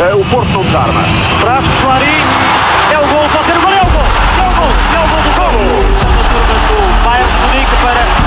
Uh, 0.00 0.18
o 0.18 0.24
Porto 0.30 0.48
não 0.48 0.62
desarma. 0.62 1.02
Traz. 1.40 1.62
É 2.90 2.98
o 2.98 3.06
gol, 3.06 3.28
pode 3.28 3.44
ser 3.44 3.58
o 3.58 3.60
gol, 3.60 3.70
é 3.70 3.82
o 3.82 3.90
gol. 3.90 4.08
É 4.40 4.48
o 4.48 4.54
gol, 4.56 4.72
é 4.94 4.98
o 4.98 5.08
gol 5.08 5.22
do 5.22 5.30
gol. 5.36 5.50
A 6.10 6.24
turma 6.30 6.54
do 6.56 7.36
Munique 7.42 7.76
para 7.82 8.19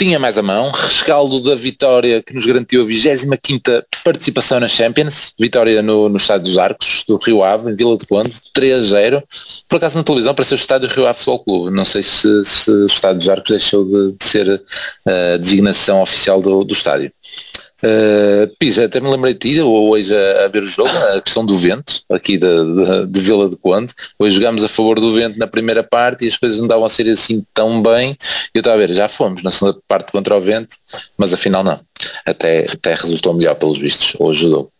tinha 0.00 0.18
mais 0.18 0.38
a 0.38 0.42
mão, 0.42 0.70
rescaldo 0.70 1.42
da 1.42 1.54
vitória 1.54 2.22
que 2.22 2.32
nos 2.32 2.46
garantiu 2.46 2.80
a 2.80 2.86
25ª 2.86 3.84
participação 4.02 4.58
na 4.58 4.66
Champions, 4.66 5.34
vitória 5.38 5.82
no, 5.82 6.08
no 6.08 6.16
Estádio 6.16 6.44
dos 6.44 6.56
Arcos, 6.56 7.04
do 7.06 7.18
Rio 7.18 7.44
Ave, 7.44 7.70
em 7.70 7.76
Vila 7.76 7.98
de 7.98 8.06
Conde, 8.06 8.32
3-0. 8.56 9.22
Por 9.68 9.76
acaso 9.76 9.98
na 9.98 10.02
televisão 10.02 10.34
pareceu 10.34 10.56
o 10.56 10.58
Estádio 10.58 10.88
Rio 10.88 11.06
Ave 11.06 11.18
Futebol 11.18 11.44
Clube, 11.44 11.76
não 11.76 11.84
sei 11.84 12.02
se, 12.02 12.42
se 12.46 12.70
o 12.70 12.86
Estádio 12.86 13.18
dos 13.18 13.28
Arcos 13.28 13.50
deixou 13.50 13.84
de, 13.84 14.12
de 14.12 14.24
ser 14.24 14.62
a 15.06 15.36
designação 15.36 16.00
oficial 16.00 16.40
do, 16.40 16.64
do 16.64 16.72
estádio. 16.72 17.12
Uh, 17.82 18.46
Pisa, 18.58 18.84
até 18.84 19.00
me 19.00 19.08
lembrei 19.08 19.32
de 19.32 19.38
ti 19.38 19.60
hoje 19.60 20.14
a, 20.14 20.44
a, 20.44 20.48
ver 20.48 20.62
o 20.62 20.66
jogo, 20.66 20.90
a 21.14 21.20
questão 21.20 21.44
do 21.44 21.56
vento, 21.56 22.02
aqui 22.10 22.36
de, 22.36 22.46
de, 22.46 23.06
de, 23.06 23.20
Vila 23.20 23.48
de 23.48 23.56
Conde. 23.56 23.94
Hoje 24.18 24.36
jogámos 24.36 24.62
a 24.62 24.68
favor 24.68 25.00
do 25.00 25.14
vento 25.14 25.38
na 25.38 25.46
primeira 25.46 25.82
parte 25.82 26.24
e 26.24 26.28
as 26.28 26.36
coisas 26.36 26.58
não 26.58 26.68
davam 26.68 26.84
a 26.84 26.88
ser 26.90 27.08
assim 27.08 27.44
tão 27.54 27.82
bem. 27.82 28.16
Eu 28.54 28.60
estava 28.60 28.76
a 28.76 28.86
ver, 28.86 28.94
já 28.94 29.08
fomos 29.08 29.42
na 29.42 29.50
segunda 29.50 29.78
parte 29.88 30.12
contra 30.12 30.36
o 30.36 30.40
vento, 30.40 30.76
mas 31.16 31.32
afinal 31.32 31.64
não. 31.64 31.80
Até, 32.26 32.66
até 32.70 32.94
resultou 32.94 33.34
melhor 33.34 33.54
pelos 33.54 33.78
vistos, 33.78 34.14
ou 34.18 34.30
ajudou. 34.30 34.70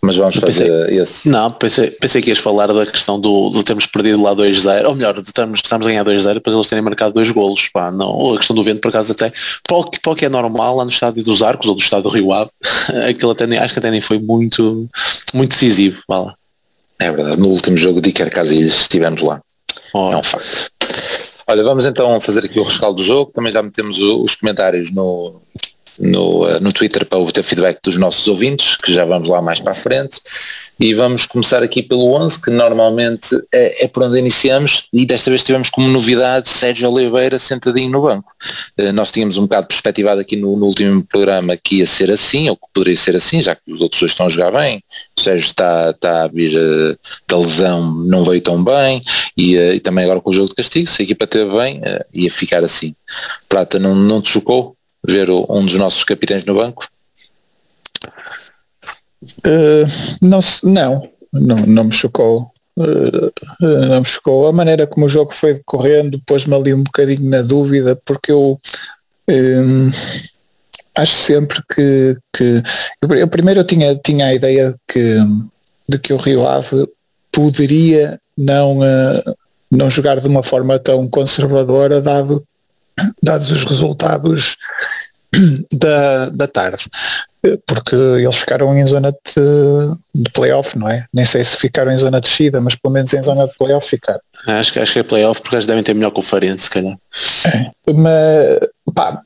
Mas 0.00 0.16
vamos 0.16 0.36
fazer 0.36 0.66
pensei, 0.66 0.98
esse. 0.98 1.28
Não, 1.28 1.50
pensei, 1.50 1.90
pensei 1.90 2.22
que 2.22 2.30
ias 2.30 2.38
falar 2.38 2.68
da 2.68 2.86
questão 2.86 3.20
do, 3.20 3.50
de 3.50 3.62
termos 3.62 3.86
perdido 3.86 4.22
lá 4.22 4.34
2-0, 4.34 4.86
ou 4.86 4.94
melhor, 4.94 5.20
de 5.20 5.32
termos, 5.32 5.60
estamos 5.62 5.86
a 5.86 5.90
ganhar 5.90 6.04
2-0 6.04 6.34
depois 6.34 6.56
eles 6.56 6.68
terem 6.68 6.82
marcado 6.82 7.12
dois 7.12 7.30
golos. 7.30 7.68
Pá, 7.68 7.90
não, 7.90 8.34
a 8.34 8.38
questão 8.38 8.56
do 8.56 8.62
vento 8.62 8.80
por 8.80 8.88
acaso 8.88 9.12
até, 9.12 9.30
para 9.66 9.76
o, 9.76 9.84
que, 9.84 10.00
para 10.00 10.12
o 10.12 10.16
que 10.16 10.24
é 10.24 10.28
normal 10.28 10.76
lá 10.76 10.84
no 10.84 10.90
estádio 10.90 11.22
dos 11.22 11.42
Arcos 11.42 11.68
ou 11.68 11.74
do 11.74 11.82
estádio 11.82 12.04
do 12.04 12.14
Rio 12.14 12.32
Ave, 12.32 12.50
aquilo 13.10 13.30
até 13.30 13.46
nem, 13.46 13.58
acho 13.58 13.74
que 13.74 13.78
até 13.78 13.90
nem 13.90 14.00
foi 14.00 14.18
muito, 14.18 14.88
muito 15.34 15.50
decisivo. 15.50 15.98
Vá 16.08 16.20
lá. 16.20 16.34
É 16.98 17.12
verdade, 17.12 17.36
no 17.36 17.48
último 17.48 17.76
jogo 17.76 18.00
de 18.00 18.08
Iker 18.08 18.30
Casilhas 18.30 18.80
estivemos 18.80 19.20
lá. 19.22 19.40
Oh. 19.92 20.12
É 20.12 20.16
um 20.16 20.22
facto. 20.22 20.70
Olha, 21.46 21.62
vamos 21.62 21.86
então 21.86 22.20
fazer 22.20 22.44
aqui 22.44 22.58
o 22.58 22.62
rescaldo 22.62 22.96
do 22.96 23.04
jogo, 23.04 23.32
também 23.32 23.52
já 23.52 23.62
metemos 23.62 23.98
os 24.00 24.34
comentários 24.34 24.90
no, 24.90 25.40
no, 25.98 26.48
eh, 26.48 26.60
no 26.60 26.72
Twitter 26.72 27.04
para 27.04 27.18
obter 27.18 27.42
feedback 27.42 27.78
dos 27.82 27.96
nossos 27.96 28.26
ouvintes, 28.28 28.76
que 28.76 28.92
já 28.92 29.04
vamos 29.04 29.28
lá 29.28 29.42
mais 29.42 29.60
para 29.60 29.72
a 29.72 29.74
frente. 29.74 30.20
E 30.80 30.94
vamos 30.94 31.26
começar 31.26 31.60
aqui 31.60 31.82
pelo 31.82 32.12
11, 32.14 32.40
que 32.40 32.50
normalmente 32.50 33.36
é, 33.52 33.84
é 33.84 33.88
por 33.88 34.04
onde 34.04 34.16
iniciamos, 34.16 34.86
e 34.92 35.04
desta 35.04 35.28
vez 35.28 35.42
tivemos 35.42 35.70
como 35.70 35.88
novidade 35.88 36.48
Sérgio 36.48 36.88
Oliveira 36.88 37.36
sentadinho 37.36 37.90
no 37.90 38.02
banco. 38.02 38.32
Uh, 38.78 38.92
nós 38.92 39.10
tínhamos 39.10 39.36
um 39.38 39.42
bocado 39.42 39.66
perspectivado 39.66 40.20
aqui 40.20 40.36
no, 40.36 40.56
no, 40.56 40.66
último 40.66 41.04
programa 41.04 41.56
que 41.56 41.78
ia 41.78 41.86
ser 41.86 42.12
assim, 42.12 42.48
ou 42.48 42.54
que 42.54 42.62
poderia 42.72 42.96
ser 42.96 43.16
assim, 43.16 43.42
já 43.42 43.56
que 43.56 43.72
os 43.72 43.80
outros 43.80 44.00
dois 44.00 44.12
estão 44.12 44.26
a 44.26 44.28
jogar 44.28 44.52
bem, 44.52 44.80
o 45.18 45.20
Sérgio 45.20 45.46
está, 45.46 45.90
está 45.90 46.22
a 46.22 46.28
vir 46.28 46.56
uh, 46.56 46.96
da 47.26 47.38
lesão, 47.38 47.92
não 47.92 48.24
veio 48.24 48.40
tão 48.40 48.62
bem, 48.62 49.02
e, 49.36 49.56
uh, 49.56 49.72
e, 49.74 49.80
também 49.80 50.04
agora 50.04 50.20
com 50.20 50.30
o 50.30 50.32
jogo 50.32 50.50
de 50.50 50.54
castigo, 50.54 50.88
se 50.88 51.02
a 51.02 51.04
equipa 51.04 51.26
teve 51.26 51.50
bem, 51.56 51.80
ia 52.14 52.30
ficar 52.30 52.62
assim. 52.62 52.94
Prata 53.48 53.80
não, 53.80 53.96
não 53.96 54.22
te 54.22 54.28
chocou? 54.28 54.77
Ver 55.06 55.30
um 55.30 55.64
dos 55.64 55.74
nossos 55.74 56.04
capitães 56.04 56.44
no 56.44 56.54
banco? 56.54 56.88
Uh, 59.38 59.84
não, 60.20 60.40
não, 61.32 61.56
não, 61.66 61.84
me 61.84 61.92
chocou. 61.92 62.50
Uh, 62.76 63.32
não 63.60 64.00
me 64.00 64.04
chocou. 64.04 64.46
A 64.46 64.52
maneira 64.52 64.86
como 64.86 65.06
o 65.06 65.08
jogo 65.08 65.34
foi 65.34 65.54
decorrendo 65.54 66.20
pôs-me 66.26 66.54
ali 66.54 66.72
um 66.74 66.82
bocadinho 66.82 67.28
na 67.28 67.42
dúvida, 67.42 68.00
porque 68.04 68.30
eu 68.32 68.58
um, 69.28 69.90
acho 70.94 71.12
sempre 71.12 71.60
que, 71.72 72.16
que 72.34 72.62
eu 73.02 73.28
primeiro 73.28 73.60
eu 73.60 73.64
tinha, 73.64 73.94
tinha 73.96 74.26
a 74.26 74.34
ideia 74.34 74.74
que, 74.86 75.16
de 75.88 75.98
que 75.98 76.12
o 76.12 76.16
Rio 76.16 76.46
Ave 76.46 76.88
poderia 77.30 78.20
não, 78.36 78.78
uh, 78.78 79.36
não 79.70 79.90
jogar 79.90 80.20
de 80.20 80.28
uma 80.28 80.42
forma 80.42 80.78
tão 80.78 81.08
conservadora, 81.08 82.00
dado 82.00 82.44
dados 83.22 83.50
os 83.50 83.64
resultados 83.64 84.56
da, 85.72 86.28
da 86.30 86.46
tarde, 86.46 86.84
porque 87.66 87.94
eles 87.94 88.36
ficaram 88.36 88.76
em 88.76 88.84
zona 88.84 89.12
de, 89.12 89.94
de 90.14 90.30
playoff, 90.32 90.76
não 90.76 90.88
é? 90.88 91.04
Nem 91.12 91.24
sei 91.24 91.44
se 91.44 91.56
ficaram 91.56 91.92
em 91.92 91.96
zona 91.96 92.20
de 92.20 92.28
descida, 92.28 92.60
mas 92.60 92.74
pelo 92.74 92.92
menos 92.92 93.12
em 93.12 93.22
zona 93.22 93.46
de 93.46 93.56
playoff 93.56 93.88
ficaram. 93.88 94.20
Acho, 94.46 94.80
acho 94.80 94.92
que 94.92 94.98
é 94.98 95.02
playoff 95.02 95.40
porque 95.40 95.56
eles 95.56 95.66
devem 95.66 95.82
ter 95.82 95.94
melhor 95.94 96.10
conferência, 96.10 96.58
se 96.58 96.70
calhar. 96.70 96.96
É, 97.46 97.70
mas 97.92 98.58
pá, 98.94 99.20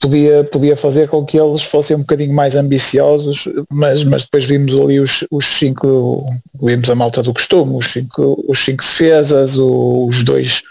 podia, 0.00 0.44
podia 0.44 0.76
fazer 0.76 1.08
com 1.08 1.24
que 1.24 1.38
eles 1.38 1.62
fossem 1.62 1.96
um 1.96 2.00
bocadinho 2.00 2.32
mais 2.32 2.54
ambiciosos, 2.54 3.48
mas, 3.70 4.04
mas 4.04 4.22
depois 4.22 4.44
vimos 4.44 4.76
ali 4.78 5.00
os, 5.00 5.24
os 5.30 5.46
cinco, 5.46 6.24
vimos 6.62 6.88
a 6.90 6.94
malta 6.94 7.22
do 7.22 7.32
costume, 7.32 7.76
os 7.76 7.86
cinco, 7.86 8.44
os 8.46 8.58
cinco 8.58 8.82
defesas, 8.82 9.58
os 9.58 10.22
dois 10.22 10.62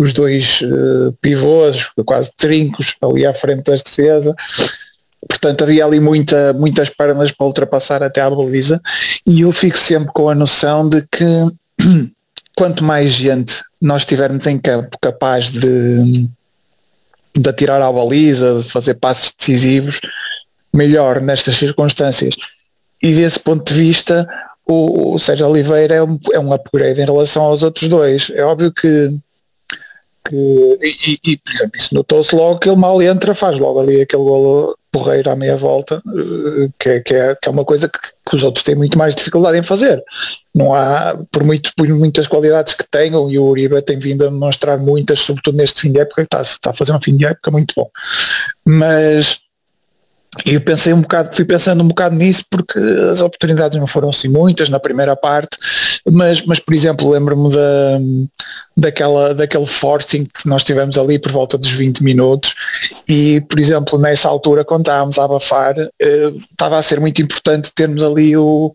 os 0.00 0.14
dois 0.14 0.62
uh, 0.62 1.12
pivôs, 1.20 1.90
quase 2.06 2.30
trincos 2.34 2.96
ali 3.02 3.26
à 3.26 3.34
frente 3.34 3.64
das 3.64 3.82
defesa. 3.82 4.34
Portanto, 5.28 5.64
havia 5.64 5.84
ali 5.84 6.00
muita, 6.00 6.54
muitas 6.54 6.88
pernas 6.88 7.30
para 7.30 7.46
ultrapassar 7.46 8.02
até 8.02 8.22
à 8.22 8.30
baliza 8.30 8.80
e 9.26 9.42
eu 9.42 9.52
fico 9.52 9.76
sempre 9.76 10.10
com 10.14 10.30
a 10.30 10.34
noção 10.34 10.88
de 10.88 11.02
que 11.12 11.24
quanto 12.56 12.82
mais 12.82 13.12
gente 13.12 13.62
nós 13.80 14.06
tivermos 14.06 14.46
em 14.46 14.58
campo 14.58 14.96
capaz 15.02 15.50
de, 15.50 16.26
de 17.36 17.50
atirar 17.50 17.82
à 17.82 17.92
baliza, 17.92 18.60
de 18.60 18.70
fazer 18.70 18.94
passos 18.94 19.34
decisivos, 19.38 20.00
melhor 20.72 21.20
nestas 21.20 21.56
circunstâncias. 21.56 22.34
E 23.02 23.14
desse 23.14 23.38
ponto 23.38 23.70
de 23.70 23.78
vista, 23.78 24.26
o, 24.66 25.14
o 25.14 25.18
Sérgio 25.18 25.46
Oliveira 25.46 25.96
é 25.96 26.02
um, 26.02 26.18
é 26.32 26.40
um 26.40 26.54
upgrade 26.54 27.02
em 27.02 27.04
relação 27.04 27.42
aos 27.42 27.62
outros 27.62 27.86
dois. 27.88 28.30
É 28.34 28.42
óbvio 28.42 28.72
que 28.72 29.14
que, 30.24 30.78
e, 30.82 31.18
e, 31.32 31.36
por 31.36 31.54
exemplo, 31.54 31.72
isso 31.76 31.94
notou-se 31.94 32.34
logo 32.34 32.58
que 32.58 32.68
ele 32.68 32.76
mal 32.76 33.00
entra, 33.02 33.34
faz 33.34 33.58
logo 33.58 33.80
ali 33.80 34.00
aquele 34.00 34.22
golo 34.22 34.76
porreiro 34.92 35.30
à 35.30 35.36
meia 35.36 35.56
volta, 35.56 36.02
eh, 36.06 36.68
que, 36.78 36.88
é, 36.88 37.00
que, 37.00 37.14
é, 37.14 37.34
que 37.34 37.48
é 37.48 37.52
uma 37.52 37.64
coisa 37.64 37.88
que, 37.88 37.98
que, 37.98 38.34
os 38.34 38.42
outros 38.42 38.64
têm 38.64 38.74
muito 38.74 38.98
mais 38.98 39.14
dificuldade 39.14 39.58
em 39.58 39.62
fazer. 39.62 40.02
Não 40.54 40.74
há, 40.74 41.16
por, 41.30 41.44
muito, 41.44 41.72
por 41.76 41.88
muitas 41.88 42.26
qualidades 42.26 42.74
que 42.74 42.84
tenham, 42.90 43.30
e 43.30 43.38
o 43.38 43.44
Uribe 43.44 43.80
tem 43.82 43.98
vindo 43.98 44.24
a 44.24 44.30
demonstrar 44.30 44.78
muitas, 44.78 45.20
sobretudo 45.20 45.56
neste 45.56 45.80
fim 45.80 45.92
de 45.92 46.00
época, 46.00 46.22
está, 46.22 46.42
está 46.42 46.70
a 46.70 46.74
fazer 46.74 46.92
um 46.92 47.00
fim 47.00 47.16
de 47.16 47.24
época 47.24 47.50
muito 47.50 47.72
bom. 47.76 47.88
Mas 48.64 49.40
eu 50.46 50.60
pensei 50.60 50.92
um 50.92 51.02
bocado, 51.02 51.34
fui 51.34 51.44
pensando 51.44 51.82
um 51.82 51.88
bocado 51.88 52.14
nisso 52.14 52.44
porque 52.48 52.78
as 52.78 53.20
oportunidades 53.20 53.78
não 53.78 53.86
foram 53.86 54.10
assim 54.10 54.28
muitas 54.28 54.68
na 54.68 54.78
primeira 54.78 55.16
parte, 55.16 55.56
mas, 56.08 56.44
mas 56.46 56.60
por 56.60 56.74
exemplo, 56.74 57.10
lembro-me 57.10 57.50
da, 57.50 57.98
daquela, 58.76 59.34
daquele 59.34 59.66
forcing 59.66 60.24
que 60.24 60.48
nós 60.48 60.64
tivemos 60.64 60.96
ali 60.98 61.18
por 61.18 61.32
volta 61.32 61.58
dos 61.58 61.70
20 61.70 62.02
minutos 62.02 62.54
e, 63.08 63.40
por 63.42 63.58
exemplo, 63.58 63.98
nessa 63.98 64.28
altura 64.28 64.64
quando 64.64 64.82
estávamos 64.82 65.18
a 65.18 65.24
abafar, 65.24 65.74
eh, 65.78 66.32
estava 66.34 66.78
a 66.78 66.82
ser 66.82 67.00
muito 67.00 67.20
importante 67.20 67.72
termos 67.74 68.02
ali 68.02 68.36
o, 68.36 68.72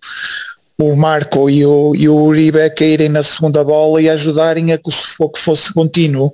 o 0.79 0.95
Marco 0.95 1.49
e 1.49 1.65
o, 1.65 1.93
e 1.95 2.07
o 2.07 2.15
Uribe 2.15 2.61
a 2.61 2.69
caírem 2.69 3.09
na 3.09 3.23
segunda 3.23 3.63
bola 3.63 4.01
e 4.01 4.09
ajudarem 4.09 4.73
a 4.73 4.77
que 4.77 4.89
o 4.89 4.91
sufoco 4.91 5.39
fosse 5.39 5.73
contínuo. 5.73 6.31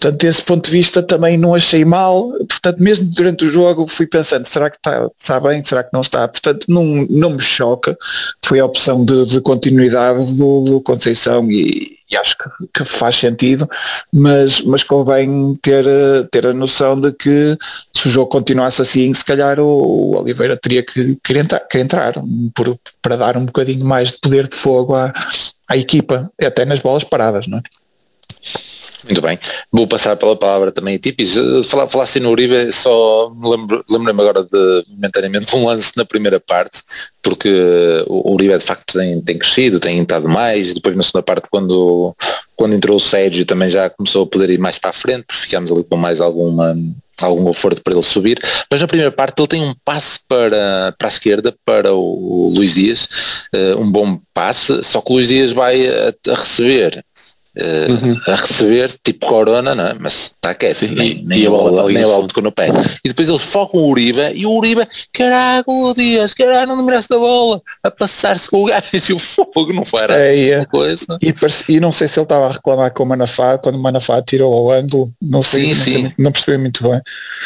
Portanto, 0.00 0.18
desse 0.18 0.42
ponto 0.42 0.64
de 0.64 0.70
vista 0.70 1.02
também 1.02 1.36
não 1.36 1.54
achei 1.54 1.84
mal. 1.84 2.30
Portanto, 2.48 2.78
mesmo 2.78 3.04
durante 3.10 3.44
o 3.44 3.50
jogo 3.50 3.86
fui 3.86 4.06
pensando, 4.06 4.46
será 4.46 4.70
que 4.70 4.78
está, 4.78 5.06
está 5.20 5.38
bem, 5.38 5.62
será 5.62 5.84
que 5.84 5.92
não 5.92 6.00
está? 6.00 6.26
Portanto, 6.26 6.64
não, 6.68 7.06
não 7.10 7.30
me 7.30 7.40
choca. 7.40 7.98
Foi 8.42 8.58
a 8.60 8.64
opção 8.64 9.04
de, 9.04 9.26
de 9.26 9.42
continuidade 9.42 10.34
do, 10.36 10.62
do 10.62 10.80
Conceição 10.80 11.50
e, 11.50 11.98
e 12.10 12.16
acho 12.16 12.34
que, 12.38 12.44
que, 12.78 12.84
faz 12.86 13.16
sentido, 13.16 13.68
mas, 14.10 14.62
mas 14.62 14.82
convém 14.82 15.52
ter, 15.60 15.84
ter 16.30 16.46
a 16.46 16.54
noção 16.54 16.98
de 16.98 17.12
que 17.12 17.58
se 17.94 18.08
o 18.08 18.10
jogo 18.10 18.30
continuasse 18.30 18.80
assim, 18.80 19.12
se 19.12 19.24
calhar 19.24 19.60
o, 19.60 19.66
o 19.66 20.16
Oliveira 20.16 20.56
teria 20.56 20.82
que, 20.82 21.16
que, 21.22 21.38
entrar, 21.38 21.60
que 21.60 21.78
entrar 21.78 22.14
por, 22.54 22.78
para 23.02 23.16
dar 23.16 23.36
um 23.36 23.44
bocadinho 23.44 23.84
mais 23.84 24.12
de 24.12 24.18
poder 24.18 24.48
de 24.48 24.56
fogo 24.56 24.94
à, 24.94 25.12
à 25.68 25.76
equipa, 25.76 26.32
até 26.42 26.64
nas 26.64 26.80
bolas 26.80 27.04
paradas, 27.04 27.46
não 27.46 27.58
é? 27.58 27.62
Muito 29.04 29.22
bem. 29.22 29.38
Vou 29.72 29.86
passar 29.86 30.16
pela 30.16 30.36
palavra 30.36 30.70
também 30.72 30.96
a 30.96 30.98
Tipis. 30.98 31.34
Falar, 31.66 31.86
falaste 31.88 32.20
no 32.20 32.30
Uribe, 32.30 32.72
só 32.72 33.30
me 33.34 33.48
lembro, 33.48 33.84
lembro-me 33.88 34.20
agora 34.20 34.42
de 34.42 34.84
momentaneamente 34.88 35.54
um 35.56 35.66
lance 35.66 35.92
na 35.96 36.04
primeira 36.04 36.38
parte, 36.38 36.82
porque 37.22 37.50
o 38.06 38.32
Uribe 38.32 38.58
de 38.58 38.64
facto 38.64 38.98
tem, 38.98 39.20
tem 39.20 39.38
crescido, 39.38 39.80
tem 39.80 40.00
estado 40.00 40.28
mais, 40.28 40.74
depois 40.74 40.94
na 40.94 41.02
segunda 41.02 41.22
parte 41.22 41.48
quando, 41.50 42.14
quando 42.56 42.74
entrou 42.74 42.96
o 42.96 43.00
Sérgio 43.00 43.46
também 43.46 43.70
já 43.70 43.88
começou 43.88 44.24
a 44.24 44.26
poder 44.26 44.50
ir 44.50 44.58
mais 44.58 44.78
para 44.78 44.90
a 44.90 44.94
frente, 44.94 45.26
ficámos 45.30 45.72
ali 45.72 45.84
com 45.84 45.96
mais 45.96 46.20
alguma 46.20 46.76
algum 47.22 47.44
conforto 47.44 47.82
para 47.82 47.92
ele 47.92 48.02
subir, 48.02 48.40
mas 48.70 48.80
na 48.80 48.86
primeira 48.86 49.12
parte 49.12 49.38
ele 49.38 49.48
tem 49.48 49.62
um 49.62 49.74
passe 49.84 50.20
para, 50.26 50.94
para 50.98 51.08
a 51.08 51.10
esquerda, 51.10 51.54
para 51.64 51.92
o 51.92 52.52
Luís 52.54 52.74
Dias, 52.74 53.08
uh, 53.54 53.78
um 53.78 53.90
bom 53.90 54.18
passe, 54.32 54.82
só 54.82 55.00
que 55.00 55.10
o 55.10 55.14
Luís 55.16 55.28
Dias 55.28 55.52
vai 55.52 55.86
a, 55.86 56.14
a 56.28 56.34
receber 56.34 57.04
uh, 57.56 58.06
uhum. 58.06 58.16
a 58.26 58.34
receber, 58.36 58.90
tipo 59.04 59.26
corona, 59.26 59.74
não 59.74 59.86
é? 59.86 59.94
mas 59.98 60.32
está 60.32 60.54
quieto, 60.54 60.78
Sim, 60.78 60.94
nem, 60.94 61.10
e, 61.10 61.22
nem, 61.24 61.38
e 61.40 61.46
a 61.46 61.50
bola, 61.50 61.86
nem, 61.86 61.98
a 61.98 62.00
não 62.00 62.10
bola, 62.10 62.28
tocou 62.28 62.42
no 62.42 62.52
pé. 62.52 62.68
E 63.04 63.08
depois 63.08 63.28
eles 63.28 63.42
focam 63.42 63.80
o 63.80 63.90
Uribe 63.90 64.32
e 64.34 64.46
o 64.46 64.52
Uribe, 64.52 64.86
caraca, 65.12 65.70
Dias, 65.96 66.34
caralho, 66.34 66.76
não 66.76 66.82
me 66.82 66.90
da 66.90 67.18
bola, 67.18 67.62
a 67.82 67.90
passar-se 67.90 68.48
com 68.48 68.62
o 68.62 68.66
gajo 68.66 68.88
e 68.92 69.12
o 69.12 69.18
fogo 69.18 69.72
não 69.72 69.84
foi 69.84 70.00
é, 70.10 70.50
é. 70.50 70.64
coisa. 70.64 71.18
E, 71.22 71.32
e, 71.68 71.80
não 71.80 71.92
sei 71.92 72.08
se 72.08 72.18
ele 72.18 72.24
estava 72.24 72.46
a 72.46 72.52
reclamar 72.52 72.92
com 72.92 73.02
o 73.02 73.06
Manafá, 73.06 73.58
quando 73.58 73.76
o 73.76 73.82
Manafá 73.82 74.20
tirou 74.22 74.52
ao 74.52 74.70
ângulo, 74.70 75.12
não 75.20 75.42
sei, 75.42 75.74
sim, 75.74 76.02
não, 76.02 76.10
sim. 76.10 76.14
não 76.18 76.32
percebi 76.32 76.58
muito 76.58 76.82
bem. 76.82 77.00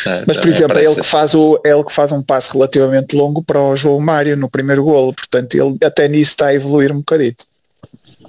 É, 0.07 0.25
mas 0.27 0.37
por 0.37 0.49
exemplo, 0.49 0.79
é 0.79 0.85
ele 0.85 0.95
que, 0.97 1.03
faz 1.03 1.35
o, 1.35 1.61
é 1.65 1.71
ele 1.71 1.85
que 1.85 1.93
faz 1.93 2.13
um 2.13 2.23
passo 2.23 2.53
relativamente 2.53 3.17
longo 3.17 3.43
para 3.43 3.61
o 3.61 3.77
João 3.77 4.01
Mário 4.01 4.37
no 4.37 4.49
primeiro 4.49 4.85
golo, 4.85 5.13
portanto 5.13 5.55
ele 5.55 5.77
até 5.85 6.09
nisso 6.09 6.33
está 6.33 6.47
a 6.47 6.55
evoluir 6.55 6.93
um 6.93 6.99
bocadito. 6.99 7.45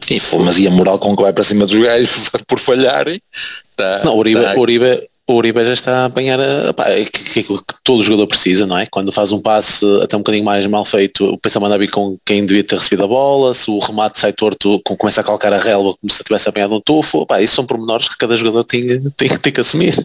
E 0.09 0.19
foi, 0.19 0.39
mas 0.39 0.57
e 0.57 0.67
a 0.67 0.71
moral 0.71 0.99
com 0.99 1.15
que 1.15 1.23
vai 1.23 1.33
para 1.33 1.43
cima 1.43 1.65
dos 1.65 1.75
gajos 1.75 2.29
por 2.47 2.59
falharem? 2.59 3.21
Tá, 3.75 4.01
não, 4.03 4.15
o 4.15 4.19
Uribe, 4.19 4.41
tá. 4.41 4.55
Uribe, 4.57 5.07
o 5.27 5.33
Uribe 5.33 5.65
já 5.65 5.73
está 5.73 6.03
a 6.03 6.05
apanhar 6.05 6.39
é 6.39 7.05
que, 7.05 7.23
que, 7.23 7.43
que, 7.43 7.59
todo 7.83 8.03
jogador 8.03 8.27
precisa, 8.27 8.67
não 8.67 8.77
é? 8.77 8.85
Quando 8.85 9.11
faz 9.11 9.31
um 9.31 9.41
passe 9.41 9.83
até 10.01 10.15
um 10.15 10.19
bocadinho 10.19 10.45
mais 10.45 10.65
mal 10.67 10.85
feito, 10.85 11.25
o 11.25 11.37
pensa 11.37 11.59
a 11.59 11.77
vir 11.77 11.89
com 11.89 12.17
quem 12.23 12.45
devia 12.45 12.63
ter 12.63 12.77
recebido 12.77 13.03
a 13.03 13.07
bola, 13.07 13.53
se 13.53 13.69
o 13.69 13.79
remate 13.79 14.19
sai 14.19 14.31
torto, 14.31 14.79
começa 14.83 15.21
a 15.21 15.23
calcar 15.23 15.51
a 15.51 15.57
relva 15.57 15.95
como 15.99 16.11
se 16.11 16.23
tivesse 16.23 16.47
apanhado 16.47 16.75
um 16.75 16.81
tufo, 16.81 17.25
pá, 17.25 17.41
isso 17.41 17.55
são 17.55 17.65
pormenores 17.65 18.07
que 18.07 18.17
cada 18.17 18.37
jogador 18.37 18.63
tem, 18.63 18.85
tem, 19.11 19.29
tem 19.37 19.53
que 19.53 19.61
assumir. 19.61 19.95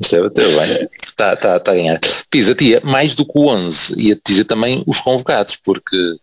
Isso 0.00 0.16
é 0.16 0.22
bateu 0.22 0.48
bem. 0.58 0.88
Está 1.08 1.36
tá, 1.36 1.60
tá 1.60 1.70
a 1.70 1.74
ganhar. 1.74 2.00
Pisa, 2.30 2.54
tia, 2.54 2.80
mais 2.82 3.14
do 3.14 3.24
que 3.24 3.38
o 3.38 3.46
11, 3.46 3.94
ia-te 3.96 4.22
dizer 4.26 4.44
também 4.44 4.82
os 4.86 5.00
convocados, 5.00 5.56
porque 5.62 6.16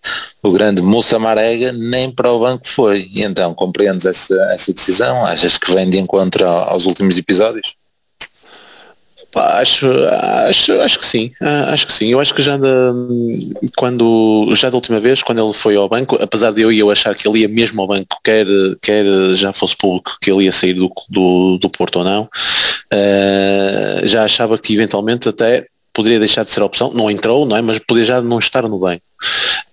o 0.44 0.52
grande 0.52 0.82
Moça 0.82 1.18
Marega 1.18 1.72
nem 1.72 2.12
para 2.12 2.32
o 2.32 2.40
banco 2.40 2.68
foi. 2.68 3.10
E 3.14 3.24
então, 3.24 3.54
compreendes 3.54 4.06
essa, 4.06 4.36
essa 4.52 4.74
decisão? 4.74 5.26
Achas 5.26 5.58
que 5.58 5.74
vem 5.74 5.90
de 5.90 5.98
encontro 5.98 6.46
aos 6.46 6.86
últimos 6.86 7.18
episódios? 7.18 7.76
Pá, 9.32 9.62
acho, 9.62 9.88
acho, 10.50 10.74
acho 10.82 11.00
que 11.00 11.06
sim, 11.06 11.32
ah, 11.40 11.72
acho 11.72 11.88
que 11.88 11.94
sim. 11.94 12.08
Eu 12.10 12.20
acho 12.20 12.34
que 12.34 12.42
já 12.42 12.58
da, 12.58 12.94
quando 13.78 14.54
já 14.56 14.70
da 14.70 14.76
última 14.76 15.00
vez, 15.00 15.24
quando 15.24 15.42
ele 15.42 15.54
foi 15.54 15.78
ao 15.78 15.88
banco, 15.88 16.18
apesar 16.22 16.52
de 16.52 16.62
eu, 16.62 16.72
eu 16.72 16.92
achar 16.92 17.16
que 17.16 17.26
ele 17.26 17.40
ia 17.40 17.48
mesmo 17.48 17.82
ao 17.82 17.88
banco, 17.88 18.18
quer, 18.22 18.46
quer 18.82 19.06
já 19.34 19.54
fosse 19.54 19.78
público 19.78 20.18
que 20.22 20.30
ele 20.30 20.44
ia 20.44 20.52
sair 20.52 20.74
do, 20.74 20.92
do, 21.08 21.58
do 21.60 21.70
Porto 21.70 22.00
ou 22.00 22.04
não, 22.04 22.30
uh, 22.94 24.08
já 24.08 24.24
achava 24.24 24.58
que 24.58 24.74
eventualmente 24.74 25.30
até 25.30 25.66
poderia 25.94 26.20
deixar 26.20 26.44
de 26.44 26.52
ser 26.52 26.62
opção, 26.62 26.92
não 26.94 27.12
entrou, 27.12 27.46
não 27.46 27.56
é? 27.58 27.62
Mas 27.62 27.80
poderia 27.80 28.06
já 28.06 28.22
não 28.22 28.40
estar 28.40 28.64
no 28.64 28.80
bem. 28.80 29.02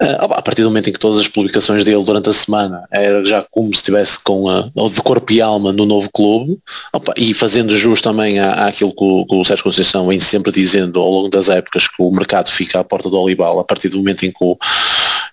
Uh, 0.01 0.33
a 0.33 0.43
partir 0.43 0.63
do 0.63 0.69
momento 0.69 0.89
em 0.89 0.93
que 0.93 0.99
todas 0.99 1.19
as 1.19 1.27
publicações 1.27 1.83
dele 1.83 2.05
durante 2.05 2.29
a 2.29 2.33
semana 2.33 2.85
era 2.91 3.25
já 3.25 3.45
como 3.51 3.67
se 3.69 3.77
estivesse 3.77 4.19
com 4.23 4.49
a, 4.49 4.71
de 4.89 5.03
corpo 5.03 5.33
e 5.33 5.41
alma 5.41 5.73
no 5.73 5.85
novo 5.85 6.09
clube, 6.13 6.59
opa, 6.93 7.13
e 7.17 7.35
fazendo 7.35 7.77
jus 7.77 8.01
também 8.01 8.39
à, 8.39 8.67
àquilo 8.67 8.95
que 8.95 9.03
o, 9.03 9.27
que 9.27 9.35
o 9.35 9.45
Sérgio 9.45 9.65
Conceição 9.65 10.07
vem 10.07 10.21
sempre 10.21 10.53
dizendo 10.53 11.01
ao 11.01 11.11
longo 11.11 11.29
das 11.29 11.49
épocas 11.49 11.89
que 11.89 12.01
o 12.01 12.13
mercado 12.13 12.49
fica 12.49 12.79
à 12.79 12.85
porta 12.85 13.11
do 13.11 13.19
Olibal 13.19 13.59
a 13.59 13.65
partir 13.65 13.89
do 13.89 13.97
momento 13.97 14.25
em 14.25 14.31
que 14.31 14.39
o, 14.41 14.57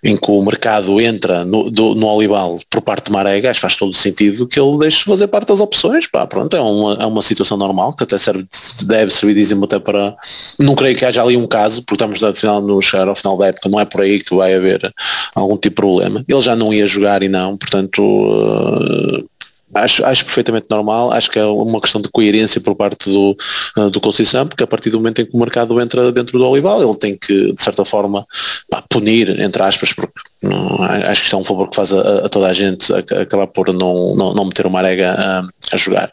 em 0.04 0.16
que 0.16 0.32
o 0.32 0.42
mercado 0.42 1.00
entra 1.00 1.46
no, 1.46 1.70
do, 1.70 1.96
no 1.96 2.08
Olival 2.08 2.60
por 2.70 2.82
parte 2.82 3.06
de 3.06 3.12
Marega, 3.12 3.50
acho 3.50 3.58
que 3.58 3.62
faz 3.62 3.76
todo 3.76 3.94
sentido 3.94 4.48
que 4.48 4.60
ele 4.60 4.78
deixe 4.78 5.04
fazer 5.04 5.28
parte 5.28 5.48
das 5.48 5.60
opções. 5.60 6.08
Pá, 6.08 6.26
pronto, 6.26 6.56
é 6.56 6.62
uma, 6.62 6.94
é 6.96 7.06
uma 7.06 7.22
situação 7.22 7.58
normal 7.58 7.94
que 7.94 8.04
até 8.04 8.18
serve, 8.18 8.46
deve 8.84 9.12
servir 9.12 9.34
de 9.34 9.42
exemplo 9.42 9.66
até 9.66 9.80
para. 9.80 10.16
Não 10.60 10.76
creio 10.76 10.96
que 10.96 11.06
haja 11.06 11.22
ali 11.22 11.38
um 11.38 11.48
caso, 11.48 11.82
porque 11.82 11.96
estamos 11.96 12.22
no 12.22 12.36
final, 12.36 12.62
no 12.62 12.82
chegar 12.82 13.08
ao 13.08 13.16
final 13.16 13.38
da 13.38 13.48
época, 13.48 13.70
não 13.70 13.80
é 13.80 13.86
por 13.86 14.02
aí 14.02 14.22
que 14.22 14.36
vai 14.36 14.54
haver 14.54 14.94
algum 15.36 15.58
tipo 15.58 15.70
de 15.70 15.76
problema. 15.76 16.26
Ele 16.28 16.42
já 16.42 16.56
não 16.56 16.74
ia 16.74 16.88
jogar 16.88 17.24
e 17.24 17.30
não, 17.30 17.58
portanto. 17.58 18.02
Uh, 18.02 19.35
acho, 19.74 20.06
acho 20.06 20.26
perfeitamente 20.26 20.68
normal, 20.70 21.12
acho 21.12 21.30
que 21.30 21.40
é 21.40 21.46
uma 21.46 21.82
questão 21.82 22.02
de 22.02 22.10
coerência 22.10 22.62
por 22.62 22.76
parte 22.76 23.10
do, 23.10 23.36
uh, 23.78 23.90
do 23.90 24.00
Conceição, 24.00 24.48
porque 24.48 24.64
a 24.64 24.68
partir 24.68 24.90
do 24.90 24.98
momento 24.98 25.22
em 25.22 25.26
que 25.26 25.36
o 25.36 25.40
mercado 25.40 25.80
entra 25.82 26.12
dentro 26.12 26.38
do 26.38 26.48
Olival, 26.48 26.82
ele 26.82 26.98
tem 26.98 27.18
que, 27.18 27.54
de 27.54 27.62
certa 27.62 27.84
forma, 27.84 28.26
pá, 28.70 28.84
punir, 28.90 29.40
entre 29.40 29.62
aspas, 29.64 29.94
porque 29.94 30.14
não, 30.42 30.82
acho 30.84 31.22
que 31.22 31.26
isto 31.26 31.36
é 31.36 31.40
um 31.40 31.44
favor 31.44 31.70
que 31.70 31.76
faz 31.76 31.92
a, 31.92 32.26
a 32.26 32.30
toda 32.30 32.48
a 32.48 32.54
gente 32.54 32.94
acabar 32.94 33.48
por 33.48 33.74
não, 33.74 34.16
não, 34.16 34.34
não 34.34 34.46
meter 34.46 34.66
uma 34.66 34.80
arega 34.80 35.16
a, 35.18 35.48
a 35.72 35.78
jogar. 35.78 36.12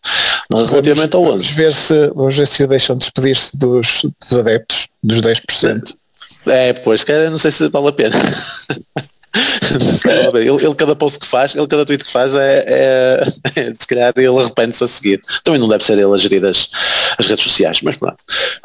Relativamente 0.53 1.15
ao 1.15 1.23
11. 1.23 1.31
Vamos 1.31 1.51
ver 1.51 1.73
se, 1.73 2.07
vamos 2.09 2.37
ver 2.37 2.47
se 2.47 2.63
o 2.65 2.67
deixam 2.67 2.97
despedir-se 2.97 3.57
dos, 3.57 4.07
dos 4.29 4.39
adeptos, 4.39 4.89
dos 5.03 5.21
10%. 5.21 5.95
É, 6.47 6.73
pois, 6.73 7.05
cara, 7.05 7.31
não 7.31 7.39
sei 7.39 7.51
se 7.51 7.69
vale 7.69 7.89
a 7.89 7.93
pena. 7.93 8.17
ele, 10.35 10.65
ele, 10.65 10.75
cada 10.75 10.95
post 10.95 11.19
que 11.19 11.27
faz, 11.27 11.55
ele 11.55 11.67
cada 11.67 11.87
tweet 11.87 12.05
que 12.05 12.11
faz 12.11 12.35
é, 12.35 12.65
é, 12.69 13.23
é 13.57 13.75
se 13.79 13.87
calhar 13.87 14.13
ele 14.17 14.39
arrepende-se 14.39 14.85
a 14.85 14.87
seguir. 14.87 15.21
Também 15.43 15.61
não 15.61 15.69
deve 15.69 15.85
ser 15.85 15.95
ele 15.95 16.13
a 16.13 16.19
gerir 16.19 16.45
as, 16.45 16.69
as 17.19 17.27
redes 17.27 17.45
sociais, 17.45 17.81
mas 17.83 17.97
pronto. 17.97 18.17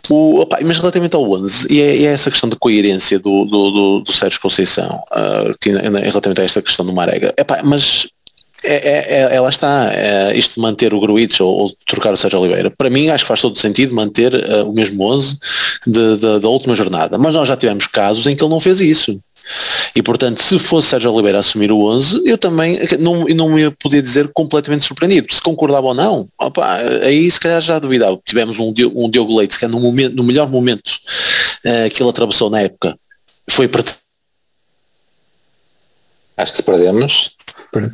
O, 0.10 0.42
opa, 0.42 0.60
mas 0.64 0.78
relativamente 0.78 1.16
ao 1.16 1.30
11, 1.32 1.68
e 1.70 1.82
é, 1.82 1.96
e 1.96 2.06
é, 2.06 2.12
essa 2.12 2.30
questão 2.30 2.50
de 2.50 2.58
coerência 2.58 3.20
do, 3.20 3.46
do, 3.46 3.72
do, 3.72 4.00
do 4.02 4.14
Sérgio 4.14 4.40
Conceição, 4.42 5.00
uh, 5.12 5.58
que, 5.60 5.70
relativamente 5.72 6.42
a 6.42 6.44
esta 6.44 6.62
questão 6.62 6.86
do 6.86 6.94
Marega, 6.94 7.34
mas 7.64 8.08
é, 8.64 8.74
é, 8.74 9.22
é, 9.22 9.36
ela 9.36 9.50
está, 9.50 9.92
é, 9.94 10.36
isto 10.36 10.56
de 10.56 10.60
manter 10.62 10.94
o 10.94 11.00
Gruitch 11.00 11.40
ou, 11.42 11.56
ou, 11.56 11.74
trocar 11.86 12.14
o 12.14 12.18
Sérgio 12.18 12.40
Oliveira, 12.40 12.72
para 12.72 12.90
mim 12.90 13.10
acho 13.10 13.24
que 13.24 13.28
faz 13.28 13.42
todo 13.42 13.58
sentido 13.58 13.94
manter 13.94 14.34
uh, 14.34 14.68
o 14.68 14.74
mesmo 14.74 15.04
11 15.04 15.38
de, 15.86 16.18
de, 16.18 16.40
da 16.40 16.50
última 16.50 16.76
jornada, 16.76 17.18
mas 17.18 17.34
nós 17.34 17.48
já 17.48 17.56
tivemos 17.56 17.86
casos 17.86 18.26
em 18.26 18.36
que 18.36 18.44
ele 18.44 18.50
não 18.50 18.60
fez 18.60 18.82
isso. 18.82 19.20
E 19.96 20.02
portanto, 20.02 20.42
se 20.42 20.60
fosse 20.60 20.90
Sérgio 20.90 21.12
Oliveira 21.12 21.40
assumir 21.40 21.72
o 21.72 21.86
11, 21.86 22.22
eu 22.26 22.38
também 22.38 22.80
não, 23.00 23.26
não 23.26 23.50
me 23.50 23.70
podia 23.72 24.02
dizer 24.02 24.30
completamente 24.34 24.86
surpreendido. 24.86 25.34
Se 25.34 25.42
concordava 25.42 25.88
ou 25.88 25.94
não, 25.94 26.28
opa, 26.40 26.78
aí 27.04 27.30
se 27.30 27.40
calhar 27.40 27.62
já 27.62 27.80
duvidava. 27.80 28.20
Tivemos 28.26 28.60
um, 28.60 28.74
um 28.96 29.10
Diogo 29.10 29.38
Leite 29.38 29.58
que 29.58 29.66
é 29.66 29.68
no, 29.68 29.80
momento, 29.80 30.16
no 30.16 30.24
melhor 30.24 30.50
momento 30.50 30.90
uh, 31.66 31.90
que 31.94 32.02
ele 32.02 32.10
atravessou 32.10 32.50
na 32.50 32.62
época, 32.62 32.98
foi 33.50 33.68
para 33.68 33.84
Acho 36.38 36.54
que 36.54 36.62
perdemos. 36.62 37.32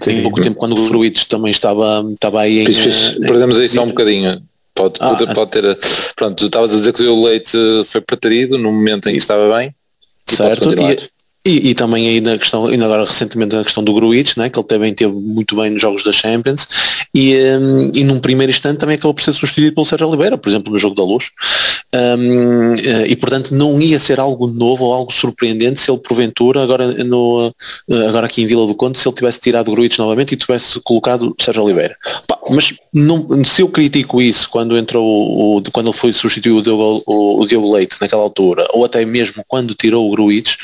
Em 0.08 0.22
pouco 0.22 0.42
tempo 0.42 0.58
quando 0.58 0.78
o 0.78 0.90
Gruitos 0.90 1.26
também 1.26 1.52
estava, 1.52 2.06
estava 2.14 2.42
aí 2.42 2.60
em, 2.60 2.66
eh, 2.68 3.26
perdemos 3.26 3.58
aí 3.58 3.70
só 3.70 3.84
um 3.84 3.88
bocadinho. 3.88 4.44
Pode, 4.76 4.96
ah, 5.00 5.16
pode, 5.16 5.34
pode 5.34 5.52
ter. 5.52 5.80
Pronto, 6.16 6.36
tu 6.36 6.46
estavas 6.48 6.74
a 6.74 6.78
dizer 6.78 6.94
que 6.94 7.04
o 7.04 7.24
Leite 7.24 7.58
foi 7.86 8.02
preterido 8.02 8.58
no 8.58 8.72
momento 8.72 9.08
em 9.08 9.14
que 9.14 9.18
estava 9.20 9.56
bem. 9.58 9.74
Certo, 10.28 10.74
e, 10.74 11.10
e, 11.46 11.72
e, 11.72 11.76
também 11.76 12.08
aí 12.08 12.22
na 12.22 12.38
questão, 12.38 12.68
ainda 12.68 12.86
agora 12.86 13.04
recentemente 13.04 13.54
na 13.54 13.64
questão 13.64 13.84
do 13.84 13.94
Gruitch, 13.94 14.38
né, 14.38 14.50
que 14.50 14.58
ele 14.58 14.68
também 14.68 14.94
teve 14.94 15.12
muito 15.12 15.56
bem 15.58 15.70
nos 15.72 15.82
jogos 15.82 16.02
da 16.02 16.12
Champions, 16.14 16.68
e, 17.14 17.36
um, 17.36 17.92
e 17.94 18.04
num 18.06 18.20
primeiro 18.20 18.50
instante 18.50 18.78
também 18.78 18.96
acabou 18.96 19.14
por 19.14 19.24
ser 19.24 19.34
substituído 19.34 19.76
pelo 19.76 19.86
Sérgio 19.86 20.08
Oliveira, 20.08 20.38
por 20.38 20.48
exemplo, 20.48 20.72
no 20.72 20.78
jogo 20.78 20.96
da 20.96 21.04
luz. 21.04 21.32
Um, 21.96 22.74
eh, 22.74 23.08
e 23.10 23.16
portanto 23.16 23.54
não 23.54 23.80
ia 23.80 24.00
ser 24.00 24.20
algo 24.20 24.48
novo 24.48 24.86
ou 24.86 24.94
algo 24.96 25.14
surpreendente 25.14 25.80
se 25.80 25.92
ele 25.92 26.00
porventura, 26.00 26.64
agora, 26.64 26.92
no, 27.04 27.54
eh, 27.88 28.08
agora 28.08 28.26
aqui 28.26 28.42
em 28.42 28.48
Vila 28.48 28.66
do 28.66 28.74
Conde, 28.74 28.98
se 28.98 29.08
ele 29.08 29.16
tivesse 29.16 29.40
tirado 29.40 29.68
o 29.68 29.72
Gruitch 29.72 30.00
novamente 30.00 30.32
e 30.32 30.38
tivesse 30.38 30.80
colocado 30.80 31.36
Sérgio 31.40 31.64
Oliveira. 31.64 31.96
Pá, 32.28 32.40
mas 32.50 32.74
não, 32.92 33.46
se 33.46 33.62
eu 33.62 33.68
critico 33.68 34.20
isso 34.20 34.50
quando 34.50 34.76
entrou 34.76 35.06
o, 35.58 35.64
quando 35.72 35.92
ele 35.92 35.98
foi 35.98 36.12
substituir 36.12 36.54
o 36.54 36.64
Diogo, 36.64 37.04
o, 37.06 37.42
o 37.42 37.46
Diogo 37.46 37.72
Leite 37.72 37.98
naquela 38.02 38.24
altura, 38.24 38.66
ou 38.74 38.84
até 38.84 39.06
mesmo 39.06 39.44
quando 39.48 39.76
tirou 39.76 40.08
o 40.08 40.12
Gruitch, 40.12 40.56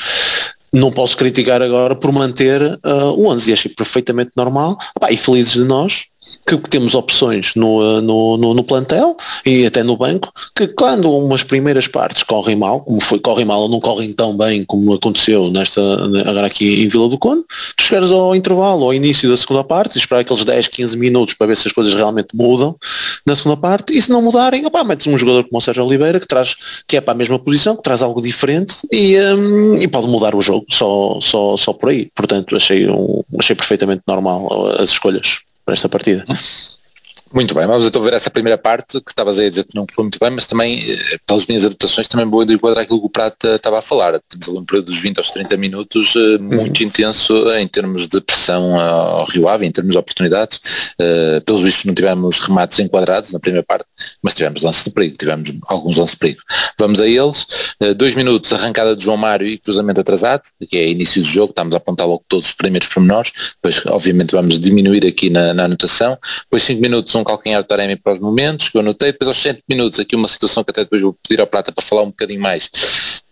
não 0.72 0.90
posso 0.90 1.16
criticar 1.16 1.60
agora 1.62 1.96
por 1.96 2.12
manter 2.12 2.62
uh, 2.62 3.12
o 3.16 3.26
11 3.28 3.50
e 3.50 3.52
achei 3.52 3.74
perfeitamente 3.74 4.30
normal. 4.36 4.76
E 5.10 5.16
felizes 5.16 5.54
de 5.54 5.64
nós 5.64 6.04
que 6.46 6.70
temos 6.70 6.94
opções 6.94 7.54
no, 7.54 7.78
uh, 7.78 8.00
no, 8.00 8.36
no, 8.36 8.54
no, 8.54 8.64
plantel 8.64 9.16
e 9.44 9.66
até 9.66 9.82
no 9.82 9.96
banco, 9.96 10.32
que 10.54 10.66
quando 10.68 11.10
umas 11.14 11.42
primeiras 11.42 11.86
partes 11.86 12.22
correm 12.22 12.56
mal, 12.56 12.80
como 12.82 13.00
foi, 13.00 13.18
correm 13.18 13.44
mal 13.44 13.62
ou 13.62 13.68
não 13.68 13.80
correm 13.80 14.12
tão 14.12 14.36
bem 14.36 14.64
como 14.64 14.94
aconteceu 14.94 15.50
nesta, 15.50 15.80
agora 16.26 16.46
aqui 16.46 16.82
em 16.82 16.88
Vila 16.88 17.08
do 17.08 17.18
Conde, 17.18 17.44
tu 17.76 17.82
chegares 17.84 18.10
ao 18.10 18.34
intervalo, 18.34 18.84
ao 18.84 18.94
início 18.94 19.28
da 19.28 19.36
segunda 19.36 19.62
parte, 19.62 19.98
esperar 19.98 20.20
aqueles 20.20 20.44
10, 20.44 20.68
15 20.68 20.96
minutos 20.96 21.34
para 21.34 21.46
ver 21.46 21.56
se 21.56 21.68
as 21.68 21.72
coisas 21.72 21.94
realmente 21.94 22.34
mudam 22.34 22.76
na 23.26 23.34
segunda 23.34 23.56
parte, 23.56 23.96
e 23.96 24.00
se 24.00 24.10
não 24.10 24.22
mudarem, 24.22 24.66
opá, 24.66 24.82
metes 24.82 25.06
um 25.06 25.18
jogador 25.18 25.44
como 25.44 25.58
o 25.58 25.60
Sérgio 25.60 25.84
Oliveira, 25.84 26.18
que 26.18 26.26
traz, 26.26 26.56
que 26.86 26.96
é 26.96 27.00
para 27.00 27.12
a 27.12 27.16
mesma 27.16 27.38
posição, 27.38 27.76
que 27.76 27.82
traz 27.82 28.02
algo 28.02 28.20
diferente 28.20 28.76
e, 28.92 29.16
um, 29.18 29.76
e 29.76 29.86
pode 29.86 30.08
mudar 30.08 30.34
o 30.34 30.42
jogo 30.42 30.66
só, 30.70 31.18
só, 31.20 31.56
só 31.56 31.72
por 31.72 31.90
aí. 31.90 32.10
Portanto, 32.14 32.56
achei, 32.56 32.88
um, 32.88 33.22
achei 33.38 33.54
perfeitamente 33.54 34.02
normal 34.06 34.72
as 34.78 34.90
escolhas 34.90 35.40
esta 35.74 35.88
partida. 35.88 36.24
Muito 37.32 37.54
bem, 37.54 37.64
vamos 37.64 37.86
então 37.86 38.02
ver 38.02 38.12
essa 38.14 38.28
primeira 38.28 38.58
parte 38.58 39.00
que 39.00 39.12
estavas 39.12 39.38
a 39.38 39.48
dizer 39.48 39.62
que 39.62 39.76
não 39.76 39.86
foi 39.88 40.02
muito 40.02 40.18
bem, 40.18 40.30
mas 40.30 40.48
também, 40.48 40.80
eh, 40.80 41.18
pelas 41.24 41.46
minhas 41.46 41.64
adaptações, 41.64 42.08
também 42.08 42.26
vou 42.26 42.42
enquadrar 42.42 42.82
aquilo 42.82 42.98
que 42.98 43.06
o 43.06 43.10
Prata 43.10 43.54
estava 43.54 43.78
a 43.78 43.82
falar. 43.82 44.20
Temos 44.28 44.48
ali 44.48 44.58
um 44.58 44.64
período 44.64 44.86
dos 44.86 44.98
20 44.98 45.18
aos 45.18 45.30
30 45.30 45.56
minutos 45.56 46.16
eh, 46.16 46.38
muito 46.38 46.80
uhum. 46.80 46.86
intenso 46.88 47.52
em 47.52 47.68
termos 47.68 48.08
de 48.08 48.20
pressão 48.20 48.80
ao 48.80 49.24
Rio 49.26 49.48
Ave, 49.48 49.64
em 49.64 49.70
termos 49.70 49.92
de 49.92 49.98
oportunidades. 49.98 50.60
Pelos 51.46 51.62
vistos 51.62 51.84
não 51.84 51.94
tivemos 51.94 52.38
remates 52.40 52.78
enquadrados 52.80 53.32
na 53.32 53.38
primeira 53.38 53.64
parte, 53.64 53.86
mas 54.22 54.34
tivemos 54.34 54.60
lances 54.60 54.84
de 54.84 54.90
perigo, 54.90 55.16
tivemos 55.16 55.52
alguns 55.66 55.96
lances 55.96 56.14
de 56.14 56.18
perigo. 56.18 56.40
Vamos 56.78 57.00
a 57.00 57.06
eles. 57.06 57.46
Dois 57.96 58.14
minutos, 58.14 58.52
arrancada 58.52 58.94
de 58.94 59.04
João 59.04 59.16
Mário 59.16 59.46
e 59.46 59.56
cruzamento 59.56 60.00
atrasado, 60.00 60.42
que 60.68 60.76
é 60.76 60.88
início 60.88 61.22
do 61.22 61.28
jogo, 61.28 61.50
estamos 61.50 61.74
a 61.74 61.78
apontar 61.78 62.06
logo 62.06 62.24
todos 62.28 62.46
os 62.46 62.52
primeiros 62.52 62.88
pormenores, 62.88 63.32
depois 63.54 63.84
obviamente 63.86 64.32
vamos 64.32 64.58
diminuir 64.58 65.06
aqui 65.06 65.30
na, 65.30 65.54
na 65.54 65.64
anotação. 65.64 66.18
Depois 66.44 66.62
5 66.62 66.80
minutos, 66.82 67.14
um 67.14 67.19
calcanhar 67.24 67.62
de 67.62 67.68
Taremi 67.68 67.96
para 67.96 68.12
os 68.12 68.18
momentos, 68.18 68.68
que 68.68 68.76
eu 68.76 68.80
anotei, 68.80 69.12
depois 69.12 69.28
aos 69.28 69.36
100 69.36 69.62
minutos, 69.68 70.00
aqui 70.00 70.16
uma 70.16 70.28
situação 70.28 70.64
que 70.64 70.70
até 70.70 70.82
depois 70.82 71.02
vou 71.02 71.16
pedir 71.26 71.40
ao 71.40 71.46
Prata 71.46 71.72
para 71.72 71.84
falar 71.84 72.02
um 72.02 72.10
bocadinho 72.10 72.40
mais, 72.40 72.70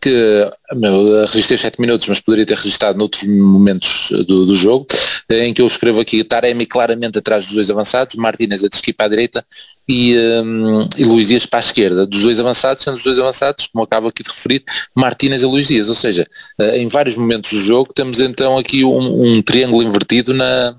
que 0.01 0.51
meu, 0.75 1.27
registrei 1.27 1.59
7 1.59 1.81
minutos, 1.81 2.09
mas 2.09 2.21
poderia 2.21 2.47
ter 2.47 2.57
registrado 2.57 2.99
noutros 2.99 3.25
momentos 3.25 4.11
do, 4.27 4.47
do 4.47 4.55
jogo, 4.55 4.87
em 5.31 5.53
que 5.53 5.61
eu 5.61 5.67
escrevo 5.67 6.01
aqui 6.01 6.23
Taremi 6.25 6.67
claramente 6.67 7.19
atrás 7.19 7.47
dos 7.47 7.55
dois 7.55 7.71
avançados, 7.71 8.17
Martínez 8.17 8.63
a 8.65 8.69
desqui 8.69 8.93
para 8.93 9.07
a 9.07 9.09
direita 9.09 9.45
e, 9.89 10.17
um, 10.45 10.89
e 10.97 11.05
Luís 11.05 11.29
Dias 11.29 11.47
para 11.47 11.59
a 11.59 11.61
esquerda, 11.61 12.07
dos 12.07 12.23
dois 12.23 12.39
avançados, 12.39 12.83
sendo 12.83 12.97
os 12.97 13.03
dois 13.03 13.19
avançados, 13.19 13.67
como 13.67 13.85
acabo 13.85 14.09
aqui 14.09 14.23
de 14.23 14.31
referir, 14.31 14.63
Martínez 14.95 15.43
e 15.43 15.47
Luís 15.47 15.69
Dias, 15.69 15.89
ou 15.89 15.95
seja, 15.95 16.27
eh, 16.61 16.79
em 16.79 16.89
vários 16.89 17.17
momentos 17.17 17.51
do 17.51 17.61
jogo 17.61 17.93
temos 17.95 18.21
então 18.21 18.59
aqui 18.59 18.85
um, 18.85 19.37
um 19.37 19.43
triângulo 19.43 19.83
invertido 19.83 20.35
na, 20.35 20.77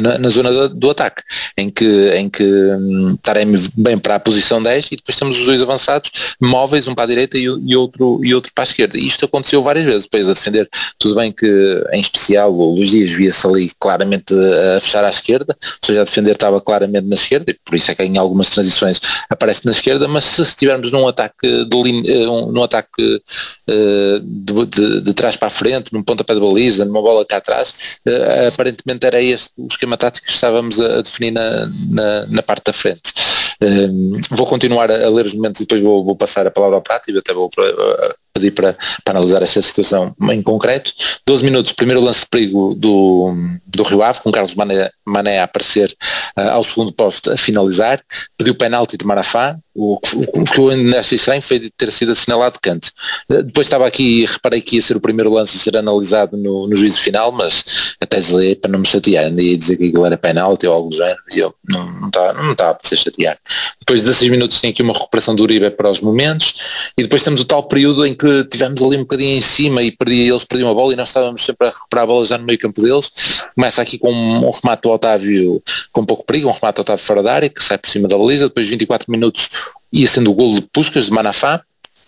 na, 0.00 0.18
na, 0.18 0.28
zona 0.28 0.50
do, 0.50 0.68
do, 0.68 0.90
ataque, 0.90 1.22
em 1.56 1.70
que, 1.70 2.10
em 2.14 2.28
que 2.28 2.44
um, 2.44 3.16
Taremi 3.22 3.58
bem 3.76 3.98
para 3.98 4.16
a 4.16 4.20
posição 4.20 4.62
10 4.62 4.86
e 4.86 4.96
depois 4.96 5.16
temos 5.16 5.38
os 5.38 5.46
dois 5.46 5.60
avançados 5.62 6.10
móveis, 6.40 6.86
um 6.86 6.94
para 6.94 7.04
a 7.04 7.06
direita 7.06 7.36
e, 7.36 7.42
e, 7.42 7.76
outro, 7.76 8.20
e 8.22 8.34
outro 8.34 8.52
para 8.54 8.64
a 8.64 8.66
esquerda. 8.66 8.98
Isto 8.98 9.24
aconteceu 9.24 9.62
várias 9.62 9.84
vezes, 9.84 10.04
depois 10.04 10.28
a 10.28 10.32
defender, 10.32 10.68
tudo 10.98 11.14
bem 11.14 11.32
que 11.32 11.84
em 11.92 12.00
especial 12.00 12.52
o 12.52 12.74
Luís 12.74 12.90
Dias 12.90 13.12
via-se 13.12 13.46
ali 13.46 13.70
claramente 13.78 14.34
a 14.76 14.80
fechar 14.80 15.04
à 15.04 15.10
esquerda, 15.10 15.56
ou 15.60 15.86
seja, 15.86 16.00
a 16.00 16.04
defender 16.04 16.32
estava 16.32 16.60
claramente 16.60 17.06
na 17.06 17.14
esquerda, 17.14 17.50
e 17.50 17.54
por 17.54 17.74
isso 17.74 17.90
é 17.90 17.94
que 17.94 18.02
em 18.02 18.16
algumas 18.18 18.50
transições 18.50 19.00
aparece 19.28 19.64
na 19.64 19.72
esquerda, 19.72 20.08
mas 20.08 20.24
se 20.24 20.42
estivermos 20.42 20.90
num 20.92 21.06
ataque 21.06 21.64
de, 21.64 21.82
linha, 21.82 22.02
eh, 22.10 22.28
um, 22.28 22.52
num 22.52 22.62
ataque 22.62 23.02
uh, 23.02 24.20
de, 24.20 24.66
de, 24.66 25.00
de, 25.00 25.14
trás 25.14 25.36
para 25.36 25.48
a 25.48 25.50
frente, 25.50 25.92
num 25.92 26.02
pontapé 26.02 26.34
de 26.34 26.40
baliza, 26.40 26.84
numa 26.84 27.02
bola 27.02 27.24
cá 27.24 27.38
atrás, 27.38 27.98
uh, 28.06 28.48
aparentemente 28.48 29.06
era 29.06 29.20
este 29.20 29.50
o 29.56 29.66
esquema 29.66 29.87
tático 29.96 30.26
que 30.26 30.32
estávamos 30.32 30.80
a, 30.80 31.02
definir 31.02 31.32
na, 31.32 31.66
na, 31.88 32.26
na 32.26 32.42
parte 32.42 32.64
da 32.66 32.72
frente. 32.72 33.12
Um, 33.60 34.20
vou 34.30 34.46
continuar 34.46 34.90
a, 34.90 35.08
ler 35.08 35.26
os 35.26 35.34
momentos 35.34 35.60
e 35.60 35.64
depois 35.64 35.82
vou, 35.82 36.04
vou 36.04 36.16
passar 36.16 36.46
a 36.46 36.50
palavra 36.50 36.76
ao 36.76 36.82
e 37.08 37.18
até 37.18 37.32
vou 37.34 37.46
uh, 37.46 38.14
pedir 38.38 38.52
para, 38.52 38.76
para 39.04 39.18
analisar 39.18 39.42
esta 39.42 39.60
situação 39.60 40.14
em 40.30 40.42
concreto. 40.42 40.92
12 41.26 41.44
minutos, 41.44 41.72
primeiro 41.72 42.00
lance 42.00 42.20
de 42.20 42.28
perigo 42.28 42.74
do, 42.74 43.34
do 43.66 43.82
Rio 43.82 44.02
Ave, 44.02 44.20
com 44.20 44.32
Carlos 44.32 44.54
Mané, 44.54 44.90
Mané 45.06 45.40
a 45.40 45.44
aparecer 45.44 45.94
uh, 46.38 46.50
ao 46.50 46.64
segundo 46.64 46.92
posto 46.92 47.30
a 47.30 47.36
finalizar, 47.36 48.02
pediu 48.36 48.54
penalti 48.54 48.96
de 48.96 49.06
Marafá, 49.06 49.56
o, 49.74 49.94
o, 49.94 50.40
o 50.40 50.44
que 50.44 50.58
eu 50.58 50.70
ainda 50.70 50.98
achei 50.98 51.16
estranho 51.16 51.40
foi 51.40 51.70
ter 51.76 51.92
sido 51.92 52.12
assinalado 52.12 52.54
de 52.54 52.60
canto. 52.60 52.90
Uh, 53.30 53.42
depois 53.42 53.66
estava 53.66 53.86
aqui 53.86 54.22
e 54.22 54.26
reparei 54.26 54.60
que 54.60 54.76
ia 54.76 54.82
ser 54.82 54.96
o 54.96 55.00
primeiro 55.00 55.32
lance 55.32 55.56
a 55.56 55.60
ser 55.60 55.76
analisado 55.76 56.36
no, 56.36 56.66
no 56.66 56.76
juízo 56.76 57.00
final, 57.00 57.30
mas 57.30 57.94
até 58.00 58.18
desliguei 58.18 58.56
para 58.56 58.70
não 58.70 58.80
me 58.80 58.86
chatear, 58.86 59.26
ainda 59.26 59.42
ia 59.42 59.56
dizer 59.56 59.76
que 59.76 59.88
aquilo 59.88 60.04
era 60.04 60.16
penalti 60.16 60.66
ou 60.66 60.74
algo 60.74 60.90
do 60.90 60.96
género, 60.96 61.22
e 61.32 61.38
eu 61.38 61.54
não, 61.68 61.92
não 62.00 62.08
estava 62.08 62.42
não 62.42 62.52
estava 62.52 62.78
a 62.82 62.88
ser 62.88 62.96
chatear. 62.96 63.38
Depois 63.80 64.00
de 64.00 64.06
16 64.06 64.30
minutos 64.30 64.60
tem 64.60 64.70
aqui 64.70 64.82
uma 64.82 64.92
recuperação 64.92 65.34
do 65.34 65.42
Uribe 65.42 65.70
para 65.70 65.90
os 65.90 66.00
momentos, 66.00 66.54
e 66.96 67.02
depois 67.02 67.22
temos 67.22 67.40
o 67.40 67.44
tal 67.44 67.62
período 67.62 68.04
em 68.04 68.14
que 68.14 68.27
tivemos 68.50 68.82
ali 68.82 68.96
um 68.96 69.00
bocadinho 69.00 69.36
em 69.36 69.40
cima 69.40 69.82
e 69.82 69.90
perdi, 69.90 70.28
eles 70.28 70.44
perdiam 70.44 70.70
a 70.70 70.74
bola 70.74 70.92
e 70.92 70.96
nós 70.96 71.08
estávamos 71.08 71.44
sempre 71.44 71.68
a 71.68 71.70
recuperar 71.70 72.04
a 72.04 72.06
bola 72.06 72.24
já 72.24 72.38
no 72.38 72.44
meio 72.44 72.58
campo 72.58 72.80
deles. 72.80 73.10
Começa 73.54 73.82
aqui 73.82 73.98
com 73.98 74.12
um, 74.12 74.50
remate 74.50 74.82
do 74.82 74.90
Otávio 74.90 75.62
com 75.92 76.04
pouco 76.04 76.24
perigo, 76.24 76.48
um 76.48 76.52
remate 76.52 76.76
do 76.76 76.80
Otávio 76.80 77.04
fora 77.04 77.22
da 77.22 77.34
área, 77.34 77.48
que 77.48 77.62
sai 77.62 77.78
por 77.78 77.90
cima 77.90 78.08
da 78.08 78.16
baliza, 78.16 78.48
depois 78.48 78.68
24 78.68 79.10
minutos 79.10 79.50
ia 79.92 80.06
sendo 80.06 80.30
o 80.30 80.34
golo 80.34 80.54
de 80.54 80.62
Puscas, 80.62 81.06
de 81.06 81.12
Manafá, 81.12 81.62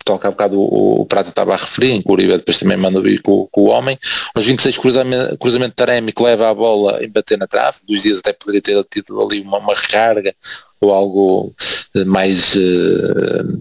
tal 0.05 0.19
que 0.19 0.27
há 0.27 0.31
bocado 0.31 0.59
o, 0.59 1.03
o 1.03 1.07
Prata 1.07 1.31
estava 1.31 1.55
a 1.55 1.57
referir, 1.57 1.93
em 1.93 2.03
Uribe 2.07 2.37
depois 2.37 2.59
também 2.59 2.77
manda 2.77 3.01
vir 3.01 3.21
com, 3.23 3.49
com, 3.51 3.63
o 3.63 3.67
homem. 3.67 3.99
Aos 4.35 4.45
26 4.45 4.79
cruzamento, 4.79 5.39
cruzamento 5.39 5.71
de 5.71 5.77
Taremi 5.77 6.13
que 6.13 6.23
leva 6.23 6.51
a 6.51 6.55
bola 6.55 7.03
em 7.03 7.09
bater 7.09 7.39
na 7.39 7.47
trave, 7.47 7.79
dos 7.89 8.03
dias 8.03 8.19
até 8.19 8.33
poderia 8.33 8.61
ter 8.61 8.85
tido 8.91 9.21
ali 9.21 9.41
uma, 9.41 9.59
uma 9.59 9.75
recarga 9.75 10.35
ou 10.81 10.93
algo 10.93 11.55
eh, 11.95 12.05
mais 12.05 12.55
uh, 12.55 13.59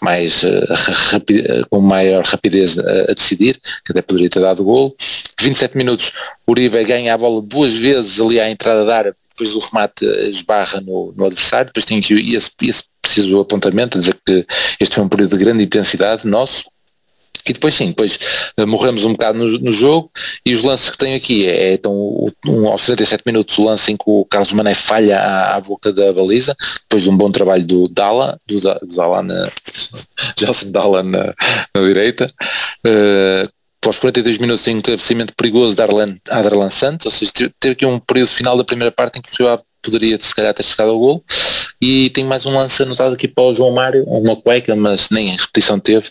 mais 0.00 0.42
uh, 0.42 1.68
com 1.70 1.80
maior 1.80 2.24
rapidez 2.24 2.78
a, 2.78 3.12
decidir, 3.14 3.58
que 3.84 3.92
até 3.92 4.02
poderia 4.02 4.30
ter 4.30 4.40
dado 4.40 4.64
gol. 4.64 4.96
27 5.40 5.76
minutos, 5.76 6.12
Uribe 6.48 6.82
ganha 6.84 7.14
a 7.14 7.18
bola 7.18 7.40
duas 7.40 7.74
vezes 7.74 8.20
ali 8.20 8.40
à 8.40 8.50
entrada 8.50 8.84
da 8.84 8.96
área, 8.96 9.16
depois 9.30 9.54
o 9.54 9.58
remate 9.58 10.04
esbarra 10.30 10.80
no, 10.80 11.14
no 11.16 11.24
adversário, 11.24 11.66
depois 11.66 11.84
tem 11.84 11.98
aqui 11.98 12.34
esse, 12.34 12.50
esse 12.62 12.84
preciso 13.00 13.40
apontamento, 13.40 13.96
a 13.96 14.00
dizer 14.00 14.16
que 14.26 14.46
este 14.80 14.96
foi 14.96 15.04
um 15.04 15.08
período 15.08 15.36
de 15.36 15.44
grande 15.44 15.64
intensidade. 15.64 16.26
Nosso, 16.26 16.64
e 17.46 17.52
depois 17.52 17.74
sim, 17.74 17.88
depois 17.88 18.18
uh, 18.58 18.66
morremos 18.66 19.04
um 19.04 19.12
bocado 19.12 19.38
no, 19.38 19.46
no, 19.58 19.72
jogo 19.72 20.10
e 20.44 20.52
os 20.52 20.62
lances 20.62 20.90
que 20.90 20.98
tenho 20.98 21.16
aqui 21.16 21.46
é, 21.46 21.70
é 21.70 21.72
então 21.74 21.94
um, 22.46 22.66
aos 22.66 22.82
77 22.82 23.22
minutos 23.26 23.58
o 23.58 23.64
lance 23.64 23.92
em 23.92 23.96
que 23.96 24.04
o 24.06 24.24
Carlos 24.24 24.52
Mané 24.52 24.74
falha 24.74 25.18
à, 25.18 25.56
à 25.56 25.60
boca 25.60 25.92
da 25.92 26.12
baliza, 26.12 26.56
depois 26.82 27.02
de 27.02 27.10
um 27.10 27.16
bom 27.16 27.30
trabalho 27.30 27.64
do 27.64 27.88
Dala, 27.88 28.38
do, 28.46 28.60
do 28.60 28.96
Dala 28.96 29.22
na 29.22 29.44
Dala 30.66 31.02
na, 31.02 31.34
na 31.74 31.82
direita. 31.82 32.32
Uh, 32.86 33.48
aos 33.86 33.98
42 33.98 34.38
minutos 34.38 34.62
tem 34.62 34.76
um 34.76 34.82
cabeceamento 34.82 35.34
perigoso 35.34 35.74
de 35.74 35.82
Arlan, 35.82 36.16
Adarlan 36.28 36.68
Santos, 36.68 37.06
ou 37.06 37.12
seja, 37.12 37.32
teve 37.58 37.72
aqui 37.72 37.86
um 37.86 37.98
período 37.98 38.28
final 38.28 38.56
da 38.56 38.64
primeira 38.64 38.92
parte 38.92 39.18
em 39.18 39.22
que 39.22 39.42
o 39.42 39.46
Rio 39.46 39.58
poderia 39.82 40.18
se 40.20 40.34
calhar 40.34 40.52
ter 40.52 40.62
chegado 40.62 40.90
ao 40.90 40.98
gol 40.98 41.24
e 41.80 42.10
tem 42.10 42.24
mais 42.24 42.44
um 42.44 42.56
lance 42.56 42.82
anotado 42.82 43.14
aqui 43.14 43.28
para 43.28 43.44
o 43.44 43.54
João 43.54 43.72
Mário, 43.72 44.04
uma 44.04 44.36
cueca, 44.36 44.74
mas 44.74 45.10
nem 45.10 45.28
em 45.28 45.36
repetição 45.36 45.78
teve, 45.78 46.08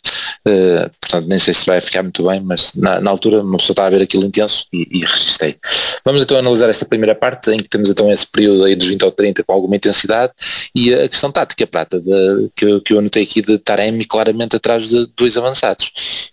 uh, 0.48 0.90
portanto 1.02 1.28
nem 1.28 1.40
sei 1.40 1.54
se 1.54 1.66
vai 1.66 1.82
ficar 1.82 2.04
muito 2.04 2.26
bem, 2.28 2.42
mas 2.42 2.74
na, 2.74 3.02
na 3.02 3.12
altura 3.12 3.42
uma 3.42 3.58
pessoa 3.58 3.74
está 3.74 3.86
a 3.86 3.90
ver 3.90 4.02
aquilo 4.02 4.26
intenso 4.26 4.66
e, 4.72 4.88
e 4.92 5.00
registrei. 5.00 5.58
Vamos 6.06 6.22
então 6.22 6.38
analisar 6.38 6.70
esta 6.70 6.86
primeira 6.86 7.14
parte, 7.14 7.52
em 7.52 7.58
que 7.58 7.70
temos 7.70 7.90
então 7.90 8.12
esse 8.12 8.26
período 8.26 8.64
aí 8.64 8.76
dos 8.76 8.88
20 8.88 9.04
ao 9.04 9.12
30 9.12 9.44
com 9.44 9.54
alguma 9.54 9.76
intensidade, 9.76 10.32
e 10.74 10.94
a 10.94 11.10
questão 11.10 11.32
tática 11.32 11.68
prata, 11.68 12.00
de, 12.00 12.50
que, 12.56 12.66
eu, 12.66 12.82
que 12.82 12.94
eu 12.94 13.00
anotei 13.00 13.24
aqui 13.24 13.42
de 13.42 13.58
Taremi 13.58 14.06
claramente 14.06 14.56
atrás 14.56 14.88
de 14.88 15.08
dois 15.18 15.36
avançados. 15.36 16.32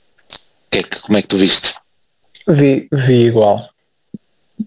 Que 0.70 0.78
é 0.78 0.82
que, 0.82 1.00
como 1.00 1.18
é 1.18 1.22
que 1.22 1.28
tu 1.28 1.36
viste? 1.36 1.74
Vi, 2.48 2.88
vi 2.92 3.26
igual. 3.26 3.73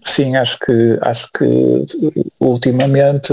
Sim, 0.04 0.36
acho 0.36 0.58
que 0.58 0.98
acho 1.02 1.28
que 1.32 1.86
ultimamente 2.40 3.32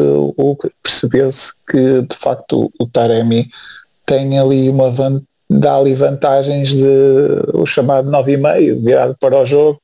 percebeu-se 0.81 1.51
que 1.69 2.01
de 2.01 2.15
facto 2.15 2.71
o 2.79 2.87
Taremi 2.87 3.49
tem 4.05 4.39
ali 4.39 4.69
uma 4.69 4.91
dá 5.49 5.77
ali 5.77 5.93
vantagens 5.93 6.69
de 6.69 6.85
o 7.53 7.65
chamado 7.65 8.09
9,5 8.09 8.83
virado 8.83 9.17
para 9.19 9.37
o 9.37 9.45
jogo, 9.45 9.81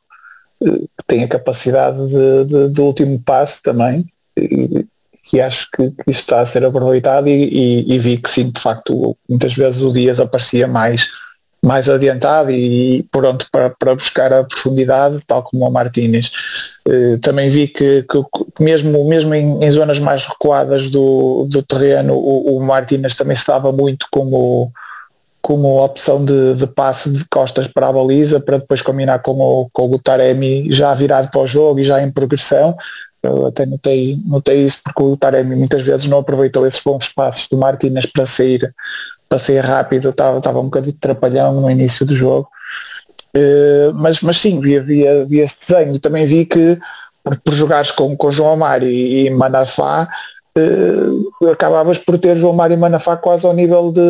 que 0.59 1.05
tem 1.07 1.23
a 1.23 1.27
capacidade 1.27 1.97
de, 2.07 2.45
de, 2.45 2.69
de 2.69 2.81
último 2.81 3.19
passe 3.19 3.61
também 3.61 4.05
e, 4.38 4.85
e 5.33 5.41
acho 5.41 5.69
que, 5.71 5.91
que, 5.91 6.03
isso 6.09 6.21
está 6.21 6.41
a 6.41 6.45
ser 6.45 6.63
aproveitado 6.63 7.27
e, 7.27 7.31
e, 7.31 7.93
e 7.93 8.00
vi 8.00 8.17
que 8.17 8.29
sim, 8.29 8.50
de 8.50 8.59
facto, 8.59 9.15
muitas 9.29 9.53
vezes 9.55 9.81
o 9.81 9.91
Dias 9.91 10.19
aparecia 10.19 10.67
mais 10.67 11.07
mais 11.63 11.88
adiantado 11.88 12.50
e 12.50 13.03
pronto 13.12 13.46
para, 13.51 13.70
para 13.70 13.96
buscar 13.96 14.34
a 14.34 14.44
profundidade, 14.44 15.20
tal 15.25 15.44
como 15.44 15.68
o 15.68 15.72
Martínez. 15.72 16.32
Uh, 16.88 17.20
também 17.20 17.50
vi 17.50 17.68
que, 17.68 18.03
que, 18.03 18.24
mesmo, 18.60 19.08
mesmo 19.08 19.34
em, 19.36 19.63
em, 19.63 19.72
zonas 19.72 20.00
mais 20.00 20.25
recuadas 20.25 20.89
do, 20.89 21.46
do 21.48 21.62
terreno, 21.62 22.15
o, 22.15 22.58
o 22.58 22.63
Martínez 22.63 23.13
também 23.13 23.36
estava 23.36 23.72
muito 23.72 24.08
como, 24.10 24.72
como 25.39 25.84
opção 25.84 26.25
de, 26.25 26.56
de 26.56 26.65
passe 26.65 27.12
de 27.12 27.24
costas 27.25 27.68
para 27.68 27.89
a 27.89 27.94
baliza, 27.94 28.39
para 28.39 28.58
depois 28.58 28.82
combinar 28.82 29.20
com 29.20 29.39
o, 29.39 29.70
com 29.72 29.91
o 29.91 30.00
Taremi 30.00 30.72
já 30.74 30.96
virado 30.96 31.30
para 31.30 31.41
o 31.41 31.48
jogo 31.48 31.80
e 31.80 31.84
já 31.84 32.01
em 32.01 32.12
progressão. 32.12 32.75
Eu 33.24 33.46
até 33.46 33.68
notei, 33.68 34.18
notei 34.25 34.65
isso 34.65 34.82
porque 34.84 35.03
o 35.03 35.15
Taremi 35.15 35.56
muitas 35.56 35.84
vezes 35.84 36.08
não 36.08 36.18
aproveitou 36.18 36.65
esses 36.65 36.82
bons 36.84 37.10
passos 37.10 37.48
do 37.48 37.58
Martínez 37.58 38.08
para 38.08 38.25
sair 38.25 38.74
passei 39.31 39.59
rápido, 39.59 40.09
estava, 40.09 40.39
estava 40.39 40.59
um 40.59 40.65
bocadinho 40.65 40.97
trapalhão 41.00 41.61
no 41.61 41.71
início 41.71 42.05
do 42.05 42.13
jogo. 42.13 42.50
Uh, 43.33 43.93
mas, 43.93 44.19
mas 44.19 44.35
sim, 44.35 44.59
vi, 44.59 44.77
vi, 44.81 45.05
vi 45.25 45.39
esse 45.39 45.57
desenho. 45.61 45.97
Também 46.00 46.25
vi 46.25 46.45
que 46.45 46.77
por, 47.23 47.39
por 47.39 47.53
jogares 47.53 47.91
com, 47.91 48.15
com 48.17 48.29
João 48.29 48.57
Mário 48.57 48.89
e, 48.89 49.27
e 49.27 49.29
Manafá, 49.29 50.05
uh, 50.57 51.50
acabavas 51.50 51.97
por 51.97 52.17
ter 52.19 52.35
João 52.35 52.51
Mário 52.51 52.73
e 52.73 52.77
Manafá 52.77 53.15
quase 53.15 53.45
ao 53.45 53.53
nível 53.53 53.93
de 53.93 54.01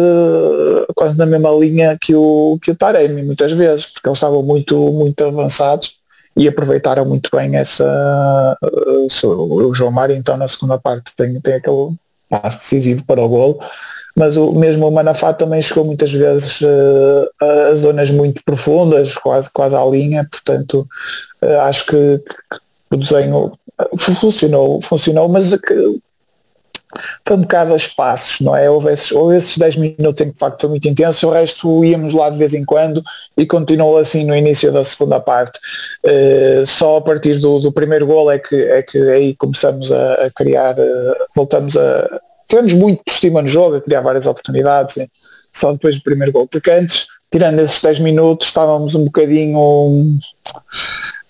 quase 0.95 1.15
na 1.15 1.27
mesma 1.27 1.51
linha 1.51 1.95
que 2.01 2.15
o, 2.15 2.57
que 2.59 2.71
o 2.71 2.75
Taremi, 2.75 3.21
muitas 3.21 3.51
vezes, 3.51 3.85
porque 3.85 4.09
eles 4.09 4.17
estavam 4.17 4.41
muito, 4.41 4.75
muito 4.91 5.23
avançados 5.23 5.97
e 6.35 6.47
aproveitaram 6.47 7.05
muito 7.05 7.29
bem 7.31 7.57
essa 7.57 8.57
o 9.23 9.73
João 9.73 9.91
Mário 9.91 10.15
então 10.15 10.37
na 10.37 10.47
segunda 10.47 10.79
parte 10.79 11.13
tem, 11.13 11.39
tem 11.41 11.55
aquele 11.55 11.93
passo 12.29 12.59
decisivo 12.59 13.03
para 13.05 13.21
o 13.21 13.27
golo 13.27 13.59
mas 14.15 14.37
o, 14.37 14.53
mesmo 14.53 14.87
o 14.87 14.91
Manafá 14.91 15.33
também 15.33 15.61
chegou 15.61 15.85
muitas 15.85 16.11
vezes 16.11 16.59
uh, 16.61 17.29
a 17.39 17.75
zonas 17.75 18.11
muito 18.11 18.43
profundas, 18.43 19.13
quase, 19.13 19.49
quase 19.51 19.75
à 19.75 19.83
linha, 19.85 20.27
portanto 20.29 20.87
uh, 21.41 21.59
acho 21.61 21.85
que, 21.85 22.17
que, 22.19 22.95
o 22.95 22.97
desenho 22.97 23.51
funcionou, 23.97 24.81
funcionou, 24.81 25.29
mas 25.29 25.55
que, 25.55 26.01
foi 27.25 27.37
um 27.37 27.41
bocado 27.41 27.73
a 27.73 27.77
espaços, 27.77 28.41
não 28.41 28.55
é? 28.55 28.69
Houve 28.69 28.91
esses, 28.91 29.11
houve 29.11 29.35
esses 29.37 29.57
10 29.57 29.75
minutos 29.77 30.21
em 30.21 30.25
que 30.25 30.33
de 30.33 30.39
facto 30.39 30.61
foi 30.61 30.69
muito 30.71 30.87
intenso, 30.87 31.27
o 31.27 31.31
resto 31.31 31.85
íamos 31.85 32.13
lá 32.13 32.29
de 32.29 32.37
vez 32.37 32.53
em 32.53 32.65
quando 32.65 33.01
e 33.37 33.45
continuou 33.45 33.97
assim 33.97 34.25
no 34.25 34.35
início 34.35 34.71
da 34.71 34.83
segunda 34.83 35.19
parte. 35.19 35.59
Uh, 36.05 36.65
só 36.65 36.97
a 36.97 37.01
partir 37.01 37.39
do, 37.39 37.59
do, 37.59 37.71
primeiro 37.71 38.05
gol 38.05 38.29
é 38.29 38.39
que, 38.39 38.55
é 38.55 38.81
que 38.81 38.97
aí 39.09 39.35
começamos 39.35 39.91
a, 39.91 40.13
a 40.25 40.31
criar, 40.31 40.77
uh, 40.77 41.15
voltamos 41.35 41.77
a, 41.77 42.21
tivemos 42.51 42.74
muito 42.74 43.01
por 43.03 43.13
cima 43.13 43.41
no 43.41 43.48
jogo, 43.48 43.77
a 43.77 43.81
criar 43.81 44.01
várias 44.01 44.27
oportunidades, 44.27 44.98
só 45.53 45.72
depois 45.72 45.96
do 45.96 46.03
primeiro 46.03 46.34
gol, 46.34 46.48
porque 46.48 46.70
antes, 46.70 47.08
tirando 47.31 47.60
esses 47.60 47.81
10 47.81 48.00
minutos, 48.00 48.48
estávamos 48.48 48.93
um 48.93 49.05
bocadinho, 49.05 50.20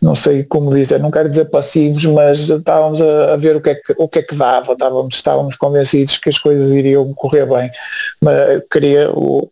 não 0.01 0.16
sei 0.16 0.44
como 0.44 0.72
dizer, 0.72 1.00
não 1.00 1.12
quero 1.12 1.30
dizer 1.30 1.46
passivos, 1.46 2.04
mas 2.06 2.50
estávamos 2.50 3.01
a, 3.01 3.34
a 3.34 3.38
ver 3.38 3.56
o 3.56 3.62
que, 3.62 3.70
é 3.70 3.75
que, 3.75 3.94
o 3.98 4.08
que 4.08 4.20
é 4.20 4.24
que 4.24 4.36
dava, 4.36 4.74
estávamos, 4.74 5.16
estávamos 5.16 5.56
convencidos 5.56 6.18
que 6.18 6.30
as 6.30 6.40
coisas 6.40 6.72
iriam 6.72 7.13
correr 7.13 7.46
bem, 7.46 7.72
mas 8.20 8.63
queria, 8.72 9.12
o, 9.12 9.48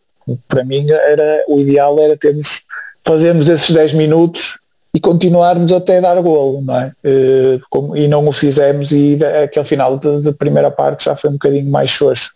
para 0.47 0.63
mim 0.63 0.89
era, 0.89 1.45
o 1.47 1.59
ideal 1.59 1.99
era 1.99 2.17
termos, 2.17 2.63
fazermos 3.05 3.47
esses 3.47 3.69
10 3.69 3.93
minutos 3.93 4.58
e 4.93 4.99
continuarmos 4.99 5.71
até 5.71 6.01
dar 6.01 6.19
golo, 6.21 6.61
não 6.61 6.75
é? 6.75 6.91
Uh, 7.05 7.59
como, 7.69 7.95
e 7.95 8.07
não 8.07 8.27
o 8.27 8.31
fizemos 8.31 8.91
e 8.91 9.19
aquele 9.43 9.65
final 9.65 9.97
de, 9.97 10.21
de, 10.21 10.31
primeira 10.31 10.71
parte 10.71 11.05
já 11.05 11.15
foi 11.15 11.29
um 11.29 11.33
bocadinho 11.33 11.69
mais 11.69 11.89
xoxo. 11.89 12.33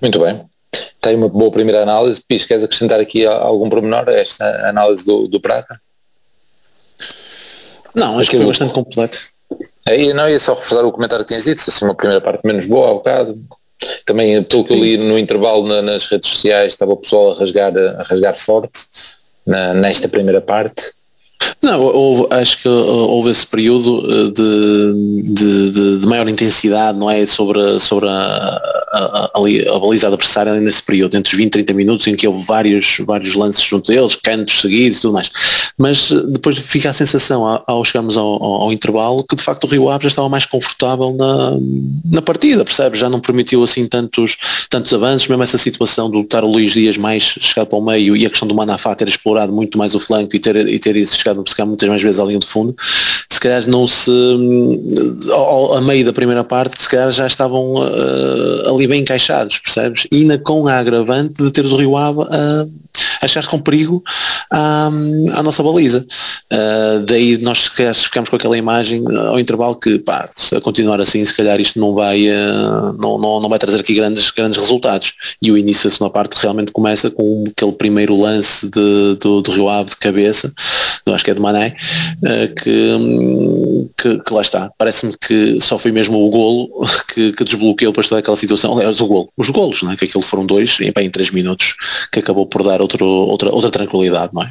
Muito 0.00 0.18
bem. 0.20 0.44
Tem 1.00 1.16
uma 1.16 1.28
boa 1.28 1.50
primeira 1.50 1.82
análise. 1.82 2.22
Pis, 2.26 2.44
queres 2.44 2.64
acrescentar 2.64 3.00
aqui 3.00 3.26
algum 3.26 3.68
pormenor 3.68 4.08
a 4.08 4.12
esta 4.12 4.68
análise 4.68 5.04
do, 5.04 5.26
do 5.26 5.40
Prata? 5.40 5.80
Não, 7.94 8.18
acho 8.18 8.28
Aquilo... 8.28 8.30
que 8.30 8.36
foi 8.36 8.46
bastante 8.46 8.72
completo. 8.72 9.18
É, 9.86 10.12
não, 10.12 10.28
ia 10.28 10.40
só 10.40 10.54
reforçar 10.54 10.84
o 10.84 10.92
comentário 10.92 11.24
que 11.24 11.28
tinhas 11.28 11.44
dito, 11.44 11.62
assim, 11.68 11.84
uma 11.84 11.94
primeira 11.94 12.20
parte 12.20 12.46
menos 12.46 12.66
boa 12.66 12.88
ao 12.88 12.94
bocado. 12.96 13.34
Também, 14.06 14.42
pelo 14.42 14.64
que 14.64 14.72
eu 14.72 14.78
li 14.78 14.96
no 14.96 15.18
intervalo 15.18 15.66
na, 15.66 15.82
nas 15.82 16.06
redes 16.06 16.30
sociais, 16.30 16.72
estava 16.72 16.92
o 16.92 16.96
pessoal 16.96 17.32
a 17.32 17.40
rasgar, 17.40 17.72
a 17.76 18.02
rasgar 18.02 18.36
forte 18.36 18.80
na, 19.46 19.74
nesta 19.74 20.08
primeira 20.08 20.40
parte? 20.40 20.92
Não, 21.60 21.80
houve, 21.82 22.26
acho 22.30 22.60
que 22.60 22.68
houve 22.68 23.30
esse 23.30 23.46
período 23.46 24.04
eh, 24.10 24.30
de, 24.30 25.32
de, 25.32 25.98
de, 26.00 26.06
maior 26.06 26.28
intensidade, 26.28 26.98
não 26.98 27.10
é? 27.10 27.24
Sobre, 27.26 27.80
sobre 27.80 28.08
a, 28.08 28.12
a, 28.12 29.30
a, 29.34 29.76
a 29.76 29.78
baliza 29.78 30.06
adversária 30.06 30.54
nesse 30.60 30.82
período, 30.82 31.16
entre 31.16 31.32
os 31.32 31.38
20 31.38 31.46
e 31.46 31.50
30 31.50 31.72
minutos, 31.72 32.06
em 32.06 32.14
que 32.14 32.28
houve 32.28 32.44
vários, 32.44 32.98
vários 33.00 33.34
lances 33.34 33.62
junto 33.62 33.90
deles, 33.90 34.16
cantos 34.16 34.60
seguidos 34.60 34.98
e 34.98 35.00
tudo 35.00 35.14
mais. 35.14 35.30
Mas 35.76 36.10
eh, 36.10 36.22
depois 36.28 36.58
fica 36.58 36.90
a 36.90 36.92
sensação, 36.92 37.62
ao, 37.66 37.84
chegarmos 37.84 38.16
ao, 38.16 38.42
ao, 38.42 38.72
intervalo, 38.72 39.24
que 39.28 39.36
de 39.36 39.42
facto 39.42 39.64
o 39.64 39.66
Rio 39.66 39.88
Ave 39.88 40.04
já 40.04 40.08
estava 40.08 40.28
mais 40.28 40.46
confortável 40.46 41.14
na, 41.14 41.52
na 42.04 42.22
partida, 42.22 42.64
percebe? 42.64 42.96
Já 42.96 43.08
não 43.08 43.20
permitiu 43.20 43.62
assim 43.62 43.86
tantos, 43.86 44.36
tantos 44.70 44.92
avanços, 44.92 45.26
mesmo 45.28 45.42
essa 45.42 45.58
situação 45.58 46.10
do 46.10 46.20
estar 46.20 46.44
o 46.44 46.50
Luís 46.50 46.72
Dias 46.72 46.96
mais 46.96 47.22
chegado 47.22 47.68
para 47.68 47.78
o 47.78 47.84
meio 47.84 48.16
e 48.16 48.26
a 48.26 48.30
questão 48.30 48.46
do 48.46 48.54
Manafá 48.54 48.94
ter 48.94 49.08
explorado 49.08 49.52
muito 49.52 49.76
mais 49.76 49.94
o 49.94 50.00
flanco 50.00 50.34
e 50.36 50.38
ter, 50.38 50.56
e 50.56 50.78
ter 50.78 51.04
chegado 51.06 51.33
se 51.46 51.56
calhar 51.56 51.68
muitas 51.68 51.88
mais 51.88 52.02
vezes 52.02 52.20
à 52.20 52.24
linha 52.24 52.38
de 52.38 52.46
fundo, 52.46 52.74
se 53.30 53.40
calhar 53.40 53.66
não 53.68 53.86
se 53.86 54.10
ao, 55.30 55.74
a 55.74 55.80
meio 55.80 56.04
da 56.04 56.12
primeira 56.12 56.44
parte 56.44 56.80
se 56.82 56.88
calhar 56.88 57.10
já 57.10 57.26
estavam 57.26 57.74
uh, 57.74 58.68
ali 58.68 58.86
bem 58.86 59.00
encaixados, 59.00 59.58
percebes? 59.58 60.06
E 60.10 60.18
ainda 60.18 60.38
com 60.38 60.66
a 60.68 60.78
agravante 60.78 61.42
de 61.42 61.50
teres 61.50 61.72
o 61.72 61.76
Rio 61.76 61.96
Ave 61.96 62.20
a 62.20 62.64
uh, 62.64 62.72
achar 63.20 63.46
com 63.46 63.58
perigo 63.58 64.02
à, 64.52 64.86
à 65.34 65.42
nossa 65.42 65.62
baliza. 65.62 66.06
Uh, 66.52 67.00
daí 67.04 67.38
nós 67.38 67.70
ficamos 67.94 68.28
com 68.28 68.36
aquela 68.36 68.56
imagem 68.56 69.02
ao 69.28 69.38
intervalo 69.38 69.74
que 69.76 69.98
pá, 69.98 70.28
se 70.34 70.54
a 70.54 70.60
continuar 70.60 71.00
assim 71.00 71.24
se 71.24 71.34
calhar 71.34 71.60
isto 71.60 71.78
não 71.78 71.94
vai, 71.94 72.28
uh, 72.28 72.92
não, 73.00 73.18
não, 73.18 73.40
não 73.40 73.48
vai 73.48 73.58
trazer 73.58 73.80
aqui 73.80 73.94
grandes, 73.94 74.30
grandes 74.30 74.58
resultados. 74.58 75.14
E 75.42 75.50
o 75.50 75.58
início 75.58 75.88
da 75.88 75.96
segunda 75.96 76.12
parte 76.12 76.36
realmente 76.40 76.72
começa 76.72 77.10
com 77.10 77.44
aquele 77.48 77.72
primeiro 77.72 78.18
lance 78.18 78.66
de, 78.68 79.16
do, 79.20 79.40
do 79.40 79.50
Rio 79.50 79.68
Ave 79.68 79.90
de 79.90 79.96
cabeça, 79.96 80.52
acho 81.14 81.24
que 81.24 81.30
é 81.30 81.34
do 81.34 81.42
Mané, 81.42 81.74
uh, 82.22 82.54
que, 82.54 83.90
que, 83.96 84.18
que, 84.18 84.34
lá 84.34 84.42
está. 84.42 84.70
Parece-me 84.76 85.14
que 85.18 85.60
só 85.60 85.78
foi 85.78 85.92
mesmo 85.92 86.18
o 86.18 86.30
golo 86.30 86.86
que, 87.12 87.32
que 87.32 87.44
desbloqueou 87.44 87.92
depois 87.92 88.08
toda 88.08 88.18
aquela 88.18 88.36
situação. 88.36 88.76
Aliás, 88.76 89.00
o 89.00 89.06
golo, 89.06 89.28
os 89.36 89.48
golos, 89.50 89.82
né, 89.82 89.96
que 89.96 90.04
aquilo 90.04 90.22
foram 90.22 90.46
dois 90.46 90.78
em, 90.80 90.92
em 90.96 91.10
três 91.10 91.30
minutos, 91.30 91.74
que 92.12 92.20
acabou 92.20 92.46
por 92.46 92.62
dar 92.62 92.80
outro, 92.80 93.04
outra, 93.06 93.50
outra 93.50 93.70
tranquilidade, 93.70 94.32
não 94.34 94.42
é? 94.42 94.50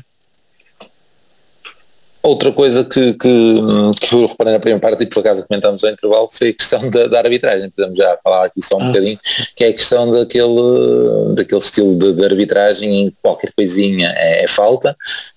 Outra 2.23 2.54
coisa 2.54 2.86
que, 2.86 3.13
que, 3.15 3.62
que 3.99 4.15
eu 4.15 4.26
reparei 4.26 4.54
na 4.54 4.60
primeira 4.60 4.80
parte 4.80 5.04
e 5.04 5.08
por 5.08 5.19
acaso 5.19 5.45
comentámos 5.45 5.84
ao 5.84 5.89
intervalo 5.89 6.30
foi 6.32 6.49
a 6.52 6.54
questão 6.54 6.89
da, 6.89 7.06
da 7.08 7.19
arbitragem, 7.19 7.69
podemos 7.69 7.97
já 7.97 8.17
falar 8.23 8.45
aqui 8.45 8.62
só 8.62 8.78
um 8.78 8.82
ah. 8.82 8.86
bocadinho, 8.86 9.19
que 9.54 9.65
é 9.65 9.67
a 9.67 9.73
questão 9.73 10.10
daquele, 10.10 11.36
daquele 11.36 11.60
estilo 11.60 11.99
de, 11.99 12.13
de 12.13 12.23
arbitragem 12.23 13.02
em 13.02 13.10
que 13.10 13.17
qualquer 13.21 13.52
coisinha 13.54 14.13
é, 14.15 14.45
é 14.45 14.47
falta, 14.47 14.95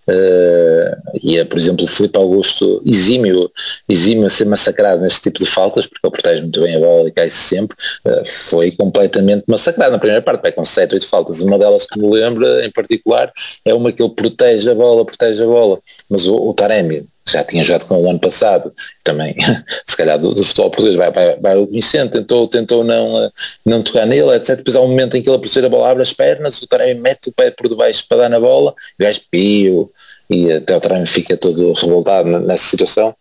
uh, 0.09 1.19
e 1.23 1.39
é, 1.39 1.45
por 1.45 1.59
exemplo, 1.59 1.85
o 1.85 1.89
Filipe 1.89 2.19
Augusto 2.19 2.83
exímio, 2.85 3.51
exímio 3.89 4.27
a 4.27 4.31
ser 4.31 4.47
massacrado 4.47 5.03
neste 5.03 5.23
tipo 5.23 5.39
de 5.39 5.47
faltas, 5.47 5.87
porque 5.87 6.07
ele 6.07 6.13
protege 6.13 6.43
muito 6.43 6.61
bem 6.61 6.77
a 6.77 6.81
bola 6.81 7.09
e 7.09 7.13
cai 7.13 7.31
-se 7.31 7.37
sempre, 7.37 7.77
uh, 8.07 8.25
foi 8.25 8.71
completamente 8.73 9.45
massacrado 9.47 9.93
na 9.93 9.99
primeira 9.99 10.23
parte, 10.23 10.43
vai 10.43 10.53
com 10.53 10.65
7, 10.65 10.95
8 10.95 11.07
faltas, 11.07 11.41
uma 11.41 11.59
delas 11.59 11.87
que 11.87 11.99
me 11.99 12.09
lembra 12.09 12.65
em 12.65 12.71
particular 12.71 13.33
é 13.65 13.75
uma 13.75 13.93
que 13.93 14.03
ele 14.03 14.13
protege 14.13 14.71
a 14.71 14.75
bola, 14.75 15.05
protege 15.05 15.43
a 15.43 15.47
bola, 15.47 15.81
mas 16.09 16.27
o, 16.27 16.35
o 16.35 16.55
Taremi 16.55 17.07
já 17.29 17.43
tinha 17.43 17.65
jogado 17.65 17.87
com 17.87 18.01
o 18.01 18.09
ano 18.09 18.19
passado, 18.19 18.73
também, 19.03 19.35
se 19.87 19.97
calhar 19.97 20.19
do, 20.19 20.35
do 20.35 20.45
futebol 20.45 20.71
português, 20.71 20.97
vai, 20.97 21.11
vai, 21.11 21.37
vai 21.37 21.57
o 21.57 21.67
conhecendo, 21.67 22.11
tentou, 22.11 22.47
tentou 22.47 22.85
não, 22.85 23.23
eh, 23.25 23.31
não 23.65 23.83
tocar 23.83 24.07
nele, 24.07 24.35
etc. 24.37 24.57
Depois 24.57 24.77
há 24.77 24.81
um 24.81 24.89
momento 24.89 25.17
em 25.17 25.23
que 25.23 25.29
ele 25.29 25.37
a 25.37 25.67
a 25.67 25.69
bola 25.69 25.91
abre 25.91 26.03
as 26.03 26.13
pernas, 26.13 26.61
o 26.63 26.67
Taremi 26.67 27.01
mete 27.01 27.29
o 27.29 27.33
pé 27.33 27.51
por 27.51 27.69
debaixo 27.69 28.05
para 28.09 28.19
dar 28.19 28.29
na 28.29 28.39
bola, 28.39 28.75
e 28.99 29.03
o 29.03 29.07
gajo 29.07 29.21
pio, 29.31 29.91
e 30.31 30.53
até 30.53 30.77
o 30.77 30.81
Taremi 30.81 31.07
fica 31.07 31.37
todo 31.37 31.73
revoltado 31.73 32.29
nessa 32.29 32.65
situação. 32.65 33.15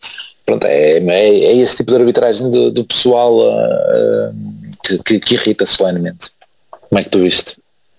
Pronto, 0.46 0.65
é, 0.65 1.00
é, 1.00 1.30
é 1.30 1.58
esse 1.58 1.78
tipo 1.78 1.91
de 1.91 1.98
arbitragem 1.98 2.52
do, 2.52 2.70
do 2.70 2.86
pessoal 2.86 3.36
uh, 3.39 4.36
que, 5.04 5.20
que 5.20 5.34
irrita 5.34 5.65
solenemente. 5.65 6.30
Como 6.88 7.00
é 7.00 7.04
que 7.04 7.10
tu 7.10 7.20
viste? 7.20 7.58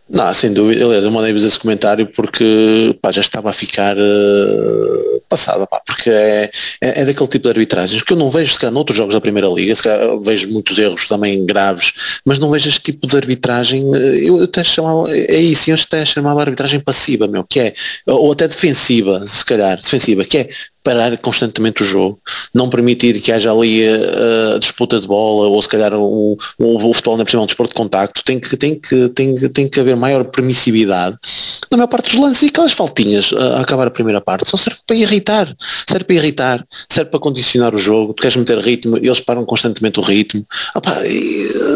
Não, 0.09 0.33
sem 0.33 0.53
dúvida. 0.53 0.85
Aliás, 0.85 1.05
eu 1.05 1.11
mandei-vos 1.11 1.45
esse 1.45 1.59
comentário 1.59 2.07
porque 2.07 2.97
pá, 3.03 3.11
já 3.11 3.21
estava 3.21 3.51
a 3.51 3.53
ficar 3.53 3.97
uh, 3.97 5.21
passada, 5.29 5.67
pá, 5.67 5.81
porque 5.85 6.09
é, 6.09 6.51
é, 6.81 7.01
é, 7.01 7.05
daquele 7.05 7.29
tipo 7.29 7.43
de 7.43 7.49
arbitragens 7.49 8.03
que 8.03 8.13
eu 8.13 8.17
não 8.17 8.31
vejo 8.31 8.53
se 8.53 8.61
calhar 8.61 8.73
noutros 8.73 8.97
jogos 8.97 9.15
da 9.15 9.21
Primeira 9.21 9.49
Liga, 9.49 9.75
se 9.75 9.83
calhar, 9.83 10.21
vejo 10.21 10.49
muitos 10.49 10.79
erros 10.79 11.09
também 11.09 11.45
graves, 11.45 11.93
mas 12.25 12.39
não 12.39 12.51
vejo 12.51 12.69
este 12.69 12.81
tipo 12.81 13.05
de 13.05 13.17
arbitragem, 13.17 13.85
eh, 13.97 14.29
eu 14.29 14.45
até 14.45 14.63
chamava, 14.63 15.11
é 15.11 15.41
isso, 15.41 15.71
eu 15.71 15.75
até 15.75 16.05
chamava 16.05 16.41
arbitragem 16.41 16.79
passiva, 16.79 17.27
meu, 17.27 17.43
que 17.43 17.59
é, 17.59 17.75
ou 18.07 18.31
até 18.31 18.47
defensiva, 18.47 19.27
se 19.27 19.45
calhar, 19.45 19.81
defensiva, 19.81 20.25
que 20.25 20.39
é 20.39 20.49
parar 20.87 21.19
constantemente 21.19 21.83
o 21.83 21.85
jogo, 21.85 22.21
não 22.55 22.71
permitir 22.71 23.21
que 23.21 23.33
haja 23.33 23.51
ali 23.51 23.83
a, 23.83 23.91
eh, 23.91 24.55
a 24.55 24.59
disputa 24.59 25.01
de 25.01 25.07
bola 25.09 25.49
ou 25.49 25.61
se 25.61 25.69
calhar 25.69 25.93
o, 25.93 26.39
o, 26.57 26.91
o 26.91 26.95
futebol 26.95 27.17
na 27.17 27.25
é 27.25 27.39
um 27.39 27.45
desporto 27.45 27.73
de 27.73 27.77
contacto, 27.77 28.23
tem 28.25 28.39
que, 28.39 28.57
tem, 28.57 28.77
que, 28.77 29.09
tem, 29.09 29.35
tem 29.35 29.69
que 29.69 29.81
haver 29.81 29.97
maior 29.97 30.23
permissividade 30.27 31.19
na 31.73 31.79
maior 31.79 31.89
parte 31.89 32.11
dos 32.11 32.21
lances 32.21 32.43
e 32.43 32.47
aquelas 32.47 32.71
faltinhas 32.71 33.33
a, 33.37 33.59
a 33.59 33.61
acabar 33.63 33.89
a 33.89 33.91
primeira 33.91 34.21
parte 34.21 34.49
só 34.49 34.57
serve 34.57 34.79
para 34.87 34.95
irritar, 34.95 35.53
serve 35.89 36.05
para 36.05 36.15
irritar, 36.15 36.67
serve 36.89 37.11
para 37.11 37.19
condicionar 37.19 37.75
o 37.75 37.79
jogo, 37.79 38.15
tu 38.15 38.21
queres 38.21 38.37
meter 38.37 38.59
ritmo, 38.59 38.97
eles 38.97 39.19
param 39.19 39.45
constantemente 39.45 39.99
o 39.99 40.03
ritmo, 40.03 40.47
ah, 40.75 40.81
pá, 40.81 40.97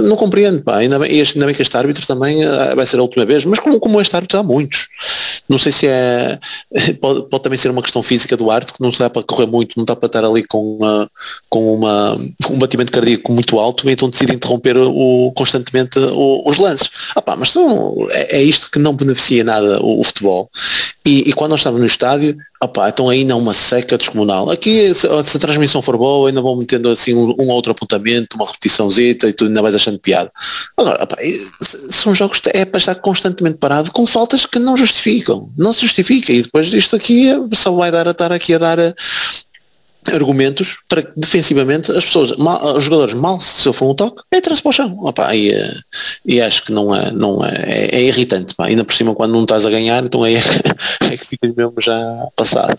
não 0.05 0.15
compreendo, 0.17 0.63
pá, 0.63 0.77
ainda 0.77 0.99
bem, 1.01 1.11
ainda 1.11 1.47
bem 1.47 1.55
que 1.55 1.63
este 1.63 1.77
árbitro 1.77 2.07
também 2.07 2.45
eh, 2.45 2.75
vai 2.77 2.87
ser 2.87 2.99
a 2.99 3.03
última 3.03 3.25
vez, 3.25 3.45
mas 3.45 3.59
como, 3.59 3.81
como 3.81 4.01
este 4.01 4.15
árbitro 4.15 4.39
há 4.39 4.43
muitos, 4.43 4.89
não 5.49 5.59
sei 5.59 5.73
se 5.73 5.87
é, 5.89 6.39
pode, 7.01 7.29
pode 7.29 7.43
também 7.43 7.59
ser 7.59 7.71
uma 7.71 7.83
questão 7.83 8.03
física 8.03 8.37
do 8.37 8.51
árbitro 8.51 8.75
que 8.75 8.81
não 8.81 8.91
dá 9.01 9.11
para 9.11 9.23
correr 9.23 9.47
muito, 9.47 9.77
não 9.77 9.85
dá 9.85 9.97
para 9.97 10.07
estar 10.07 10.25
ali 10.25 10.45
com, 10.45 10.77
uma, 10.77 11.11
com 11.49 11.75
uma, 11.75 12.15
um 12.51 12.59
batimento 12.59 12.93
cardíaco 12.93 13.33
muito 13.33 13.59
alto, 13.59 13.89
então 13.89 14.09
decide 14.09 14.35
interromper 14.35 14.77
o, 14.77 15.33
constantemente 15.35 15.99
o, 15.99 16.49
os 16.49 16.59
lances. 16.59 16.91
Ah 17.15 17.23
pá, 17.23 17.37
mas 17.37 17.51
então, 17.51 18.07
é, 18.11 18.39
é, 18.39 18.43
isto 18.43 18.71
que 18.71 18.79
não 18.79 18.95
beneficia 18.95 19.45
nada 19.45 19.81
o, 19.83 20.01
o, 20.01 20.05
futebol. 20.05 20.51
E, 21.05 21.29
e, 21.29 21.33
quando 21.33 21.53
nós 21.53 21.61
estamos 21.61 21.81
no 21.81 21.87
estádio, 21.87 22.37
opa, 22.63 22.89
então 22.89 23.09
aí 23.09 23.25
não 23.25 23.39
uma 23.39 23.55
seca 23.55 23.97
descomunal. 23.97 24.51
Aqui, 24.51 24.93
se, 24.95 25.07
a 25.07 25.39
transmissão 25.39 25.81
for 25.81 25.97
boa, 25.97 26.29
ainda 26.29 26.43
vão 26.43 26.57
metendo 26.57 26.91
assim 26.91 27.15
um, 27.15 27.35
um 27.39 27.49
outro 27.49 27.73
apontamento, 27.73 28.37
uma 28.37 28.47
repetiçãozita 28.47 29.29
e 29.29 29.33
tu 29.33 29.47
ainda 29.47 29.63
vais 29.63 29.75
achando 29.75 29.99
piada. 29.99 30.31
Agora, 30.77 31.03
opa, 31.03 31.17
são 31.91 32.15
jogos 32.15 32.41
que 32.41 32.51
é 32.55 32.65
para 32.65 32.79
estar 32.79 32.95
constantemente 32.97 33.57
parado 33.57 33.91
com 33.91 34.07
faltas 34.07 34.45
que 34.45 34.59
não 34.59 34.77
justificam. 34.77 35.51
Não 35.57 35.73
se 35.73 35.81
justifica. 35.81 36.33
E 36.33 36.43
depois 36.43 36.73
isto 36.73 36.97
aqui 36.97 37.29
só 37.53 37.73
vai 37.73 37.91
dar 37.91 38.07
a 38.07 38.11
estar 38.11 38.33
aqui 38.33 38.55
a 38.55 38.59
dar 38.59 38.95
argumentos 40.13 40.79
para 40.89 41.03
que 41.03 41.13
defensivamente 41.17 41.91
as 41.93 42.05
pessoas, 42.05 42.37
mal, 42.37 42.77
os 42.77 42.85
jogadores 42.85 43.15
mal 43.15 43.41
se 43.41 43.63
sofram 43.63 43.91
um 43.91 43.95
toque, 43.95 44.23
é 44.31 44.41
para 44.41 44.71
o 44.71 44.73
chão. 44.73 44.97
Opa, 45.01 45.35
e, 45.35 45.53
eh, 45.53 45.75
e, 46.25 46.41
acho 46.41 46.65
que 46.65 46.73
não 46.73 46.95
é, 46.95 47.11
não 47.13 47.45
é, 47.45 47.55
é, 47.67 47.97
é 47.97 48.03
irritante. 48.03 48.55
Pá. 48.55 48.67
Ainda 48.67 48.85
por 48.85 48.95
cima 48.95 49.15
quando 49.15 49.33
não 49.33 49.43
estás 49.43 49.67
a 49.67 49.71
ganhar, 49.71 50.03
então 50.05 50.25
é, 50.25 50.35
é 51.11 51.17
que 51.17 51.27
fica 51.27 51.53
mesmo 51.55 51.75
já 51.81 52.27
passado. 52.35 52.79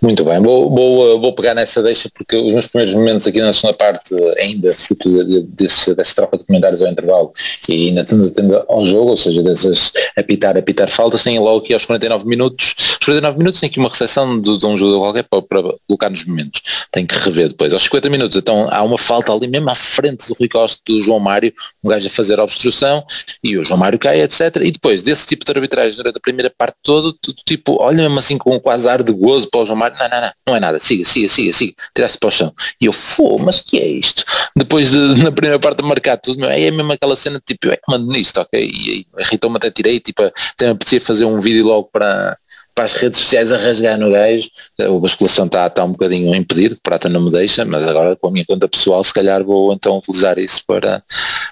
Muito 0.00 0.24
bem, 0.24 0.40
vou, 0.40 0.70
vou, 0.70 1.20
vou 1.20 1.32
pegar 1.32 1.54
nessa 1.54 1.82
deixa 1.82 2.08
porque 2.14 2.36
os 2.36 2.52
meus 2.52 2.68
primeiros 2.68 2.94
momentos 2.94 3.26
aqui 3.26 3.40
na 3.40 3.52
segunda 3.52 3.76
parte, 3.76 4.14
ainda 4.38 4.72
fruto 4.72 5.08
de, 5.24 5.42
desse, 5.42 5.92
dessa 5.92 6.14
troca 6.14 6.38
de 6.38 6.44
comentários 6.44 6.80
ao 6.80 6.88
intervalo 6.88 7.32
e 7.68 7.88
ainda 7.88 8.04
tendo, 8.04 8.64
ao 8.68 8.86
jogo, 8.86 9.10
ou 9.10 9.16
seja, 9.16 9.42
dessas 9.42 9.92
apitar, 10.16 10.56
apitar 10.56 10.88
faltas, 10.88 11.24
tem 11.24 11.36
logo 11.40 11.64
aqui 11.64 11.74
aos 11.74 11.84
49 11.84 12.28
minutos, 12.28 12.76
aos 12.78 13.04
49 13.06 13.38
minutos 13.38 13.60
tem 13.60 13.68
aqui 13.68 13.80
uma 13.80 13.88
recepção 13.88 14.40
de, 14.40 14.56
de 14.56 14.66
um 14.66 14.76
jogador 14.76 15.00
qualquer 15.00 15.24
para, 15.24 15.42
para, 15.42 15.74
colocar 15.88 16.10
nos 16.10 16.24
momentos, 16.24 16.62
tem 16.92 17.04
que 17.04 17.16
rever 17.16 17.48
depois. 17.48 17.72
Aos 17.72 17.82
50 17.82 18.08
minutos, 18.08 18.36
então 18.36 18.68
há 18.70 18.84
uma 18.84 18.98
falta 18.98 19.32
ali 19.32 19.48
mesmo 19.48 19.68
à 19.68 19.74
frente 19.74 20.28
do 20.28 20.34
Rui 20.34 20.48
do 20.86 21.02
João 21.02 21.18
Mário, 21.18 21.52
um 21.82 21.88
gajo 21.88 22.06
a 22.06 22.10
fazer 22.10 22.38
a 22.38 22.44
obstrução 22.44 23.04
e 23.42 23.58
o 23.58 23.64
João 23.64 23.80
Mário 23.80 23.98
cai, 23.98 24.22
etc. 24.22 24.56
E 24.62 24.70
depois 24.70 25.02
desse 25.02 25.26
tipo 25.26 25.44
de 25.44 25.50
arbitragem 25.50 25.96
durante 25.96 26.18
a 26.18 26.20
primeira 26.20 26.52
parte 26.56 26.76
toda, 26.84 27.12
tipo, 27.44 27.82
olha 27.82 27.96
mesmo 27.96 28.18
assim 28.20 28.38
com 28.38 28.60
quase 28.60 28.88
ar 28.88 29.02
de 29.02 29.12
gozo 29.12 29.48
para 29.50 29.60
o 29.60 29.66
João 29.66 29.76
Mário 29.76 29.87
não, 29.90 30.08
não, 30.08 30.20
não, 30.20 30.32
não 30.46 30.56
é 30.56 30.60
nada, 30.60 30.80
siga, 30.80 31.04
siga, 31.04 31.28
siga, 31.28 31.52
siga, 31.52 31.74
tirar-se 31.94 32.18
para 32.18 32.28
o 32.28 32.30
chão. 32.30 32.54
E 32.80 32.86
eu, 32.86 32.92
fô, 32.92 33.36
mas 33.44 33.60
que 33.60 33.78
é 33.78 33.86
isto? 33.86 34.24
Depois 34.56 34.90
de, 34.90 35.22
na 35.22 35.32
primeira 35.32 35.58
parte 35.58 35.78
de 35.78 35.88
marcar 35.88 36.16
tudo, 36.16 36.38
meu, 36.38 36.50
é 36.50 36.70
mesmo 36.70 36.92
aquela 36.92 37.16
cena 37.16 37.40
tipo, 37.44 37.66
eu 37.66 37.72
é 37.72 37.76
que 37.76 37.82
mando 37.88 38.10
nisto, 38.12 38.40
ok? 38.40 38.60
E, 38.60 39.00
e 39.00 39.06
irritou-me 39.18 39.56
até 39.56 39.70
tirei, 39.70 40.00
tipo, 40.00 40.22
até 40.22 40.66
me 40.66 40.72
apetecia 40.72 41.00
fazer 41.00 41.24
um 41.24 41.40
vídeo 41.40 41.66
logo 41.66 41.88
para, 41.92 42.36
para 42.78 42.84
as 42.84 42.92
redes 42.92 43.18
sociais 43.18 43.50
a 43.50 43.56
rasgar 43.56 43.98
no 43.98 44.08
gajo, 44.12 44.48
a 44.80 45.00
basculação 45.00 45.46
está, 45.46 45.66
está 45.66 45.82
um 45.82 45.90
bocadinho 45.90 46.32
impedido, 46.32 46.78
prata 46.80 47.08
não 47.08 47.20
me 47.20 47.28
deixa, 47.28 47.64
mas 47.64 47.84
agora 47.84 48.14
com 48.14 48.28
a 48.28 48.30
minha 48.30 48.44
conta 48.46 48.68
pessoal 48.68 49.02
se 49.02 49.12
calhar 49.12 49.42
vou 49.42 49.72
então 49.72 49.98
utilizar 49.98 50.38
isso 50.38 50.62
para, 50.64 51.02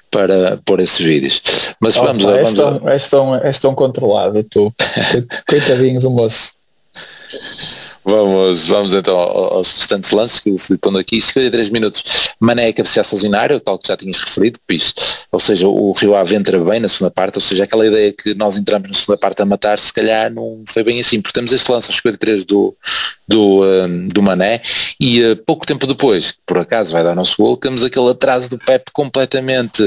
para 0.08 0.60
pôr 0.64 0.78
esses 0.78 1.04
vídeos. 1.04 1.42
Mas 1.80 1.96
oh, 1.96 2.04
vamos, 2.04 2.24
pá, 2.24 2.30
vamos, 2.30 2.46
és, 2.46 2.54
tão, 2.54 2.88
és, 2.88 3.08
tão, 3.08 3.34
és 3.34 3.58
tão 3.58 3.74
controlado 3.74 4.44
tu, 4.44 4.72
coitadinho 5.48 5.98
do 5.98 6.12
moço. 6.12 6.52
Vamos, 8.08 8.68
vamos 8.68 8.94
então 8.94 9.18
aos 9.18 9.76
restantes 9.76 10.12
lances 10.12 10.38
que 10.38 10.50
estão 10.50 10.96
aqui. 10.96 11.20
53 11.20 11.70
minutos. 11.70 12.04
Mané 12.38 12.68
a 12.68 12.72
cabecear 12.72 13.04
sozinho 13.04 13.32
na 13.32 13.40
área, 13.40 13.56
o 13.56 13.60
tal 13.60 13.76
que 13.80 13.88
já 13.88 13.96
tinhas 13.96 14.18
referido, 14.18 14.60
Pis. 14.64 14.94
Ou 15.32 15.40
seja, 15.40 15.66
o 15.66 15.90
Rio 15.90 16.14
Ave 16.14 16.36
entra 16.36 16.56
bem 16.60 16.78
na 16.78 16.88
segunda 16.88 17.10
parte, 17.10 17.34
ou 17.34 17.40
seja, 17.40 17.64
aquela 17.64 17.84
ideia 17.84 18.12
que 18.12 18.32
nós 18.34 18.56
entramos 18.56 18.88
na 18.88 18.94
segunda 18.94 19.18
parte 19.18 19.42
a 19.42 19.44
matar, 19.44 19.76
se 19.80 19.92
calhar 19.92 20.32
não 20.32 20.62
foi 20.68 20.84
bem 20.84 21.00
assim. 21.00 21.20
Porque 21.20 21.34
temos 21.34 21.52
este 21.52 21.68
lance 21.68 21.88
aos 21.88 21.96
53 21.96 22.44
do, 22.44 22.76
do, 23.26 23.64
um, 23.64 24.06
do 24.08 24.22
Mané 24.22 24.62
e 25.00 25.22
uh, 25.22 25.36
pouco 25.44 25.66
tempo 25.66 25.86
depois, 25.86 26.34
por 26.46 26.58
acaso 26.58 26.92
vai 26.92 27.02
dar 27.02 27.12
o 27.12 27.16
nosso 27.16 27.36
gol, 27.36 27.56
temos 27.56 27.82
aquele 27.82 28.08
atraso 28.08 28.48
do 28.48 28.58
Pep 28.58 28.90
completamente 28.92 29.82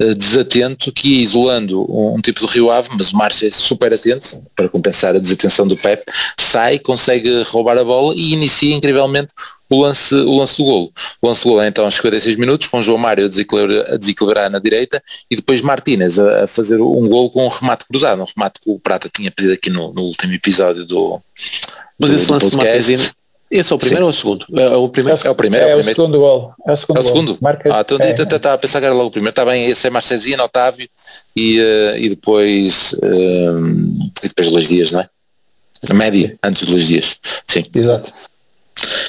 uh, 0.00 0.14
desatento 0.14 0.92
que 0.92 1.16
ia 1.16 1.22
isolando 1.22 1.82
um, 1.90 2.16
um, 2.16 2.20
tipo 2.20 2.46
de 2.46 2.52
Rio 2.52 2.70
Ave, 2.70 2.90
mas 2.96 3.10
o 3.10 3.16
Márcio 3.16 3.48
é 3.48 3.50
super 3.50 3.92
atento 3.92 4.42
para 4.54 4.68
compensar 4.68 5.16
a 5.16 5.18
desatenção 5.18 5.66
do 5.66 5.76
Pep, 5.76 6.04
sai, 6.38 6.78
consegue 6.78 7.42
roubar 7.42 7.63
a 7.70 7.84
bola 7.84 8.14
e 8.14 8.32
inicia 8.32 8.74
incrivelmente 8.74 9.32
o 9.70 9.82
lance, 9.82 10.14
o 10.14 10.36
lance 10.36 10.56
do 10.56 10.64
golo. 10.64 10.92
O 11.20 11.28
lance 11.28 11.42
do 11.42 11.48
golo 11.48 11.62
é 11.62 11.68
então 11.68 11.84
aos 11.84 11.94
56 11.94 12.36
minutos, 12.36 12.68
com 12.68 12.82
João 12.82 12.98
Mário 12.98 13.24
a 13.24 13.28
desequilibrar, 13.28 13.92
a 13.92 13.96
desequilibrar 13.96 14.50
na 14.50 14.58
direita 14.58 15.02
e 15.30 15.36
depois 15.36 15.60
Martínez 15.60 16.18
a, 16.18 16.44
a, 16.44 16.46
fazer 16.46 16.80
um 16.80 17.08
golo 17.08 17.30
com 17.30 17.44
um 17.44 17.48
remate 17.48 17.84
cruzado, 17.86 18.22
um 18.22 18.26
remate 18.36 18.60
que 18.60 18.70
o 18.70 18.78
Prata 18.78 19.10
tinha 19.14 19.30
pedido 19.30 19.54
aqui 19.54 19.70
no, 19.70 19.92
no 19.92 20.02
último 20.02 20.32
episódio 20.32 20.84
do, 20.84 21.20
mas 21.98 22.12
esse 22.12 22.30
lance 22.30 22.50
de 22.50 22.56
Marquezine, 22.56 23.10
esse 23.50 23.72
é 23.72 23.76
o 23.76 23.78
primeiro 23.78 24.00
Sim. 24.00 24.04
ou 24.04 24.08
é 24.08 24.10
o 24.10 24.12
segundo? 24.12 24.46
É, 24.60 24.76
o 24.76 24.88
primeiro? 24.88 25.20
É 25.24 25.30
o 25.30 25.34
primeiro. 25.34 25.66
É, 25.66 25.70
é 25.70 25.76
o, 25.76 25.84
segundo 25.84 26.18
gol. 26.18 26.52
É 26.66 26.72
o 26.72 26.76
segundo. 26.76 26.96
É 26.96 27.00
o 27.00 27.02
segundo? 27.04 27.38
Ah, 27.70 27.80
então 27.80 27.98
é. 28.00 28.10
estava 28.10 28.38
tá, 28.40 28.52
a 28.54 28.58
pensar 28.58 28.80
que 28.80 28.86
era 28.86 28.94
logo 28.94 29.08
o 29.08 29.12
primeiro. 29.12 29.30
Está 29.30 29.44
bem, 29.44 29.66
esse 29.66 29.86
é 29.86 29.90
Marcezinho, 29.90 30.42
Otávio 30.42 30.88
e, 31.36 31.60
uh, 31.60 31.96
e 31.98 32.08
depois 32.08 32.94
uh, 32.94 34.10
e 34.24 34.28
depois 34.28 34.48
Luís 34.48 34.68
Dias, 34.68 34.90
não 34.90 35.00
é? 35.00 35.08
A 35.88 35.94
média, 35.94 36.36
antes 36.42 36.66
de 36.66 36.72
Luís 36.72 36.86
Dias. 36.86 37.16
Sim. 37.46 37.64
Exato. 37.74 38.12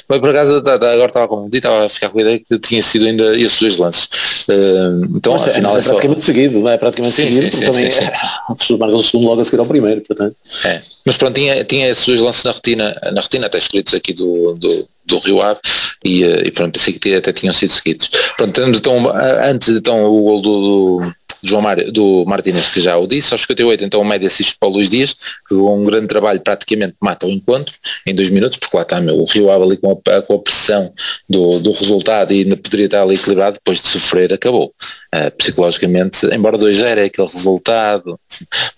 Mas 0.08 0.20
por 0.20 0.30
acaso 0.30 0.56
agora 0.56 1.06
estava 1.06 1.24
a 1.24 1.28
confundir, 1.28 1.58
estava 1.58 1.86
a 1.86 1.88
ficar 1.88 2.08
com 2.08 2.18
a 2.18 2.22
ideia 2.22 2.38
que 2.38 2.58
tinha 2.58 2.82
sido 2.82 3.06
ainda 3.06 3.36
esses 3.36 3.58
dois 3.60 3.78
lances. 3.78 4.08
Uh, 4.48 5.16
então 5.16 5.32
Mas, 5.32 5.48
afinal 5.48 5.72
é, 5.72 5.76
é, 5.76 5.80
é 5.80 5.82
praticamente 5.82 6.20
só... 6.20 6.26
seguido, 6.26 6.60
não 6.60 6.70
é 6.70 6.78
praticamente 6.78 7.16
sim, 7.16 7.22
seguido, 7.24 7.42
sim, 7.42 7.50
sim, 7.50 7.66
também 7.66 7.90
sim, 7.90 8.00
sim. 8.00 8.04
É, 8.04 8.76
marcam 8.78 8.96
o 8.96 9.02
segundo 9.02 9.26
logo 9.26 9.40
a 9.40 9.44
seguir 9.44 9.58
ao 9.58 9.66
primeiro, 9.66 10.00
portanto. 10.02 10.36
É. 10.64 10.80
Mas 11.04 11.16
pronto, 11.16 11.34
tinha, 11.34 11.64
tinha 11.64 11.88
esses 11.88 12.06
dois 12.06 12.20
lances 12.20 12.44
na 12.44 12.52
rotina, 12.52 13.00
na 13.12 13.20
rotina 13.20 13.46
até 13.46 13.58
escritos 13.58 13.92
aqui 13.94 14.12
do, 14.12 14.54
do, 14.54 14.88
do 15.04 15.18
Rio 15.18 15.42
Ave 15.42 15.60
e, 16.04 16.22
eh, 16.22 16.44
e 16.46 16.50
pronto, 16.52 16.72
pensei 16.72 16.94
que 16.94 17.14
até 17.14 17.32
tinham 17.32 17.52
sido 17.52 17.70
seguidos. 17.70 18.08
Pronto, 18.36 18.52
temos 18.52 18.78
então, 18.78 19.12
antes 19.42 19.68
então 19.68 20.04
o 20.04 20.22
gol 20.22 20.42
do, 20.42 20.60
do 21.00 21.12
João 21.48 21.62
Mar, 21.62 21.76
do 21.76 22.24
Martínez, 22.26 22.68
que 22.68 22.80
já 22.80 22.96
o 22.96 23.06
disse, 23.06 23.32
aos 23.32 23.42
58 23.42 23.84
então 23.84 24.00
o 24.00 24.04
média 24.04 24.26
assiste 24.26 24.56
para 24.58 24.68
o 24.68 24.72
Luís 24.72 24.90
Dias, 24.90 25.14
que 25.48 25.54
com 25.54 25.80
um 25.80 25.84
grande 25.84 26.06
trabalho 26.06 26.40
praticamente 26.40 26.94
mata 27.00 27.26
o 27.26 27.30
encontro 27.30 27.74
em 28.06 28.14
dois 28.14 28.30
minutos, 28.30 28.58
porque 28.58 28.76
lá 28.76 28.82
está 28.82 29.00
meu, 29.00 29.18
o 29.18 29.24
Rio 29.24 29.50
Ave 29.50 29.64
ali 29.64 29.76
com 29.76 29.92
a, 29.92 30.22
com 30.22 30.34
a 30.34 30.38
pressão 30.38 30.92
do, 31.28 31.58
do 31.58 31.72
resultado 31.72 32.32
e 32.32 32.40
ainda 32.42 32.56
poderia 32.56 32.86
estar 32.86 33.02
ali 33.02 33.14
equilibrado, 33.14 33.54
depois 33.54 33.80
de 33.80 33.88
sofrer 33.88 34.32
acabou. 34.32 34.72
Uh, 35.14 35.30
psicologicamente, 35.36 36.26
embora 36.26 36.58
2 36.58 36.80
era 36.82 37.04
aquele 37.04 37.28
resultado, 37.28 38.18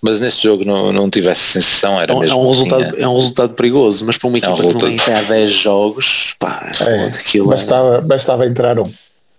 mas 0.01 0.21
neste 0.21 0.43
jogo 0.43 0.65
não, 0.65 0.93
não 0.93 1.11
tive 1.11 1.29
essa 1.29 1.41
sensação, 1.41 2.01
era 2.01 2.13
é, 2.13 2.19
mesmo 2.19 2.39
é 2.39 2.43
um, 2.43 2.49
resultado, 2.49 2.83
assim, 2.83 3.03
é 3.03 3.09
um 3.09 3.17
resultado 3.17 3.55
perigoso, 3.55 4.05
mas 4.05 4.17
para 4.17 4.29
uma 4.29 4.39
equipa 4.39 4.53
é 4.53 4.55
um 4.55 4.69
que 4.69 4.75
não 4.75 4.97
tem 4.97 5.15
há 5.15 5.23
10 5.23 5.51
jogos, 5.51 6.35
pá, 6.39 6.71
é, 6.87 7.07
aquilo 7.07 7.47
é- 7.47 7.51
bastava, 7.51 8.01
bastava 8.01 8.47
entrar 8.47 8.79
um. 8.79 8.93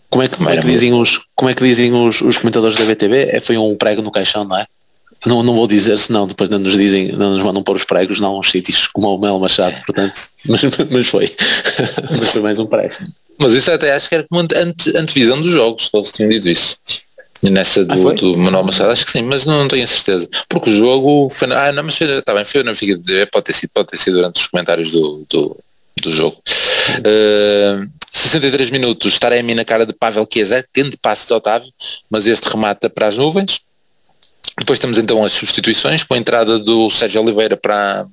Como 0.10 0.24
é 0.24 0.28
que, 0.28 0.38
como 0.38 0.50
é 0.50 0.58
que 0.58 0.66
dizem, 0.66 0.94
os, 0.94 1.22
como 1.36 1.50
é 1.52 1.54
que 1.54 1.64
dizem 1.64 1.94
os, 1.94 2.22
os 2.22 2.38
comentadores 2.38 2.76
da 2.76 2.84
BTV? 2.84 3.30
É, 3.32 3.40
foi 3.40 3.58
um 3.58 3.76
prego 3.76 4.02
no 4.02 4.12
caixão, 4.12 4.44
não 4.44 4.58
é? 4.58 4.66
Não, 5.26 5.44
não 5.44 5.54
vou 5.54 5.68
dizer 5.68 5.98
senão 5.98 6.26
depois 6.26 6.50
não 6.50 6.60
nos 6.60 6.78
dizem, 6.78 7.12
não 7.12 7.32
nos 7.32 7.44
mandam 7.44 7.62
pôr 7.62 7.76
os 7.76 7.84
pregos, 7.84 8.20
não 8.20 8.40
uns 8.40 8.50
sítios 8.50 8.88
como 8.88 9.14
o 9.14 9.20
Mel 9.20 9.38
Machado, 9.38 9.78
portanto, 9.86 10.30
mas, 10.48 10.62
mas 10.90 11.08
foi. 11.08 11.32
mas 12.18 12.32
foi 12.32 12.42
mais 12.42 12.58
um 12.58 12.66
prego. 12.66 12.96
Mas 13.38 13.54
isso 13.54 13.72
até 13.72 13.94
acho 13.94 14.10
que 14.10 14.16
era 14.16 14.26
como 14.30 14.42
ante, 14.42 14.98
antevisão 14.98 15.40
dos 15.40 15.52
jogos, 15.52 15.90
todos 15.90 16.12
tinham 16.12 16.30
dito 16.30 16.48
isso. 16.48 16.78
Nessa 17.42 17.86
do, 17.86 18.10
ah, 18.10 18.14
do 18.14 18.38
Manuel 18.38 18.66
Machado, 18.66 18.92
acho 18.92 19.06
que 19.06 19.14
sim, 19.14 19.22
mas 19.22 19.46
não, 19.46 19.60
não 19.60 19.68
tenho 19.70 19.86
a 19.86 19.88
certeza. 19.88 20.28
Porque 20.50 20.72
o 20.72 20.76
jogo 20.76 21.30
foi. 21.30 21.50
Ah, 21.54 21.72
não, 21.72 21.84
mas 21.84 21.98
foi, 21.98 22.08
está 22.20 22.34
bem, 22.34 22.44
foi 22.44 22.64
na 22.64 22.76
Figa 22.76 22.98
de 22.98 23.26
pode 23.28 23.46
ter 23.46 23.54
sido, 23.54 23.70
pode 23.74 23.88
ter 23.88 23.98
sido 23.98 24.16
durante 24.16 24.42
os 24.42 24.48
comentários 24.48 24.92
do, 24.92 25.26
do, 25.30 25.58
do 26.02 26.12
jogo. 26.12 26.36
Uh, 27.00 27.90
63 28.30 28.70
minutos, 28.70 29.18
Taremi 29.18 29.56
na 29.56 29.66
cara 29.66 29.88
de 29.88 29.94
Pavel 29.94 30.28
Chiesa, 30.32 30.64
grande 30.76 30.96
passe 30.98 31.26
de 31.26 31.34
Otávio, 31.34 31.74
mas 32.10 32.28
este 32.28 32.48
remata 32.48 32.88
para 32.88 33.08
as 33.08 33.18
nuvens. 33.18 33.62
Depois 34.58 34.78
temos 34.78 35.00
então 35.00 35.24
as 35.26 35.32
substituições, 35.32 36.04
com 36.04 36.14
a 36.14 36.18
entrada 36.18 36.60
do 36.60 36.92
Sérgio 36.92 37.22
Oliveira 37.24 37.58
para, 37.58 38.06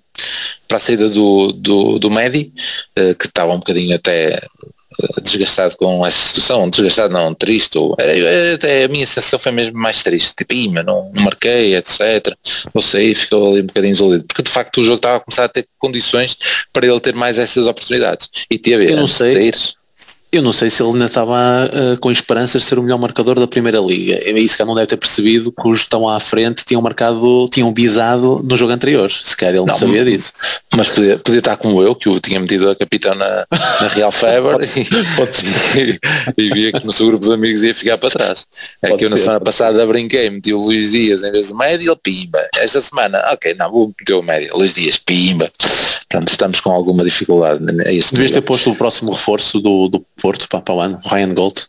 para 0.67 0.79
a 0.79 0.81
saída 0.81 1.11
do, 1.11 1.53
do, 1.53 1.99
do 1.99 2.11
Medi, 2.11 2.53
eh, 2.97 3.15
que 3.15 3.27
estava 3.27 3.53
um 3.53 3.59
bocadinho 3.59 3.95
até 3.95 4.37
eh, 4.37 5.21
desgastado 5.23 5.77
com 5.77 6.07
essa 6.07 6.29
situação, 6.29 6.71
desgastado 6.71 7.13
não, 7.13 7.35
triste, 7.35 7.77
era, 7.99 8.55
até 8.55 8.85
a 8.85 8.89
minha 8.89 9.07
sensação 9.07 9.39
foi 9.39 9.53
mesmo 9.53 9.79
mais 9.79 10.03
triste, 10.03 10.35
tipo, 10.35 10.55
ima, 10.55 10.83
não, 10.83 11.11
não 11.13 11.25
marquei, 11.25 11.77
etc. 11.77 12.33
Ou 12.73 12.81
sei, 12.81 13.15
ficou 13.15 13.51
ali 13.51 13.61
um 13.61 13.67
bocadinho 13.67 13.93
isolido, 13.93 14.25
porque 14.25 14.43
de 14.43 14.51
facto 14.51 14.81
o 14.81 14.85
jogo 14.85 14.97
estava 14.97 15.17
a 15.17 15.21
começar 15.21 15.45
a 15.45 15.49
ter 15.49 15.67
condições 15.79 16.39
para 16.73 16.87
ele 16.87 17.01
ter 17.01 17.15
mais 17.15 17.37
essas 17.39 17.67
oportunidades. 17.67 18.31
E 18.51 18.57
teve, 18.57 18.91
eu 18.91 18.97
não 18.97 19.07
sei. 19.07 19.35
Sair, 19.35 19.77
eu 20.33 20.43
não 20.43 20.53
sei 20.53 20.69
se 20.69 20.83
ele 20.83 20.93
ainda 20.93 21.07
estava 21.07 21.35
uh, 21.35 21.99
com 21.99 22.11
esperanças 22.11 22.63
de 22.63 22.69
ser 22.69 22.79
o 22.79 22.83
melhor 22.83 22.99
marcador 22.99 23.39
da 23.39 23.47
Primeira 23.47 23.79
Liga. 23.79 24.15
É 24.23 24.31
isso 24.33 24.57
que 24.57 24.65
não 24.65 24.75
deve 24.75 24.89
ter 24.89 24.97
percebido 24.97 25.53
que 25.53 25.69
os 25.69 25.79
estão 25.79 26.09
à 26.09 26.19
frente 26.21 26.65
tinham 26.65 26.83
marcado, 26.83 27.49
tinham 27.51 27.73
bisado 27.73 28.43
no 28.45 28.57
jogo 28.57 28.73
anterior. 28.73 29.11
Se 29.11 29.37
calhar 29.37 29.55
ele 29.55 29.61
não, 29.61 29.67
não 29.67 29.77
sabia 29.77 30.05
disso. 30.05 30.33
Mas 30.75 30.91
podia, 30.91 31.19
podia 31.19 31.39
estar 31.39 31.57
como 31.57 31.81
eu, 31.83 31.95
que 31.95 32.09
o 32.09 32.21
tinha 32.21 32.41
metido 32.41 32.69
a 32.69 32.77
capitão 32.77 33.15
na, 33.15 33.47
na 33.81 33.89
Real 33.89 34.11
e, 34.61 35.33
ser. 35.33 36.01
e, 36.37 36.43
e 36.43 36.49
via 36.51 36.73
que 36.73 36.85
no 36.85 36.93
seu 36.93 37.07
grupo 37.07 37.25
de 37.25 37.33
amigos 37.33 37.63
ia 37.63 37.75
ficar 37.75 37.97
para 37.97 38.11
trás. 38.11 38.47
É 38.83 38.89
pode 38.89 38.99
que 38.99 39.05
eu 39.07 39.11
na 39.11 39.17
ser, 39.17 39.23
semana 39.23 39.41
passada 39.41 39.87
brinquei, 39.87 40.29
meti 40.29 40.53
o 40.53 40.59
Luís 40.59 40.91
Dias 40.91 41.23
em 41.23 41.31
vez 41.31 41.49
do 41.49 41.57
médio, 41.57 41.93
ele 41.93 42.01
pimba. 42.03 42.47
Esta 42.59 42.81
semana, 42.81 43.23
ok, 43.33 43.55
não, 43.55 43.71
vou 43.71 43.93
meter 43.99 44.15
o 44.15 44.23
médio, 44.23 44.57
Luís 44.57 44.75
Dias, 44.75 44.99
pimba. 44.99 45.51
Portanto, 46.09 46.29
estamos 46.29 46.61
com 46.61 46.71
alguma 46.71 47.05
dificuldade. 47.05 47.65
Devias 47.65 48.11
ter 48.31 48.41
posto 48.43 48.71
o 48.71 48.77
próximo 48.77 49.13
reforço 49.13 49.61
do, 49.61 49.89
do 49.89 50.05
Porto 50.21 50.49
para, 50.49 50.61
para 50.61 50.75
o 50.75 50.81
ano, 50.81 51.01
Ryan 51.05 51.35
Gold. 51.35 51.67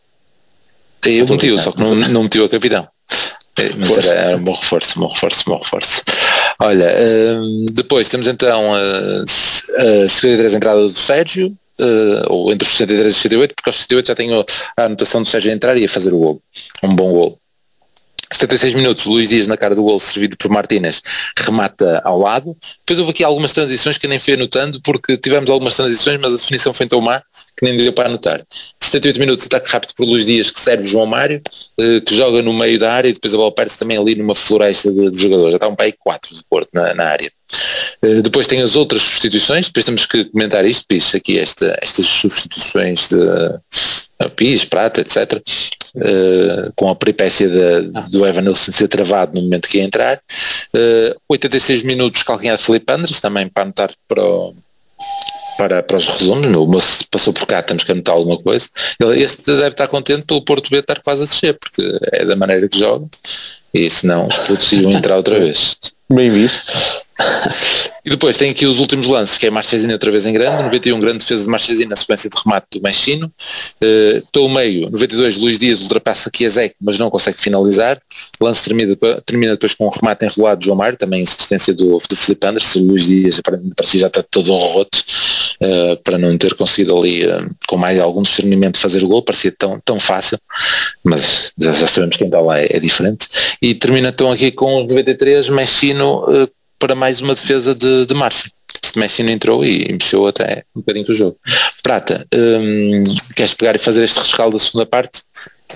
Eu 1.04 1.26
meti-o, 1.26 1.58
só 1.58 1.72
que 1.72 1.80
não, 1.80 1.94
não 1.94 2.22
meti 2.24 2.42
a 2.42 2.48
capitão. 2.48 2.88
É, 3.58 3.70
mas 3.76 4.06
era, 4.06 4.20
era 4.20 4.36
um 4.36 4.42
bom 4.42 4.52
reforço, 4.52 4.98
um 4.98 5.02
bom 5.02 5.12
reforço, 5.12 5.42
um 5.46 5.52
bom 5.52 5.58
reforço. 5.58 6.02
Olha, 6.60 6.86
uh, 6.86 7.64
depois 7.72 8.08
temos 8.08 8.28
então 8.28 8.74
a, 8.74 8.78
a 10.04 10.08
53 10.08 10.54
entrada 10.54 10.80
do 10.80 10.90
Sérgio, 10.90 11.48
uh, 11.80 12.32
ou 12.32 12.52
entre 12.52 12.66
os 12.66 12.72
63 12.72 13.12
e 13.12 13.16
os 13.16 13.22
68, 13.22 13.54
porque 13.56 13.68
aos 13.68 13.76
68 13.76 14.06
já 14.06 14.14
tenho 14.14 14.44
a 14.76 14.84
anotação 14.84 15.22
do 15.22 15.28
Sérgio 15.28 15.50
a 15.50 15.54
entrar 15.54 15.76
e 15.76 15.84
a 15.84 15.88
fazer 15.88 16.12
o 16.12 16.18
gol. 16.18 16.42
Um 16.82 16.94
bom 16.94 17.10
gol. 17.10 17.38
76 18.32 18.74
minutos, 18.74 19.06
Luís 19.06 19.28
Dias 19.28 19.46
na 19.46 19.56
cara 19.56 19.74
do 19.74 19.82
gol 19.82 19.98
servido 19.98 20.36
por 20.36 20.50
Martínez, 20.50 21.00
remata 21.36 22.00
ao 22.04 22.18
lado. 22.18 22.56
Depois 22.80 22.98
houve 22.98 23.12
aqui 23.12 23.24
algumas 23.24 23.52
transições 23.52 23.98
que 23.98 24.06
eu 24.06 24.10
nem 24.10 24.18
fui 24.18 24.34
anotando, 24.34 24.80
porque 24.82 25.16
tivemos 25.16 25.50
algumas 25.50 25.74
transições, 25.74 26.18
mas 26.20 26.34
a 26.34 26.36
definição 26.36 26.72
foi 26.72 26.86
tão 26.86 27.00
má 27.00 27.22
que 27.56 27.64
nem 27.64 27.76
deu 27.76 27.92
para 27.92 28.08
anotar. 28.08 28.44
78 28.80 29.18
minutos, 29.18 29.46
ataque 29.46 29.70
rápido 29.70 29.94
por 29.94 30.06
Luís 30.06 30.24
Dias, 30.24 30.50
que 30.50 30.60
serve 30.60 30.84
João 30.84 31.06
Mário, 31.06 31.42
eh, 31.80 32.00
que 32.00 32.16
joga 32.16 32.42
no 32.42 32.52
meio 32.52 32.78
da 32.78 32.92
área 32.92 33.08
e 33.08 33.12
depois 33.12 33.34
a 33.34 33.36
bola 33.36 33.52
perde-se 33.52 33.78
também 33.78 33.98
ali 33.98 34.14
numa 34.14 34.34
floresta 34.34 34.92
de, 34.92 35.10
de 35.10 35.20
jogadores. 35.20 35.52
Já 35.52 35.56
está 35.56 35.68
um 35.68 35.76
pai 35.76 35.92
4 35.92 36.34
de 36.36 36.42
Porto 36.48 36.68
na, 36.72 36.94
na 36.94 37.04
área. 37.04 37.30
Uh, 38.04 38.22
depois 38.22 38.46
tem 38.46 38.62
as 38.62 38.76
outras 38.76 39.02
substituições, 39.02 39.66
depois 39.66 39.84
temos 39.84 40.06
que 40.06 40.24
comentar 40.26 40.64
isto, 40.64 40.84
Pis, 40.86 41.14
aqui 41.14 41.38
esta, 41.38 41.76
estas 41.82 42.06
substituições 42.06 43.08
de 43.08 43.16
uh, 43.16 44.30
Pis, 44.36 44.64
Prata, 44.64 45.00
etc. 45.00 45.42
Uh, 45.98 46.72
com 46.76 46.88
a 46.88 46.94
peripécia 46.94 47.48
de, 47.48 47.90
ah. 47.94 48.06
do 48.10 48.26
Evan 48.26 48.42
Nilsson 48.42 48.72
ser 48.72 48.88
travado 48.88 49.34
no 49.34 49.42
momento 49.42 49.68
que 49.68 49.78
ia 49.78 49.84
entrar. 49.84 50.20
Uh, 50.74 51.16
86 51.28 51.82
minutos 51.82 52.22
calcanhar 52.22 52.56
de 52.56 52.62
Felipe 52.62 52.92
Andres, 52.92 53.20
também 53.20 53.48
para 53.48 53.64
anotar 53.64 53.90
para, 54.06 54.22
o, 54.22 54.54
para, 55.58 55.82
para 55.82 55.96
os 55.96 56.06
resumos, 56.06 56.46
o 56.56 56.66
moço 56.66 57.04
passou 57.10 57.32
por 57.32 57.46
cá, 57.46 57.62
temos 57.62 57.84
que 57.84 57.92
anotar 57.92 58.14
alguma 58.14 58.38
coisa. 58.38 58.68
Ele, 59.00 59.22
este 59.22 59.42
deve 59.44 59.68
estar 59.68 59.88
contente 59.88 60.24
pelo 60.24 60.44
Porto 60.44 60.70
B 60.70 60.78
estar 60.78 61.00
quase 61.00 61.22
a 61.22 61.26
descer, 61.26 61.58
porque 61.58 61.98
é 62.12 62.24
da 62.24 62.36
maneira 62.36 62.68
que 62.68 62.78
joga, 62.78 63.06
e 63.74 63.90
senão 63.90 64.28
os 64.28 64.36
putos 64.38 64.72
iam 64.72 64.92
entrar 64.92 65.16
outra 65.16 65.38
vez. 65.40 65.76
Bem 66.10 66.30
visto. 66.30 66.72
E 68.08 68.10
depois 68.10 68.38
tem 68.38 68.50
aqui 68.50 68.64
os 68.64 68.80
últimos 68.80 69.06
lances, 69.06 69.36
que 69.36 69.44
é 69.44 69.50
Marchesina 69.50 69.92
outra 69.92 70.10
vez 70.10 70.24
em 70.24 70.32
grande, 70.32 70.62
91 70.62 70.98
grande 70.98 71.18
defesa 71.18 71.44
de 71.44 71.50
Marchesina 71.50 71.90
na 71.90 71.96
sequência 71.96 72.30
de 72.30 72.36
remate 72.42 72.66
do 72.72 72.80
Mexino. 72.80 73.30
Uh, 73.82 74.26
pelo 74.32 74.48
meio, 74.48 74.90
92 74.90 75.36
Luís 75.36 75.58
Dias 75.58 75.78
ultrapassa 75.78 76.30
aqui 76.30 76.46
a 76.46 76.48
Zé, 76.48 76.72
mas 76.80 76.98
não 76.98 77.10
consegue 77.10 77.38
finalizar. 77.38 78.00
Lance 78.40 78.64
termina, 78.64 78.96
termina 79.26 79.52
depois 79.52 79.74
com 79.74 79.86
um 79.86 79.90
remate 79.90 80.24
enrolado 80.24 80.60
de 80.60 80.64
João 80.64 80.78
Mário, 80.78 80.96
também 80.96 81.22
assistência 81.22 81.74
do, 81.74 81.98
do 81.98 82.16
Felipe 82.16 82.46
Anderson. 82.46 82.78
Luís 82.78 83.06
Dias 83.06 83.40
aparentemente 83.40 83.74
para 83.76 83.86
si 83.86 83.98
já 83.98 84.06
está 84.06 84.22
todo 84.22 84.54
roto 84.54 85.04
uh, 85.60 86.02
para 86.02 86.16
não 86.16 86.38
ter 86.38 86.54
conseguido 86.54 86.96
ali 86.96 87.26
uh, 87.26 87.50
com 87.66 87.76
mais 87.76 88.00
algum 88.00 88.22
discernimento 88.22 88.78
fazer 88.78 89.04
o 89.04 89.08
gol, 89.08 89.22
parecia 89.22 89.52
tão, 89.52 89.78
tão 89.84 90.00
fácil, 90.00 90.38
mas 91.04 91.52
já, 91.58 91.74
já 91.74 91.86
sabemos 91.86 92.16
que 92.16 92.20
quem 92.20 92.28
está 92.28 92.40
lá 92.40 92.58
é, 92.58 92.68
é, 92.70 92.80
diferente. 92.80 93.28
E 93.60 93.74
termina 93.74 94.08
então 94.08 94.32
aqui 94.32 94.50
com 94.50 94.80
os 94.80 94.88
93 94.88 95.50
Mexino 95.50 96.24
para 96.78 96.94
mais 96.94 97.20
uma 97.20 97.34
defesa 97.34 97.74
de, 97.74 98.06
de 98.06 98.14
Márcio. 98.14 98.50
Messi 98.96 99.22
não 99.22 99.30
entrou 99.30 99.64
e 99.64 99.92
mexeu 99.92 100.26
até 100.26 100.64
um 100.74 100.80
bocadinho 100.80 101.04
com 101.06 101.12
o 101.12 101.14
jogo. 101.14 101.36
Prata, 101.82 102.26
hum, 102.34 103.02
queres 103.36 103.54
pegar 103.54 103.76
e 103.76 103.78
fazer 103.78 104.04
este 104.04 104.18
rescaldo 104.18 104.56
da 104.56 104.64
segunda 104.64 104.86
parte? 104.86 105.22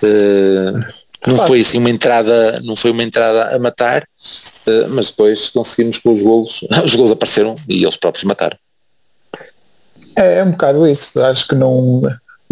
Uh, 0.03 0.81
não 1.27 1.39
foi 1.47 1.61
assim 1.61 1.79
uma 1.79 1.91
entrada, 1.91 2.61
não 2.65 2.75
foi 2.75 2.91
uma 2.91 3.03
entrada 3.03 3.55
a 3.55 3.59
matar, 3.59 4.03
uh, 4.03 4.89
mas 4.91 5.11
depois 5.11 5.51
conseguimos 5.51 5.99
com 5.99 6.13
os 6.13 6.23
golos, 6.23 6.61
os 6.85 6.95
golos 6.95 7.11
apareceram 7.11 7.55
e 7.69 7.83
eles 7.83 7.97
próprios 7.97 8.25
mataram. 8.25 8.57
É, 10.17 10.39
é 10.39 10.45
um 10.45 10.51
bocado 10.51 10.87
isso, 10.87 11.21
acho 11.23 11.49
que 11.49 11.55
não, 11.55 12.03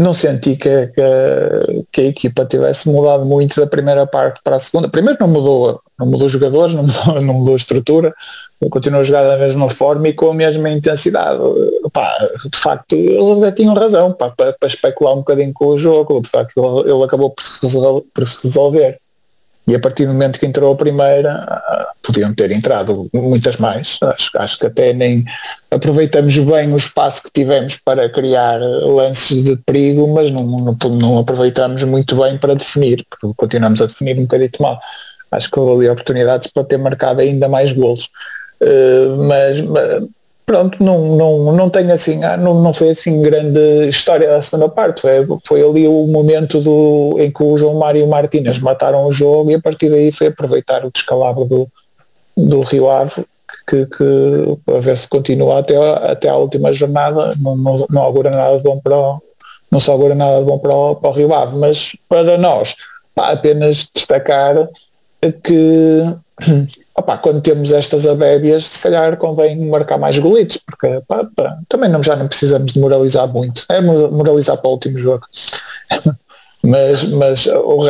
não 0.00 0.14
senti 0.14 0.56
que, 0.56 0.86
que, 0.86 1.84
que, 1.92 2.00
a 2.00 2.04
equipa 2.04 2.46
tivesse 2.46 2.88
mudado 2.88 3.26
muito 3.26 3.60
da 3.60 3.66
primeira 3.66 4.06
parte 4.06 4.40
para 4.42 4.56
a 4.56 4.58
segunda. 4.58 4.88
Primeiro 4.88 5.18
não 5.20 5.28
mudou, 5.28 5.80
não 5.98 6.06
mudou 6.06 6.26
jogadores, 6.26 6.74
não 6.74 6.84
mudou, 6.88 7.20
não 7.20 7.34
mudou 7.34 7.54
estrutura, 7.54 8.14
continuou 8.70 9.00
a 9.00 9.04
jogar 9.04 9.24
da 9.24 9.36
mesma 9.36 9.68
forma 9.68 10.08
e 10.08 10.14
com 10.14 10.30
a 10.30 10.34
mesma 10.34 10.70
intensidade. 10.70 11.38
Pá, 11.92 12.16
de 12.50 12.58
facto, 12.58 12.94
eles 12.94 13.40
já 13.40 13.52
tinham 13.52 13.74
razão 13.74 14.12
pá, 14.12 14.30
para, 14.30 14.54
para, 14.54 14.68
especular 14.68 15.12
um 15.12 15.18
bocadinho 15.18 15.52
com 15.52 15.66
o 15.66 15.76
jogo, 15.76 16.22
de 16.22 16.30
facto 16.30 16.82
ele, 16.86 17.04
acabou 17.04 17.30
por 17.30 18.26
se 18.26 18.46
resolver. 18.46 18.98
E 19.70 19.74
a 19.76 19.78
partir 19.78 20.04
do 20.04 20.12
momento 20.12 20.40
que 20.40 20.46
entrou 20.46 20.72
a 20.72 20.76
primeira, 20.76 21.46
podiam 22.02 22.34
ter 22.34 22.50
entrado 22.50 23.08
muitas 23.14 23.56
mais. 23.56 23.98
Acho, 24.02 24.30
acho 24.34 24.58
que 24.58 24.66
até 24.66 24.92
nem 24.92 25.24
aproveitamos 25.70 26.36
bem 26.36 26.72
o 26.72 26.76
espaço 26.76 27.22
que 27.22 27.30
tivemos 27.30 27.76
para 27.76 28.08
criar 28.08 28.58
lances 28.58 29.44
de 29.44 29.56
perigo, 29.58 30.12
mas 30.12 30.28
não, 30.32 30.44
não, 30.44 30.76
não 30.90 31.18
aproveitamos 31.18 31.84
muito 31.84 32.16
bem 32.16 32.36
para 32.36 32.54
definir, 32.54 33.06
porque 33.08 33.32
continuamos 33.36 33.80
a 33.80 33.86
definir 33.86 34.18
um 34.18 34.22
bocadito 34.22 34.60
mal. 34.60 34.80
Acho 35.30 35.48
que 35.48 35.60
houve 35.60 35.84
ali 35.84 35.90
oportunidades 35.92 36.48
para 36.48 36.64
ter 36.64 36.76
marcado 36.76 37.20
ainda 37.20 37.48
mais 37.48 37.70
golos. 37.70 38.08
Uh, 38.60 39.24
mas, 39.24 39.60
mas 39.60 40.02
pronto, 40.50 40.82
não, 40.82 41.16
não, 41.16 41.52
não 41.52 41.70
tenho 41.70 41.92
assim, 41.92 42.24
ah, 42.24 42.36
não, 42.36 42.60
não 42.60 42.72
foi 42.72 42.90
assim 42.90 43.22
grande 43.22 43.88
história 43.88 44.28
da 44.28 44.40
segunda 44.40 44.68
parte, 44.68 45.02
foi, 45.02 45.24
foi 45.46 45.62
ali 45.62 45.86
o 45.86 46.08
momento 46.08 46.60
do, 46.60 47.14
em 47.20 47.30
que 47.30 47.40
o 47.40 47.56
João 47.56 47.78
Mário 47.78 48.04
Martínez 48.08 48.58
mataram 48.58 49.06
o 49.06 49.12
jogo 49.12 49.52
e 49.52 49.54
a 49.54 49.60
partir 49.60 49.88
daí 49.88 50.10
foi 50.10 50.26
aproveitar 50.26 50.84
o 50.84 50.90
descalabro 50.90 51.44
do, 51.44 51.68
do 52.36 52.58
Rio 52.62 52.90
Ave 52.90 53.24
que, 53.68 53.86
que 53.86 54.58
para 54.66 54.80
ver 54.80 54.96
se 54.96 55.08
continua 55.08 55.60
até, 55.60 55.76
até 56.10 56.28
à 56.28 56.34
última 56.34 56.72
jornada, 56.72 57.30
não, 57.38 57.56
não, 57.56 57.86
não 57.88 58.02
augura 58.02 58.30
nada 58.30 58.56
de 58.58 58.64
bom 58.64 58.80
para 58.80 58.98
o, 58.98 59.22
não 59.70 59.78
se 59.78 59.88
augura 59.88 60.16
nada 60.16 60.40
de 60.40 60.46
bom 60.46 60.58
para 60.58 60.74
o, 60.74 60.96
para 60.96 61.10
o 61.10 61.12
Rio 61.12 61.32
Ave, 61.32 61.54
mas 61.54 61.92
para 62.08 62.36
nós 62.36 62.74
pá, 63.14 63.30
apenas 63.30 63.88
destacar 63.94 64.68
que 65.44 66.02
Opa, 67.00 67.16
quando 67.16 67.40
temos 67.40 67.72
estas 67.72 68.06
abébias, 68.06 68.66
se 68.66 68.82
calhar 68.82 69.16
convém 69.16 69.56
marcar 69.56 69.96
mais 69.96 70.18
golitos, 70.18 70.58
porque 70.58 71.00
pá, 71.08 71.26
pá, 71.34 71.58
também 71.66 71.88
não, 71.88 72.02
já 72.02 72.14
não 72.14 72.28
precisamos 72.28 72.72
de 72.72 72.78
moralizar 72.78 73.26
muito. 73.26 73.64
É 73.70 73.80
moralizar 73.80 74.58
para 74.58 74.68
o 74.68 74.72
último 74.72 74.98
jogo. 74.98 75.26
mas, 76.62 77.02
mas 77.04 77.48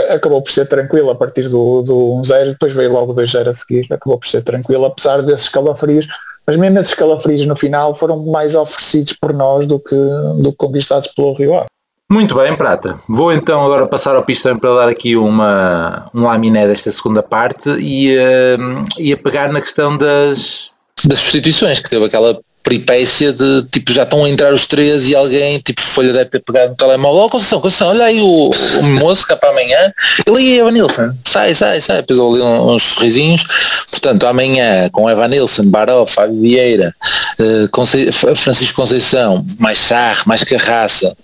acabou 0.08 0.40
por 0.40 0.52
ser 0.52 0.66
tranquilo 0.66 1.10
a 1.10 1.16
partir 1.16 1.48
do, 1.48 1.82
do 1.82 1.94
1-0, 2.22 2.50
depois 2.50 2.72
veio 2.72 2.92
logo 2.92 3.10
o 3.10 3.16
2-0 3.16 3.48
a 3.48 3.54
seguir, 3.54 3.92
acabou 3.92 4.16
por 4.16 4.28
ser 4.28 4.44
tranquilo, 4.44 4.84
apesar 4.84 5.22
desses 5.22 5.48
calafrios, 5.48 6.06
mas 6.46 6.56
mesmo 6.56 6.78
esses 6.78 6.94
calafrios 6.94 7.44
no 7.46 7.56
final 7.56 7.92
foram 7.92 8.24
mais 8.26 8.54
oferecidos 8.54 9.12
por 9.14 9.34
nós 9.34 9.66
do 9.66 9.80
que, 9.80 9.96
do 10.40 10.52
que 10.52 10.56
conquistados 10.56 11.12
pelo 11.14 11.34
Rio 11.34 11.56
Ave. 11.56 11.66
Muito 12.10 12.34
bem, 12.34 12.56
Prata. 12.56 12.98
Vou 13.08 13.32
então 13.32 13.64
agora 13.64 13.86
passar 13.86 14.16
ao 14.16 14.24
pistão 14.24 14.58
para 14.58 14.74
dar 14.74 14.88
aqui 14.88 15.16
uma, 15.16 16.10
um 16.12 16.24
laminé 16.24 16.66
desta 16.66 16.90
segunda 16.90 17.22
parte 17.22 17.70
e, 17.78 18.16
uh, 18.18 18.84
e 18.98 19.12
a 19.12 19.16
pegar 19.16 19.52
na 19.52 19.60
questão 19.60 19.96
das, 19.96 20.72
das 21.04 21.20
substituições, 21.20 21.78
que 21.78 21.88
teve 21.88 22.04
aquela 22.04 22.36
peripécia 22.64 23.32
de 23.32 23.64
tipo 23.72 23.92
já 23.92 24.02
estão 24.02 24.24
a 24.24 24.28
entrar 24.28 24.52
os 24.52 24.66
três 24.66 25.08
e 25.08 25.14
alguém 25.14 25.60
tipo 25.60 25.80
folha 25.80 26.12
deve 26.12 26.30
ter 26.30 26.40
pegado 26.40 26.70
no 26.70 26.76
telemóvel, 26.76 27.22
oh 27.22 27.28
Conceição, 27.30 27.60
Conceição, 27.60 27.88
olha 27.88 28.04
aí 28.04 28.20
o, 28.20 28.50
o 28.50 28.82
moço 28.82 29.26
cá 29.26 29.36
para 29.36 29.50
amanhã, 29.50 29.92
ele 30.26 30.42
e 30.42 30.58
Evan 30.58 30.72
Nilsson, 30.72 31.12
sai, 31.24 31.54
sai, 31.54 31.80
sai, 31.80 31.98
depois 31.98 32.18
ali 32.18 32.42
uns 32.42 32.82
sorrisinhos, 32.82 33.44
portanto 33.88 34.26
amanhã 34.26 34.90
com 34.90 35.08
Evan 35.08 35.28
Nilsson, 35.28 35.62
Baró, 35.66 36.04
Fábio 36.06 36.40
Vieira, 36.40 36.94
uh, 37.38 37.68
Conce 37.70 38.10
Francisco 38.12 38.76
Conceição, 38.76 39.44
mais 39.58 39.78
Sarre, 39.78 40.22
mais 40.26 40.44
Carraça, 40.44 41.16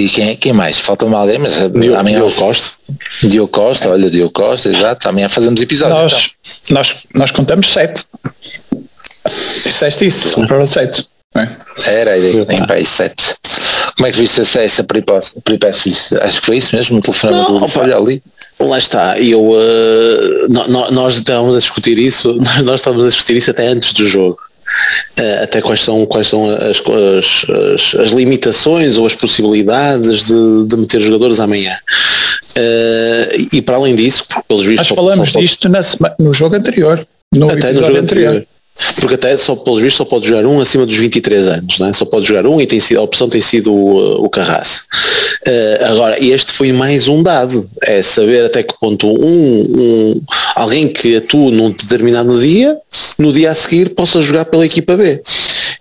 e 0.00 0.08
quem, 0.08 0.36
quem 0.36 0.52
mais? 0.52 0.78
Falta-me 0.78 1.14
alguém, 1.14 1.38
mas 1.38 1.54
Diogo, 1.54 1.98
amanhã 1.98 2.16
Diogo 2.16 2.34
Costa. 2.34 2.78
Diogo 3.22 3.48
Costa, 3.52 3.90
olha, 3.90 4.10
Diogo 4.10 4.32
Costa, 4.32 4.68
exato. 4.70 5.08
Amanhã 5.08 5.28
fazemos 5.28 5.60
episódio. 5.60 5.94
Nós, 5.94 6.30
então. 6.62 6.74
nós, 6.74 6.96
nós 7.14 7.30
contamos 7.30 7.70
sete. 7.70 8.04
Disseste 9.62 10.06
isso, 10.06 10.46
para 10.46 10.66
sete. 10.66 11.06
É? 11.36 11.48
Era 11.84 12.12
a 12.12 12.18
ideia, 12.18 12.44
para 12.66 12.76
aí 12.76 12.86
sete. 12.86 13.34
Como 13.96 14.06
é 14.06 14.12
que 14.12 14.18
viste 14.18 14.40
essa, 14.40 14.62
essa 14.62 14.82
peripécia? 14.82 16.02
Acho 16.22 16.40
que 16.40 16.46
foi 16.46 16.56
isso 16.56 16.74
mesmo, 16.74 16.98
o 16.98 17.02
telefonema 17.02 17.44
do 17.44 17.78
olha 17.78 17.96
ali. 17.96 18.22
Lá 18.58 18.78
está, 18.78 19.18
eu, 19.18 19.42
uh, 19.42 20.90
nós 20.90 21.14
estávamos 21.14 21.56
a 21.56 21.58
discutir 21.58 21.98
isso, 21.98 22.38
nós 22.64 22.80
estávamos 22.80 23.06
a 23.06 23.10
discutir 23.10 23.36
isso 23.36 23.50
até 23.50 23.66
antes 23.66 23.92
do 23.92 24.08
jogo. 24.08 24.38
Uh, 25.18 25.42
até 25.42 25.60
quais 25.60 25.82
são, 25.82 26.06
quais 26.06 26.26
são 26.26 26.48
as, 26.50 26.82
as, 26.88 27.94
as, 27.94 28.10
limitações 28.10 28.96
ou 28.96 29.06
as 29.06 29.14
possibilidades 29.14 30.26
de, 30.26 30.64
de 30.66 30.76
meter 30.76 31.00
jogadores 31.00 31.40
amanhã. 31.40 31.76
Uh, 32.56 33.48
e 33.52 33.62
para 33.62 33.76
além 33.76 33.94
disso, 33.94 34.24
pelos 34.48 34.64
vistos. 34.64 34.88
Nós 34.88 34.96
falamos 34.96 35.32
disto 35.32 35.68
na, 35.68 35.80
no 36.18 36.32
jogo 36.32 36.56
anterior. 36.56 37.06
No 37.34 37.50
até 37.50 37.72
no 37.72 37.84
jogo 37.84 37.98
anterior. 37.98 38.28
anterior. 38.28 38.46
Porque 38.96 39.14
até 39.14 39.36
só 39.36 39.54
pelos 39.54 39.80
vistos 39.80 39.98
só 39.98 40.04
pode 40.04 40.28
jogar 40.28 40.46
um 40.46 40.60
acima 40.60 40.86
dos 40.86 40.96
23 40.96 41.48
anos, 41.48 41.78
né? 41.78 41.92
só 41.92 42.04
pode 42.04 42.26
jogar 42.26 42.46
um 42.46 42.60
e 42.60 42.66
tem 42.66 42.80
sido, 42.80 42.98
a 42.98 43.02
opção 43.02 43.28
tem 43.28 43.40
sido 43.40 43.72
o, 43.72 44.24
o 44.24 44.28
Carraça. 44.28 44.82
Uh, 45.46 45.84
agora, 45.86 46.22
este 46.22 46.52
foi 46.52 46.72
mais 46.72 47.08
um 47.08 47.22
dado, 47.22 47.68
é 47.82 48.02
saber 48.02 48.44
até 48.44 48.62
que 48.62 48.74
ponto 48.78 49.08
um, 49.08 49.14
um, 49.22 50.22
alguém 50.54 50.88
que 50.88 51.16
atua 51.16 51.50
num 51.50 51.70
determinado 51.70 52.40
dia, 52.40 52.76
no 53.18 53.32
dia 53.32 53.50
a 53.50 53.54
seguir 53.54 53.90
possa 53.90 54.20
jogar 54.20 54.44
pela 54.46 54.66
equipa 54.66 54.96
B. 54.96 55.20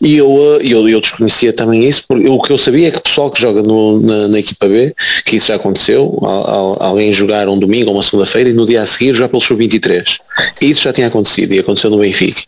E 0.01 0.15
eu, 0.15 0.59
eu, 0.61 0.87
eu 0.87 1.01
desconhecia 1.01 1.51
também 1.51 1.83
isso, 1.83 2.03
porque 2.07 2.27
o 2.27 2.39
que 2.39 2.51
eu 2.51 2.57
sabia 2.57 2.87
é 2.87 2.91
que 2.91 2.97
o 2.97 3.01
pessoal 3.01 3.29
que 3.29 3.39
joga 3.39 3.61
no, 3.61 3.99
na, 3.99 4.27
na, 4.29 4.39
equipa 4.39 4.67
B, 4.67 4.95
que 5.25 5.35
isso 5.35 5.47
já 5.47 5.55
aconteceu, 5.55 6.17
alguém 6.79 7.11
jogar 7.11 7.49
um 7.49 7.59
domingo 7.59 7.89
ou 7.89 7.97
uma 7.97 8.03
segunda-feira 8.03 8.49
e 8.49 8.53
no 8.53 8.65
dia 8.65 8.81
a 8.81 8.85
seguir 8.85 9.13
jogar 9.13 9.27
pelo 9.27 9.41
sub-23. 9.41 10.17
E 10.61 10.69
isso 10.71 10.83
já 10.83 10.93
tinha 10.93 11.07
acontecido 11.07 11.53
e 11.53 11.59
aconteceu 11.59 11.89
no 11.89 11.97
Benfica. 11.97 12.41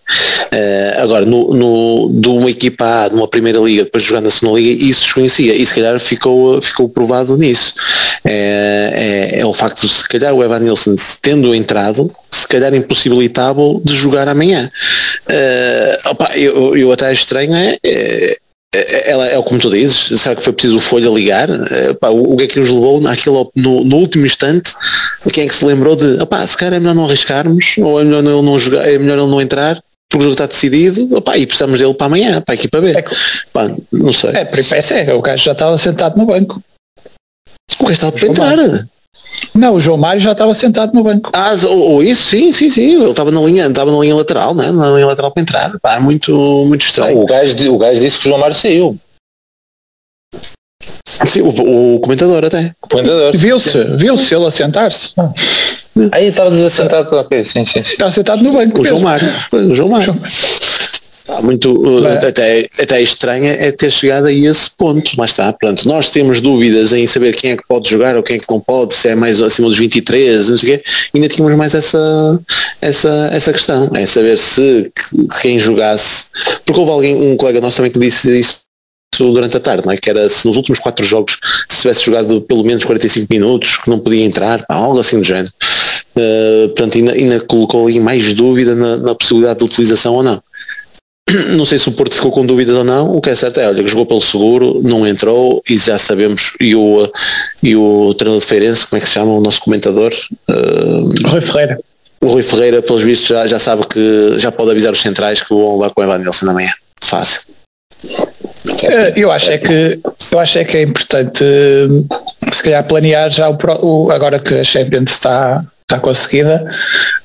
Uh, 0.54 1.02
agora, 1.02 1.26
no, 1.26 1.54
no, 1.54 2.12
de 2.14 2.30
uma 2.30 2.50
equipa 2.50 3.06
A, 3.06 3.10
numa 3.10 3.28
primeira 3.28 3.60
liga, 3.60 3.84
depois 3.84 4.04
de 4.04 4.10
jogar 4.10 4.22
na 4.22 4.30
segunda 4.30 4.60
liga, 4.60 4.86
isso 4.86 5.04
desconhecia 5.04 5.54
e 5.54 5.66
se 5.66 5.76
calhar 5.76 6.00
ficou, 6.00 6.62
ficou 6.62 6.88
provado 6.88 7.38
nisso. 7.38 7.74
É, 8.24 9.32
é, 9.34 9.40
é 9.40 9.46
o 9.46 9.54
facto 9.54 9.82
de 9.82 9.90
se 9.92 10.08
calhar 10.08 10.34
o 10.34 10.44
Evan 10.44 10.60
Nilsson 10.60 10.96
tendo 11.22 11.56
entrado, 11.56 12.12
se 12.30 12.48
calhar 12.48 12.74
impossibilitava 12.74 13.62
de 13.84 13.96
jogar 13.96 14.28
amanhã. 14.28 14.70
Uh, 15.28 16.10
opa, 16.10 16.30
eu, 16.38 16.78
eu 16.78 16.92
até 16.92 17.12
estranho 17.12 17.56
é, 17.56 17.80
é 17.84 18.38
ela 19.06 19.28
é 19.28 19.42
como 19.42 19.60
tu 19.60 19.70
dizes, 19.70 20.18
será 20.20 20.34
que 20.34 20.44
foi 20.44 20.54
preciso 20.54 20.78
o 20.78 20.80
Folha 20.80 21.10
ligar? 21.10 21.50
Pá, 22.00 22.08
o, 22.10 22.34
o 22.34 22.38
que 22.38 22.44
é 22.44 22.48
que 22.48 22.60
nos 22.60 22.70
levou 22.70 23.02
naquilo, 23.02 23.52
no, 23.54 23.84
no, 23.84 23.98
último 23.98 24.26
instante? 24.26 24.72
Quem 25.34 25.44
é 25.44 25.48
que 25.48 25.56
se 25.56 25.66
lembrou 25.66 25.96
de, 25.96 26.22
opá, 26.24 26.46
se 26.48 26.56
calhar 26.56 26.76
é 26.76 26.80
melhor 26.80 26.96
não 26.96 27.06
arriscarmos, 27.06 27.76
ou 27.80 28.00
é 28.00 28.06
melhor 28.06 28.24
ele 28.24 28.42
não 28.42 28.58
jogar, 28.58 28.88
é 28.88 28.98
melhor 28.98 29.18
ele 29.18 29.30
não 29.30 29.42
entrar, 29.42 29.84
porque 30.08 30.20
o 30.20 30.22
jogo 30.22 30.34
está 30.34 30.46
decidido, 30.46 31.18
opá, 31.18 31.38
e 31.38 31.46
precisamos 31.46 31.80
dele 31.80 31.94
para 31.94 32.08
amanhã, 32.08 32.42
para 32.42 32.54
a 32.54 32.56
equipa 32.56 32.80
B. 32.80 32.92
É, 32.92 33.04
pá, 33.52 33.70
não 33.92 34.14
sei. 34.14 34.32
É, 34.32 34.46
peripécia 34.46 34.96
é, 34.96 35.14
o 35.14 35.22
gajo 35.22 35.44
já 35.44 35.52
estava 35.52 35.78
sentado 35.78 36.18
no 36.18 36.26
banco. 36.26 36.62
O 37.80 37.84
gajo 37.84 37.94
estava 37.94 38.12
para 38.12 38.28
entrar. 38.28 38.88
Não, 39.54 39.76
o 39.76 39.80
João 39.80 39.98
Mário 39.98 40.22
já 40.22 40.34
estava 40.34 40.54
sentado 40.54 40.94
no 40.94 41.04
banco. 41.04 41.32
Ah, 41.34 41.54
ou, 41.64 41.94
ou 41.94 42.04
isso, 42.04 42.24
sim, 42.30 42.52
sim, 42.52 42.70
sim. 42.70 43.02
Ele 43.02 43.10
estava 43.10 43.32
na 43.32 43.42
linha, 43.42 43.66
estava 43.68 43.92
na 43.92 44.00
linha 44.00 44.16
lateral, 44.16 44.54
né? 44.54 44.72
na 44.72 44.90
linha 44.92 45.08
lateral 45.08 45.32
para 45.32 45.42
entrar. 45.42 45.80
Pá, 45.80 46.00
muito, 46.00 46.32
muito 46.68 46.82
estranho. 46.82 47.20
o, 47.20 47.26
gajo, 47.26 47.74
o 47.74 47.78
gajo 47.78 48.02
disse 48.02 48.20
que 48.20 48.26
o 48.26 48.30
João 48.30 48.40
Mário 48.40 48.56
saiu. 48.56 48.98
Sim, 51.26 51.42
o, 51.42 51.96
o 51.96 52.00
comentador 52.00 52.46
até. 52.46 52.74
O 52.82 52.88
comentador. 52.88 53.36
Viu-se, 53.36 53.84
viu-se 53.96 54.34
ele 54.34 54.46
a 54.46 54.52
sentar-se. 54.52 55.14
Aí 56.12 56.28
estava 56.28 56.50
assentado, 56.66 57.16
ok, 57.16 57.46
sim, 57.46 57.66
sim, 57.66 57.84
sim. 57.84 57.94
Estava 57.94 58.12
sentado 58.12 58.42
no 58.42 58.52
banco. 58.52 58.82
O 58.82 58.86
João 58.86 59.02
Mário. 59.02 59.30
O 59.52 59.74
João 59.74 59.90
Mário. 59.90 60.16
Muito, 61.42 61.72
uh, 61.74 62.08
até, 62.08 62.68
até 62.80 63.02
estranha 63.02 63.52
é 63.52 63.72
ter 63.72 63.92
chegado 63.92 64.26
a 64.26 64.34
esse 64.34 64.70
ponto, 64.72 65.12
mas 65.18 65.32
está, 65.32 65.54
pronto, 65.54 65.88
nós 65.88 66.10
temos 66.10 66.42
dúvidas 66.42 66.94
em 66.94 67.08
saber 67.08 67.36
quem 67.36 67.52
é 67.52 67.58
que 67.58 67.64
pode 67.68 67.90
jogar 67.90 68.16
ou 68.16 68.24
quem 68.24 68.36
é 68.36 68.40
que 68.40 68.50
não 68.50 68.60
pode, 68.60 68.94
se 68.94 69.08
é 69.08 69.16
mais 69.16 69.42
acima 69.42 69.68
dos 69.68 69.78
23, 69.78 70.50
não 70.50 70.58
sei 70.58 70.74
o 70.74 70.78
quê, 70.78 70.84
ainda 71.14 71.30
tínhamos 71.30 71.56
mais 71.56 71.74
essa, 71.74 72.40
essa, 72.82 73.30
essa 73.32 73.54
questão, 73.54 73.90
é 73.94 74.06
saber 74.06 74.38
se 74.38 74.92
quem 75.42 75.60
jogasse, 75.60 76.26
porque 76.66 76.80
houve 76.80 76.92
alguém, 76.92 77.16
um 77.16 77.38
colega 77.38 77.62
nosso 77.62 77.78
também 77.78 77.92
que 77.92 78.00
disse 78.00 78.40
isso 78.40 78.62
durante 79.20 79.58
a 79.58 79.60
tarde, 79.60 79.86
não 79.86 79.92
é? 79.92 79.98
que 79.98 80.10
era 80.10 80.28
se 80.30 80.48
nos 80.48 80.58
últimos 80.58 80.80
quatro 80.80 81.06
jogos 81.06 81.38
se 81.68 81.82
tivesse 81.82 82.06
jogado 82.06 82.42
pelo 82.42 82.64
menos 82.64 82.84
45 82.84 83.28
minutos, 83.30 83.78
que 83.78 83.90
não 83.90 84.00
podia 84.00 84.24
entrar, 84.24 84.64
algo 84.70 85.00
assim 85.00 85.20
do 85.20 85.24
género. 85.24 85.52
Uh, 86.16 86.68
portanto, 86.70 86.98
ainda, 86.98 87.14
ainda 87.14 87.40
colocou 87.40 87.88
ali 87.88 88.00
mais 88.00 88.34
dúvida 88.34 88.76
na, 88.76 88.98
na 88.98 89.16
possibilidade 89.16 89.60
de 89.60 89.66
utilização 89.66 90.16
ou 90.16 90.24
não. 90.24 90.42
Não 91.56 91.66
sei 91.66 91.78
se 91.78 91.90
o 91.90 91.92
Porto 91.92 92.16
ficou 92.16 92.32
com 92.32 92.46
dúvidas 92.46 92.76
ou 92.76 92.84
não, 92.84 93.16
o 93.16 93.22
que 93.22 93.30
é 93.30 93.36
certo 93.36 93.60
é, 93.60 93.68
olha, 93.68 93.88
jogou 93.88 94.06
pelo 94.06 94.22
seguro, 94.22 94.82
não 94.84 95.06
entrou 95.08 95.62
e 95.70 95.78
já 95.78 95.98
sabemos, 95.98 96.54
e 96.60 96.76
o, 96.76 97.12
e 97.62 97.76
o 97.76 98.14
treinador 98.14 98.42
de 98.42 98.48
Feirense, 98.48 98.88
como 98.88 98.98
é 98.98 99.00
que 99.02 99.08
se 99.08 99.14
chama 99.14 99.32
o 99.32 99.42
nosso 99.42 99.62
comentador? 99.62 100.12
Uh, 100.50 101.30
Rui 101.30 101.42
Ferreira. 101.42 101.80
O 102.20 102.28
Rui 102.28 102.44
Ferreira, 102.44 102.82
pelos 102.82 103.02
vistos, 103.02 103.28
já, 103.28 103.48
já 103.48 103.60
sabe 103.60 103.86
que 103.88 104.36
já 104.38 104.52
pode 104.52 104.72
avisar 104.72 104.92
os 104.92 105.02
centrais 105.02 105.42
que 105.42 105.50
vão 105.50 105.78
lá 105.78 105.90
com 105.90 106.02
o 106.02 106.04
Evan 106.04 106.20
Nilsson 106.20 106.50
amanhã. 106.50 106.72
Fácil. 107.02 107.42
Eh, 108.84 109.14
eu 109.16 109.32
acho 109.32 109.52
é 109.52 109.58
que 109.58 110.00
eu 110.32 110.40
acho 110.40 110.58
é 110.58 110.64
que 110.64 110.78
é 110.78 110.82
importante 110.84 111.44
se 112.52 112.64
calhar 112.64 112.88
planear 112.88 113.30
já 113.32 113.50
o, 113.50 113.58
o 113.82 114.12
agora 114.12 114.40
que 114.40 114.56
a 114.56 114.64
Champions 114.64 115.12
está, 115.12 115.64
está 115.82 116.00
conseguida, 116.00 116.64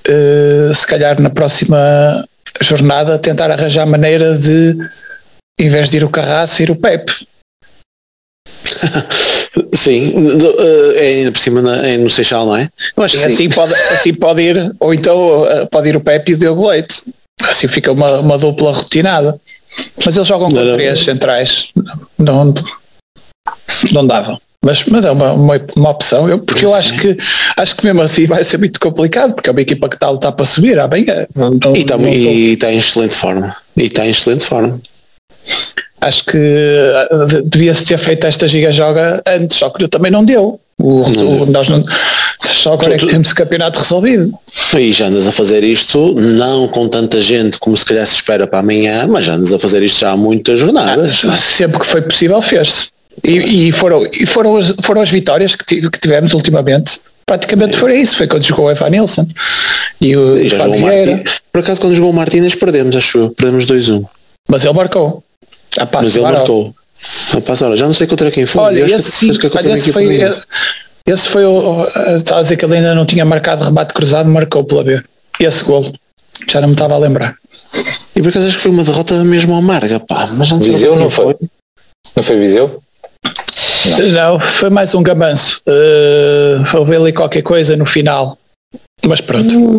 uh, 0.09 0.75
se 0.75 0.87
calhar 0.87 1.21
na 1.21 1.31
próxima 1.31 2.27
jornada 2.61 3.19
tentar 3.19 3.51
arranjar 3.51 3.87
maneira 3.87 4.37
de, 4.37 4.77
em 5.59 5.69
vez 5.69 5.91
de 5.91 5.99
ir 5.99 6.05
o 6.05 6.11
Carraço, 6.11 6.63
ir 6.63 6.71
o 6.71 6.77
Pepe. 6.77 7.27
Sim, 9.73 10.13
é 10.97 11.07
ainda 11.07 11.33
por 11.33 11.39
cima 11.39 11.63
na, 11.63 11.87
é 11.87 11.97
no 11.97 12.11
Seixal, 12.11 12.47
não 12.47 12.57
é? 12.57 12.69
Eu 12.97 13.03
acho 13.03 13.17
assim 13.17 13.49
pode, 13.49 13.73
assim 13.93 14.13
pode 14.15 14.43
ir, 14.43 14.75
ou 14.79 14.93
então 14.93 15.47
eh, 15.47 15.67
pode 15.67 15.89
ir 15.89 15.97
o 15.97 16.01
Pepe 16.01 16.33
e 16.33 16.35
o 16.35 16.39
Diogo 16.39 16.69
Leite. 16.69 17.03
Assim 17.43 17.69
fica 17.69 17.93
uma, 17.93 18.19
uma 18.19 18.39
dupla 18.39 18.73
rotinada. 18.73 19.39
Mas 20.05 20.17
eles 20.17 20.29
jogam 20.29 20.49
com 20.49 20.55
três 20.55 21.05
centrais. 21.05 21.69
Não, 22.19 22.55
não 23.93 24.07
davam. 24.07 24.41
Mas, 24.67 24.83
mas 24.87 25.05
é 25.05 25.13
uma, 25.13 25.33
uma, 25.33 25.61
uma 25.77 25.91
opção, 25.91 26.29
eu, 26.29 26.41
porque 26.41 26.65
eu 26.65 26.75
acho 26.75 26.99
que 26.99 27.17
acho 27.57 27.77
que 27.77 27.85
mesmo 27.85 28.03
assim 28.03 28.27
vai 28.27 28.43
ser 28.43 28.59
muito 28.59 28.81
complicado, 28.81 29.33
porque 29.33 29.49
é 29.49 29.53
uma 29.53 29.61
equipa 29.61 29.89
que 29.89 29.95
está 29.95 30.09
a 30.09 30.11
lutar 30.11 30.33
para 30.33 30.45
subir, 30.45 30.77
ah, 30.81 30.89
bem, 30.89 31.07
é, 31.09 31.29
não, 31.37 31.53
e 31.73 31.79
está 31.79 31.97
tá 31.97 32.73
em 32.73 32.79
excelente 32.79 33.15
forma. 33.15 33.57
E 33.77 33.85
está 33.85 34.05
em 34.05 34.11
excelente 34.11 34.45
forma. 34.45 34.81
Acho 36.01 36.25
que 36.25 36.37
ah, 36.97 37.27
devia-se 37.45 37.85
ter 37.85 37.97
feito 37.97 38.27
esta 38.27 38.49
giga 38.49 38.73
joga 38.73 39.23
antes, 39.25 39.57
só 39.57 39.71
que 39.71 39.87
também 39.87 40.11
não 40.11 40.25
deu. 40.25 40.59
O, 40.83 41.09
não 41.09 41.43
o, 41.43 41.47
nós 41.47 41.69
não, 41.69 41.85
só 42.45 42.73
agora 42.73 42.97
é 42.97 42.99
que 42.99 43.07
temos 43.07 43.31
o 43.31 43.35
campeonato 43.37 43.79
resolvido. 43.79 44.35
E 44.77 44.91
já 44.91 45.07
andas 45.07 45.29
a 45.29 45.33
fazer 45.33 45.63
isto, 45.63 46.13
não 46.19 46.67
com 46.67 46.89
tanta 46.89 47.21
gente 47.21 47.57
como 47.59 47.77
se 47.77 47.85
calhar 47.85 48.05
se 48.05 48.17
espera 48.17 48.49
para 48.49 48.59
amanhã, 48.59 49.07
mas 49.07 49.27
já 49.27 49.35
andas 49.35 49.53
a 49.53 49.61
fazer 49.61 49.85
isto 49.85 50.01
já 50.01 50.11
há 50.11 50.17
muitas 50.17 50.59
jornadas. 50.59 51.23
Ah, 51.25 51.37
sempre 51.37 51.79
que 51.79 51.87
foi 51.87 52.03
possível 52.03 52.43
fez-se. 52.43 52.96
E, 53.25 53.69
e, 53.69 53.73
foram, 53.73 54.07
e 54.13 54.27
foram, 54.27 54.57
as, 54.57 54.75
foram 54.83 55.01
as 55.01 55.11
vitórias 55.11 55.55
que, 55.55 55.89
que 55.89 56.01
tivemos 56.01 56.35
ultimamente. 56.35 57.01
Praticamente 57.25 57.77
foi 57.77 58.01
isso, 58.01 58.17
foi 58.17 58.29
quando 58.29 58.45
jogou 58.45 58.67
o 58.67 58.71
Evan 58.71 58.91
Nilsson. 58.91 59.27
E 60.01 60.17
o 60.17 60.37
e 60.37 60.49
já 60.49 60.59
jogou 60.59 60.79
Martin, 60.79 61.25
Por 61.53 61.61
acaso 61.61 61.81
quando 61.81 61.95
jogou 61.95 62.11
o 62.11 62.15
Martínez 62.15 62.55
perdemos, 62.55 62.95
acho 62.95 63.19
eu, 63.19 63.31
perdemos 63.31 63.67
2-1. 63.67 64.05
Mas 64.49 64.65
ele 64.65 64.75
marcou. 64.75 65.25
A 65.77 65.89
Mas 65.93 66.15
ele 66.15 66.25
marcou. 66.25 66.75
A 67.33 67.41
passar, 67.41 67.75
já 67.77 67.87
não 67.87 67.95
sei 67.95 68.07
contra 68.07 68.31
quem 68.31 68.47
foi. 68.47 68.63
Olha, 68.63 68.95
esse, 68.95 69.11
sim, 69.11 69.31
olha, 69.55 69.75
esse, 69.75 69.93
foi, 69.93 70.15
esse, 70.15 70.43
esse 71.05 71.29
foi 71.29 71.45
o. 71.45 71.87
Estava 72.17 72.41
a 72.41 72.43
dizer 72.43 72.57
que 72.57 72.65
ele 72.65 72.77
ainda 72.77 72.95
não 72.95 73.05
tinha 73.05 73.25
marcado 73.25 73.65
remate 73.65 73.93
cruzado, 73.93 74.29
marcou 74.29 74.65
pela 74.65 74.85
B. 74.85 75.03
Esse 75.41 75.65
golo. 75.65 75.93
Já 76.49 76.61
não 76.61 76.69
me 76.69 76.75
estava 76.75 76.95
a 76.95 76.99
lembrar. 76.99 77.37
E 78.15 78.23
por 78.23 78.29
acaso 78.29 78.47
acho 78.47 78.57
que 78.57 78.63
foi 78.63 78.71
uma 78.71 78.85
derrota 78.85 79.23
mesmo 79.25 79.55
amarga, 79.55 79.99
pá. 79.99 80.29
Mas 80.33 80.51
não 80.51 80.59
Viseu 80.59 80.97
não 80.97 81.11
foi. 81.11 81.25
foi. 81.25 81.37
Não 82.15 82.23
foi 82.23 82.39
Viseu? 82.39 82.83
Não. 84.12 84.41
foi 84.41 84.71
mais 84.71 84.95
um 84.95 85.03
gabanço. 85.03 85.61
Uh, 85.67 86.77
houve 86.77 86.97
ali 86.97 87.12
qualquer 87.12 87.43
coisa 87.43 87.77
no 87.77 87.85
final. 87.85 88.39
Mas 89.05 89.21
pronto. 89.21 89.53
Não, 89.53 89.79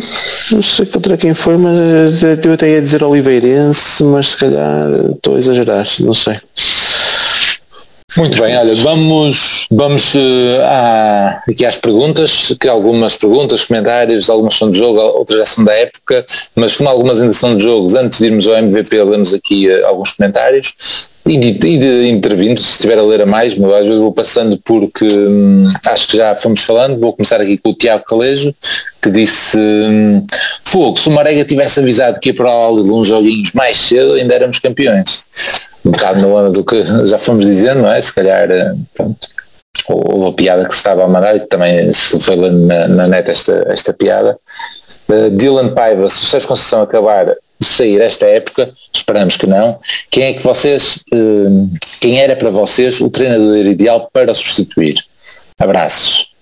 não 0.52 0.62
sei 0.62 0.86
contra 0.86 1.18
quem 1.18 1.34
foi, 1.34 1.58
mas 1.58 2.22
eu 2.24 2.54
até 2.54 2.70
ia 2.70 2.82
dizer 2.82 3.04
Oliveirense, 3.04 4.04
mas 4.04 4.28
se 4.28 4.38
calhar 4.38 4.90
estou 5.16 5.36
a 5.36 5.40
exagerar, 5.40 5.88
não 6.00 6.14
sei. 6.14 6.40
Muito 8.18 8.42
bem, 8.42 8.58
olha, 8.58 8.74
vamos, 8.74 9.68
vamos 9.70 10.16
uh, 10.16 10.20
à, 10.64 11.44
aqui 11.48 11.64
às 11.64 11.78
perguntas, 11.78 12.52
que 12.60 12.68
algumas 12.68 13.16
perguntas, 13.16 13.64
comentários, 13.64 14.28
algumas 14.28 14.56
são 14.56 14.72
de 14.72 14.78
jogo, 14.80 15.00
outras 15.00 15.38
já 15.38 15.46
são 15.46 15.64
da 15.64 15.74
época, 15.74 16.26
mas 16.56 16.76
como 16.76 16.90
algumas 16.90 17.22
ainda 17.22 17.34
são 17.34 17.56
de 17.56 17.62
jogos, 17.64 17.94
antes 17.94 18.18
de 18.18 18.26
irmos 18.26 18.48
ao 18.48 18.56
MVP, 18.56 19.04
lemos 19.04 19.36
aqui 19.36 19.70
uh, 19.70 19.86
alguns 19.86 20.14
comentários. 20.14 20.74
E 21.28 21.38
de, 21.38 21.68
e 21.68 21.78
de 21.78 22.08
intervindo, 22.08 22.60
se 22.60 22.72
estiver 22.72 22.98
a 22.98 23.04
ler 23.04 23.22
a 23.22 23.26
mais, 23.26 23.56
mas 23.56 23.72
às 23.72 23.86
vezes 23.86 24.00
vou 24.00 24.14
passando 24.14 24.58
porque 24.64 25.06
hum, 25.06 25.72
acho 25.86 26.08
que 26.08 26.18
já 26.18 26.36
fomos 26.38 26.62
falando, 26.62 26.98
vou 27.00 27.14
começar 27.14 27.40
aqui 27.40 27.58
com 27.58 27.70
o 27.70 27.74
Tiago 27.76 28.06
Calejo, 28.06 28.56
que 29.02 29.12
disse 29.12 29.60
hum, 29.60 30.26
Fogo, 30.64 30.98
se 30.98 31.10
o 31.10 31.12
Marega 31.12 31.44
tivesse 31.44 31.82
avisado 31.82 32.20
que 32.20 32.30
ia 32.30 32.34
para 32.34 32.50
a 32.50 32.54
aula 32.54 32.82
de 32.82 32.92
uns 32.92 33.08
joguinhos 33.08 33.52
mais 33.52 33.78
cedo, 33.78 34.14
ainda 34.14 34.34
éramos 34.34 34.58
campeões 34.58 35.28
um 35.88 35.92
bocado 35.92 36.22
na 36.22 36.28
onda 36.28 36.52
do 36.52 36.64
que 36.64 36.84
já 37.08 37.18
fomos 37.18 37.46
dizendo, 37.46 37.82
não 37.82 37.92
é? 37.92 38.02
Se 38.02 38.14
calhar, 38.14 38.50
eh, 38.52 38.74
pronto, 38.94 39.28
ou 39.88 40.28
a 40.28 40.34
piada 40.34 40.66
que 40.66 40.74
se 40.74 40.80
estava 40.80 41.04
a 41.04 41.08
mandar, 41.08 41.36
e 41.36 41.40
também 41.42 41.92
se 41.94 42.20
foi 42.20 42.36
na, 42.36 42.88
na 42.88 43.08
net 43.08 43.30
esta, 43.30 43.66
esta 43.70 43.94
piada. 43.94 44.38
Uh, 45.08 45.30
Dylan 45.32 45.70
Paiva, 45.70 46.10
se 46.10 46.24
o 46.24 46.26
Sérgio 46.26 46.50
Conceição 46.50 46.82
acabar 46.82 47.26
de 47.26 47.66
sair 47.66 48.02
esta 48.02 48.26
época, 48.26 48.70
esperamos 48.94 49.38
que 49.38 49.48
não, 49.48 49.80
quem 50.12 50.24
é 50.24 50.34
que 50.34 50.44
vocês, 50.44 51.00
uh, 51.14 51.70
quem 52.02 52.20
era 52.20 52.36
para 52.36 52.50
vocês 52.50 53.00
o 53.00 53.10
treinador 53.10 53.66
ideal 53.66 54.10
para 54.12 54.36
substituir? 54.36 54.96
Abraços. 55.58 56.37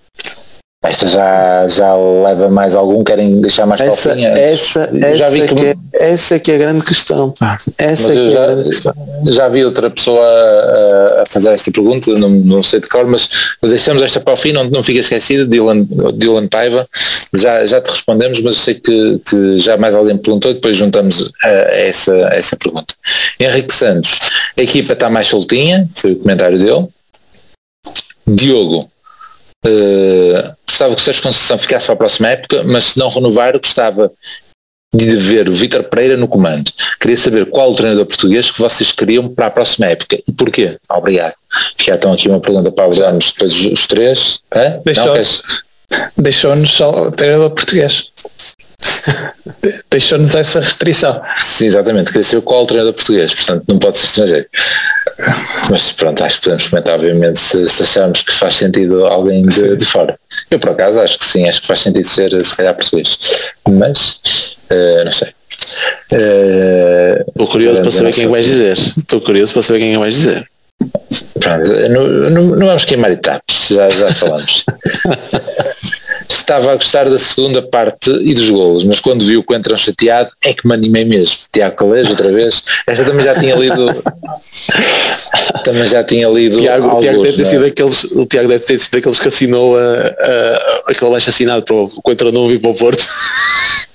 Esta 0.87 1.07
já, 1.07 1.67
já 1.67 1.95
leva 1.95 2.49
mais 2.49 2.75
algum, 2.75 3.03
querem 3.03 3.41
deixar 3.41 3.65
mais 3.65 3.81
essa, 3.81 4.09
palpinha? 4.09 4.29
essa, 4.29 4.89
já 5.15 5.29
vi 5.29 5.47
que, 5.47 5.55
que 5.55 5.65
é, 5.65 5.75
essa 5.93 6.39
que 6.39 6.51
é 6.51 6.55
a 6.55 6.57
grande 6.57 6.85
questão. 6.85 7.33
Essa 7.77 8.11
que 8.11 8.29
já, 8.29 8.45
é 8.45 9.31
já 9.31 9.47
vi 9.47 9.65
outra 9.65 9.89
pessoa 9.89 10.23
a, 10.25 11.21
a, 11.21 11.25
fazer 11.27 11.49
esta 11.49 11.71
pergunta, 11.71 12.11
não, 12.13 12.29
não 12.29 12.63
sei 12.63 12.79
de 12.79 12.87
cor, 12.87 13.05
mas 13.07 13.29
deixamos 13.61 14.03
esta 14.03 14.19
para 14.19 14.33
o 14.33 14.37
fim, 14.37 14.51
não, 14.51 14.65
não 14.65 14.83
fica 14.83 14.99
esquecida, 14.99 15.45
Dylan, 15.45 15.87
Dylan 16.15 16.47
Paiva, 16.47 16.87
já, 17.33 17.65
já 17.65 17.81
te 17.81 17.89
respondemos, 17.89 18.41
mas 18.41 18.57
sei 18.57 18.75
que, 18.75 19.21
que 19.25 19.59
já 19.59 19.77
mais 19.77 19.95
alguém 19.95 20.17
perguntou 20.17 20.51
e 20.51 20.55
depois 20.55 20.77
juntamos 20.77 21.31
a, 21.43 21.47
a 21.47 21.75
essa, 21.75 22.13
a 22.29 22.35
essa 22.35 22.55
pergunta. 22.55 22.93
Henrique 23.39 23.73
Santos, 23.73 24.19
a 24.57 24.61
equipa 24.61 24.93
está 24.93 25.09
mais 25.09 25.27
soltinha, 25.27 25.87
foi 25.95 26.13
o 26.13 26.15
comentário 26.17 26.57
dele. 26.57 26.87
Diogo, 28.27 28.89
uh, 29.65 30.54
gostava 30.75 30.93
que 30.93 31.01
o 31.01 31.03
Sérgio 31.03 31.23
Conceição 31.23 31.57
ficasse 31.57 31.85
para 31.85 31.93
a 31.93 31.97
próxima 31.97 32.29
época, 32.29 32.63
mas 32.65 32.83
se 32.85 32.99
não 32.99 33.07
renovar, 33.07 33.57
gostava 33.57 34.11
de 34.93 35.15
ver 35.15 35.47
o 35.49 35.53
Vítor 35.53 35.83
Pereira 35.83 36.17
no 36.17 36.27
comando. 36.27 36.71
Queria 36.99 37.17
saber 37.17 37.45
qual 37.47 37.71
o 37.71 37.75
treinador 37.75 38.05
português 38.05 38.51
que 38.51 38.59
vocês 38.59 38.91
queriam 38.91 39.27
para 39.27 39.47
a 39.47 39.51
próxima 39.51 39.87
época 39.87 40.19
e 40.27 40.31
porquê. 40.31 40.77
Obrigado. 40.89 41.33
Já 41.77 41.95
estão 41.95 42.13
aqui 42.13 42.27
uma 42.27 42.39
pergunta 42.39 42.71
para 42.71 42.87
usarmos 42.87 43.31
depois 43.31 43.53
os 43.65 43.87
três. 43.87 44.39
Deixou-nos 44.83 45.43
deixou 46.17 46.55
só 46.65 47.07
o 47.07 47.11
treinador 47.11 47.51
português. 47.51 48.09
Deixou-nos 49.89 50.35
essa 50.35 50.59
restrição. 50.59 51.21
Sim, 51.41 51.65
exatamente. 51.67 52.07
Queria 52.07 52.23
saber 52.23 52.41
qual 52.41 52.63
o 52.63 52.67
treinador 52.67 52.93
português, 52.93 53.33
portanto 53.33 53.63
não 53.67 53.77
pode 53.77 53.97
ser 53.97 54.05
estrangeiro. 54.05 54.47
Mas 55.69 55.91
pronto, 55.91 56.23
acho 56.23 56.37
que 56.37 56.43
podemos 56.43 56.67
comentar 56.67 56.95
obviamente 56.95 57.39
se, 57.39 57.67
se 57.67 57.83
achamos 57.83 58.21
que 58.21 58.31
faz 58.31 58.53
sentido 58.53 59.05
alguém 59.05 59.43
de, 59.45 59.75
de, 59.75 59.85
fora. 59.85 60.17
Eu 60.49 60.59
por 60.59 60.71
acaso 60.71 60.99
acho 60.99 61.17
que 61.17 61.25
sim, 61.25 61.47
acho 61.47 61.61
que 61.61 61.67
faz 61.67 61.79
sentido 61.79 62.07
ser 62.07 62.39
se 62.41 62.55
calhar 62.55 62.75
português. 62.75 63.17
Mas 63.69 64.19
uh, 64.69 65.05
não 65.05 65.11
sei. 65.11 65.29
Uh, 66.11 67.25
Estou 67.27 67.47
curioso 67.47 67.81
para 67.81 67.91
saber 67.91 68.13
quem 68.13 68.27
vais 68.27 68.45
dizer. 68.45 68.77
Estou 68.77 69.21
curioso 69.21 69.53
para 69.53 69.61
saber 69.61 69.79
quem 69.79 69.97
vais 69.97 70.15
dizer. 70.15 70.47
Pronto, 71.39 71.71
não, 71.89 72.07
não, 72.07 72.43
não 72.55 72.67
vamos 72.67 72.85
queimar 72.85 73.11
etapas, 73.11 73.67
já, 73.69 73.89
já 73.89 74.13
falamos. 74.13 74.65
estava 76.29 76.71
a 76.71 76.75
gostar 76.75 77.09
da 77.09 77.19
segunda 77.19 77.61
parte 77.61 78.09
e 78.09 78.33
dos 78.33 78.49
golos, 78.49 78.83
mas 78.83 78.99
quando 78.99 79.25
vi 79.25 79.37
o 79.37 79.43
Coentrão 79.43 79.77
chateado 79.77 80.31
é 80.43 80.53
que 80.53 80.67
me 80.67 80.73
animei 80.73 81.05
mesmo. 81.05 81.37
Tiago 81.51 81.75
Calês 81.75 82.09
outra 82.09 82.31
vez. 82.31 82.63
Esta 82.87 83.03
também 83.03 83.25
já 83.25 83.37
tinha 83.39 83.55
lido. 83.55 83.85
também 85.63 85.87
já 85.87 86.03
tinha 86.03 86.27
lido. 86.29 86.59
Tiago, 86.59 86.87
alguns, 86.87 86.97
o, 86.97 87.01
Tiago 87.01 87.23
deve 87.23 87.37
ter 87.37 87.45
sido 87.45 87.65
aqueles, 87.65 88.03
o 88.03 88.25
Tiago 88.25 88.47
deve 88.47 88.63
ter 88.63 88.79
sido 88.79 88.97
aqueles 88.97 89.19
que 89.19 89.27
assinou 89.27 89.77
a, 89.77 89.81
a, 89.81 90.91
aquele 90.91 91.11
baixo 91.11 91.29
assinado 91.29 91.63
para 91.63 91.75
o 91.75 91.89
Coentrão 92.01 92.31
não 92.31 92.47
vir 92.47 92.59
para 92.59 92.71
o 92.71 92.75
Porto. 92.75 93.05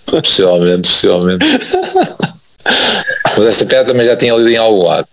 Possivelmente, 0.06 0.88
possivelmente. 0.88 1.46
Mas 3.36 3.46
esta 3.46 3.64
piada 3.64 3.86
também 3.86 4.04
já 4.04 4.16
tinha 4.16 4.34
lido 4.34 4.48
em 4.48 4.56
algum 4.56 4.86
lado. 4.86 5.06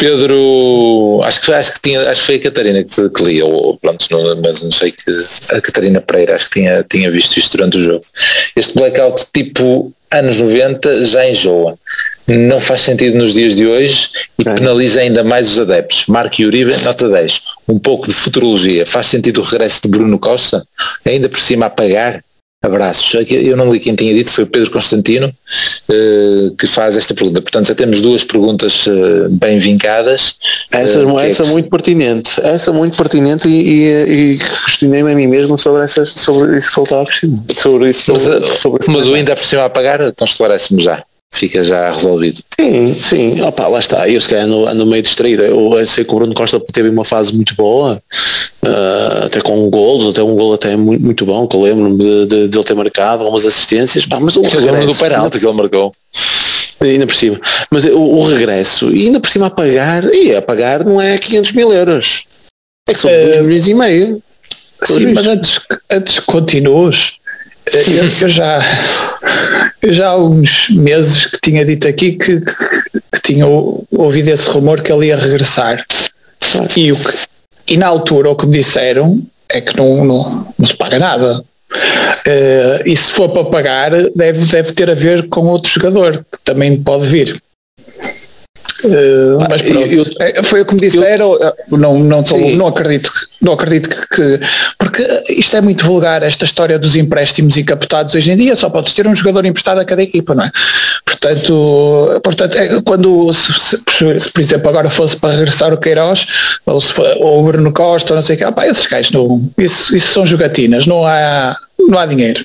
Pedro, 0.00 1.20
acho 1.24 1.40
que, 1.40 1.52
acho 1.52 1.72
que, 1.74 1.80
tinha, 1.80 2.08
acho 2.10 2.20
que 2.20 2.26
foi 2.26 2.34
a 2.36 2.40
Catarina 2.40 2.84
que, 2.84 3.08
que 3.10 3.24
lia, 3.24 3.44
ou 3.44 3.76
pronto, 3.76 4.06
não, 4.10 4.36
mas 4.42 4.62
não 4.62 4.70
sei 4.72 4.92
que 4.92 5.04
a 5.50 5.60
Catarina 5.60 6.00
Pereira 6.00 6.36
acho 6.36 6.46
que 6.50 6.60
tinha, 6.60 6.84
tinha 6.88 7.10
visto 7.10 7.36
isto 7.36 7.56
durante 7.56 7.78
o 7.78 7.80
jogo. 7.80 8.04
Este 8.54 8.74
blackout 8.74 9.26
tipo 9.32 9.92
anos 10.10 10.40
90 10.40 11.04
já 11.04 11.28
enjoa. 11.28 11.78
Não 12.26 12.60
faz 12.60 12.82
sentido 12.82 13.16
nos 13.16 13.32
dias 13.32 13.56
de 13.56 13.66
hoje 13.66 14.10
e 14.38 14.44
penaliza 14.44 15.00
ainda 15.00 15.24
mais 15.24 15.50
os 15.50 15.58
adeptos. 15.58 16.06
Marco 16.06 16.42
Uribe, 16.42 16.76
nota 16.84 17.08
10. 17.08 17.40
Um 17.66 17.78
pouco 17.78 18.06
de 18.06 18.12
futurologia. 18.12 18.84
Faz 18.84 19.06
sentido 19.06 19.40
o 19.40 19.44
regresso 19.44 19.80
de 19.82 19.88
Bruno 19.88 20.18
Costa? 20.18 20.62
Ainda 21.06 21.28
por 21.28 21.40
cima 21.40 21.66
a 21.66 21.70
pagar? 21.70 22.22
Abraços. 22.60 23.14
Eu 23.30 23.56
não 23.56 23.72
li 23.72 23.78
quem 23.78 23.94
tinha 23.94 24.12
dito, 24.12 24.30
foi 24.30 24.42
o 24.42 24.46
Pedro 24.46 24.70
Constantino 24.72 25.28
uh, 25.28 26.56
que 26.56 26.66
faz 26.66 26.96
esta 26.96 27.14
pergunta. 27.14 27.40
Portanto, 27.40 27.68
já 27.68 27.74
temos 27.74 28.00
duas 28.02 28.24
perguntas 28.24 28.84
uh, 28.86 29.28
bem 29.30 29.60
vincadas. 29.60 30.34
Essa, 30.68 31.04
uh, 31.04 31.18
essa 31.20 31.44
é 31.44 31.46
que... 31.46 31.52
muito 31.52 31.70
pertinente. 31.70 32.40
Essa 32.40 32.72
muito 32.72 32.96
pertinente 32.96 33.48
e, 33.48 33.60
e, 33.60 34.32
e 34.34 34.38
questionei-me 34.64 35.12
a 35.12 35.14
mim 35.14 35.28
mesmo 35.28 35.56
sobre, 35.56 35.84
essas, 35.84 36.10
sobre 36.10 36.58
isso 36.58 36.72
que 36.72 36.80
ele 36.80 36.84
estava 36.84 37.02
a 37.02 37.06
questionar. 37.06 37.42
Sobre 37.56 37.90
isso. 37.90 38.12
Mas, 38.12 38.22
sobre, 38.22 38.52
sobre 38.58 38.92
mas 38.92 39.06
o 39.06 39.14
ainda 39.14 39.36
por 39.36 39.44
cima 39.44 39.64
a 39.64 39.70
pagar, 39.70 40.00
então 40.00 40.24
esclarece-me 40.24 40.82
já 40.82 41.04
fica 41.30 41.62
já 41.62 41.92
resolvido. 41.92 42.42
Sim, 42.58 42.94
sim, 42.98 43.40
opa, 43.42 43.68
lá 43.68 43.78
está, 43.78 44.08
eu 44.08 44.20
se 44.20 44.28
calhar 44.28 44.46
ando, 44.46 44.66
ando 44.66 44.86
meio 44.86 45.02
distraído, 45.02 45.42
eu 45.42 45.86
sei 45.86 46.04
que 46.04 46.12
o 46.12 46.16
Bruno 46.16 46.34
Costa 46.34 46.58
teve 46.72 46.88
uma 46.88 47.04
fase 47.04 47.34
muito 47.34 47.54
boa, 47.54 48.02
uh, 48.62 49.26
até 49.26 49.40
com 49.40 49.66
um 49.66 49.70
gol, 49.70 50.10
até 50.10 50.22
um 50.22 50.34
gol 50.34 50.54
até 50.54 50.76
muito, 50.76 51.04
muito 51.04 51.26
bom, 51.26 51.46
que 51.46 51.56
eu 51.56 51.62
lembro-me 51.62 51.98
de, 51.98 52.26
de, 52.26 52.48
de, 52.48 52.58
ele 52.58 52.64
ter 52.64 52.74
marcado, 52.74 53.22
algumas 53.22 53.46
assistências, 53.46 54.06
pá, 54.06 54.18
mas 54.20 54.36
o 54.36 54.42
regresso, 54.42 54.86
do 54.86 54.94
penalti 54.94 55.38
que 55.38 55.46
ele 55.46 55.56
marcou. 55.56 55.92
Ainda 56.80 57.06
por 57.06 57.14
cima. 57.14 57.40
Mas 57.70 57.84
o, 57.84 57.98
o, 57.98 58.26
regresso, 58.28 58.94
e 58.94 59.06
ainda 59.06 59.18
por 59.18 59.28
cima 59.28 59.46
a 59.46 59.50
pagar, 59.50 60.04
e 60.14 60.34
a 60.34 60.40
pagar 60.40 60.84
não 60.84 61.00
é 61.00 61.18
500 61.18 61.52
mil 61.52 61.72
euros. 61.72 62.24
É 62.88 62.94
que 62.94 63.00
são 63.00 63.10
2 63.10 63.36
uh, 63.36 63.44
milhões 63.44 63.66
e 63.66 63.74
meio. 63.74 64.22
Sim, 64.84 65.12
mas 65.12 65.26
antes, 65.26 65.60
antes 65.90 66.20
continuas, 66.20 67.18
eu, 67.72 68.04
eu, 68.22 68.28
já 68.28 68.60
eu 69.82 69.92
já 69.92 70.08
há 70.08 70.16
uns 70.16 70.70
meses 70.70 71.26
que 71.26 71.40
tinha 71.40 71.64
dito 71.64 71.88
aqui 71.88 72.12
que, 72.12 72.40
que, 72.40 73.00
que 73.12 73.22
tinha 73.22 73.46
ouvido 73.46 74.28
esse 74.28 74.48
rumor 74.48 74.80
que 74.80 74.92
ele 74.92 75.06
ia 75.06 75.16
regressar. 75.16 75.84
E 76.76 76.92
o 76.92 76.96
que, 76.96 77.12
e 77.68 77.76
na 77.76 77.86
altura 77.86 78.30
o 78.30 78.36
que 78.36 78.46
me 78.46 78.58
disseram 78.58 79.20
é 79.48 79.60
que 79.60 79.76
não, 79.76 80.04
não, 80.04 80.54
não 80.58 80.66
se 80.66 80.76
paga 80.76 80.98
nada. 80.98 81.44
Uh, 81.70 82.82
e 82.86 82.96
se 82.96 83.12
for 83.12 83.28
para 83.28 83.44
pagar, 83.44 83.90
deve, 84.14 84.44
deve 84.46 84.72
ter 84.72 84.90
a 84.90 84.94
ver 84.94 85.28
com 85.28 85.46
outro 85.46 85.70
jogador, 85.70 86.24
que 86.30 86.40
também 86.42 86.80
pode 86.80 87.06
vir. 87.06 87.42
Uh, 88.84 89.38
mas 89.50 89.62
pronto, 89.62 89.88
eu, 89.88 90.04
é, 90.20 90.42
foi 90.42 90.60
o 90.60 90.64
que 90.64 90.74
me 90.74 90.80
disseram, 90.80 91.34
eu, 91.34 91.78
não, 91.78 91.98
não, 91.98 92.22
tô, 92.22 92.36
não 92.36 92.68
acredito, 92.68 93.10
não 93.42 93.54
acredito 93.54 93.88
que, 93.88 94.06
que, 94.14 94.40
porque 94.78 95.24
isto 95.30 95.56
é 95.56 95.60
muito 95.60 95.84
vulgar, 95.84 96.22
esta 96.22 96.44
história 96.44 96.78
dos 96.78 96.94
empréstimos 96.94 97.56
e 97.56 97.64
captados 97.64 98.14
hoje 98.14 98.30
em 98.30 98.36
dia, 98.36 98.54
só 98.54 98.70
podes 98.70 98.94
ter 98.94 99.06
um 99.08 99.14
jogador 99.14 99.44
emprestado 99.44 99.80
a 99.80 99.84
cada 99.84 100.02
equipa, 100.02 100.32
não 100.34 100.44
é? 100.44 100.50
Portanto, 101.20 102.20
portanto 102.22 102.56
é, 102.56 102.80
quando, 102.82 103.32
se, 103.34 103.52
se, 103.52 104.20
se, 104.20 104.30
por 104.30 104.40
exemplo 104.40 104.68
agora 104.68 104.88
fosse 104.88 105.16
para 105.16 105.34
regressar 105.34 105.72
o 105.72 105.76
Queiroz, 105.76 106.26
ou, 106.64 106.80
se 106.80 106.92
ou 107.18 107.40
o 107.40 107.44
Bruno 107.44 107.72
Costa, 107.72 108.12
ou 108.12 108.16
não 108.16 108.22
sei 108.22 108.36
o 108.36 108.38
que, 108.38 108.44
opa, 108.44 108.66
esses 108.66 108.86
gajos 108.86 109.10
não, 109.10 109.50
isso, 109.58 109.94
isso 109.94 110.12
são 110.12 110.24
jogatinas, 110.24 110.86
não 110.86 111.04
há 111.04 111.56
não 111.78 111.98
há 111.98 112.06
dinheiro. 112.06 112.44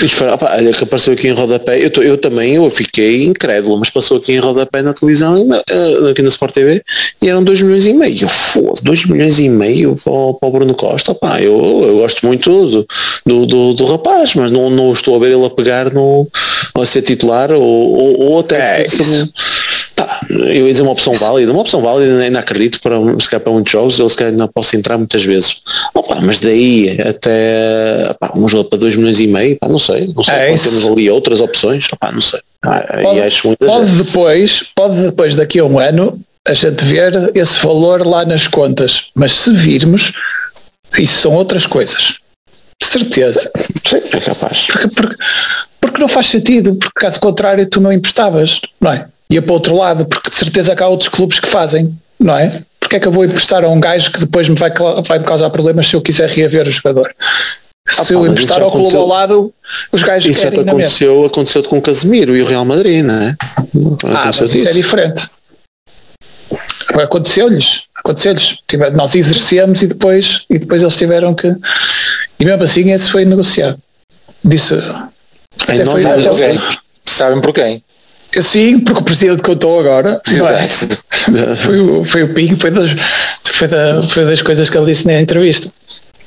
Espera, 0.00 0.34
opa, 0.34 0.54
olha 0.54 0.72
que 0.72 0.84
apareceu 0.84 1.12
aqui 1.12 1.28
em 1.28 1.32
rodapé, 1.32 1.78
eu, 1.78 1.90
eu 2.02 2.16
também 2.16 2.54
eu 2.54 2.70
fiquei 2.70 3.24
incrédulo, 3.24 3.78
mas 3.78 3.90
passou 3.90 4.18
aqui 4.18 4.32
em 4.32 4.38
rodapé 4.38 4.80
na 4.82 4.94
televisão, 4.94 5.36
uh, 5.36 6.06
aqui 6.08 6.22
na 6.22 6.28
Sport 6.28 6.54
TV, 6.54 6.82
e 7.20 7.28
eram 7.28 7.42
2 7.42 7.62
milhões 7.62 7.86
e 7.86 7.92
meio. 7.92 8.28
Foda 8.28 8.80
2 8.82 9.06
milhões 9.06 9.40
e 9.40 9.48
meio 9.48 9.94
para, 9.96 10.12
para 10.38 10.48
o 10.48 10.52
Bruno 10.52 10.74
Costa, 10.74 11.12
opa, 11.12 11.40
eu, 11.40 11.84
eu 11.86 11.96
gosto 11.98 12.24
muito 12.24 12.48
do, 12.48 12.86
do, 13.26 13.46
do, 13.46 13.74
do, 13.74 13.84
rapaz, 13.86 14.34
mas 14.34 14.50
não, 14.50 14.70
não 14.70 14.92
estou 14.92 15.16
a 15.16 15.18
ver 15.18 15.32
ele 15.32 15.44
a 15.44 15.50
pegar 15.50 15.92
no, 15.92 16.28
a 16.74 16.86
ser 16.86 17.02
titular 17.02 17.50
ou, 17.50 17.62
ou, 17.62 18.20
ou 18.20 18.40
até 18.40 18.82
é, 18.82 18.88
se, 18.88 19.02
eu 20.28 20.66
ia 20.66 20.70
dizer 20.70 20.82
uma 20.82 20.92
opção 20.92 21.12
válida, 21.14 21.50
uma 21.52 21.60
opção 21.60 21.80
válida 21.80 22.22
ainda 22.22 22.38
acredito 22.38 22.80
para, 22.80 22.96
se 23.18 23.28
calhar 23.28 23.42
para 23.42 23.52
muitos 23.52 23.72
jogos, 23.72 23.98
ele 23.98 24.08
se 24.08 24.16
calhar 24.16 24.32
não 24.34 24.48
posso 24.48 24.76
entrar 24.76 24.98
muitas 24.98 25.24
vezes. 25.24 25.60
Opa, 25.94 26.18
mas 26.22 26.40
daí 26.40 26.98
até 27.00 28.14
um 28.34 28.48
jogo 28.48 28.68
para 28.68 28.78
2 28.78 28.96
milhões 28.96 29.20
e 29.20 29.26
meio, 29.26 29.58
não 29.68 29.78
sei, 29.78 30.12
não 30.14 30.22
sei, 30.22 30.34
é 30.34 30.56
temos 30.56 30.86
ali 30.86 31.10
outras 31.10 31.40
opções, 31.40 31.86
pá, 31.98 32.12
não 32.12 32.20
sei. 32.20 32.40
Pode, 33.02 33.20
acho 33.20 33.56
pode 33.56 33.90
depois, 33.92 34.62
pode 34.74 35.02
depois 35.02 35.36
daqui 35.36 35.58
a 35.60 35.64
um 35.64 35.78
ano 35.78 36.20
a 36.44 36.54
gente 36.54 36.84
ver 36.84 37.30
esse 37.34 37.58
valor 37.58 38.06
lá 38.06 38.24
nas 38.24 38.46
contas, 38.46 39.10
mas 39.14 39.32
se 39.32 39.52
virmos, 39.52 40.12
isso 40.98 41.20
são 41.20 41.34
outras 41.34 41.66
coisas. 41.66 42.14
De 42.80 42.86
certeza. 42.86 43.50
Sim, 43.86 44.00
é 44.12 44.20
capaz. 44.20 44.66
Porque, 44.66 44.88
porque, 44.88 45.16
porque 45.80 46.00
não 46.00 46.08
faz 46.08 46.26
sentido, 46.26 46.74
porque 46.76 47.00
caso 47.00 47.20
contrário 47.20 47.68
tu 47.68 47.80
não 47.80 47.92
emprestavas, 47.92 48.60
não 48.80 48.92
é? 48.92 49.08
Ia 49.30 49.42
para 49.42 49.50
o 49.50 49.54
outro 49.54 49.76
lado, 49.76 50.06
porque 50.06 50.30
de 50.30 50.36
certeza 50.36 50.74
que 50.74 50.82
há 50.82 50.88
outros 50.88 51.08
clubes 51.08 51.38
que 51.38 51.48
fazem, 51.48 51.94
não 52.18 52.36
é? 52.36 52.62
Porque 52.80 52.96
é 52.96 53.00
que 53.00 53.06
eu 53.06 53.12
vou 53.12 53.24
emprestar 53.24 53.62
a 53.64 53.68
um 53.68 53.78
gajo 53.78 54.10
que 54.10 54.20
depois 54.20 54.48
me 54.48 54.54
vai, 54.54 54.72
vai 55.06 55.18
me 55.18 55.24
causar 55.24 55.50
problemas 55.50 55.88
se 55.88 55.94
eu 55.94 56.00
quiser 56.00 56.28
reaver 56.30 56.66
o 56.66 56.70
jogador? 56.70 57.14
Ah, 57.96 58.04
se 58.04 58.12
eu 58.12 58.26
emprestar 58.26 58.62
ao 58.62 58.70
clube 58.70 58.96
ao 58.96 59.06
lado, 59.06 59.52
os 59.92 60.02
gajos 60.02 60.30
isso 60.30 60.42
querem 60.42 60.60
aconteceu, 60.60 61.24
aconteceu 61.24 61.62
com 61.62 61.78
o 61.78 61.82
Casemiro 61.82 62.36
e 62.36 62.42
o 62.42 62.46
Real 62.46 62.64
Madrid, 62.64 63.04
não 63.04 63.14
é? 63.14 63.36
Ah, 64.04 64.24
mas 64.26 64.54
isso 64.54 64.68
é 64.68 64.72
diferente. 64.72 65.28
Aconteceu-lhes, 66.94 67.84
aconteceu-lhes. 67.94 68.62
Nós 68.94 69.14
exercemos 69.14 69.82
e 69.82 69.86
depois, 69.86 70.44
e 70.48 70.58
depois 70.58 70.82
eles 70.82 70.96
tiveram 70.96 71.34
que. 71.34 71.54
E 72.40 72.44
mesmo 72.44 72.62
assim 72.62 72.90
esse 72.92 73.10
foi 73.10 73.24
negociado. 73.24 73.78
Disse. 74.44 74.74
Em 75.68 75.84
nós 75.84 76.02
foi, 76.02 76.58
Sabem 77.04 77.40
por 77.40 77.52
quem? 77.52 77.82
Sim, 78.40 78.80
porque 78.80 79.00
o 79.00 79.04
presidente 79.04 79.42
contou 79.42 79.80
agora. 79.80 80.20
Exato. 80.28 80.98
Foi, 81.64 81.80
o, 81.80 82.04
foi 82.04 82.22
o 82.22 82.34
Pinho, 82.34 82.56
foi 82.58 82.70
das, 82.70 82.90
foi, 83.44 83.68
da, 83.68 84.02
foi 84.02 84.24
das 84.24 84.42
coisas 84.42 84.68
que 84.68 84.76
ele 84.76 84.86
disse 84.86 85.06
na 85.06 85.20
entrevista. 85.20 85.72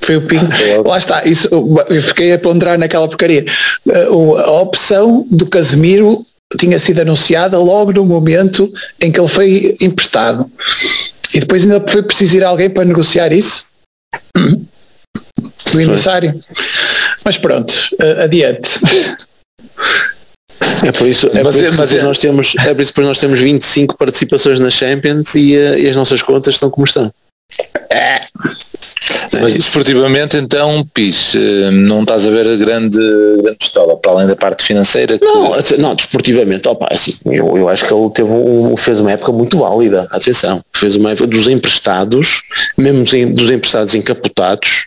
Foi 0.01 0.17
o 0.17 0.21
Pingo. 0.21 0.47
Lá 0.85 0.97
está, 0.97 1.25
isso, 1.25 1.47
eu 1.87 2.01
fiquei 2.01 2.33
a 2.33 2.39
ponderar 2.39 2.77
naquela 2.77 3.07
porcaria. 3.07 3.45
A 3.87 4.51
opção 4.51 5.27
do 5.29 5.45
Casemiro 5.45 6.25
tinha 6.57 6.79
sido 6.79 6.99
anunciada 6.99 7.57
logo 7.57 7.93
no 7.93 8.05
momento 8.05 8.71
em 8.99 9.11
que 9.11 9.19
ele 9.19 9.29
foi 9.29 9.77
emprestado. 9.79 10.51
E 11.33 11.39
depois 11.39 11.63
ainda 11.63 11.83
foi 11.87 12.01
preciso 12.01 12.37
ir 12.37 12.43
alguém 12.43 12.69
para 12.69 12.83
negociar 12.83 13.31
isso? 13.31 13.69
O 15.73 15.79
emissário. 15.79 16.39
Mas 17.23 17.37
pronto, 17.37 17.73
adiante. 18.21 18.69
É 20.85 20.91
por 20.91 21.07
isso, 21.07 21.27
é 21.27 21.43
mas, 21.43 21.55
por 21.55 21.63
isso 21.63 21.73
mas 21.75 21.93
é, 21.93 22.03
nós 22.03 22.17
temos, 22.17 22.53
é 22.57 22.73
por 22.73 22.81
isso 22.81 22.93
que 22.93 23.01
nós 23.01 23.17
temos 23.17 23.39
25 23.39 23.97
participações 23.97 24.59
na 24.59 24.69
Champions 24.69 25.33
e, 25.35 25.57
uh, 25.57 25.77
e 25.77 25.89
as 25.89 25.95
nossas 25.95 26.21
contas 26.21 26.55
estão 26.55 26.69
como 26.69 26.85
estão. 26.85 27.11
É. 29.31 29.41
Mas 29.41 29.53
desportivamente 29.53 30.37
então, 30.37 30.85
Pis, 30.93 31.33
eh, 31.35 31.71
não 31.71 32.01
estás 32.01 32.25
a 32.25 32.29
ver 32.29 32.47
a 32.47 32.55
grande, 32.55 32.97
grande 33.41 33.57
pistola, 33.57 33.97
para 33.97 34.11
além 34.11 34.27
da 34.27 34.35
parte 34.35 34.63
financeira? 34.63 35.17
Que... 35.17 35.25
Não, 35.25 35.51
não, 35.79 35.95
desportivamente, 35.95 36.67
opa, 36.67 36.87
assim, 36.91 37.13
eu, 37.25 37.57
eu 37.57 37.69
acho 37.69 37.85
que 37.85 37.93
ele 37.93 38.09
teve 38.11 38.31
um, 38.31 38.75
fez 38.77 38.99
uma 38.99 39.11
época 39.11 39.31
muito 39.31 39.57
válida, 39.57 40.07
atenção, 40.11 40.63
fez 40.73 40.95
uma 40.95 41.11
época 41.11 41.27
dos 41.27 41.47
emprestados, 41.47 42.41
mesmo 42.77 43.03
dos 43.33 43.49
emprestados 43.49 43.95
encapotados, 43.95 44.85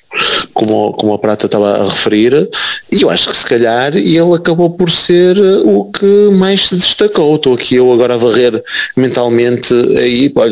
como, 0.52 0.92
como 0.92 1.12
a 1.12 1.18
Prata 1.18 1.46
estava 1.46 1.82
a 1.82 1.84
referir, 1.84 2.48
e 2.90 3.02
eu 3.02 3.10
acho 3.10 3.28
que 3.28 3.36
se 3.36 3.46
calhar 3.46 3.96
ele 3.96 4.34
acabou 4.34 4.70
por 4.70 4.90
ser 4.90 5.36
o 5.64 5.84
que 5.86 6.30
mais 6.32 6.68
se 6.68 6.76
destacou. 6.76 7.34
Estou 7.34 7.54
aqui 7.54 7.76
eu 7.76 7.92
agora 7.92 8.14
a 8.14 8.16
varrer 8.16 8.62
mentalmente 8.96 9.74
aí, 9.98 10.28
por 10.28 10.46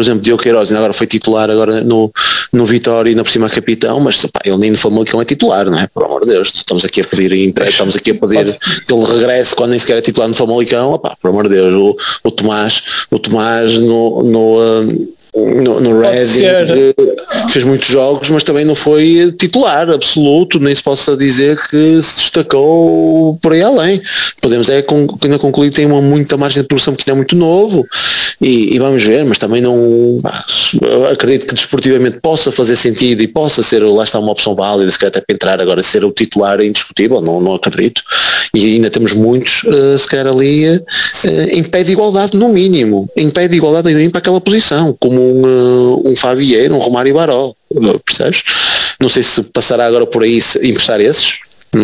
exemplo, 0.00 0.22
Diogo 0.22 0.42
Queiroz 0.42 0.72
agora 0.72 0.92
foi 0.92 1.06
titular 1.06 1.50
agora 1.50 1.82
no, 1.82 2.10
no 2.52 2.64
Vitória 2.64 2.95
e 3.04 3.14
na 3.14 3.24
por 3.24 3.30
cima 3.30 3.50
capitão, 3.50 3.98
mas 3.98 4.24
pá, 4.26 4.40
ele 4.44 4.56
nem 4.58 4.70
no 4.70 4.78
Famalicão 4.78 5.20
é 5.20 5.24
titular, 5.24 5.66
não 5.66 5.78
é? 5.78 5.88
Por 5.88 6.04
amor 6.04 6.24
de 6.24 6.32
Deus, 6.32 6.52
estamos 6.54 6.84
aqui 6.84 7.00
a 7.00 7.04
pedir 7.04 7.32
estamos 7.68 7.96
aqui 7.96 8.12
a 8.12 8.14
pedir 8.14 8.56
que 8.86 8.94
ele 8.94 9.04
regresse 9.04 9.54
quando 9.54 9.70
nem 9.70 9.78
sequer 9.78 9.98
é 9.98 10.00
titular 10.00 10.28
no 10.28 10.34
Famalicão, 10.34 10.98
pá, 10.98 11.16
por 11.20 11.30
amor 11.30 11.48
de 11.48 11.56
Deus, 11.56 11.74
o, 11.74 12.28
o 12.28 12.30
Tomás, 12.30 12.82
o 13.10 13.18
Tomás 13.18 13.74
no, 13.78 14.22
no 14.22 14.56
uh, 14.58 15.15
no, 15.36 15.80
no 15.80 16.00
Reading 16.00 16.44
eh, 16.44 16.94
fez 17.50 17.64
muitos 17.64 17.88
jogos, 17.88 18.30
mas 18.30 18.42
também 18.42 18.64
não 18.64 18.74
foi 18.74 19.34
titular 19.38 19.90
absoluto, 19.90 20.58
nem 20.58 20.74
se 20.74 20.82
possa 20.82 21.16
dizer 21.16 21.58
que 21.68 22.02
se 22.02 22.16
destacou 22.16 23.38
por 23.42 23.52
aí 23.52 23.62
além. 23.62 24.00
Podemos 24.40 24.70
é 24.70 24.84
ainda 25.22 25.38
concluir 25.38 25.70
que 25.70 25.76
tem 25.76 25.86
uma 25.86 26.00
muita 26.00 26.36
margem 26.36 26.62
de 26.62 26.68
produção 26.68 26.94
porque 26.94 27.10
ainda 27.10 27.16
é 27.16 27.20
muito 27.20 27.36
novo 27.36 27.86
e, 28.40 28.74
e, 28.74 28.78
vamos 28.78 29.02
ver, 29.02 29.24
mas 29.24 29.38
também 29.38 29.62
não 29.62 30.18
acredito 31.10 31.46
que 31.46 31.54
desportivamente 31.54 32.18
possa 32.20 32.52
fazer 32.52 32.76
sentido 32.76 33.22
e 33.22 33.26
possa 33.26 33.62
ser, 33.62 33.82
lá 33.82 34.04
está 34.04 34.18
uma 34.18 34.32
opção 34.32 34.54
válida, 34.54 34.90
se 34.90 34.98
calhar 34.98 35.08
até 35.08 35.20
para 35.20 35.34
entrar 35.34 35.60
agora 35.60 35.82
ser 35.82 36.04
o 36.04 36.12
titular 36.12 36.60
é 36.60 36.66
indiscutível, 36.66 37.20
não, 37.22 37.40
não 37.40 37.54
acredito. 37.54 38.02
E 38.54 38.74
ainda 38.74 38.90
temos 38.90 39.12
muitos, 39.12 39.62
uh, 39.64 39.98
se 39.98 40.06
calhar 40.06 40.26
ali 40.26 40.68
uh, 40.68 40.84
em 41.50 41.62
pé 41.62 41.82
de 41.82 41.92
igualdade 41.92 42.36
no 42.36 42.48
mínimo, 42.48 43.08
em 43.16 43.30
pé 43.30 43.48
de 43.48 43.56
igualdade 43.56 43.88
ainda 43.88 44.10
para 44.10 44.18
aquela 44.18 44.40
posição, 44.40 44.96
como 44.98 45.20
um, 45.20 45.42
uh, 45.42 46.08
um 46.08 46.16
Fabieiro, 46.16 46.74
um 46.74 46.78
Romário 46.78 47.14
Baró, 47.14 47.52
percebes? 48.04 48.42
Não 49.00 49.08
sei 49.08 49.22
se 49.22 49.42
passará 49.44 49.86
agora 49.86 50.06
por 50.06 50.22
aí 50.22 50.40
se, 50.40 50.58
emprestar 50.66 51.00
esses. 51.00 51.38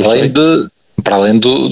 além 0.05 0.31
de, 0.31 0.67
para 1.03 1.17
além 1.17 1.39
do, 1.39 1.69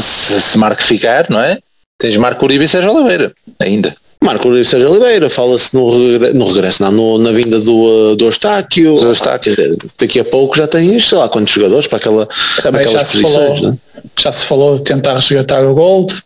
se, 0.00 0.40
se 0.40 0.58
Marco 0.58 0.82
ficar, 0.82 1.26
não 1.30 1.40
é? 1.40 1.58
Tens 1.98 2.16
Marco 2.16 2.44
Uribe 2.44 2.64
e 2.64 2.68
Sérgio 2.68 2.92
Oliveira, 2.92 3.32
ainda. 3.58 3.96
Marco 4.22 4.48
Uribe 4.48 4.64
Sérgio 4.64 4.90
Oliveira, 4.90 5.28
fala-se 5.30 5.74
no, 5.74 5.90
regre, 5.90 6.32
no 6.32 6.46
regresso, 6.46 6.82
não, 6.82 6.90
no, 6.90 7.18
na 7.18 7.30
vinda 7.32 7.60
do, 7.60 8.12
uh, 8.12 8.16
do 8.16 8.24
Eustáquio. 8.24 8.96
Do 8.96 9.06
Eustáquio. 9.06 9.54
Dizer, 9.54 9.76
daqui 9.98 10.18
a 10.18 10.24
pouco 10.24 10.56
já 10.56 10.66
tens, 10.66 11.08
sei 11.08 11.18
lá, 11.18 11.28
quantos 11.28 11.52
jogadores 11.52 11.86
para, 11.86 11.98
aquela, 11.98 12.28
Também 12.62 12.80
aquelas 12.80 13.00
já 13.02 13.06
posições. 13.06 13.32
Falou, 13.32 13.72
né? 13.72 13.78
Já 14.18 14.32
se 14.32 14.44
falou 14.44 14.76
de 14.76 14.82
tentar 14.84 15.14
resgatar 15.14 15.64
o 15.64 15.74
Gold. 15.74 16.22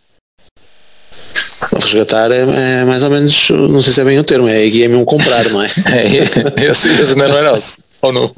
Resgatar 1.75 2.31
é, 2.31 2.41
é, 2.81 2.85
mais 2.85 3.03
ou 3.03 3.09
menos, 3.09 3.49
não 3.49 3.81
sei 3.81 3.93
se 3.93 4.01
é 4.01 4.03
bem 4.03 4.17
o 4.17 4.23
termo, 4.23 4.47
é, 4.47 4.65
é 4.65 4.87
mesmo 4.87 5.05
comprar, 5.05 5.47
não 5.49 5.61
é? 5.61 5.67
é 5.67 6.71
esse, 6.71 6.89
esse 6.89 7.15
não 7.15 7.25
é 7.25 7.43
nosso. 7.43 7.77
Ou 8.03 8.11
não? 8.11 8.33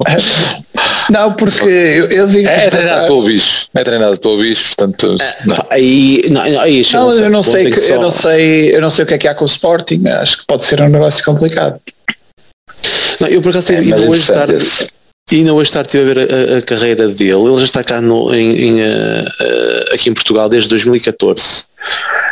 Não, 1.10 1.32
porque 1.32 1.64
eu, 1.64 2.06
eu 2.10 2.26
digo. 2.26 2.48
É, 2.48 2.66
é 2.66 2.70
treinado 2.70 3.06
pelo 3.06 3.22
bicho. 3.22 3.66
É 3.74 3.84
treinado 3.84 4.18
pelo 4.18 4.38
bicho, 4.38 4.74
portanto. 4.76 5.16
Não. 5.46 5.66
Aí, 5.70 6.22
não, 6.30 6.42
aí 6.60 6.82
não, 6.92 7.12
eu 7.12 7.30
não 7.30 7.42
sei 7.42 7.70
que, 7.70 7.80
eu 7.80 8.00
não 8.00 8.10
sei, 8.10 8.74
eu 8.74 8.80
não 8.80 8.90
sei 8.90 9.04
o 9.04 9.06
que 9.06 9.14
é 9.14 9.18
que 9.18 9.28
há 9.28 9.34
com 9.34 9.44
o 9.44 9.48
Sporting. 9.48 10.06
Acho 10.08 10.38
que 10.38 10.46
pode 10.46 10.64
ser 10.64 10.80
um 10.80 10.88
negócio 10.88 11.24
complicado. 11.24 11.80
Não, 13.20 13.28
eu 13.28 13.40
por 13.40 13.50
acaso 13.50 13.72
é, 13.72 13.76
ainda 13.76 14.00
hoje 14.08 14.26
tarde. 14.26 14.86
E 15.32 15.36
ainda 15.36 15.54
hoje 15.54 15.70
tarde 15.70 15.88
estive 15.88 16.10
a 16.10 16.14
ver 16.14 16.32
a, 16.32 16.58
a, 16.58 16.62
carreira 16.62 17.08
dele. 17.08 17.48
Ele 17.48 17.56
já 17.58 17.64
está 17.64 17.84
cá 17.84 18.00
no, 18.00 18.34
em, 18.34 18.56
em 18.56 18.82
uh, 18.82 18.84
uh, 18.84 19.94
aqui 19.94 20.10
em 20.10 20.14
Portugal 20.14 20.48
desde 20.48 20.68
2014. 20.68 21.64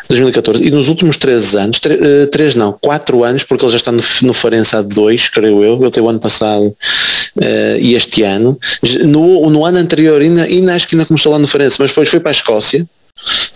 2014. 0.08 0.66
E 0.66 0.70
nos 0.70 0.88
últimos 0.88 1.16
três 1.16 1.56
anos, 1.56 1.78
uh, 1.78 2.26
três 2.26 2.54
não, 2.54 2.72
quatro 2.72 3.24
anos, 3.24 3.44
porque 3.44 3.64
ele 3.64 3.72
já 3.72 3.78
está 3.78 3.92
no, 3.92 4.02
no 4.22 4.34
Farense 4.34 4.76
há 4.76 4.82
dois, 4.82 5.28
creio 5.28 5.64
eu. 5.64 5.80
Ele 5.80 5.90
teve 5.90 6.06
o 6.06 6.10
ano 6.10 6.20
passado 6.20 6.76
uh, 7.36 7.78
e 7.80 7.94
este 7.94 8.22
ano. 8.22 8.58
No, 9.04 9.50
no 9.50 9.64
ano 9.64 9.78
anterior, 9.78 10.20
ainda, 10.20 10.44
ainda 10.44 10.74
acho 10.74 10.88
que 10.88 10.94
ainda 10.94 11.06
começou 11.06 11.32
lá 11.32 11.38
no 11.38 11.46
Farense, 11.46 11.76
mas 11.78 11.90
depois 11.90 12.08
foi 12.08 12.20
para 12.20 12.30
a 12.30 12.32
Escócia. 12.32 12.86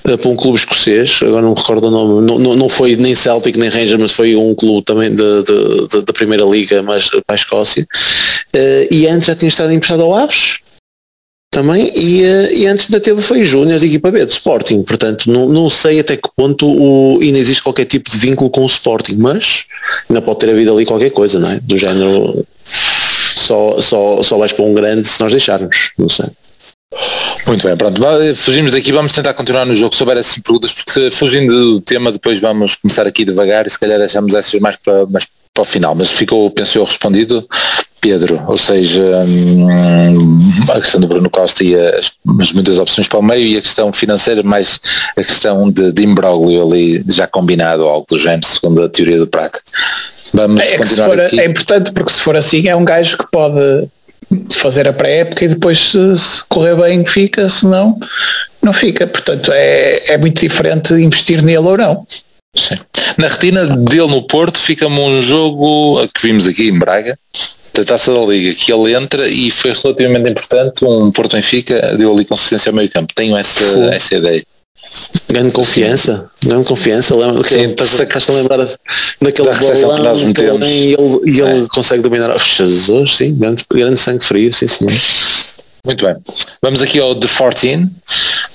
Uh, 0.07 0.19
para 0.19 0.29
um 0.29 0.37
clube 0.37 0.59
escocês, 0.59 1.19
agora 1.23 1.43
não 1.43 1.51
me 1.51 1.59
recordo 1.59 1.89
o 1.89 1.91
nome, 1.91 2.27
não, 2.27 2.39
não, 2.39 2.55
não 2.55 2.69
foi 2.69 2.95
nem 2.95 3.15
Celtic 3.15 3.57
nem 3.57 3.71
Rangers, 3.71 4.01
mas 4.01 4.13
foi 4.13 4.37
um 4.37 4.55
clube 4.55 4.85
também 4.85 5.15
da 5.15 6.13
Primeira 6.13 6.45
Liga, 6.45 6.83
mas 6.83 7.09
para 7.09 7.23
a 7.31 7.35
Escócia. 7.35 7.87
Uh, 8.55 8.95
e 8.95 9.07
antes 9.07 9.27
já 9.27 9.35
tinha 9.35 9.49
estado 9.49 9.73
emprestado 9.73 10.03
ao 10.03 10.15
Aves, 10.15 10.59
também, 11.51 11.91
e, 11.97 12.23
e 12.53 12.67
antes 12.67 12.91
da 12.91 13.01
teve 13.01 13.23
foi 13.23 13.43
Júnior 13.43 13.79
de 13.79 13.87
equipa 13.87 14.11
B, 14.11 14.27
de 14.27 14.33
Sporting, 14.33 14.83
portanto 14.83 15.31
não, 15.31 15.49
não 15.49 15.71
sei 15.71 16.01
até 16.01 16.15
que 16.15 16.29
ponto 16.37 16.67
o, 16.67 17.19
ainda 17.23 17.39
existe 17.39 17.63
qualquer 17.63 17.87
tipo 17.87 18.11
de 18.11 18.19
vínculo 18.19 18.51
com 18.51 18.61
o 18.63 18.67
Sporting, 18.67 19.17
mas 19.17 19.65
ainda 20.09 20.21
pode 20.21 20.41
ter 20.41 20.51
havido 20.51 20.75
ali 20.75 20.85
qualquer 20.85 21.11
coisa, 21.11 21.39
não 21.39 21.51
é? 21.51 21.59
Do 21.61 21.79
género 21.79 22.45
só, 23.39 23.81
só, 23.81 24.23
só 24.23 24.39
vais 24.39 24.53
para 24.53 24.65
um 24.65 24.75
grande 24.75 25.07
se 25.07 25.21
nós 25.21 25.33
deixarmos, 25.33 25.93
não 25.99 26.09
sei. 26.09 26.27
Muito 27.47 27.67
bem, 27.67 27.77
pronto, 27.77 28.01
fugimos 28.35 28.73
daqui, 28.73 28.91
vamos 28.91 29.13
tentar 29.13 29.35
continuar 29.35 29.65
no 29.65 29.75
jogo, 29.75 29.95
se 29.95 30.03
houver 30.03 30.19
assim 30.19 30.41
perguntas, 30.41 30.73
porque 30.73 31.11
fugindo 31.11 31.53
do 31.53 31.81
tema 31.81 32.11
depois 32.11 32.41
vamos 32.41 32.75
começar 32.75 33.07
aqui 33.07 33.25
devagar 33.25 33.67
e 33.67 33.71
se 33.71 33.79
calhar 33.79 33.99
deixamos 33.99 34.35
essas 34.35 34.61
mais 34.61 34.77
para, 34.77 35.07
mais 35.07 35.27
para 35.53 35.63
o 35.63 35.65
final, 35.65 35.95
mas 35.95 36.11
ficou, 36.11 36.51
penso 36.51 36.79
eu, 36.79 36.85
respondido, 36.85 37.47
Pedro, 38.01 38.43
ou 38.47 38.57
seja, 38.59 39.03
hum, 39.27 39.69
a 40.71 40.81
questão 40.81 41.01
do 41.01 41.09
Bruno 41.09 41.31
Costa 41.31 41.65
e 41.65 41.75
as, 41.75 42.13
as, 42.41 42.53
muitas 42.53 42.79
opções 42.79 43.09
para 43.09 43.19
o 43.19 43.23
meio 43.23 43.47
e 43.47 43.57
a 43.57 43.63
questão 43.63 43.93
financeira, 43.93 44.43
mais 44.43 44.79
a 45.17 45.25
questão 45.25 45.71
de, 45.71 45.93
de 45.93 46.05
imbróglio 46.05 46.63
ali 46.63 47.05
já 47.09 47.27
combinado, 47.27 47.85
algo 47.85 48.07
do 48.09 48.19
género, 48.19 48.47
segundo 48.47 48.83
a 48.83 48.89
teoria 48.89 49.19
do 49.19 49.27
Prata. 49.27 49.61
Vamos 50.37 50.63
é, 50.63 50.77
continuar 50.77 51.09
for, 51.09 51.21
aqui. 51.21 51.41
é 51.41 51.47
importante 51.47 51.93
porque 51.93 52.13
se 52.13 52.21
for 52.21 52.37
assim 52.37 52.69
é 52.69 52.77
um 52.77 52.85
gajo 52.85 53.17
que 53.17 53.27
pode 53.31 53.89
fazer 54.51 54.87
a 54.87 54.93
pré-época 54.93 55.47
e 55.47 55.49
depois 55.49 55.79
se, 55.79 56.17
se, 56.17 56.45
correr 56.49 56.77
bem 56.77 57.07
fica, 57.07 57.49
se 57.49 57.65
não, 57.65 57.99
não 58.61 58.73
fica. 58.73 59.07
Portanto 59.07 59.51
é, 59.53 60.13
é 60.13 60.19
muito 60.19 60.41
diferente 60.41 60.93
investir 60.93 61.43
nele 61.43 61.59
ou 61.59 61.79
não. 61.79 62.07
Sim. 62.55 62.75
Na 63.17 63.29
retina 63.29 63.67
dele 63.67 64.09
no 64.09 64.23
Porto 64.23 64.59
fica-me 64.59 64.99
um 64.99 65.23
jogo 65.23 66.07
que 66.09 66.27
vimos 66.27 66.47
aqui 66.47 66.69
em 66.69 66.79
Braga, 66.79 67.19
da 67.73 67.85
Taça 67.85 68.13
da 68.13 68.21
Liga, 68.21 68.55
que 68.55 68.71
ele 68.71 68.95
entra 68.95 69.29
e 69.29 69.51
foi 69.51 69.73
relativamente 69.73 70.31
importante, 70.31 70.85
um 70.85 71.11
Porto 71.11 71.37
Benfica 71.37 71.97
deu 71.97 72.13
ali 72.13 72.27
consistência 72.27 72.71
ao 72.71 72.75
meio 72.75 72.91
campo. 72.91 73.15
Tenho 73.15 73.37
essa, 73.37 73.65
essa 73.95 74.15
ideia. 74.15 74.45
Grande 75.29 75.53
confiança, 75.53 76.31
sim. 76.41 76.49
grande 76.49 76.65
confiança. 76.67 77.17
Lembra 77.17 77.43
que 77.43 77.55
ele 77.55 77.73
estás 77.73 78.29
a 78.29 78.33
lembrar 78.33 78.59
daquele 79.21 79.49
bolão 79.49 80.33
que 80.33 80.41
ele, 80.41 80.67
e 80.67 80.95
ele, 80.95 81.21
e 81.27 81.41
ele 81.41 81.65
é. 81.65 81.69
consegue 81.69 82.03
dominar. 82.03 82.35
Oh, 82.35 82.39
Jesus, 82.39 83.17
sim, 83.17 83.35
grande, 83.35 83.65
grande 83.69 83.99
sangue 83.99 84.25
frio, 84.25 84.53
sim 84.53 84.67
senhor. 84.67 84.95
Muito 85.85 86.05
bem. 86.05 86.17
Vamos 86.63 86.83
aqui 86.83 86.99
ao 86.99 87.15
The 87.15 87.29
14, 87.29 87.89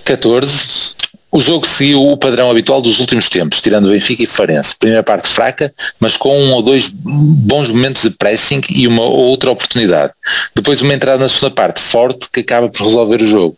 14. 0.06 1.02
O 1.34 1.40
jogo 1.40 1.66
seguiu 1.66 2.06
o 2.06 2.18
padrão 2.18 2.52
habitual 2.52 2.82
dos 2.82 3.00
últimos 3.00 3.30
tempos, 3.30 3.62
tirando 3.62 3.86
o 3.86 3.92
Benfica 3.92 4.24
e 4.24 4.28
Farense. 4.28 4.76
Primeira 4.78 5.02
parte 5.02 5.30
fraca, 5.30 5.74
mas 5.98 6.18
com 6.18 6.38
um 6.38 6.52
ou 6.52 6.62
dois 6.62 6.90
bons 6.90 7.70
momentos 7.70 8.02
de 8.02 8.10
pressing 8.10 8.60
e 8.70 8.86
uma 8.86 9.04
outra 9.04 9.50
oportunidade. 9.50 10.12
Depois 10.54 10.82
uma 10.82 10.94
entrada 10.94 11.24
na 11.24 11.30
segunda 11.30 11.56
parte 11.56 11.80
forte 11.80 12.28
que 12.32 12.42
acaba 12.42 12.68
por 12.68 12.84
resolver 12.86 13.22
o 13.22 13.26
jogo 13.26 13.58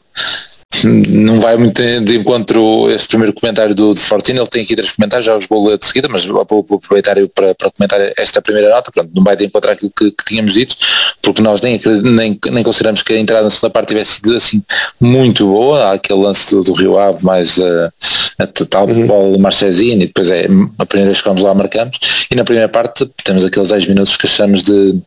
não 0.87 1.39
vai 1.39 1.55
muito 1.57 1.81
de 2.01 2.17
encontro 2.17 2.89
esse 2.91 3.07
primeiro 3.07 3.33
comentário 3.33 3.73
do, 3.73 3.93
do 3.93 3.99
Fortino, 3.99 4.41
ele 4.41 4.49
tem 4.49 4.63
aqui 4.63 4.75
três 4.75 4.91
comentários, 4.91 5.25
já 5.25 5.35
os 5.35 5.47
vou 5.47 5.77
de 5.77 5.85
seguida, 5.85 6.07
mas 6.09 6.25
vou, 6.25 6.45
vou 6.47 6.77
aproveitar 6.77 7.15
para, 7.33 7.55
para 7.55 7.71
comentar 7.71 7.99
esta 8.17 8.41
primeira 8.41 8.69
nota, 8.69 8.91
pronto, 8.91 9.09
não 9.13 9.23
vai 9.23 9.35
de 9.35 9.45
encontro 9.45 9.71
aquilo 9.71 9.91
que, 9.95 10.11
que 10.11 10.25
tínhamos 10.25 10.53
dito, 10.53 10.75
porque 11.21 11.41
nós 11.41 11.61
nem, 11.61 11.79
nem, 12.03 12.39
nem 12.51 12.63
consideramos 12.63 13.01
que 13.01 13.13
a 13.13 13.19
entrada 13.19 13.43
na 13.43 13.49
segunda 13.49 13.71
parte 13.71 13.89
tivesse 13.89 14.15
sido 14.15 14.35
assim 14.35 14.63
muito 14.99 15.45
boa, 15.45 15.85
há 15.85 15.93
aquele 15.93 16.19
lance 16.19 16.51
do, 16.51 16.63
do 16.63 16.73
Rio 16.73 16.97
Ave 16.97 17.23
mais 17.23 17.57
uh, 17.57 17.91
a 18.39 18.47
tal 18.47 18.87
uhum. 18.87 19.07
bola 19.07 19.31
do 19.31 19.39
Marchesini, 19.39 20.03
e 20.03 20.07
depois 20.07 20.29
é 20.29 20.47
a 20.77 20.85
primeira 20.85 21.11
vez 21.11 21.21
que 21.21 21.27
vamos 21.27 21.41
lá 21.41 21.53
marcamos, 21.53 21.99
e 22.29 22.35
na 22.35 22.43
primeira 22.43 22.69
parte 22.69 23.09
temos 23.23 23.45
aqueles 23.45 23.69
10 23.69 23.87
minutos 23.87 24.17
que 24.17 24.25
achamos 24.25 24.63
de 24.63 25.01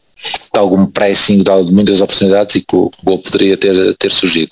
de 0.52 0.58
algum 0.58 0.86
pressing, 0.86 1.42
de 1.42 1.72
muitas 1.72 2.00
oportunidades 2.00 2.54
e 2.56 2.60
que 2.60 2.74
o 2.74 2.90
gol 3.04 3.18
poderia 3.18 3.56
ter, 3.56 3.94
ter 3.96 4.10
surgido. 4.10 4.50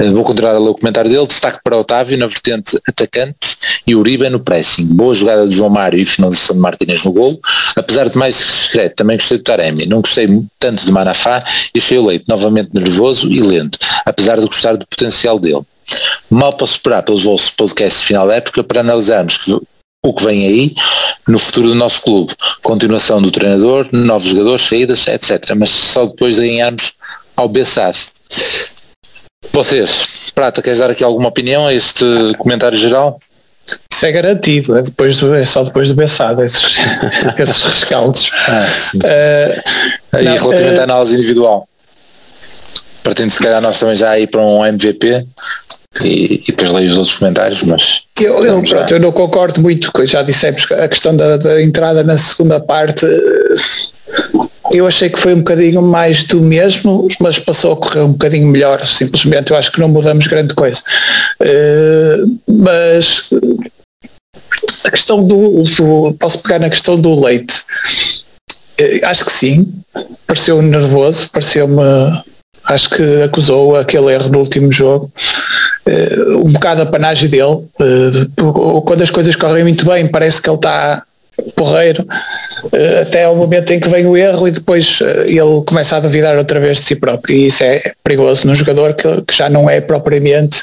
Uh, 0.00 0.14
vou 0.14 0.22
continuar 0.22 0.54
a 0.54 0.58
ler 0.58 0.68
o 0.68 0.74
comentário 0.74 1.10
dele, 1.10 1.26
destaque 1.26 1.58
para 1.62 1.76
Otávio 1.76 2.16
na 2.16 2.28
vertente 2.28 2.78
atacante 2.86 3.58
e 3.84 3.96
Uribe 3.96 4.28
no 4.28 4.38
pressing. 4.38 4.86
Boa 4.86 5.12
jogada 5.12 5.48
de 5.48 5.56
João 5.56 5.70
Mário 5.70 5.98
e 5.98 6.04
finalização 6.04 6.54
de 6.54 6.62
Martínez 6.62 7.02
no 7.04 7.12
golo. 7.12 7.40
Apesar 7.74 8.08
de 8.08 8.16
mais 8.16 8.36
discreto, 8.36 8.94
também 8.96 9.16
gostei 9.16 9.38
do 9.38 9.44
Taremi. 9.44 9.86
Não 9.86 10.00
gostei 10.00 10.28
tanto 10.58 10.84
de 10.86 10.92
Manafá 10.92 11.42
e 11.74 11.78
achei 11.78 11.98
o 11.98 12.06
Leite 12.06 12.26
novamente 12.28 12.70
nervoso 12.72 13.26
e 13.32 13.40
lento, 13.40 13.76
apesar 14.04 14.38
de 14.38 14.46
gostar 14.46 14.76
do 14.76 14.86
potencial 14.86 15.38
dele. 15.38 15.62
Mal 16.30 16.52
posso 16.52 16.74
esperar 16.74 17.02
pelos 17.02 17.24
vossos 17.24 17.50
podcasts 17.50 18.02
final 18.02 18.28
da 18.28 18.36
época 18.36 18.62
para 18.62 18.80
analisarmos 18.80 19.40
o 20.04 20.14
que 20.14 20.22
vem 20.22 20.46
aí 20.46 20.74
no 21.26 21.40
futuro 21.40 21.68
do 21.68 21.74
nosso 21.74 22.02
clube. 22.02 22.32
Continuação 22.62 23.20
do 23.20 23.32
treinador, 23.32 23.88
novos 23.90 24.28
jogadores, 24.28 24.62
saídas, 24.62 25.08
etc. 25.08 25.54
Mas 25.56 25.70
só 25.70 26.06
depois 26.06 26.36
de 26.36 26.42
ganharmos 26.42 26.92
ao 27.36 27.48
Bessade. 27.48 27.98
Vocês, 29.52 30.30
Prata, 30.34 30.62
queres 30.62 30.78
dar 30.78 30.90
aqui 30.90 31.02
alguma 31.02 31.28
opinião 31.28 31.66
a 31.66 31.74
este 31.74 32.04
comentário 32.38 32.78
geral? 32.78 33.18
Isso 33.92 34.06
é 34.06 34.12
garantido, 34.12 34.78
é, 34.78 34.82
depois 34.82 35.18
do, 35.18 35.34
é 35.34 35.44
só 35.44 35.62
depois 35.62 35.88
do 35.88 35.94
Bessada, 35.94 36.44
esses, 36.44 36.76
esses 37.38 37.62
rescaldos. 37.62 38.30
Ah, 38.46 38.68
sim, 38.70 38.90
sim. 38.92 38.98
Uh, 38.98 40.20
e 40.20 40.24
não, 40.24 40.36
relativamente 40.36 40.78
uh, 40.78 40.80
à 40.80 40.84
análise 40.84 41.14
individual, 41.14 41.68
partindo 43.02 43.30
se 43.30 43.38
calhar 43.38 43.60
nós 43.60 43.78
também 43.78 43.96
já 43.96 44.18
ir 44.18 44.28
para 44.28 44.40
um 44.40 44.64
MVP, 44.64 45.26
e, 46.04 46.42
e 46.42 46.44
depois 46.46 46.70
leio 46.72 46.90
os 46.90 46.96
outros 46.96 47.16
comentários, 47.16 47.62
mas. 47.62 48.02
Eu, 48.20 48.44
eu, 48.44 48.62
pronto, 48.62 48.94
eu 48.94 49.00
não 49.00 49.12
concordo 49.12 49.60
muito, 49.60 49.90
já 50.04 50.22
dissemos 50.22 50.64
que 50.64 50.74
a 50.74 50.88
questão 50.88 51.16
da, 51.16 51.36
da, 51.36 51.62
entrada 51.62 52.04
na 52.04 52.16
segunda 52.16 52.60
parte. 52.60 53.06
Eu 54.70 54.86
achei 54.86 55.08
que 55.08 55.18
foi 55.18 55.34
um 55.34 55.38
bocadinho 55.38 55.80
mais 55.80 56.24
do 56.24 56.40
mesmo, 56.40 57.08
mas 57.20 57.38
passou 57.38 57.72
a 57.72 57.76
correr 57.76 58.00
um 58.00 58.12
bocadinho 58.12 58.46
melhor, 58.46 58.86
simplesmente. 58.86 59.50
Eu 59.50 59.56
acho 59.56 59.72
que 59.72 59.80
não 59.80 59.88
mudamos 59.88 60.26
grande 60.26 60.54
coisa. 60.54 60.82
Uh, 61.40 62.38
mas 62.46 63.30
a 64.84 64.90
questão 64.90 65.26
do, 65.26 65.62
do, 65.62 66.14
Posso 66.18 66.38
pegar 66.40 66.58
na 66.58 66.68
questão 66.68 67.00
do 67.00 67.18
leite. 67.18 67.62
Uh, 68.78 69.04
acho 69.04 69.24
que 69.24 69.32
sim. 69.32 69.72
Pareceu 70.26 70.60
nervoso, 70.60 71.30
pareceu-me. 71.30 71.82
Acho 72.64 72.90
que 72.90 73.22
acusou 73.22 73.76
aquele 73.76 74.12
erro 74.12 74.28
no 74.28 74.40
último 74.40 74.70
jogo. 74.70 75.10
Uh, 75.86 76.44
um 76.44 76.52
bocado 76.52 76.82
a 76.82 76.86
panagem 76.86 77.30
dele. 77.30 77.64
Quando 78.84 79.02
as 79.02 79.10
coisas 79.10 79.34
correm 79.34 79.62
muito 79.62 79.86
bem, 79.86 80.06
parece 80.06 80.42
que 80.42 80.50
ele 80.50 80.56
está 80.56 81.04
porreiro, 81.54 82.06
uh, 82.64 83.02
até 83.02 83.24
ao 83.24 83.36
momento 83.36 83.72
em 83.72 83.80
que 83.80 83.88
vem 83.88 84.06
o 84.06 84.16
erro 84.16 84.48
e 84.48 84.50
depois 84.50 84.98
ele 85.26 85.62
começa 85.66 85.96
a 85.96 86.00
duvidar 86.00 86.36
outra 86.36 86.60
vez 86.60 86.78
de 86.78 86.84
si 86.84 86.96
próprio. 86.96 87.36
E 87.36 87.46
isso 87.46 87.62
é 87.62 87.92
perigoso 88.02 88.46
num 88.46 88.54
jogador 88.54 88.94
que, 88.94 89.22
que 89.22 89.36
já 89.36 89.48
não 89.48 89.68
é 89.68 89.80
propriamente 89.80 90.62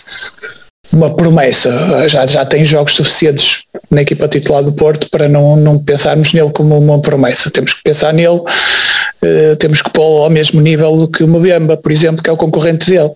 uma 0.91 1.13
promessa. 1.13 2.07
Já, 2.07 2.25
já 2.25 2.45
tem 2.45 2.63
jogos 2.63 2.95
suficientes 2.95 3.63
na 3.89 4.01
equipa 4.01 4.27
titular 4.27 4.63
do 4.63 4.71
Porto 4.71 5.09
para 5.09 5.27
não, 5.27 5.55
não 5.55 5.77
pensarmos 5.77 6.33
nele 6.33 6.51
como 6.51 6.77
uma 6.77 7.01
promessa. 7.01 7.51
Temos 7.51 7.73
que 7.73 7.83
pensar 7.83 8.13
nele, 8.13 8.39
uh, 8.39 9.55
temos 9.59 9.81
que 9.81 9.89
pô-lo 9.91 10.23
ao 10.23 10.29
mesmo 10.29 10.61
nível 10.61 10.95
do 10.97 11.07
que 11.07 11.23
o 11.23 11.27
Mbemba, 11.27 11.77
por 11.77 11.91
exemplo, 11.91 12.23
que 12.23 12.29
é 12.29 12.33
o 12.33 12.37
concorrente 12.37 12.89
dele. 12.89 13.11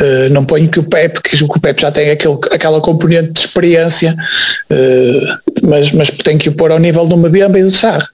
Uh, 0.00 0.30
não 0.30 0.44
ponho 0.44 0.68
que 0.68 0.78
o 0.78 0.84
Pep, 0.84 1.20
que 1.20 1.42
o 1.42 1.60
Pep 1.60 1.80
já 1.80 1.90
tem 1.90 2.10
aquele, 2.10 2.38
aquela 2.52 2.80
componente 2.80 3.32
de 3.32 3.40
experiência, 3.40 4.16
uh, 4.70 5.66
mas, 5.66 5.90
mas 5.90 6.08
tem 6.08 6.38
que 6.38 6.48
o 6.48 6.52
pôr 6.52 6.70
ao 6.70 6.78
nível 6.78 7.04
do 7.04 7.16
Mbemba 7.16 7.58
e 7.58 7.64
do 7.64 7.74
Sarre. 7.74 8.06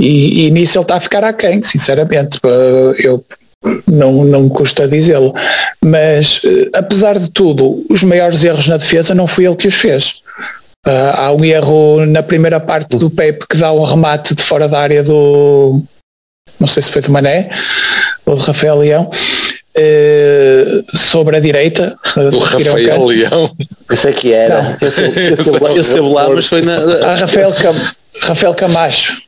E, 0.00 0.46
e, 0.46 0.50
nisso 0.50 0.78
ele 0.78 0.84
está 0.84 0.96
a 0.96 1.00
ficar 1.00 1.22
aquém, 1.22 1.60
sinceramente. 1.60 2.38
Uh, 2.38 2.94
eu 2.98 3.22
não, 3.86 4.24
não 4.24 4.44
me 4.44 4.50
custa 4.50 4.88
dizê-lo. 4.88 5.34
Mas, 5.84 6.40
apesar 6.74 7.18
de 7.18 7.30
tudo, 7.30 7.84
os 7.90 8.02
maiores 8.02 8.42
erros 8.42 8.66
na 8.66 8.78
defesa 8.78 9.14
não 9.14 9.26
foi 9.26 9.44
ele 9.44 9.56
que 9.56 9.68
os 9.68 9.74
fez. 9.74 10.20
há 10.86 11.30
um 11.32 11.44
erro 11.44 12.06
na 12.06 12.22
primeira 12.22 12.58
parte 12.58 12.96
do 12.96 13.10
Pep 13.10 13.46
que 13.46 13.58
dá 13.58 13.70
um 13.70 13.84
remate 13.84 14.34
de 14.34 14.42
fora 14.42 14.66
da 14.66 14.80
área 14.80 15.02
do. 15.02 15.82
Não 16.58 16.66
sei 16.66 16.82
se 16.82 16.90
foi 16.90 17.02
do 17.02 17.12
Mané 17.12 17.50
ou 18.24 18.36
do 18.36 18.42
Rafael 18.42 18.78
Leão 18.78 19.10
Uh, 19.76 20.96
sobre 20.96 21.36
a 21.36 21.40
direita. 21.40 21.96
Uh, 22.16 22.34
o 22.34 22.38
Rafael 22.38 23.04
Leão. 23.04 23.50
Esse 23.88 24.08
é 24.08 24.12
que 24.12 24.32
era. 24.32 24.76
Esse, 24.80 25.02
esse, 25.02 25.80
esteve 25.80 26.08
lá, 26.08 26.28
mas 26.28 26.46
foi 26.46 26.62
na. 26.62 26.76
Ah, 26.76 27.14
Rafael, 27.14 27.52
Cam, 27.52 27.74
Rafael 28.22 28.54
Camacho. 28.54 29.22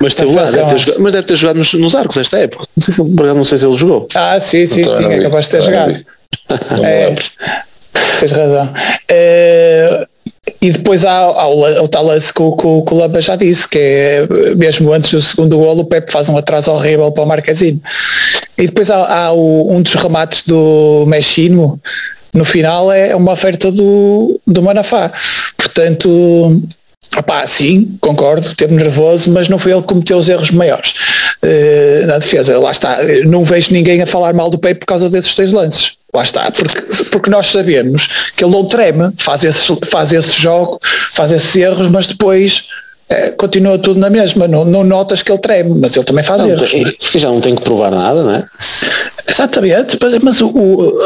Mas, 0.00 0.14
teve 0.14 0.32
lá, 0.32 0.50
deve 0.50 0.68
ter 0.68 0.78
jogado, 0.78 1.02
mas 1.02 1.12
deve 1.12 1.26
ter 1.26 1.36
jogado 1.36 1.56
nos, 1.56 1.74
nos 1.74 1.94
arcos 1.94 2.16
esta 2.16 2.38
época. 2.38 2.66
Não 2.76 2.82
sei, 2.82 2.94
se, 2.94 3.02
não 3.02 3.44
sei 3.44 3.58
se 3.58 3.66
ele 3.66 3.76
jogou. 3.76 4.08
Ah, 4.14 4.38
sim, 4.40 4.66
sim, 4.66 4.80
então, 4.80 4.96
sim, 4.96 5.04
é 5.06 5.22
capaz 5.22 5.44
de 5.46 5.50
ter 5.50 5.62
jogado. 5.62 6.04
É, 6.82 7.14
tens 8.20 8.32
razão. 8.32 8.72
É, 9.08 10.06
e 10.60 10.70
depois 10.70 11.04
há, 11.04 11.16
há 11.16 11.48
o, 11.48 11.84
o 11.84 11.88
tal 11.88 12.06
lance 12.06 12.32
que, 12.32 12.42
que, 12.42 12.82
que, 12.82 12.94
o 12.94 13.20
já 13.20 13.36
disse, 13.36 13.68
que 13.68 13.78
é 13.78 14.26
mesmo 14.56 14.92
antes 14.92 15.10
do 15.10 15.20
segundo 15.20 15.58
golo 15.58 15.80
o 15.82 15.84
Pepe 15.84 16.12
faz 16.12 16.28
um 16.28 16.36
atraso 16.36 16.70
horrível 16.70 17.10
para 17.12 17.24
o 17.24 17.26
Marquezinho. 17.26 17.80
E 18.56 18.66
depois 18.66 18.90
há, 18.90 19.26
há 19.26 19.32
o, 19.32 19.72
um 19.72 19.82
dos 19.82 19.94
remates 19.94 20.42
do 20.46 21.04
Mexino, 21.06 21.80
no 22.32 22.44
final 22.44 22.92
é 22.92 23.14
uma 23.16 23.32
oferta 23.32 23.70
do, 23.70 24.40
do 24.46 24.62
Manafá. 24.62 25.12
Portanto, 25.56 26.62
Opá, 27.16 27.46
sim, 27.46 27.96
concordo, 28.00 28.54
teve 28.54 28.74
nervoso, 28.74 29.30
mas 29.30 29.48
não 29.48 29.58
foi 29.58 29.72
ele 29.72 29.80
que 29.80 29.88
cometeu 29.88 30.18
os 30.18 30.28
erros 30.28 30.50
maiores 30.50 30.94
uh, 31.42 32.06
na 32.06 32.18
defesa. 32.18 32.58
Lá 32.58 32.70
está, 32.70 32.98
não 33.24 33.44
vejo 33.44 33.72
ninguém 33.72 34.02
a 34.02 34.06
falar 34.06 34.34
mal 34.34 34.50
do 34.50 34.58
Pepe 34.58 34.80
por 34.80 34.86
causa 34.86 35.08
desses 35.08 35.34
dois 35.34 35.52
lances. 35.52 35.97
Lá 36.14 36.22
está, 36.22 36.50
porque, 36.50 36.80
porque 37.10 37.30
nós 37.30 37.48
sabemos 37.48 38.30
que 38.34 38.42
ele 38.42 38.52
não 38.52 38.64
treme, 38.64 39.12
faz 39.18 39.44
esse, 39.44 39.76
faz 39.86 40.12
esse 40.12 40.40
jogo, 40.40 40.80
faz 41.12 41.30
esses 41.30 41.54
erros, 41.54 41.88
mas 41.88 42.06
depois 42.06 42.68
é, 43.08 43.30
continua 43.30 43.78
tudo 43.78 44.00
na 44.00 44.08
mesma. 44.08 44.48
Não, 44.48 44.64
não 44.64 44.84
notas 44.84 45.22
que 45.22 45.30
ele 45.30 45.40
treme, 45.40 45.78
mas 45.78 45.94
ele 45.94 46.04
também 46.04 46.24
faz 46.24 46.42
não, 46.42 46.50
erros. 46.50 46.70
Tem, 46.70 46.96
já 47.20 47.28
não 47.28 47.40
tem 47.40 47.54
que 47.54 47.62
provar 47.62 47.90
nada, 47.90 48.22
não 48.22 48.34
é? 48.34 48.44
Exatamente, 49.26 49.98
mas, 50.00 50.18
mas 50.18 50.40
o, 50.40 50.48
o, 50.48 50.98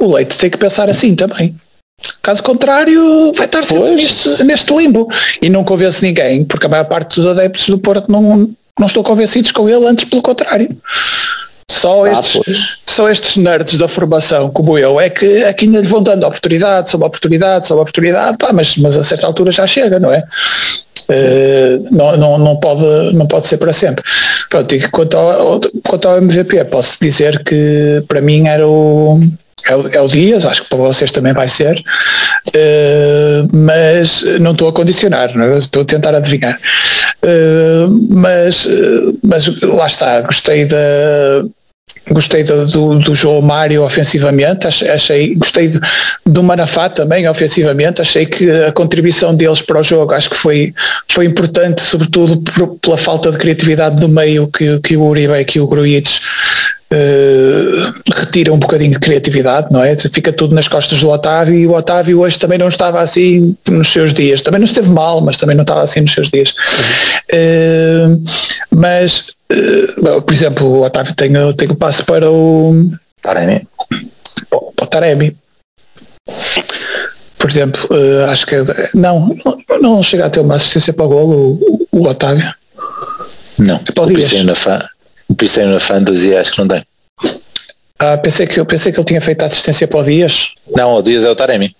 o 0.00 0.14
Leite 0.14 0.36
tem 0.38 0.50
que 0.50 0.58
pensar 0.58 0.88
assim 0.88 1.14
também. 1.14 1.54
Caso 2.22 2.42
contrário, 2.42 3.32
vai 3.32 3.46
estar 3.46 3.64
sempre 3.64 3.96
neste, 3.96 4.44
neste, 4.44 4.74
limbo. 4.74 5.08
E 5.40 5.48
não 5.48 5.64
convence 5.64 6.04
ninguém, 6.04 6.44
porque 6.44 6.66
a 6.66 6.68
maior 6.68 6.84
parte 6.84 7.16
dos 7.16 7.26
adeptos 7.26 7.68
do 7.68 7.78
Porto 7.78 8.10
não, 8.10 8.50
não 8.78 8.86
estão 8.86 9.02
convencidos 9.02 9.50
com 9.50 9.68
ele, 9.68 9.86
antes 9.86 10.04
pelo 10.04 10.22
contrário. 10.22 10.68
Só, 11.68 12.04
ah, 12.04 12.12
estes, 12.12 12.78
só 12.86 13.10
estes 13.10 13.36
nerds 13.36 13.76
da 13.76 13.88
formação, 13.88 14.50
como 14.50 14.78
eu, 14.78 15.00
é 15.00 15.10
que, 15.10 15.42
é 15.42 15.52
que 15.52 15.64
ainda 15.64 15.80
lhe 15.80 15.86
vão 15.86 16.02
dando 16.02 16.24
oportunidade, 16.24 16.90
sobre 16.90 17.06
oportunidade, 17.06 17.66
sobre 17.66 17.82
oportunidade, 17.82 18.38
pá, 18.38 18.52
mas, 18.52 18.76
mas 18.76 18.96
a 18.96 19.02
certa 19.02 19.26
altura 19.26 19.50
já 19.50 19.66
chega, 19.66 19.98
não 19.98 20.12
é? 20.12 20.24
Uh, 21.08 21.86
não, 21.90 22.16
não, 22.16 22.38
não, 22.38 22.56
pode, 22.56 22.84
não 23.14 23.26
pode 23.26 23.48
ser 23.48 23.58
para 23.58 23.72
sempre. 23.72 24.04
Pronto, 24.48 24.74
e 24.74 24.88
quanto 24.88 25.16
ao, 25.16 25.60
quanto 25.84 26.08
ao 26.08 26.18
MVP, 26.18 26.64
posso 26.66 26.96
dizer 27.00 27.42
que 27.44 28.02
para 28.06 28.20
mim 28.20 28.46
era 28.46 28.66
o, 28.66 29.20
é 29.66 29.76
o, 29.76 29.88
é 29.88 30.00
o 30.00 30.08
Dias, 30.08 30.46
acho 30.46 30.62
que 30.62 30.68
para 30.68 30.78
vocês 30.78 31.10
também 31.12 31.32
vai 31.32 31.48
ser, 31.48 31.82
uh, 32.48 33.48
mas 33.52 34.22
não 34.40 34.52
estou 34.52 34.68
a 34.68 34.72
condicionar, 34.72 35.30
é? 35.36 35.56
estou 35.56 35.82
a 35.82 35.84
tentar 35.84 36.14
adivinhar. 36.14 36.58
Uh, 37.24 38.06
mas, 38.08 38.68
mas 39.22 39.60
lá 39.62 39.86
está, 39.86 40.20
gostei 40.20 40.64
da, 40.64 40.76
Gostei 42.10 42.44
do, 42.44 42.66
do, 42.66 42.98
do, 43.00 43.14
João 43.14 43.42
Mário 43.42 43.82
ofensivamente, 43.82 44.66
achei, 44.66 45.34
gostei 45.34 45.68
do, 45.68 45.80
do 46.24 46.42
Manafá 46.42 46.88
também 46.88 47.28
ofensivamente, 47.28 48.00
achei 48.00 48.24
que 48.24 48.48
a 48.48 48.70
contribuição 48.70 49.34
deles 49.34 49.60
para 49.60 49.80
o 49.80 49.84
jogo 49.84 50.12
acho 50.12 50.30
que 50.30 50.36
foi, 50.36 50.72
foi 51.08 51.26
importante, 51.26 51.82
sobretudo 51.82 52.40
por, 52.42 52.78
pela 52.78 52.96
falta 52.96 53.32
de 53.32 53.38
criatividade 53.38 54.00
no 54.00 54.08
meio 54.08 54.46
que, 54.46 54.78
que 54.80 54.96
o 54.96 55.02
Uribe 55.02 55.34
e 55.34 55.44
que 55.44 55.58
o 55.58 55.66
Gruites 55.66 56.20
uh, 56.92 57.94
retira 58.14 58.52
um 58.52 58.58
bocadinho 58.58 58.92
de 58.92 58.98
criatividade, 58.98 59.68
não 59.70 59.82
é? 59.82 59.96
Fica 59.96 60.32
tudo 60.32 60.54
nas 60.54 60.68
costas 60.68 61.00
do 61.00 61.10
Otávio 61.10 61.54
e 61.54 61.66
o 61.66 61.74
Otávio 61.74 62.20
hoje 62.20 62.38
também 62.38 62.58
não 62.58 62.68
estava 62.68 63.00
assim 63.00 63.56
nos 63.68 63.92
seus 63.92 64.12
dias. 64.12 64.42
Também 64.42 64.60
não 64.60 64.66
esteve 64.66 64.88
mal, 64.88 65.20
mas 65.20 65.36
também 65.36 65.56
não 65.56 65.62
estava 65.62 65.82
assim 65.82 66.00
nos 66.00 66.12
seus 66.12 66.28
dias. 66.30 66.54
Uhum. 67.32 68.14
Uh, 68.14 68.24
mas, 68.70 69.32
uh, 69.52 70.22
por 70.22 70.34
exemplo, 70.34 70.66
o 70.66 70.82
Otávio 70.82 71.14
tem, 71.14 71.32
tem 71.56 71.70
o 71.70 71.76
passo 71.76 72.04
para 72.04 72.30
o 72.30 72.90
Taremi. 73.20 73.66
Para 74.50 74.84
o 74.84 74.86
Taremi. 74.86 75.36
Por 77.38 77.50
exemplo, 77.50 77.88
acho 78.28 78.44
que 78.46 78.56
não, 78.92 79.36
não 79.80 80.02
chega 80.02 80.26
a 80.26 80.30
ter 80.30 80.40
uma 80.40 80.56
assistência 80.56 80.92
para 80.92 81.04
o 81.04 81.08
golo 81.08 81.60
o, 81.60 81.86
o 81.92 82.08
Otávio. 82.08 82.52
Não, 83.58 83.76
o 83.76 84.06
Cristiano 84.06 84.46
na 84.46 84.88
fã 85.28 85.34
Pensei 85.36 85.64
na 85.64 85.80
Fantasy 85.80 86.36
acho 86.36 86.52
que 86.52 86.58
não 86.58 86.68
tem. 86.68 86.84
Ah, 87.98 88.16
pensei 88.18 88.46
que, 88.46 88.60
eu 88.60 88.66
pensei 88.66 88.92
que 88.92 88.98
ele 88.98 89.06
tinha 89.06 89.20
feito 89.20 89.42
a 89.42 89.46
assistência 89.46 89.88
para 89.88 89.98
o 89.98 90.04
Dias. 90.04 90.52
Não, 90.74 90.94
o 90.94 91.02
Dias 91.02 91.24
é 91.24 91.30
o 91.30 91.34
Taremi. 91.34 91.74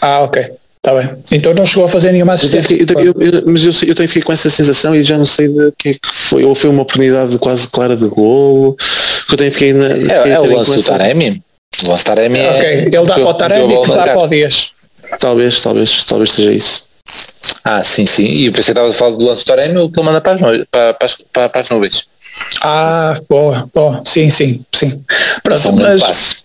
Ah, 0.00 0.20
ok. 0.20 0.50
Está 0.76 0.92
bem. 0.92 1.10
Então 1.32 1.54
não 1.54 1.64
chegou 1.64 1.86
a 1.86 1.88
fazer 1.88 2.12
nenhuma 2.12 2.34
assistência. 2.34 2.74
Eu, 2.74 3.00
eu, 3.00 3.14
eu, 3.18 3.42
mas 3.46 3.64
eu, 3.64 3.88
eu 3.88 3.94
tenho, 3.94 4.08
fiquei 4.08 4.20
com 4.20 4.32
essa 4.32 4.50
sensação 4.50 4.94
e 4.94 5.02
já 5.02 5.16
não 5.16 5.24
sei 5.24 5.48
de 5.48 5.72
que 5.78 5.88
é 5.90 5.94
que 5.94 6.00
foi. 6.12 6.44
Ou 6.44 6.54
foi 6.54 6.68
uma 6.68 6.82
oportunidade 6.82 7.38
quase 7.38 7.66
clara 7.68 7.96
de 7.96 8.06
golo. 8.06 8.76
Que 9.26 9.32
eu 9.32 9.38
tenho 9.38 9.52
fiquei 9.52 9.72
na. 9.72 9.86
É, 9.86 10.30
é 10.32 10.40
o 10.40 10.56
lance 10.56 10.74
do 10.74 10.82
Taremi. 10.82 11.42
O 11.82 11.88
lance 11.88 12.04
Taremi 12.04 12.38
é. 12.38 12.50
Ok, 12.50 12.70
ele 12.70 12.90
dá 12.90 13.14
para 13.14 13.26
o 13.26 13.34
Taremi 13.34 13.82
que 13.82 13.88
dá 13.88 14.02
para 14.02 14.24
o 14.24 14.28
Dias. 14.28 14.72
Talvez, 15.18 15.62
talvez, 15.62 16.04
talvez 16.04 16.32
seja 16.32 16.52
isso. 16.52 16.88
Ah, 17.62 17.82
sim, 17.82 18.04
sim. 18.04 18.24
E 18.24 18.46
eu 18.46 18.52
pensei 18.52 18.74
que 18.74 18.78
estava 18.78 18.90
a 18.90 18.92
falar 18.92 19.16
do 19.16 19.24
lance 19.24 19.42
do 19.42 19.46
Taremi, 19.46 19.78
o 19.78 19.88
que 19.88 19.98
ele 19.98 20.06
manda 20.06 20.20
para 20.20 20.32
as, 20.32 20.40
nuvens, 20.42 20.66
para, 20.70 20.92
para, 20.92 21.48
para 21.48 21.60
as 21.62 21.70
nuvens. 21.70 22.06
Ah, 22.60 23.18
boa, 23.28 23.68
boa. 23.74 24.02
Sim, 24.04 24.30
sim, 24.30 24.64
sim. 24.74 25.02
Pronto, 25.42 25.72
mas, 25.72 26.44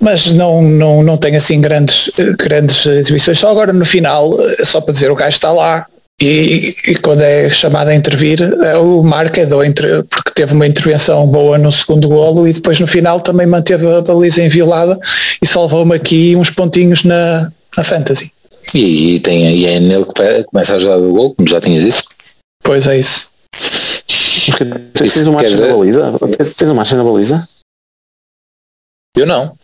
mas 0.00 0.32
não, 0.32 0.62
não, 0.62 1.02
não 1.02 1.16
tem 1.16 1.36
assim 1.36 1.60
grandes, 1.60 2.10
grandes 2.38 2.84
exibições. 2.86 3.38
Só 3.38 3.50
agora 3.50 3.72
no 3.72 3.84
final, 3.84 4.36
só 4.64 4.80
para 4.80 4.92
dizer, 4.92 5.10
o 5.10 5.14
gajo 5.14 5.36
está 5.36 5.50
lá 5.52 5.86
e, 6.20 6.74
e 6.84 6.96
quando 6.96 7.22
é 7.22 7.48
chamado 7.48 7.88
a 7.88 7.94
intervir, 7.94 8.42
é 8.42 8.76
o 8.76 9.02
Marca 9.04 9.46
do 9.46 9.62
entre, 9.62 10.02
porque 10.04 10.32
teve 10.34 10.52
uma 10.52 10.66
intervenção 10.66 11.24
boa 11.26 11.56
no 11.56 11.70
segundo 11.70 12.08
golo 12.08 12.48
e 12.48 12.52
depois 12.52 12.80
no 12.80 12.88
final 12.88 13.20
também 13.20 13.46
manteve 13.46 13.86
a 13.86 14.00
baliza 14.00 14.42
inviolada 14.42 14.98
e 15.40 15.46
salvou-me 15.46 15.94
aqui 15.94 16.34
uns 16.34 16.50
pontinhos 16.50 17.04
na, 17.04 17.52
na 17.76 17.84
Fantasy. 17.84 18.32
E, 18.74 19.14
e, 19.14 19.20
tem, 19.20 19.48
e 19.48 19.64
é 19.64 19.78
nele 19.78 20.04
que 20.04 20.44
começa 20.44 20.74
a 20.74 20.78
jogar 20.78 20.98
o 20.98 21.12
gol, 21.12 21.34
como 21.34 21.48
já 21.48 21.60
tinha 21.60 21.80
dito. 21.80 22.02
Pois 22.64 22.86
é 22.88 22.98
isso. 22.98 23.30
Tens, 24.94 25.14
tens 25.14 25.26
uma 25.26 25.40
marcha 25.40 25.56
na 25.56 25.74
baliza? 25.74 26.12
Tens, 26.36 26.62
uma 26.62 26.74
marcha 26.74 26.96
na 26.96 27.04
baliza? 27.04 27.48
Eu 29.16 29.26
não. 29.26 29.56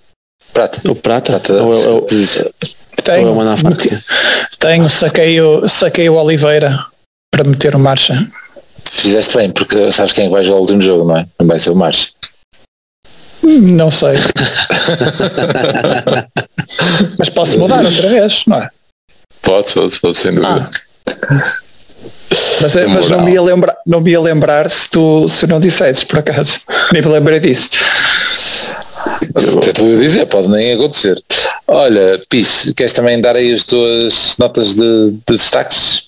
Prata. 0.53 0.81
O 0.91 0.95
prata? 0.95 1.33
prata. 1.33 1.63
Ou, 1.63 1.75
ou, 1.75 1.95
ou, 1.95 2.07
tenho, 3.03 3.29
ou 3.29 3.43
é 3.43 3.47
tenho 4.59 4.89
saquei, 4.89 5.41
o, 5.41 5.69
saquei 5.69 6.09
o 6.09 6.15
Oliveira 6.15 6.87
para 7.31 7.45
meter 7.45 7.75
o 7.75 7.79
marcha. 7.79 8.31
Fizeste 8.91 9.37
bem, 9.37 9.51
porque 9.51 9.93
sabes 9.93 10.13
quem 10.13 10.27
é 10.27 10.31
vai 10.31 10.43
jogar 10.43 10.59
o 10.59 10.61
último 10.61 10.81
jogo, 10.81 11.05
não 11.05 11.19
é? 11.19 11.27
Não 11.39 11.47
vai 11.47 11.59
ser 11.59 11.71
o 11.71 11.77
marcha. 11.77 12.09
Não 13.43 13.91
sei. 13.91 14.15
Mas 17.19 17.29
posso 17.29 17.59
mudar 17.59 17.85
outra 17.85 18.09
vez, 18.09 18.45
não 18.47 18.63
é? 18.63 18.71
Pode, 19.43 19.75
pode, 19.75 20.01
pode, 20.01 20.17
sem 20.17 20.35
dúvida. 20.35 20.71
Ah. 21.29 21.64
Mas, 22.61 22.75
mas 22.75 23.11
não, 23.11 23.23
me 23.23 23.33
ia 23.33 23.43
lembrar, 23.43 23.77
não 23.87 24.01
me 24.01 24.11
ia 24.11 24.21
lembrar 24.21 24.71
se 24.71 24.89
tu 24.89 25.29
se 25.29 25.47
não 25.47 25.61
dissesses, 25.61 26.05
por 26.05 26.19
acaso. 26.19 26.61
Nem 26.93 27.03
me 27.03 27.09
lembrei 27.09 27.41
disso. 27.41 27.71
Estou 29.67 29.93
a 29.93 29.97
dizer, 29.97 30.27
pode 30.27 30.49
nem 30.49 30.75
acontecer. 30.75 31.21
Olha, 31.67 32.21
Pis, 32.29 32.73
queres 32.77 32.93
também 32.93 33.21
dar 33.21 33.37
aí 33.37 33.53
as 33.53 33.65
tuas 33.65 34.35
notas 34.39 34.75
de, 34.75 35.11
de 35.11 35.37
destaques? 35.37 36.05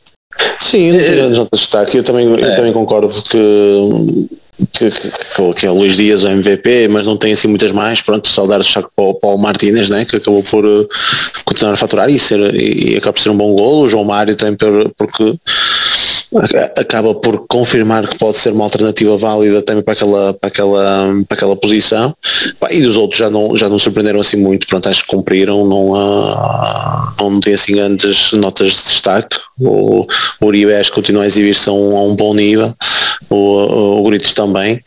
Sim, 0.61 0.97
as 0.97 1.37
notas 1.37 1.61
de 1.61 1.67
destaque. 1.67 1.97
Eu 1.99 2.03
também, 2.03 2.27
é. 2.27 2.51
eu 2.51 2.55
também 2.55 2.73
concordo 2.73 3.23
que 3.23 4.29
que, 4.73 4.91
que, 4.91 5.55
que, 5.55 5.67
é 5.67 5.71
o 5.71 5.75
Luís 5.75 5.97
Dias 5.97 6.25
o 6.25 6.29
MVP, 6.29 6.89
mas 6.89 7.07
não 7.07 7.17
tem 7.17 7.33
assim 7.33 7.47
muitas 7.47 7.73
mais, 7.73 8.01
pronto, 8.01 8.27
só 8.29 8.47
dar 8.47 8.59
destaque 8.59 8.89
para 8.97 9.05
o 9.05 9.15
Paulo 9.15 9.39
Martínez, 9.39 9.89
né, 9.89 10.05
que 10.05 10.17
acabou 10.17 10.43
por 10.43 10.65
uh, 10.65 10.89
continuar 11.45 11.75
a 11.75 11.77
faturar 11.77 12.09
e, 12.09 12.19
ser, 12.19 12.55
e, 12.55 12.93
e 12.93 12.97
acaba 12.97 13.13
por 13.13 13.21
ser 13.21 13.29
um 13.29 13.37
bom 13.37 13.55
golo, 13.55 13.83
o 13.83 13.89
João 13.89 14.05
Mário 14.05 14.35
também 14.35 14.57
por, 14.57 14.91
porque 14.97 15.35
acaba 16.79 17.15
por 17.15 17.47
confirmar 17.49 18.07
que 18.07 18.19
pode 18.19 18.39
ser 18.39 18.53
uma 18.53 18.65
alternativa 18.65 19.17
válida 19.17 19.63
também 19.63 19.83
para 19.83 19.95
aquela, 19.95 20.35
para 20.35 20.49
aquela, 20.49 21.25
para 21.29 21.37
aquela 21.37 21.57
posição. 21.57 22.15
E 22.71 22.81
dos 22.83 22.97
outros 22.97 23.19
já 23.19 23.31
não, 23.31 23.57
já 23.57 23.69
não 23.69 23.79
surpreenderam 23.79 24.21
assim 24.21 24.37
muito, 24.37 24.67
pronto, 24.67 24.89
acho 24.89 25.03
que 25.03 25.09
cumpriram, 25.09 25.67
não, 25.67 25.93
uh, 25.93 27.13
não 27.21 27.41
tem 27.41 27.55
assim 27.55 27.75
grandes 27.75 28.33
notas 28.33 28.69
de 28.69 28.83
destaque. 28.85 29.39
O, 29.59 30.07
o 30.41 30.47
Uribe 30.47 30.75
acho 30.75 30.91
que 30.91 30.97
continua 30.97 31.25
a 31.25 31.27
exibir-se 31.27 31.69
a, 31.69 31.73
um, 31.73 31.97
a 31.97 32.03
um 32.03 32.17
bom 32.17 32.35
nível, 32.35 32.75
o, 33.31 34.01
o 34.01 34.05
Gritos 34.05 34.35
também 34.35 34.83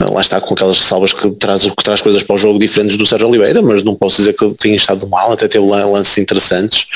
lá 0.00 0.20
está 0.20 0.40
com 0.40 0.54
aquelas 0.54 0.78
salvas 0.78 1.12
que 1.12 1.30
traz, 1.32 1.62
que 1.62 1.84
traz 1.84 2.00
coisas 2.00 2.22
para 2.22 2.34
o 2.34 2.38
jogo 2.38 2.58
diferentes 2.58 2.96
do 2.96 3.06
Sérgio 3.06 3.28
Oliveira, 3.28 3.60
mas 3.62 3.82
não 3.82 3.94
posso 3.94 4.16
dizer 4.16 4.32
que 4.32 4.48
tenha 4.54 4.76
estado 4.76 5.06
mal, 5.08 5.32
até 5.32 5.48
teve 5.48 5.64
lances 5.64 6.18
interessantes, 6.18 6.86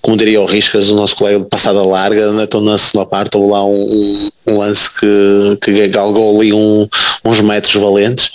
como 0.00 0.16
diria 0.16 0.40
o 0.40 0.46
Riscas, 0.46 0.90
o 0.90 0.94
nosso 0.94 1.16
colega 1.16 1.40
de 1.40 1.46
passada 1.46 1.82
larga, 1.82 2.32
né, 2.32 2.44
então 2.44 2.60
na 2.60 2.78
segunda 2.78 3.06
parte 3.06 3.36
houve 3.36 3.50
lá 3.50 3.64
um, 3.64 4.28
um 4.46 4.58
lance 4.58 4.90
que, 4.98 5.58
que 5.60 5.88
galgou 5.88 6.40
ali 6.40 6.52
um, 6.52 6.88
uns 7.24 7.40
metros 7.40 7.74
valentes. 7.74 8.30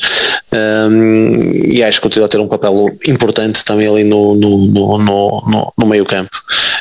Um, 0.53 1.49
e 1.53 1.81
acho 1.81 1.99
que 1.99 2.03
continua 2.03 2.25
a 2.25 2.29
ter 2.29 2.37
um 2.37 2.47
papel 2.47 2.89
importante 3.07 3.63
também 3.63 3.87
ali 3.87 4.03
no, 4.03 4.35
no, 4.35 4.67
no, 4.67 4.97
no, 4.97 5.73
no 5.77 5.85
meio 5.85 6.05
campo. 6.05 6.35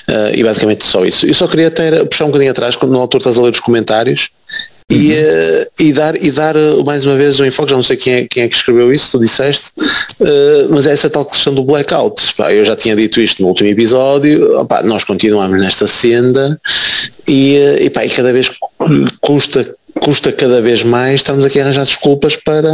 Uh, 0.08 0.34
e 0.34 0.42
basicamente 0.42 0.84
só 0.84 1.04
isso. 1.04 1.24
Eu 1.24 1.34
só 1.34 1.46
queria 1.46 1.70
ter, 1.70 2.04
puxar 2.06 2.24
um 2.24 2.28
bocadinho 2.28 2.50
atrás, 2.50 2.74
quando 2.74 2.90
no 2.90 2.98
autor 2.98 3.18
estás 3.18 3.38
a 3.38 3.42
ler 3.42 3.52
os 3.52 3.60
comentários 3.60 4.30
e, 4.90 5.12
uh, 5.12 5.66
e, 5.78 5.92
dar, 5.92 6.22
e 6.22 6.30
dar 6.32 6.56
uh, 6.56 6.84
mais 6.84 7.06
uma 7.06 7.14
vez 7.14 7.38
o 7.38 7.44
enfoque, 7.44 7.70
já 7.70 7.76
não 7.76 7.82
sei 7.82 7.96
quem 7.96 8.12
é, 8.14 8.26
quem 8.28 8.42
é 8.42 8.48
que 8.48 8.56
escreveu 8.56 8.90
isso, 8.90 9.12
tu 9.12 9.20
disseste, 9.20 9.70
uh, 9.78 10.68
mas 10.68 10.86
é 10.86 10.92
essa 10.92 11.08
tal 11.08 11.24
questão 11.24 11.54
do 11.54 11.62
blackout. 11.62 12.34
Pá, 12.34 12.52
eu 12.52 12.64
já 12.64 12.74
tinha 12.74 12.96
dito 12.96 13.20
isto 13.20 13.40
no 13.40 13.48
último 13.48 13.68
episódio, 13.68 14.66
nós 14.84 15.04
continuamos 15.04 15.60
nesta 15.60 15.86
senda 15.86 16.60
e, 17.26 17.56
e, 17.80 17.90
pá, 17.90 18.04
e 18.04 18.10
cada 18.10 18.32
vez 18.32 18.50
custa 19.20 19.74
custa 20.00 20.32
cada 20.32 20.60
vez 20.60 20.82
mais 20.82 21.16
estarmos 21.16 21.44
aqui 21.44 21.58
a 21.58 21.62
arranjar 21.62 21.84
desculpas 21.84 22.36
para, 22.36 22.70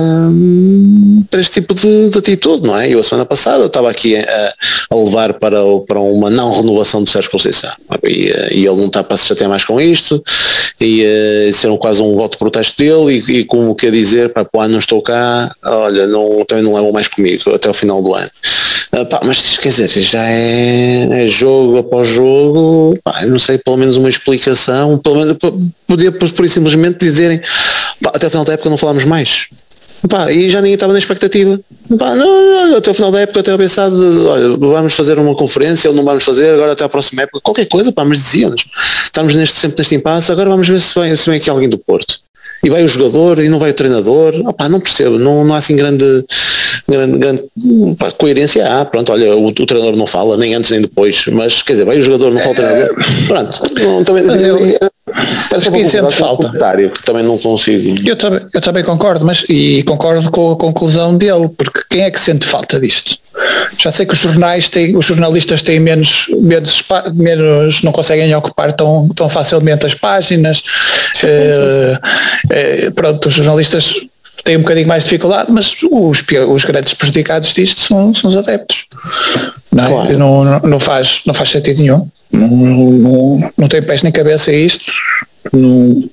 para 1.30 1.40
este 1.40 1.60
tipo 1.60 1.74
de, 1.74 2.10
de 2.10 2.18
atitude, 2.18 2.66
não 2.66 2.78
é? 2.78 2.88
Eu 2.88 3.00
a 3.00 3.02
semana 3.02 3.24
passada 3.24 3.66
estava 3.66 3.90
aqui 3.90 4.16
a, 4.16 4.54
a 4.90 4.96
levar 4.96 5.34
para, 5.34 5.58
para 5.86 6.00
uma 6.00 6.30
não 6.30 6.52
renovação 6.52 7.02
do 7.02 7.10
Sérgio 7.10 7.30
Conceição 7.30 7.72
e, 8.04 8.30
e 8.52 8.66
ele 8.66 8.76
não 8.76 8.86
está 8.86 9.02
para 9.02 9.16
se 9.16 9.26
chatear 9.26 9.48
mais 9.48 9.64
com 9.64 9.80
isto 9.80 10.22
e 10.80 11.04
uh, 11.04 11.54
ser 11.54 11.68
um, 11.68 11.76
quase 11.76 12.02
um 12.02 12.14
voto 12.14 12.32
de 12.32 12.38
protesto 12.38 12.76
dele 12.78 13.22
e, 13.26 13.38
e 13.38 13.44
como 13.44 13.74
quer 13.74 13.90
dizer, 13.90 14.32
para 14.32 14.46
ano 14.54 14.72
não 14.72 14.78
estou 14.78 15.00
cá, 15.02 15.54
olha, 15.64 16.06
não, 16.06 16.44
também 16.44 16.64
não 16.64 16.74
levam 16.74 16.92
mais 16.92 17.08
comigo 17.08 17.54
até 17.54 17.70
o 17.70 17.74
final 17.74 18.02
do 18.02 18.14
ano. 18.14 18.30
Uh, 18.96 19.04
pá, 19.04 19.20
mas 19.24 19.58
quer 19.58 19.68
dizer, 19.68 19.88
já 19.88 20.26
é, 20.26 21.24
é 21.24 21.26
jogo 21.26 21.76
após 21.76 22.08
jogo, 22.08 22.94
pá, 23.04 23.26
não 23.26 23.38
sei, 23.38 23.58
pelo 23.58 23.76
menos 23.76 23.98
uma 23.98 24.08
explicação, 24.08 24.96
pelo 24.96 25.16
menos 25.16 25.36
podia 25.86 26.10
por, 26.10 26.32
por 26.32 26.48
simplesmente 26.48 27.00
dizerem 27.00 27.42
pá, 28.00 28.12
até 28.14 28.26
o 28.26 28.30
final 28.30 28.44
da 28.44 28.54
época 28.54 28.70
não 28.70 28.78
falamos 28.78 29.04
mais. 29.04 29.48
Pá, 30.08 30.32
e 30.32 30.48
já 30.48 30.60
ninguém 30.60 30.74
estava 30.74 30.92
na 30.92 30.98
expectativa. 30.98 31.60
Pá, 31.98 32.14
não, 32.14 32.70
não, 32.70 32.76
até 32.78 32.90
o 32.90 32.94
final 32.94 33.10
da 33.12 33.20
época 33.20 33.38
eu 33.38 33.40
até 33.40 33.56
pensado, 33.56 34.28
olha, 34.28 34.56
vamos 34.56 34.94
fazer 34.94 35.18
uma 35.18 35.34
conferência 35.34 35.90
ou 35.90 35.96
não 35.96 36.04
vamos 36.04 36.24
fazer, 36.24 36.54
agora 36.54 36.72
até 36.72 36.84
a 36.84 36.88
próxima 36.88 37.22
época, 37.22 37.40
qualquer 37.42 37.66
coisa, 37.66 37.92
pá, 37.92 38.02
mas 38.02 38.18
diziam-nos, 38.18 38.64
estamos 39.04 39.34
neste, 39.34 39.58
sempre 39.58 39.78
neste 39.78 39.94
impasse, 39.94 40.32
agora 40.32 40.48
vamos 40.48 40.68
ver 40.68 40.80
se 40.80 40.98
vem, 40.98 41.14
se 41.14 41.28
vem 41.28 41.38
aqui 41.38 41.50
alguém 41.50 41.68
do 41.68 41.76
Porto. 41.76 42.20
E 42.64 42.70
vai 42.70 42.82
o 42.82 42.88
jogador 42.88 43.40
e 43.40 43.48
não 43.48 43.58
vai 43.58 43.70
o 43.70 43.74
treinador, 43.74 44.34
opá, 44.46 44.68
não 44.68 44.80
percebo, 44.80 45.18
não, 45.18 45.44
não 45.44 45.54
há 45.54 45.58
assim 45.58 45.76
grande 45.76 46.24
grande, 46.88 47.18
grande 47.18 47.42
pá, 47.98 48.10
coerência 48.12 48.66
há, 48.66 48.84
pronto, 48.84 49.12
olha, 49.12 49.34
o, 49.34 49.48
o, 49.48 49.52
treinador 49.52 49.96
não 49.96 50.06
fala, 50.06 50.36
nem 50.36 50.54
antes 50.54 50.70
nem 50.70 50.80
depois, 50.80 51.26
mas 51.26 51.62
quer 51.62 51.74
dizer, 51.74 51.84
vai 51.84 51.98
o 51.98 52.02
jogador, 52.02 52.32
não 52.32 52.40
fala 52.40 52.52
o 52.52 52.54
treinador, 52.54 52.94
pronto, 53.26 53.60
não, 53.74 54.04
também, 54.04 54.24
mas 54.24 54.42
eu, 54.42 54.56
acho 55.52 55.70
que 55.70 55.78
isso 55.78 56.10
falta. 56.12 56.50
que 56.94 57.02
também 57.02 57.22
não 57.22 57.38
consigo. 57.38 57.96
Eu 58.06 58.16
também, 58.16 58.40
eu 58.52 58.60
também 58.60 58.84
concordo, 58.84 59.24
mas 59.24 59.44
e 59.48 59.82
concordo 59.84 60.30
com 60.30 60.52
a 60.52 60.56
conclusão 60.56 61.16
dele, 61.16 61.48
porque 61.56 61.80
quem 61.90 62.02
é 62.02 62.10
que 62.10 62.20
sente 62.20 62.46
falta 62.46 62.78
disto? 62.80 63.16
Já 63.78 63.90
sei 63.92 64.06
que 64.06 64.14
os 64.14 64.18
jornais 64.18 64.68
têm, 64.68 64.96
os 64.96 65.04
jornalistas 65.04 65.62
têm 65.62 65.78
menos, 65.78 66.26
menos, 66.40 66.82
menos 67.14 67.82
não 67.82 67.92
conseguem 67.92 68.34
ocupar 68.34 68.72
tão, 68.72 69.08
tão 69.14 69.28
facilmente 69.28 69.84
as 69.84 69.94
páginas. 69.94 70.62
Eh, 71.22 71.98
eh, 72.50 72.90
pronto, 72.90 73.28
os 73.28 73.34
jornalistas 73.34 74.00
tem 74.46 74.56
um 74.56 74.60
bocadinho 74.60 74.86
mais 74.86 75.02
de 75.02 75.10
dificuldade, 75.10 75.50
mas 75.50 75.74
os, 75.82 76.24
os 76.48 76.64
grandes 76.64 76.94
prejudicados 76.94 77.52
disto 77.52 77.80
são, 77.80 78.14
são 78.14 78.30
os 78.30 78.36
adeptos. 78.36 78.86
Não, 79.72 79.84
é? 79.84 79.88
claro. 79.88 80.18
não, 80.18 80.44
não, 80.44 80.60
não, 80.60 80.80
faz, 80.80 81.22
não 81.26 81.34
faz 81.34 81.50
sentido 81.50 81.82
nenhum. 81.82 82.08
Não, 82.30 82.48
não, 82.48 83.52
não 83.58 83.68
tem 83.68 83.82
pés 83.82 84.04
nem 84.04 84.12
cabeça 84.12 84.52
isto. 84.52 84.92
Não, 85.52 86.08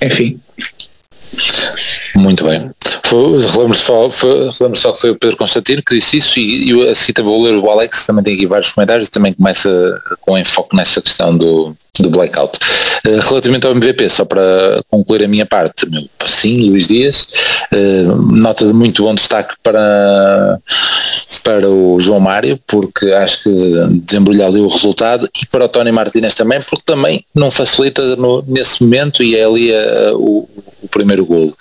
enfim. 0.00 0.38
Muito 2.16 2.44
bem. 2.44 2.70
Relembro 3.10 3.74
só, 3.74 4.08
relembro 4.58 4.78
só 4.78 4.92
que 4.92 5.00
foi 5.00 5.10
o 5.10 5.16
Pedro 5.16 5.36
Constantino 5.36 5.82
que 5.82 5.94
disse 5.94 6.16
isso 6.16 6.38
e, 6.38 6.72
e 6.72 6.88
a 6.88 6.94
cita 6.94 7.22
vou 7.22 7.42
ler 7.42 7.54
o 7.54 7.70
Alex, 7.70 8.06
também 8.06 8.24
tem 8.24 8.34
aqui 8.34 8.46
vários 8.46 8.72
comentários, 8.72 9.08
também 9.08 9.32
começa 9.32 9.70
com 10.20 10.38
enfoque 10.38 10.74
nessa 10.74 11.00
questão 11.00 11.36
do, 11.36 11.76
do 12.00 12.10
blackout. 12.10 12.58
Uh, 13.06 13.20
relativamente 13.20 13.66
ao 13.66 13.72
MVP, 13.72 14.08
só 14.08 14.24
para 14.24 14.82
concluir 14.88 15.22
a 15.22 15.28
minha 15.28 15.46
parte, 15.46 15.88
meu, 15.88 16.02
sim, 16.26 16.68
Luís 16.68 16.88
Dias, 16.88 17.28
uh, 17.72 18.16
nota 18.32 18.66
de 18.66 18.72
muito 18.72 19.04
bom 19.04 19.14
destaque 19.14 19.54
para, 19.62 20.58
para 21.44 21.68
o 21.68 22.00
João 22.00 22.20
Mário, 22.20 22.58
porque 22.66 23.06
acho 23.12 23.44
que 23.44 23.86
desembrulhou 24.06 24.46
ali 24.46 24.60
o 24.60 24.68
resultado, 24.68 25.28
e 25.40 25.46
para 25.46 25.66
o 25.66 25.68
Tony 25.68 25.92
Martínez 25.92 26.34
também, 26.34 26.60
porque 26.62 26.82
também 26.84 27.24
não 27.34 27.50
facilita 27.50 28.16
no, 28.16 28.42
nesse 28.48 28.82
momento 28.82 29.22
e 29.22 29.36
é 29.36 29.44
ali 29.44 29.70
uh, 29.70 30.16
o, 30.16 30.48
o 30.82 30.88
primeiro 30.88 31.24
golo. 31.24 31.54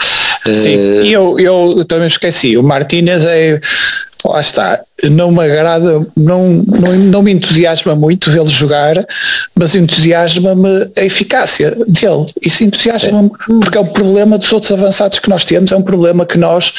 Sim, 0.46 0.76
uh, 0.76 1.06
e 1.06 1.14
eu, 1.14 1.39
eu 1.39 1.86
também 1.86 2.08
esqueci, 2.08 2.58
o 2.58 2.64
Martínez 2.64 3.24
é 3.26 3.60
lá 4.26 4.39
está, 4.39 4.82
não 5.04 5.32
me 5.32 5.44
agrada, 5.44 6.06
não, 6.16 6.64
não, 6.66 6.96
não 6.96 7.22
me 7.22 7.32
entusiasma 7.32 7.94
muito 7.96 8.32
vê-lo 8.32 8.48
jogar, 8.48 9.06
mas 9.54 9.76
entusiasma-me 9.76 10.89
a 10.96 11.04
eficácia 11.04 11.72
dele. 11.88 12.28
Isso 12.41 12.64
entusiasma-me 12.64 13.30
porque 13.62 13.78
é 13.78 13.82
o 13.82 13.86
problema 13.86 14.38
dos 14.38 14.52
outros 14.54 14.72
avançados 14.72 15.20
que 15.20 15.30
nós 15.30 15.44
temos, 15.44 15.72
é 15.72 15.76
um 15.76 15.82
problema 15.82 16.26
que 16.26 16.38
nós, 16.38 16.74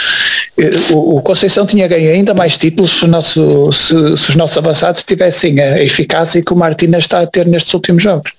eh, 0.59 0.71
o, 0.91 1.19
o 1.19 1.23
Conceição 1.23 1.67
tinha 1.67 1.87
ganho 1.87 2.11
ainda 2.11 2.33
mais 2.33 2.57
títulos 2.57 2.99
se, 2.99 3.07
nosso, 3.07 3.73
se, 3.73 4.17
se 4.17 4.31
os 4.31 4.37
nossos 4.37 4.57
avançados 4.57 5.03
tivessem 5.03 5.61
a 5.61 5.83
eficácia 5.83 6.43
que 6.43 6.53
o 6.53 6.57
Martínez 6.57 7.05
está 7.05 7.21
a 7.21 7.27
ter 7.27 7.47
nestes 7.47 7.75
últimos 7.75 8.03
jogos. 8.03 8.33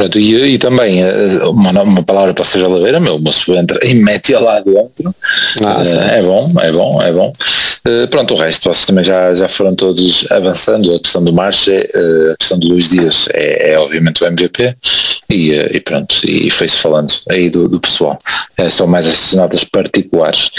Pronto, 0.00 0.18
e, 0.18 0.54
e 0.54 0.58
também 0.58 1.02
eh, 1.02 1.44
uma, 1.44 1.82
uma 1.82 2.02
palavra 2.02 2.32
para 2.32 2.42
seja 2.42 2.66
Oliveira, 2.66 2.98
meu, 2.98 3.16
o 3.16 3.20
moço 3.20 3.54
entra 3.54 3.78
e 3.86 3.92
mete 3.92 4.32
lá 4.32 4.58
dentro. 4.60 5.14
Ah, 5.62 5.82
uh, 5.82 6.00
é 6.10 6.22
bom, 6.22 6.50
é 6.58 6.72
bom, 6.72 7.02
é 7.02 7.12
bom. 7.12 7.30
Uh, 7.86 8.08
pronto, 8.08 8.32
o 8.32 8.36
resto, 8.38 8.64
vocês 8.64 8.86
também 8.86 9.04
já, 9.04 9.34
já 9.34 9.46
foram 9.46 9.74
todos 9.74 10.26
avançando. 10.30 10.94
A 10.94 10.98
questão 10.98 11.22
do 11.22 11.34
Marche, 11.34 11.70
uh, 11.70 12.32
a 12.32 12.36
questão 12.38 12.58
do 12.58 12.68
Luís 12.68 12.88
Dias 12.88 13.28
é, 13.34 13.72
é 13.72 13.78
obviamente 13.78 14.24
o 14.24 14.26
MVP 14.26 14.74
e, 15.28 15.50
e 15.52 15.80
pronto, 15.80 16.14
e 16.24 16.50
foi-se 16.50 16.76
falando 16.76 17.12
aí 17.28 17.50
do, 17.50 17.68
do 17.68 17.78
pessoal. 17.78 18.18
É, 18.56 18.70
são 18.70 18.86
mais 18.86 19.06
estas 19.06 19.34
notas 19.34 19.64
particulares. 19.64 20.50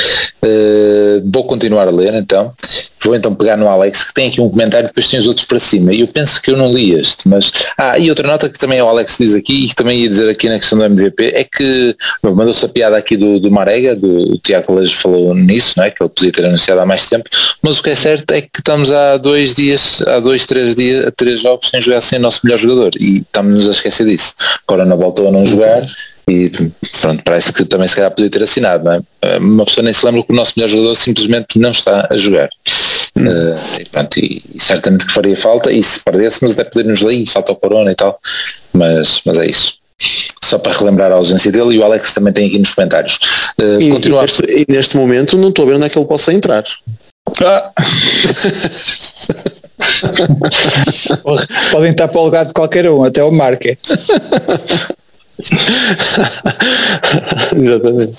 vou 1.33 1.45
continuar 1.45 1.87
a 1.87 1.91
ler 1.91 2.13
então. 2.13 2.53
Vou 3.03 3.15
então 3.15 3.33
pegar 3.33 3.57
no 3.57 3.67
Alex, 3.67 4.03
que 4.03 4.13
tem 4.13 4.29
aqui 4.29 4.39
um 4.39 4.49
comentário, 4.49 4.87
depois 4.87 5.07
tem 5.07 5.19
os 5.19 5.27
outros 5.27 5.45
para 5.45 5.59
cima. 5.59 5.93
E 5.93 6.01
eu 6.01 6.07
penso 6.07 6.41
que 6.41 6.51
eu 6.51 6.57
não 6.57 6.71
li 6.71 6.93
este, 6.93 7.27
mas. 7.27 7.51
Ah, 7.77 7.97
e 7.97 8.09
outra 8.09 8.27
nota 8.27 8.49
que 8.49 8.59
também 8.59 8.81
o 8.81 8.87
Alex 8.87 9.17
diz 9.19 9.33
aqui, 9.33 9.65
e 9.65 9.67
que 9.67 9.75
também 9.75 10.01
ia 10.01 10.09
dizer 10.09 10.29
aqui 10.29 10.49
na 10.49 10.59
questão 10.59 10.77
do 10.77 10.85
MVP, 10.85 11.33
é 11.35 11.43
que 11.43 11.95
mandou-se 12.21 12.65
a 12.65 12.69
piada 12.69 12.97
aqui 12.97 13.17
do, 13.17 13.39
do 13.39 13.51
Marega, 13.51 13.95
do, 13.95 14.33
o 14.33 14.37
Tiago 14.37 14.75
Lejo 14.75 14.95
falou 14.95 15.33
nisso, 15.33 15.73
não 15.77 15.83
é? 15.83 15.91
Que 15.91 16.03
ele 16.03 16.09
podia 16.09 16.31
ter 16.31 16.45
anunciado 16.45 16.79
há 16.81 16.85
mais 16.85 17.05
tempo, 17.07 17.29
mas 17.61 17.79
o 17.79 17.83
que 17.83 17.89
é 17.89 17.95
certo 17.95 18.31
é 18.31 18.41
que 18.41 18.59
estamos 18.59 18.91
há 18.91 19.17
dois 19.17 19.53
dias, 19.53 20.01
há 20.05 20.19
dois, 20.19 20.45
três 20.45 20.75
dias, 20.75 21.11
três 21.15 21.41
jogos 21.41 21.69
sem 21.69 21.81
jogar 21.81 22.01
sem 22.01 22.19
o 22.19 22.21
nosso 22.21 22.41
melhor 22.43 22.57
jogador 22.57 22.91
e 22.99 23.19
estamos-nos 23.19 23.67
a 23.67 23.71
esquecer 23.71 24.05
disso. 24.05 24.33
Agora 24.67 24.85
não 24.85 24.97
voltou 24.97 25.27
a 25.27 25.31
não 25.31 25.45
jogar 25.45 25.87
e 26.29 26.49
pronto, 27.01 27.23
parece 27.23 27.51
que 27.51 27.65
também 27.65 27.87
se 27.87 27.95
calhar 27.95 28.11
podia 28.11 28.29
ter 28.29 28.43
assinado, 28.43 28.85
não 28.85 28.93
é? 28.93 29.37
Uma 29.37 29.65
pessoa 29.65 29.83
nem 29.83 29.93
se 29.93 30.05
lembra 30.05 30.23
que 30.23 30.31
o 30.31 30.35
nosso 30.35 30.53
melhor 30.55 30.69
jogador 30.69 30.95
simplesmente 30.95 31.59
não 31.59 31.71
está 31.71 32.07
a 32.09 32.17
jogar. 32.17 32.49
Hum. 33.15 33.27
Uh, 33.27 33.55
e, 33.79 33.85
pronto, 33.85 34.19
e, 34.19 34.43
e, 34.55 34.59
certamente 34.59 35.05
que 35.05 35.13
faria 35.13 35.35
falta, 35.35 35.71
e 35.71 35.83
se 35.83 35.99
perdêssemos 35.99 36.53
até 36.53 36.63
poder-nos 36.63 37.01
ler, 37.01 37.27
falta 37.27 37.51
o 37.51 37.55
Corona 37.55 37.91
e 37.91 37.95
tal, 37.95 38.19
mas, 38.73 39.21
mas 39.25 39.37
é 39.37 39.47
isso. 39.47 39.79
Só 40.43 40.57
para 40.57 40.73
relembrar 40.73 41.11
a 41.11 41.15
ausência 41.15 41.51
dele 41.51 41.75
e 41.75 41.79
o 41.79 41.83
Alex 41.83 42.13
também 42.13 42.33
tem 42.33 42.47
aqui 42.47 42.57
nos 42.57 42.73
comentários. 42.73 43.19
Uh, 43.59 43.81
e, 43.81 43.91
continuar... 43.91 44.23
e, 44.23 44.27
neste, 44.27 44.61
e 44.61 44.65
neste 44.67 44.97
momento 44.97 45.37
não 45.37 45.49
estou 45.49 45.65
a 45.65 45.67
ver 45.67 45.75
onde 45.75 45.85
é 45.85 45.89
que 45.89 45.97
ele 45.97 46.07
possa 46.07 46.33
entrar. 46.33 46.63
Ah. 47.43 47.71
Podem 51.71 51.91
estar 51.91 52.07
para 52.07 52.19
o 52.19 52.25
lugar 52.25 52.45
de 52.45 52.53
qualquer 52.53 52.89
um, 52.89 53.03
até 53.03 53.23
o 53.23 53.31
Marque. 53.31 53.77
Exatamente. 57.55 58.17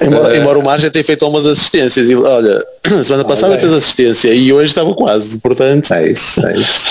Embora, 0.00 0.36
embora, 0.36 0.58
o 0.58 0.64
Marja 0.64 0.90
tenha 0.90 1.04
feito 1.04 1.24
algumas 1.24 1.46
assistências 1.46 2.10
e 2.10 2.14
olha, 2.14 2.64
semana 3.04 3.24
passada 3.24 3.58
fez 3.58 3.72
assistência 3.72 4.34
e 4.34 4.52
hoje 4.52 4.66
estava 4.66 4.92
quase, 4.94 5.38
portanto. 5.38 5.92
É 5.94 6.10
isso, 6.10 6.44
é 6.44 6.54
isso. 6.54 6.88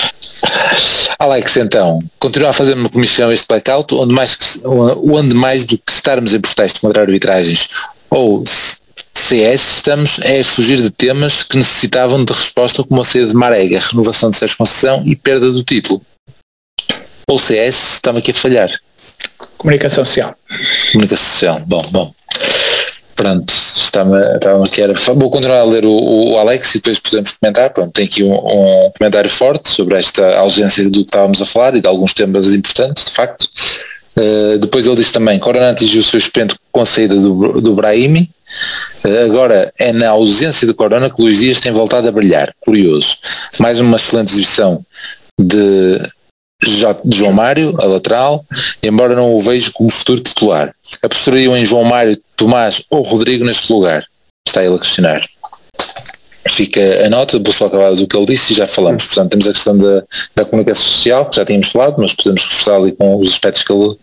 Alex, 1.18 1.56
então, 1.56 1.98
continua 2.18 2.50
a 2.50 2.52
fazer 2.52 2.74
uma 2.74 2.88
comissão 2.88 3.32
este 3.32 3.46
blackout, 3.46 3.94
onde 3.94 4.14
mais, 4.14 4.58
onde 4.64 5.34
mais 5.34 5.64
do 5.64 5.78
que 5.78 5.92
estarmos 5.92 6.34
em 6.34 6.40
protestos 6.40 6.80
contra 6.80 7.02
arbitragens 7.02 7.68
ou 8.10 8.44
CS, 9.14 9.76
estamos 9.76 10.18
é 10.20 10.40
a 10.40 10.44
fugir 10.44 10.82
de 10.82 10.90
temas 10.90 11.42
que 11.42 11.56
necessitavam 11.56 12.24
de 12.24 12.32
resposta 12.32 12.82
como 12.84 13.00
a 13.00 13.04
saída 13.04 13.28
de 13.28 13.34
Marega, 13.34 13.80
renovação 13.80 14.30
de 14.30 14.36
Sérgio 14.36 14.56
Conceição 14.56 15.02
e 15.06 15.16
perda 15.16 15.50
do 15.50 15.62
título. 15.62 16.02
Ou 17.28 17.38
CS, 17.38 17.94
estamos 17.94 18.18
aqui 18.20 18.32
a 18.32 18.34
falhar. 18.34 18.70
Comunicação 19.56 20.04
social. 20.04 20.36
Comunicação 20.92 21.26
social, 21.26 21.62
bom, 21.66 21.82
bom. 21.90 22.14
Pronto, 23.14 23.48
estava, 23.48 24.34
estava 24.34 24.64
era. 24.76 24.94
Vou 25.14 25.30
continuar 25.30 25.60
a 25.60 25.64
ler 25.64 25.84
o, 25.84 26.32
o, 26.32 26.38
Alex 26.38 26.74
e 26.74 26.78
depois 26.78 26.98
podemos 26.98 27.32
comentar. 27.32 27.70
Pronto, 27.70 27.92
tem 27.92 28.06
aqui 28.06 28.22
um, 28.22 28.32
um, 28.32 28.90
comentário 28.98 29.30
forte 29.30 29.68
sobre 29.68 29.96
esta 29.96 30.36
ausência 30.38 30.84
do 30.84 31.00
que 31.00 31.10
estávamos 31.10 31.40
a 31.40 31.46
falar 31.46 31.76
e 31.76 31.80
de 31.80 31.86
alguns 31.86 32.12
temas 32.12 32.52
importantes, 32.52 33.04
de 33.06 33.12
facto. 33.12 33.48
Uh, 34.16 34.58
depois 34.58 34.86
ele 34.86 34.96
disse 34.96 35.12
também, 35.12 35.38
Corona 35.38 35.70
atingiu 35.70 36.00
o 36.00 36.04
seu 36.04 36.18
espento 36.18 36.56
com 36.70 36.80
a 36.80 36.86
saída 36.86 37.14
do, 37.16 37.60
do 37.60 37.74
Brahimi. 37.74 38.30
Uh, 39.04 39.24
agora 39.24 39.72
é 39.78 39.92
na 39.92 40.10
ausência 40.10 40.66
de 40.66 40.74
Corona 40.74 41.10
que 41.10 41.22
Luís 41.22 41.38
Dias 41.38 41.60
tem 41.60 41.72
voltado 41.72 42.08
a 42.08 42.12
brilhar. 42.12 42.52
Curioso. 42.60 43.16
Mais 43.58 43.78
uma 43.78 43.96
excelente 43.96 44.32
exibição 44.32 44.84
de 45.40 46.00
João 47.12 47.32
Mário, 47.32 47.74
a 47.80 47.84
lateral, 47.84 48.44
embora 48.82 49.14
não 49.14 49.34
o 49.34 49.40
vejo 49.40 49.72
como 49.72 49.90
futuro 49.90 50.20
titular. 50.20 50.73
Apostariam 51.02 51.56
em 51.56 51.64
João 51.64 51.84
Mário, 51.84 52.16
Tomás 52.36 52.82
ou 52.90 53.02
Rodrigo 53.02 53.44
neste 53.44 53.72
lugar? 53.72 54.06
Está 54.46 54.64
ele 54.64 54.74
a 54.74 54.78
questionar. 54.78 55.26
Fica 56.46 57.06
a 57.06 57.08
nota, 57.08 57.38
vou 57.38 57.52
só 57.54 57.66
acabar 57.66 57.94
do 57.94 58.06
que 58.06 58.16
ele 58.16 58.26
disse 58.26 58.52
e 58.52 58.56
já 58.56 58.66
falamos. 58.66 59.06
Portanto, 59.06 59.30
temos 59.30 59.46
a 59.46 59.52
questão 59.52 59.76
da, 59.76 60.02
da 60.36 60.44
comunicação 60.44 60.84
social, 60.84 61.24
que 61.26 61.36
já 61.36 61.44
tínhamos 61.44 61.68
falado, 61.68 61.96
mas 61.98 62.12
podemos 62.12 62.42
reforçar 62.42 62.76
ali 62.76 62.92
com 62.92 63.18
os 63.18 63.30
aspectos 63.30 63.62
que 63.62 63.72
ele, 63.72 63.96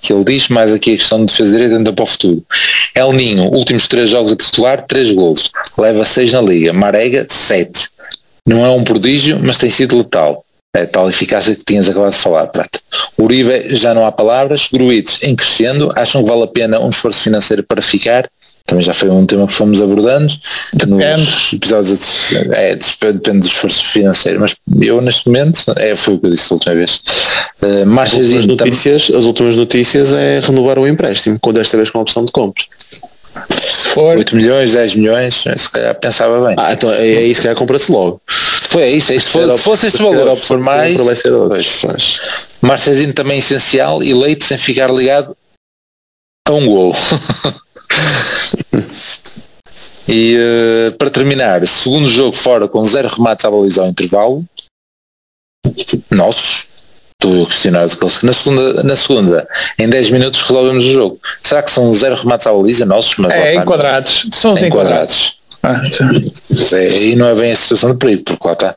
que 0.00 0.12
ele 0.12 0.24
diz, 0.24 0.48
mais 0.48 0.72
aqui 0.72 0.94
a 0.94 0.96
questão 0.96 1.18
de 1.18 1.26
defesa 1.26 1.52
direita 1.52 1.76
ainda 1.76 1.92
para 1.92 2.02
o 2.02 2.06
futuro. 2.06 2.42
El 2.94 3.12
Ninho, 3.12 3.44
últimos 3.44 3.86
três 3.88 4.08
jogos 4.08 4.32
a 4.32 4.36
titular, 4.36 4.86
três 4.86 5.12
golos. 5.12 5.50
Leva 5.76 6.04
seis 6.06 6.32
na 6.32 6.40
Liga. 6.40 6.72
Marega, 6.72 7.26
sete. 7.28 7.90
Não 8.48 8.64
é 8.64 8.70
um 8.70 8.82
prodígio, 8.82 9.38
mas 9.42 9.58
tem 9.58 9.68
sido 9.68 9.98
letal 9.98 10.44
a 10.74 10.86
tal 10.86 11.08
eficácia 11.10 11.54
que 11.54 11.62
tinhas 11.64 11.88
acabado 11.88 12.12
de 12.12 12.18
falar, 12.18 12.46
Prata. 12.46 12.80
Uribe, 13.18 13.74
já 13.76 13.92
não 13.92 14.06
há 14.06 14.12
palavras, 14.12 14.68
Gruites 14.72 15.18
em 15.22 15.36
crescendo, 15.36 15.92
acham 15.94 16.22
que 16.22 16.28
vale 16.30 16.44
a 16.44 16.46
pena 16.46 16.80
um 16.80 16.88
esforço 16.88 17.22
financeiro 17.22 17.62
para 17.62 17.82
ficar, 17.82 18.26
também 18.64 18.82
já 18.82 18.94
foi 18.94 19.10
um 19.10 19.26
tema 19.26 19.46
que 19.46 19.52
fomos 19.52 19.82
abordando 19.82 20.32
depende. 20.72 21.20
nos 21.20 21.52
episódios, 21.52 22.32
é, 22.52 22.74
depende 22.74 23.40
do 23.40 23.46
esforço 23.46 23.84
financeiro, 23.84 24.40
mas 24.40 24.54
eu 24.80 25.00
neste 25.02 25.26
momento, 25.26 25.62
é, 25.76 25.94
foi 25.94 26.14
o 26.14 26.18
que 26.18 26.26
eu 26.26 26.30
disse 26.30 26.50
a 26.50 26.54
última 26.54 26.74
vez. 26.74 27.02
Uh, 27.60 28.00
as, 28.00 28.14
últimas 28.14 28.46
notícias, 28.46 29.10
as 29.14 29.24
últimas 29.24 29.56
notícias 29.56 30.12
é 30.14 30.40
renovar 30.40 30.78
o 30.78 30.88
empréstimo, 30.88 31.38
com 31.38 31.52
desta 31.52 31.76
vez 31.76 31.90
com 31.90 31.98
a 31.98 32.02
opção 32.02 32.24
de 32.24 32.32
compra. 32.32 32.64
Se 33.66 33.88
for 33.88 34.16
8 34.16 34.36
milhões, 34.36 34.72
10 34.72 34.96
milhões, 34.96 35.44
se 35.56 35.70
calhar 35.70 35.94
pensava 35.94 36.46
bem. 36.46 36.56
Ah, 36.58 36.72
então 36.72 36.90
é, 36.92 37.06
é 37.06 37.24
isso 37.24 37.40
que 37.40 37.46
calhar 37.46 37.56
compra-se 37.56 37.90
logo. 37.90 38.20
Foi 38.72 38.88
isso, 38.88 39.12
é 39.12 39.16
isso. 39.16 39.38
Se, 39.38 39.58
fosse 39.58 39.88
este 39.88 40.02
valor, 40.02 40.34
se 40.34 40.46
for 40.46 40.58
mais, 40.58 40.96
vai 40.96 41.14
ser 41.14 41.30
pois, 41.30 42.18
Marcezinho 42.62 43.12
também 43.12 43.36
é 43.36 43.40
essencial 43.40 44.02
e 44.02 44.14
Leite 44.14 44.46
sem 44.46 44.56
ficar 44.56 44.90
ligado 44.90 45.36
a 46.48 46.52
um 46.52 46.66
gol. 46.66 46.96
e 50.08 50.38
uh, 50.38 50.92
para 50.96 51.10
terminar, 51.10 51.66
segundo 51.66 52.08
jogo 52.08 52.34
fora 52.34 52.66
com 52.66 52.82
zero 52.82 53.08
remates 53.08 53.44
à 53.44 53.50
baliza 53.50 53.82
ao 53.82 53.88
intervalo, 53.88 54.42
nossos, 56.10 56.66
estou 57.12 57.44
a 57.44 57.46
questionar 57.46 57.86
na 58.22 58.32
segunda, 58.32 58.82
na 58.82 58.96
segunda, 58.96 59.46
em 59.78 59.86
10 59.86 60.10
minutos 60.12 60.40
resolvemos 60.40 60.86
o 60.86 60.92
jogo. 60.92 61.20
Será 61.42 61.62
que 61.62 61.70
são 61.70 61.92
zero 61.92 62.14
remates 62.14 62.46
à 62.46 62.52
baliza 62.54 62.86
nossos? 62.86 63.16
Mas 63.18 63.34
é, 63.34 63.56
enquadrados. 63.56 64.30
São 64.32 64.54
os 64.54 64.62
enquadrados. 64.62 65.41
Ah, 65.62 65.80
aí 66.72 67.14
não 67.14 67.28
é 67.28 67.34
bem 67.36 67.52
a 67.52 67.56
situação 67.56 67.92
de 67.92 67.98
perigo, 67.98 68.24
porque 68.24 68.48
lá 68.48 68.52
está. 68.52 68.74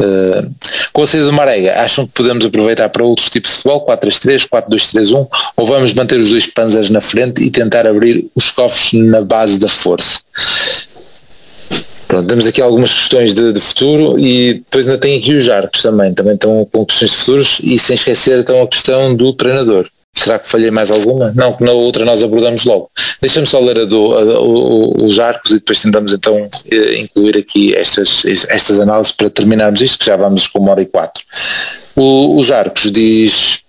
Uh, 0.00 0.50
com 0.90 1.02
a 1.02 1.06
saída 1.06 1.26
do 1.26 1.32
Marega, 1.34 1.78
acham 1.80 2.06
que 2.06 2.12
podemos 2.14 2.46
aproveitar 2.46 2.88
para 2.88 3.04
outros 3.04 3.28
tipos 3.28 3.50
de 3.50 3.56
futebol, 3.58 3.84
4-3-3, 3.86 4.48
4-2-3-1, 4.48 5.28
ou 5.56 5.66
vamos 5.66 5.92
manter 5.92 6.18
os 6.18 6.30
dois 6.30 6.46
panzers 6.46 6.88
na 6.88 7.02
frente 7.02 7.44
e 7.44 7.50
tentar 7.50 7.86
abrir 7.86 8.26
os 8.34 8.50
cofres 8.50 8.92
na 8.94 9.20
base 9.20 9.58
da 9.58 9.68
força? 9.68 10.20
Pronto, 12.08 12.26
temos 12.26 12.46
aqui 12.46 12.62
algumas 12.62 12.92
questões 12.94 13.34
de, 13.34 13.52
de, 13.52 13.60
futuro 13.60 14.18
e 14.18 14.54
depois 14.54 14.86
ainda 14.86 14.98
tem 14.98 15.18
aqui 15.18 15.34
os 15.34 15.48
arcos 15.48 15.82
também, 15.82 16.14
também 16.14 16.34
estão 16.34 16.66
com 16.70 16.86
questões 16.86 17.10
de 17.10 17.16
futuros 17.16 17.60
e 17.62 17.78
sem 17.78 17.94
esquecer 17.94 18.38
então 18.38 18.62
a 18.62 18.68
questão 18.68 19.14
do 19.14 19.32
treinador. 19.32 19.86
Será 20.14 20.38
que 20.38 20.48
falhei 20.48 20.70
mais 20.70 20.90
alguma? 20.90 21.32
Não, 21.34 21.52
que 21.52 21.64
na 21.64 21.72
outra 21.72 22.04
nós 22.04 22.22
abordamos 22.22 22.64
logo. 22.64 22.90
Deixa-me 23.20 23.46
só 23.46 23.58
ler 23.60 23.80
a 23.80 23.84
do, 23.84 24.14
a, 24.14 25.04
os 25.04 25.18
arcos 25.18 25.50
e 25.50 25.54
depois 25.54 25.80
tentamos 25.80 26.12
então 26.12 26.48
eh, 26.70 26.98
incluir 26.98 27.36
aqui 27.36 27.74
estas, 27.74 28.24
estas 28.24 28.78
análises 28.78 29.12
para 29.12 29.28
terminarmos 29.28 29.80
isto, 29.80 29.98
que 29.98 30.06
já 30.06 30.16
vamos 30.16 30.46
com 30.46 30.60
uma 30.60 30.70
hora 30.70 30.82
e 30.82 30.86
quatro. 30.86 31.22
O, 31.96 32.38
os 32.38 32.50
arcos 32.50 32.90
diz, 32.92 33.60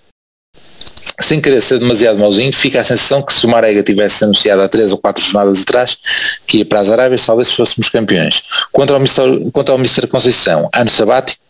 sem 1.20 1.40
querer 1.42 1.62
ser 1.62 1.80
demasiado 1.80 2.20
mauzinho, 2.20 2.54
fica 2.54 2.80
a 2.80 2.84
sensação 2.84 3.22
que 3.22 3.34
se 3.34 3.46
o 3.46 3.50
Marega 3.50 3.82
tivesse 3.82 4.24
anunciado 4.24 4.62
há 4.62 4.68
três 4.68 4.92
ou 4.92 4.98
quatro 4.98 5.24
jornadas 5.24 5.62
atrás 5.62 5.98
que 6.46 6.60
ia 6.60 6.66
para 6.66 6.80
as 6.80 6.90
Arábias, 6.90 7.26
talvez 7.26 7.52
fôssemos 7.52 7.90
campeões. 7.90 8.44
Quanto 8.72 8.94
ao 8.94 9.00
Mr. 9.00 9.50
Quanto 9.52 9.72
ao 9.72 9.78
Mr. 9.78 10.08
Conceição, 10.08 10.70
ano 10.74 10.90
sabático, 10.90 11.45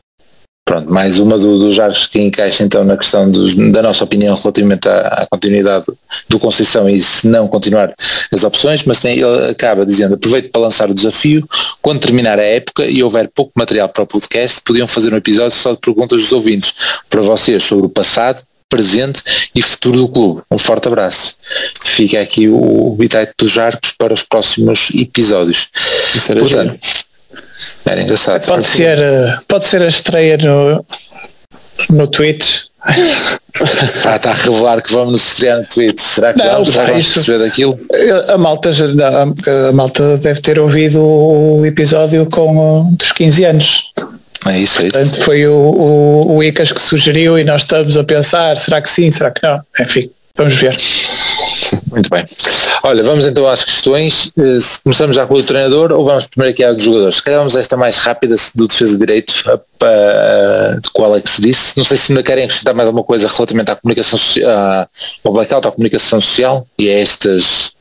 Pronto, 0.65 0.91
mais 0.91 1.19
uma 1.19 1.37
do, 1.37 1.59
dos 1.59 1.79
arcos 1.79 2.07
que 2.07 2.19
encaixa 2.19 2.63
então 2.63 2.83
na 2.83 2.97
questão 2.97 3.29
dos, 3.29 3.53
da 3.53 3.83
nossa 3.83 4.03
opinião 4.03 4.35
relativamente 4.35 4.89
à, 4.89 4.99
à, 5.09 5.27
continuidade 5.27 5.85
do 6.27 6.39
Conceição 6.39 6.89
e 6.89 6.99
se 6.99 7.27
não 7.27 7.47
continuar 7.47 7.93
as 8.33 8.43
opções, 8.43 8.83
mas 8.83 8.99
tem, 8.99 9.19
ele 9.19 9.51
acaba 9.51 9.85
dizendo, 9.85 10.15
aproveito 10.15 10.49
para 10.51 10.61
lançar 10.61 10.89
o 10.89 10.95
desafio, 10.95 11.47
quando 11.83 11.99
terminar 11.99 12.39
a 12.39 12.43
época 12.43 12.83
e 12.83 13.03
houver 13.03 13.29
pouco 13.29 13.51
material 13.55 13.87
para 13.89 14.01
o 14.01 14.07
podcast, 14.07 14.59
podiam 14.63 14.87
fazer 14.87 15.13
um 15.13 15.17
episódio 15.17 15.55
só 15.55 15.73
de 15.73 15.77
perguntas 15.77 16.19
dos 16.19 16.31
ouvintes 16.31 16.73
para 17.07 17.21
vocês 17.21 17.63
sobre 17.63 17.85
o 17.85 17.89
passado, 17.89 18.41
presente 18.67 19.21
e 19.53 19.61
futuro 19.61 19.99
do 19.99 20.07
clube. 20.07 20.41
Um 20.49 20.57
forte 20.57 20.87
abraço. 20.87 21.35
Fica 21.83 22.19
aqui 22.19 22.47
o, 22.47 22.87
o 22.87 22.95
bitite 22.95 23.33
dos 23.37 23.55
arcos 23.55 23.91
para 23.91 24.15
os 24.15 24.23
próximos 24.23 24.89
episódios. 24.95 25.69
Isso 26.15 26.31
era 26.31 26.41
Portanto, 26.41 26.79
era 27.85 28.01
engraçado. 28.01 28.45
Pode 28.45 28.65
ser, 28.65 28.99
eh, 28.99 29.37
pode 29.47 29.67
ser 29.67 29.81
a 29.81 29.87
estreia 29.87 30.37
no, 30.37 30.85
no 31.89 32.07
Twitch. 32.07 32.65
está, 33.55 34.31
a 34.31 34.33
revelar 34.33 34.81
que 34.81 34.91
vamos 34.91 35.11
nos 35.11 35.27
estrear 35.27 35.59
no 35.59 35.65
Twitch. 35.65 35.99
Será 35.99 36.33
que 36.33 36.39
não, 36.39 36.51
vamos? 36.51 36.69
Será 36.69 36.85
que 36.85 36.91
vamos 36.91 37.13
perceber 37.13 37.39
daquilo? 37.39 37.77
A 38.27 38.37
malta, 38.37 38.69
a, 38.71 39.69
a 39.69 39.71
malta 39.71 40.17
deve 40.17 40.41
ter 40.41 40.59
ouvido 40.59 41.01
o 41.01 41.65
episódio 41.65 42.25
com 42.27 42.93
dos 42.93 43.11
15 43.11 43.45
anos. 43.45 43.91
É 44.45 44.59
isso, 44.59 44.81
é 44.81 44.87
isso. 44.87 44.93
Portanto, 44.93 45.21
foi 45.23 45.47
o, 45.47 45.53
o, 45.53 46.35
o 46.37 46.43
ICAS 46.43 46.71
que 46.71 46.81
sugeriu 46.81 47.39
e 47.39 47.43
nós 47.43 47.63
estamos 47.63 47.97
a 47.97 48.03
pensar, 48.03 48.57
será 48.57 48.81
que 48.81 48.89
sim, 48.89 49.09
será 49.09 49.31
que 49.31 49.41
não? 49.41 49.59
Enfim, 49.79 50.09
vamos 50.35 50.55
ver. 50.55 50.77
Muito 51.89 52.09
bem. 52.09 52.25
Olha, 52.83 53.03
vamos 53.03 53.25
então 53.25 53.47
às 53.47 53.63
questões. 53.63 54.31
Eh, 54.37 54.59
se 54.59 54.79
começamos 54.81 55.15
já 55.15 55.25
com 55.25 55.35
o 55.35 55.43
treinador 55.43 55.91
ou 55.91 56.03
vamos 56.03 56.25
primeiro 56.27 56.53
aqui 56.53 56.63
aos 56.63 56.81
jogadores? 56.81 57.15
Se 57.15 57.23
calhar 57.23 57.39
vamos 57.39 57.55
esta 57.55 57.77
mais 57.77 57.97
rápida 57.97 58.35
do 58.53 58.67
defesa 58.67 58.93
de 58.93 58.99
direito, 58.99 59.33
de 60.81 60.89
qual 60.91 61.15
é 61.15 61.21
que 61.21 61.29
se 61.29 61.41
disse. 61.41 61.77
Não 61.77 61.83
sei 61.83 61.97
se 61.97 62.11
ainda 62.11 62.23
querem 62.23 62.45
acrescentar 62.45 62.73
mais 62.73 62.87
alguma 62.87 63.03
coisa 63.03 63.27
relativamente 63.27 63.71
à 63.71 63.75
comunicação 63.75 64.17
social, 64.17 64.87
ao 65.23 65.33
blackout, 65.33 65.67
à 65.67 65.71
comunicação 65.71 66.19
social 66.21 66.67
e 66.77 66.89
a 66.89 66.99
estas 66.99 67.73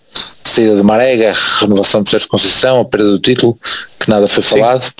saída 0.43 0.76
de 0.76 0.82
Marega, 0.82 1.30
a 1.32 1.61
renovação 1.61 2.03
do 2.03 2.18
de 2.18 2.26
concessão, 2.28 2.80
a 2.80 2.85
perda 2.85 3.11
do 3.11 3.18
título, 3.18 3.59
que 3.99 4.09
nada 4.09 4.28
foi 4.28 4.43
falado. 4.43 4.85
Sim. 4.85 4.93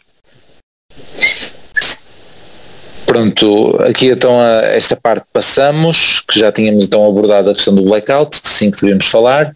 Pronto, 3.07 3.77
aqui 3.83 4.07
então 4.07 4.41
a 4.41 4.63
esta 4.67 4.97
parte 4.97 5.27
passamos, 5.33 6.23
que 6.29 6.39
já 6.41 6.51
tínhamos 6.51 6.85
então 6.85 7.07
abordado 7.07 7.51
a 7.51 7.55
questão 7.55 7.75
do 7.75 7.83
blackout, 7.83 8.41
que 8.41 8.49
sim 8.49 8.71
que 8.71 8.81
devíamos 8.81 9.07
falar. 9.07 9.55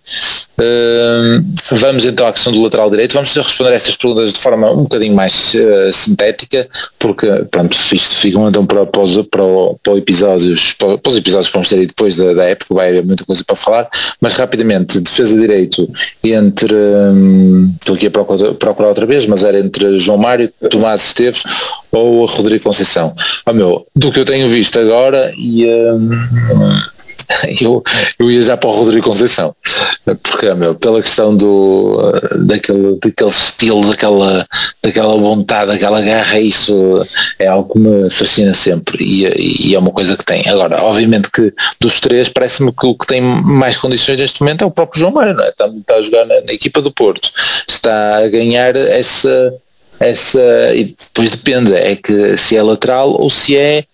Uh, 0.58 1.44
vamos 1.70 2.04
então 2.04 2.26
à 2.26 2.32
questão 2.32 2.52
do 2.52 2.60
lateral 2.60 2.90
direito, 2.90 3.14
vamos 3.14 3.32
responder 3.32 3.72
estas 3.72 3.96
perguntas 3.96 4.32
de 4.32 4.40
forma 4.40 4.68
um 4.72 4.82
bocadinho 4.82 5.14
mais 5.14 5.54
uh, 5.54 5.92
sintética, 5.92 6.68
porque 6.98 7.28
pronto, 7.48 7.78
isto 7.92 8.16
ficam 8.16 8.48
então 8.48 8.66
para, 8.66 8.84
para, 8.84 9.00
os, 9.00 9.16
para, 9.28 9.44
para, 9.82 9.96
episódios, 9.96 10.72
para, 10.72 10.98
para, 10.98 11.10
os 11.10 11.16
episódios 11.16 11.46
que 11.46 11.52
vamos 11.52 11.68
ter 11.68 11.78
aí 11.78 11.86
depois 11.86 12.16
da, 12.16 12.34
da, 12.34 12.44
época, 12.44 12.74
vai 12.74 12.88
haver 12.88 13.04
muita 13.04 13.24
coisa 13.24 13.44
para 13.44 13.54
falar, 13.54 13.88
mas 14.20 14.34
rapidamente, 14.34 14.98
defesa 15.00 15.36
de 15.36 15.40
direito 15.40 15.88
entre, 16.24 16.74
um, 16.74 17.72
estou 17.80 17.94
aqui 17.94 18.08
a 18.08 18.10
procurar, 18.10 18.54
procurar 18.54 18.88
outra 18.88 19.06
vez, 19.06 19.26
mas 19.26 19.44
era 19.44 19.60
entre 19.60 19.96
João 19.96 20.18
Mário, 20.18 20.52
Tomás 20.68 21.06
Esteves 21.06 21.44
ou 21.92 22.26
Rodrigo 22.26 22.64
Conceição. 22.64 23.14
Oh, 23.46 23.52
meu, 23.52 23.86
do 23.94 24.10
que 24.10 24.20
eu 24.20 24.24
tenho 24.24 24.48
visto 24.48 24.78
agora 24.78 25.32
e 25.36 25.66
um, 25.66 26.10
eu, 27.60 27.82
eu 28.18 28.30
ia 28.30 28.42
já 28.42 28.56
para 28.56 28.70
o 28.70 28.72
Rodrigo 28.72 29.06
Conceição 29.06 29.54
porque 30.16 30.52
meu, 30.54 30.74
pela 30.74 31.02
questão 31.02 31.36
do 31.36 32.12
daquele, 32.46 32.98
daquele 33.02 33.30
estilo, 33.30 33.86
daquela, 33.86 34.46
daquela 34.82 35.16
vontade, 35.16 35.72
daquela 35.72 36.00
garra, 36.00 36.38
isso 36.38 37.06
é 37.38 37.46
algo 37.46 37.72
que 37.72 37.78
me 37.78 38.10
fascina 38.10 38.54
sempre 38.54 39.04
e, 39.04 39.68
e 39.68 39.74
é 39.74 39.78
uma 39.78 39.90
coisa 39.90 40.16
que 40.16 40.24
tem. 40.24 40.48
Agora, 40.48 40.82
obviamente 40.82 41.30
que 41.30 41.52
dos 41.80 42.00
três 42.00 42.28
parece-me 42.28 42.72
que 42.72 42.86
o 42.86 42.94
que 42.94 43.06
tem 43.06 43.20
mais 43.20 43.76
condições 43.76 44.18
neste 44.18 44.40
momento 44.40 44.62
é 44.62 44.66
o 44.66 44.70
próprio 44.70 45.00
João 45.00 45.12
Mário, 45.12 45.34
não 45.34 45.44
é? 45.44 45.48
Está, 45.48 45.66
está 45.66 45.94
a 45.94 46.02
jogar 46.02 46.24
na, 46.26 46.40
na 46.42 46.52
equipa 46.52 46.80
do 46.80 46.92
Porto, 46.92 47.30
está 47.68 48.18
a 48.18 48.28
ganhar 48.28 48.76
essa 48.76 49.54
essa 50.00 50.40
e 50.74 50.96
depois 50.98 51.30
depende 51.30 51.74
é 51.74 51.96
que 51.96 52.36
se 52.36 52.56
é 52.56 52.62
lateral 52.62 53.10
ou 53.10 53.28
se 53.28 53.56
é 53.56 53.84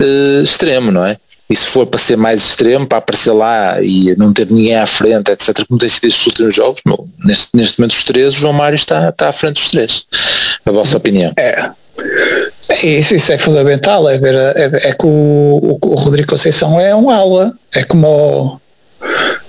uh, 0.00 0.42
extremo, 0.42 0.90
não 0.90 1.04
é? 1.04 1.16
E 1.48 1.54
se 1.54 1.66
for 1.66 1.86
para 1.86 2.00
ser 2.00 2.16
mais 2.16 2.42
extremo, 2.42 2.86
para 2.86 2.98
aparecer 2.98 3.32
lá 3.32 3.80
e 3.82 4.16
não 4.16 4.32
ter 4.32 4.50
ninguém 4.50 4.76
à 4.76 4.86
frente, 4.86 5.30
etc., 5.30 5.64
como 5.68 5.78
tem 5.78 5.88
sido 5.88 6.06
estes 6.06 6.26
últimos 6.26 6.54
jogos, 6.54 6.80
meu, 6.86 7.06
neste, 7.22 7.48
neste 7.54 7.78
momento 7.78 7.92
os 7.92 8.04
três, 8.04 8.34
o 8.34 8.38
João 8.38 8.54
Mário 8.54 8.76
está, 8.76 9.08
está 9.08 9.28
à 9.28 9.32
frente 9.32 9.54
dos 9.54 9.70
três. 9.70 10.06
A 10.64 10.72
vossa 10.72 10.96
opinião? 10.96 11.32
É. 11.36 11.70
Isso, 12.82 13.14
isso 13.14 13.32
é 13.32 13.38
fundamental, 13.38 14.08
é 14.08 14.16
ver, 14.16 14.34
é, 14.34 14.88
é 14.88 14.92
que 14.94 15.06
o, 15.06 15.78
o, 15.80 15.94
Rodrigo 15.94 16.30
Conceição 16.30 16.80
é 16.80 16.96
um 16.96 17.10
ala, 17.10 17.52
é 17.72 17.84
como 17.84 18.60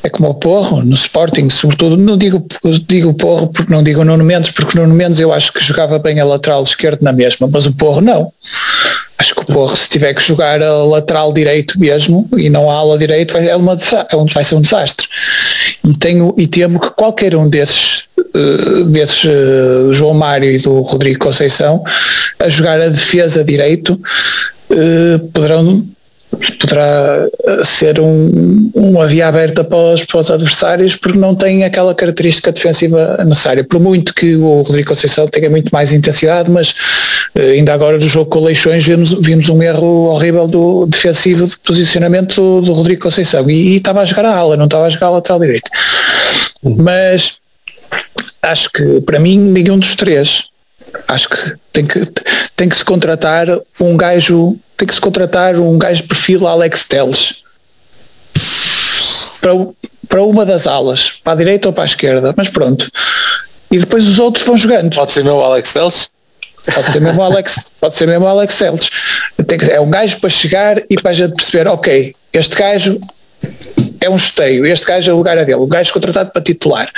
é 0.06 0.10
como 0.10 0.30
o 0.30 0.36
Porro 0.36 0.84
no 0.84 0.94
Sporting, 0.94 1.50
sobretudo, 1.50 1.98
não 1.98 2.16
digo, 2.16 2.46
digo 2.88 3.12
Porro 3.16 3.48
porque 3.48 3.74
não 3.74 3.84
digo 3.84 4.04
Nuno 4.04 4.24
Mendes, 4.24 4.52
porque 4.52 4.78
Nuno 4.78 4.94
Mendes 4.94 5.20
eu 5.20 5.34
acho 5.34 5.52
que 5.52 5.60
jogava 5.64 5.98
bem 5.98 6.20
a 6.20 6.26
lateral 6.26 6.62
esquerdo 6.62 7.02
na 7.02 7.12
mesma, 7.12 7.50
mas 7.52 7.66
o 7.66 7.74
Porro 7.74 8.02
não. 8.02 8.32
Acho 9.18 9.34
que 9.34 9.42
o 9.42 9.46
Porro, 9.46 9.76
se 9.76 9.90
tiver 9.90 10.14
que 10.14 10.22
jogar 10.22 10.62
a 10.62 10.84
lateral 10.84 11.34
direito 11.34 11.80
mesmo 11.80 12.30
e 12.38 12.52
não 12.52 12.70
a 12.70 12.76
ala 12.76 13.00
direito, 13.00 13.36
é 13.36 13.56
uma, 13.56 13.74
é 13.74 14.34
vai 14.34 14.44
ser 14.44 14.54
um 14.54 14.62
desastre. 14.62 15.08
E, 15.84 15.98
tenho, 15.98 16.36
e 16.38 16.46
temo 16.46 16.80
que 16.80 16.92
qualquer 16.92 17.36
um 17.36 17.50
desses, 17.50 18.04
uh, 18.20 18.84
desses 18.84 19.24
uh, 19.24 19.92
João 19.92 20.14
Mário 20.14 20.52
e 20.52 20.60
do 20.60 20.82
Rodrigo 20.82 21.18
Conceição, 21.18 21.84
a 22.40 22.48
jogar 22.48 22.80
a 22.80 22.90
defesa 22.90 23.44
direito, 23.44 24.00
uh, 24.70 25.20
poderão 25.34 25.84
poderá 26.60 27.28
eh, 27.46 27.64
ser 27.64 28.00
um, 28.00 28.70
uma 28.74 29.08
via 29.08 29.28
aberta 29.28 29.64
para 29.64 29.78
os, 29.78 30.06
para 30.06 30.20
os, 30.20 30.32
adversários 30.32 30.96
porque 30.96 31.18
não 31.18 31.36
tem 31.36 31.64
aquela 31.64 31.94
característica 31.94 32.52
defensiva 32.52 33.18
necessária. 33.26 33.64
Por 33.64 33.80
muito 33.80 34.14
que 34.14 34.36
o 34.36 34.62
Rodrigo 34.62 34.90
Conceição 34.90 35.28
tenha 35.28 35.50
muito 35.50 35.70
mais 35.72 35.92
intensidade, 35.94 36.50
mas 36.50 36.74
eh, 37.36 37.52
ainda 37.52 37.74
agora 37.74 37.98
no 37.98 38.08
jogo 38.08 38.30
com 38.30 38.44
Leixões 38.44 38.84
vimos, 38.86 39.14
vimos 39.22 39.50
um 39.50 39.62
erro 39.62 40.10
horrível 40.10 40.48
do 40.48 40.86
defensivo 40.86 41.48
de 41.48 41.58
posicionamento 41.60 42.36
do, 42.36 42.62
do 42.62 42.74
Rodrigo 42.74 43.02
Conceição 43.02 43.50
e, 43.50 43.74
e, 43.74 43.78
estava 43.78 44.02
a 44.02 44.06
jogar 44.06 44.26
a 44.26 44.36
ala, 44.36 44.58
não 44.58 44.66
estava 44.66 44.86
a 44.86 44.90
jogar 44.90 45.08
a 45.08 45.12
lateral 45.12 45.40
direito. 45.40 45.70
Mas 46.64 47.40
acho 48.42 48.70
que 48.72 49.02
para 49.02 49.20
mim 49.20 49.38
nenhum 49.38 49.78
dos 49.78 49.96
três 49.96 50.50
acho 51.08 51.30
que 51.30 51.56
tem 51.72 51.86
que, 51.86 52.08
tem 52.56 52.70
que 52.70 52.78
se 52.78 52.86
contratar 52.86 53.48
um 53.80 53.96
gajo 53.98 54.58
tem 54.78 54.88
que 54.88 54.94
se 54.94 55.02
contratar 55.02 55.56
um 55.56 55.78
gajo 55.78 56.02
de 56.02 56.08
perfil 56.08 56.48
Alex 56.48 56.84
Teles 56.84 57.44
para, 59.40 59.52
para 60.08 60.24
uma 60.24 60.46
das 60.46 60.66
alas, 60.66 61.12
para 61.24 61.34
a 61.34 61.36
direita 61.36 61.70
ou 61.70 61.74
para 61.74 61.84
a 61.84 61.86
esquerda, 61.86 62.34
mas 62.36 62.50
pronto. 62.50 62.90
E 63.72 63.78
depois 63.78 64.08
os 64.08 64.18
outros 64.20 64.46
vão 64.46 64.58
jogando. 64.58 64.96
Pode 64.96 65.12
ser 65.12 65.24
meu 65.24 65.44
Alex 65.44 65.74
Teles? 65.74 66.10
Pode 66.74 66.90
ser 66.90 67.00
mesmo 67.00 67.22
Alex, 67.22 67.72
pode 67.80 67.96
ser 67.96 68.08
mesmo 68.08 68.26
Alex 68.26 68.58
Teles. 68.58 68.90
É 69.70 69.80
um 69.80 69.90
gajo 69.90 70.20
para 70.20 70.30
chegar 70.30 70.82
e 70.90 70.96
para 70.96 71.12
a 71.12 71.14
gente 71.14 71.36
perceber, 71.36 71.68
ok, 71.68 72.12
este 72.34 72.56
gajo 72.56 73.00
é 74.02 74.10
um 74.10 74.16
esteio, 74.16 74.66
este 74.66 74.86
gajo 74.86 75.12
é 75.12 75.14
o 75.14 75.18
lugar 75.18 75.38
é 75.38 75.46
dele, 75.46 75.60
o 75.60 75.68
gajo 75.68 75.94
contratado 75.94 76.32
para 76.32 76.42
titular. 76.42 76.90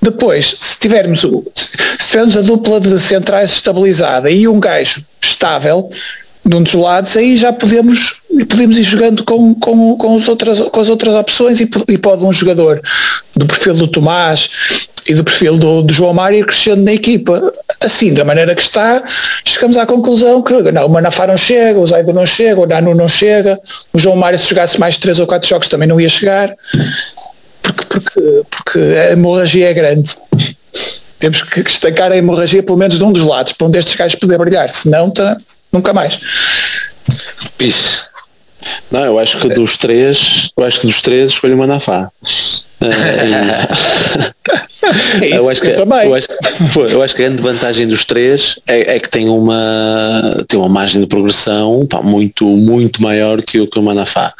Depois, 0.00 0.56
se 0.60 0.78
tivermos, 0.78 1.20
se 1.22 2.08
tivermos 2.08 2.36
a 2.36 2.42
dupla 2.42 2.80
de 2.80 2.98
centrais 3.00 3.50
estabilizada 3.50 4.30
e 4.30 4.46
um 4.46 4.60
gajo 4.60 5.04
estável, 5.20 5.90
de 6.46 6.54
um 6.54 6.62
dos 6.62 6.74
lados, 6.74 7.16
aí 7.16 7.36
já 7.36 7.52
podemos, 7.52 8.22
podemos 8.48 8.78
ir 8.78 8.84
jogando 8.84 9.24
com, 9.24 9.54
com, 9.56 9.96
com, 9.96 10.16
as, 10.16 10.28
outras, 10.28 10.60
com 10.60 10.80
as 10.80 10.88
outras 10.88 11.14
opções 11.14 11.60
e, 11.60 11.68
e 11.88 11.98
pode 11.98 12.24
um 12.24 12.32
jogador 12.32 12.80
do 13.34 13.46
perfil 13.46 13.74
do 13.74 13.88
Tomás 13.88 14.48
e 15.08 15.14
do 15.14 15.24
perfil 15.24 15.58
do, 15.58 15.82
do 15.82 15.92
João 15.92 16.14
Mário 16.14 16.46
crescendo 16.46 16.82
na 16.82 16.92
equipa. 16.92 17.52
Assim, 17.80 18.14
da 18.14 18.24
maneira 18.24 18.54
que 18.54 18.62
está, 18.62 19.02
chegamos 19.44 19.76
à 19.76 19.84
conclusão 19.84 20.40
que 20.40 20.52
não, 20.72 20.86
o 20.86 20.88
Manafá 20.88 21.26
não 21.26 21.36
chega, 21.36 21.78
o 21.78 21.86
Zaido 21.86 22.12
não 22.12 22.24
chega, 22.24 22.60
o 22.60 22.66
Nano 22.66 22.94
não 22.94 23.08
chega, 23.08 23.60
o 23.92 23.98
João 23.98 24.16
Mário 24.16 24.38
se 24.38 24.48
jogasse 24.48 24.78
mais 24.78 24.96
três 24.98 25.18
ou 25.18 25.26
quatro 25.26 25.48
jogos 25.48 25.68
também 25.68 25.88
não 25.88 26.00
ia 26.00 26.08
chegar, 26.08 26.54
porque, 27.60 27.84
porque, 27.84 28.42
porque 28.50 28.78
a 28.78 29.12
hemorragia 29.12 29.70
é 29.70 29.74
grande. 29.74 30.16
Temos 31.18 31.42
que 31.42 31.62
destacar 31.62 32.12
a 32.12 32.16
hemorragia 32.16 32.62
pelo 32.62 32.78
menos 32.78 32.98
de 32.98 33.04
um 33.04 33.12
dos 33.12 33.22
lados, 33.22 33.52
para 33.52 33.66
um 33.66 33.70
destes 33.70 33.94
gajos 33.94 34.18
poder 34.18 34.38
brilhar, 34.38 34.72
senão 34.72 35.10
tá, 35.10 35.36
nunca 35.72 35.92
mais. 35.92 36.18
Não, 38.90 39.04
eu 39.04 39.18
acho 39.18 39.38
que 39.38 39.48
dos 39.48 39.76
três, 39.76 40.50
eu 40.56 40.64
acho 40.64 40.80
que 40.80 40.86
dos 40.86 41.00
três 41.00 41.32
escolho 41.32 41.54
o 41.54 41.58
Manafá. 41.58 42.10
É 45.22 45.36
eu, 45.36 45.48
acho 45.48 45.60
que, 45.60 45.68
eu, 45.68 46.14
acho, 46.14 46.28
eu 46.90 47.02
acho 47.02 47.16
que 47.16 47.22
a 47.22 47.26
grande 47.26 47.42
vantagem 47.42 47.86
dos 47.86 48.04
três 48.04 48.58
é, 48.68 48.96
é, 48.96 49.00
que 49.00 49.10
tem 49.10 49.28
uma, 49.28 50.44
tem 50.46 50.58
uma 50.58 50.68
margem 50.68 51.00
de 51.00 51.06
progressão 51.06 51.86
pá, 51.86 52.02
muito, 52.02 52.44
muito 52.44 53.02
maior 53.02 53.42
que 53.42 53.58
o 53.58 53.66
que 53.66 53.78
o 53.78 53.82
Manafá. 53.82 54.32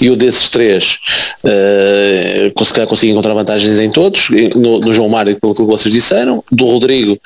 E 0.00 0.10
o 0.10 0.16
desses 0.16 0.48
três 0.48 0.98
uh, 1.44 2.86
conseguir 2.86 3.12
encontrar 3.12 3.32
vantagens 3.32 3.78
em 3.78 3.90
todos, 3.90 4.28
no, 4.54 4.80
no, 4.80 4.92
João 4.92 5.08
Mário, 5.08 5.38
pelo 5.38 5.54
que 5.54 5.62
vocês 5.62 5.94
disseram, 5.94 6.42
do 6.50 6.64
Rodrigo, 6.66 7.18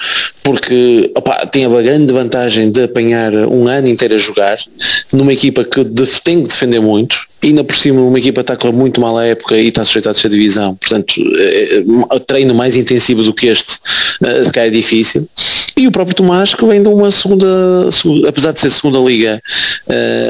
porque 0.42 1.10
opa, 1.16 1.46
tem 1.46 1.64
a 1.64 1.68
grande 1.82 2.12
vantagem 2.12 2.70
de 2.70 2.84
apanhar 2.84 3.34
um 3.34 3.66
ano 3.66 3.88
inteiro 3.88 4.14
a 4.14 4.18
jogar 4.18 4.58
numa 5.12 5.32
equipa 5.32 5.64
que 5.64 5.84
tem 6.22 6.42
que 6.42 6.48
defender 6.48 6.80
muito, 6.80 7.27
ainda 7.42 7.62
por 7.62 7.76
cima 7.76 8.00
uma 8.00 8.18
equipa 8.18 8.40
está 8.40 8.56
com 8.56 8.72
muito 8.72 9.00
mal 9.00 9.16
a 9.16 9.26
época 9.26 9.56
e 9.56 9.68
está 9.68 9.84
sujeita 9.84 10.10
a 10.10 10.12
terceira 10.12 10.36
divisão, 10.36 10.74
portanto 10.74 11.14
é, 11.36 11.84
é, 12.16 12.18
treino 12.18 12.54
mais 12.54 12.76
intensivo 12.76 13.22
do 13.22 13.32
que 13.32 13.46
este 13.46 13.74
uh, 14.22 14.44
se 14.44 14.52
calhar 14.52 14.68
é 14.68 14.70
difícil. 14.70 15.28
E 15.76 15.86
o 15.86 15.92
próprio 15.92 16.16
Tomás 16.16 16.54
que 16.54 16.66
vem 16.66 16.82
de 16.82 16.88
uma 16.88 17.08
segunda, 17.10 17.46
apesar 18.26 18.52
de 18.52 18.58
ser 18.58 18.70
segunda 18.70 18.98
liga 18.98 19.40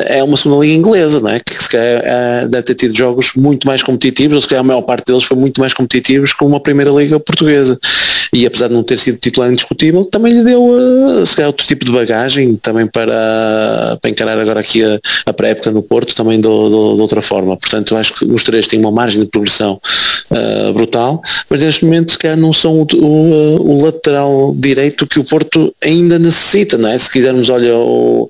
é 0.06 0.22
uma 0.22 0.36
segunda 0.36 0.62
liga 0.62 0.74
inglesa 0.74 1.20
não 1.20 1.30
é? 1.30 1.40
que 1.40 1.62
se 1.62 1.70
calhar 1.70 2.46
deve 2.48 2.62
ter 2.64 2.74
tido 2.74 2.96
jogos 2.96 3.32
muito 3.34 3.66
mais 3.66 3.82
competitivos 3.82 4.34
ou 4.34 4.40
se 4.42 4.48
calhar 4.48 4.60
a 4.60 4.66
maior 4.66 4.82
parte 4.82 5.06
deles 5.06 5.24
foi 5.24 5.38
muito 5.38 5.58
mais 5.58 5.72
competitivos 5.72 6.34
que 6.34 6.44
uma 6.44 6.60
primeira 6.60 6.90
liga 6.90 7.18
portuguesa 7.18 7.78
e 8.32 8.46
apesar 8.46 8.68
de 8.68 8.74
não 8.74 8.82
ter 8.82 8.98
sido 8.98 9.18
titular 9.18 9.50
indiscutível, 9.50 10.04
também 10.04 10.32
lhe 10.32 10.44
deu 10.44 10.62
uh, 10.64 11.24
se 11.24 11.34
calhar 11.34 11.48
outro 11.48 11.66
tipo 11.66 11.84
de 11.84 11.92
bagagem 11.92 12.56
também 12.56 12.86
para, 12.86 13.98
para 14.00 14.10
encarar 14.10 14.38
agora 14.38 14.60
aqui 14.60 14.82
a, 14.82 14.98
a 15.26 15.32
pré-época 15.32 15.70
no 15.70 15.82
Porto 15.82 16.14
também 16.14 16.40
do, 16.40 16.68
do, 16.68 16.94
de 16.96 17.00
outra 17.00 17.22
forma. 17.22 17.56
Portanto, 17.56 17.96
acho 17.96 18.14
que 18.14 18.24
os 18.24 18.42
três 18.42 18.66
têm 18.66 18.80
uma 18.80 18.90
margem 18.90 19.20
de 19.20 19.26
progressão 19.26 19.80
uh, 20.30 20.72
brutal, 20.72 21.20
mas 21.48 21.62
neste 21.62 21.84
momento 21.84 22.12
se 22.12 22.18
calhar 22.18 22.36
não 22.36 22.52
são 22.52 22.80
o, 22.80 22.86
o, 22.96 23.72
o, 23.72 23.84
lateral 23.84 24.54
direito 24.56 25.06
que 25.06 25.18
o 25.18 25.24
Porto 25.24 25.74
ainda 25.82 26.18
necessita, 26.18 26.76
não 26.76 26.88
é? 26.88 26.98
Se 26.98 27.10
quisermos, 27.10 27.48
olha, 27.50 27.76
o, 27.76 28.28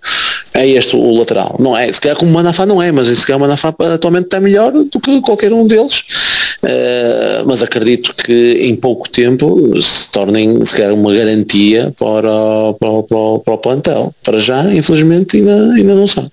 é 0.55 0.67
este 0.69 0.97
o 0.97 1.19
lateral. 1.19 1.57
Não 1.59 1.77
é, 1.77 1.91
se 1.93 2.01
calhar 2.01 2.17
como 2.17 2.31
o 2.31 2.35
Manafá 2.35 2.67
não 2.67 2.83
é, 2.83 2.91
mas 2.93 3.09
se 3.09 3.27
calhar 3.27 3.39
o 3.39 3.41
Manafá 3.41 3.75
atualmente 3.93 4.25
está 4.25 4.41
melhor 4.41 4.73
do 4.73 5.01
que 5.01 5.21
qualquer 5.21 5.53
um 5.53 5.67
deles. 5.67 6.05
Uh, 6.63 7.47
mas 7.47 7.63
acredito 7.63 8.13
que 8.17 8.59
em 8.63 8.75
pouco 8.75 9.09
tempo 9.09 9.81
se 9.81 10.11
tornem 10.11 10.65
se 10.65 10.75
calhar 10.75 10.93
uma 10.93 11.15
garantia 11.15 11.95
para, 11.99 12.29
para, 12.81 13.03
para, 13.05 13.39
para 13.45 13.55
o 13.55 13.59
plantel. 13.59 14.15
Para 14.25 14.39
já, 14.39 14.65
infelizmente, 14.75 15.37
ainda, 15.37 15.73
ainda 15.73 15.95
não 15.95 16.07
são. 16.07 16.31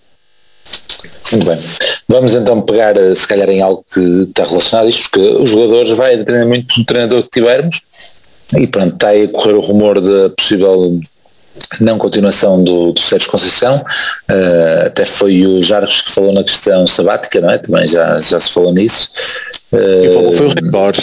Muito 1.32 1.46
bem. 1.46 1.60
Vamos 2.08 2.34
então 2.36 2.62
pegar, 2.62 2.98
eh, 2.98 3.14
se 3.16 3.28
calhar, 3.28 3.50
em 3.50 3.62
algo 3.62 3.84
que 3.92 4.00
está 4.30 4.44
relacionado 4.44 4.86
a 4.86 4.90
isto, 4.90 5.10
porque 5.10 5.20
os 5.20 5.50
jogadores 5.50 5.90
vai 5.92 6.18
depender 6.18 6.46
muito 6.46 6.76
do 6.76 6.86
treinador 6.86 7.24
que 7.24 7.30
tivermos. 7.30 7.82
E 8.58 8.68
pronto, 8.68 8.94
está 8.94 9.10
aí 9.10 9.24
a 9.24 9.28
correr 9.28 9.54
o 9.54 9.62
rumor 9.62 10.00
da 10.00 10.30
possível 10.30 11.00
não 11.80 11.98
continuação 11.98 12.64
do, 12.64 12.92
do 12.92 13.00
Sérgio 13.00 13.30
Conceição, 13.30 13.78
uh, 13.78 14.86
até 14.88 15.06
foi 15.06 15.46
o 15.46 15.62
Jarros 15.62 16.02
que 16.02 16.12
falou 16.12 16.34
na 16.34 16.44
questão 16.44 16.86
sabática, 16.86 17.40
não 17.40 17.50
é? 17.50 17.58
Também 17.58 17.88
já, 17.88 18.20
já 18.20 18.40
se 18.40 18.52
falou 18.52 18.74
nisso. 18.74 19.10
Quem 20.02 20.14
falou 20.14 20.34
foi 20.34 20.48
o 20.48 20.50
Rigor. 20.50 20.96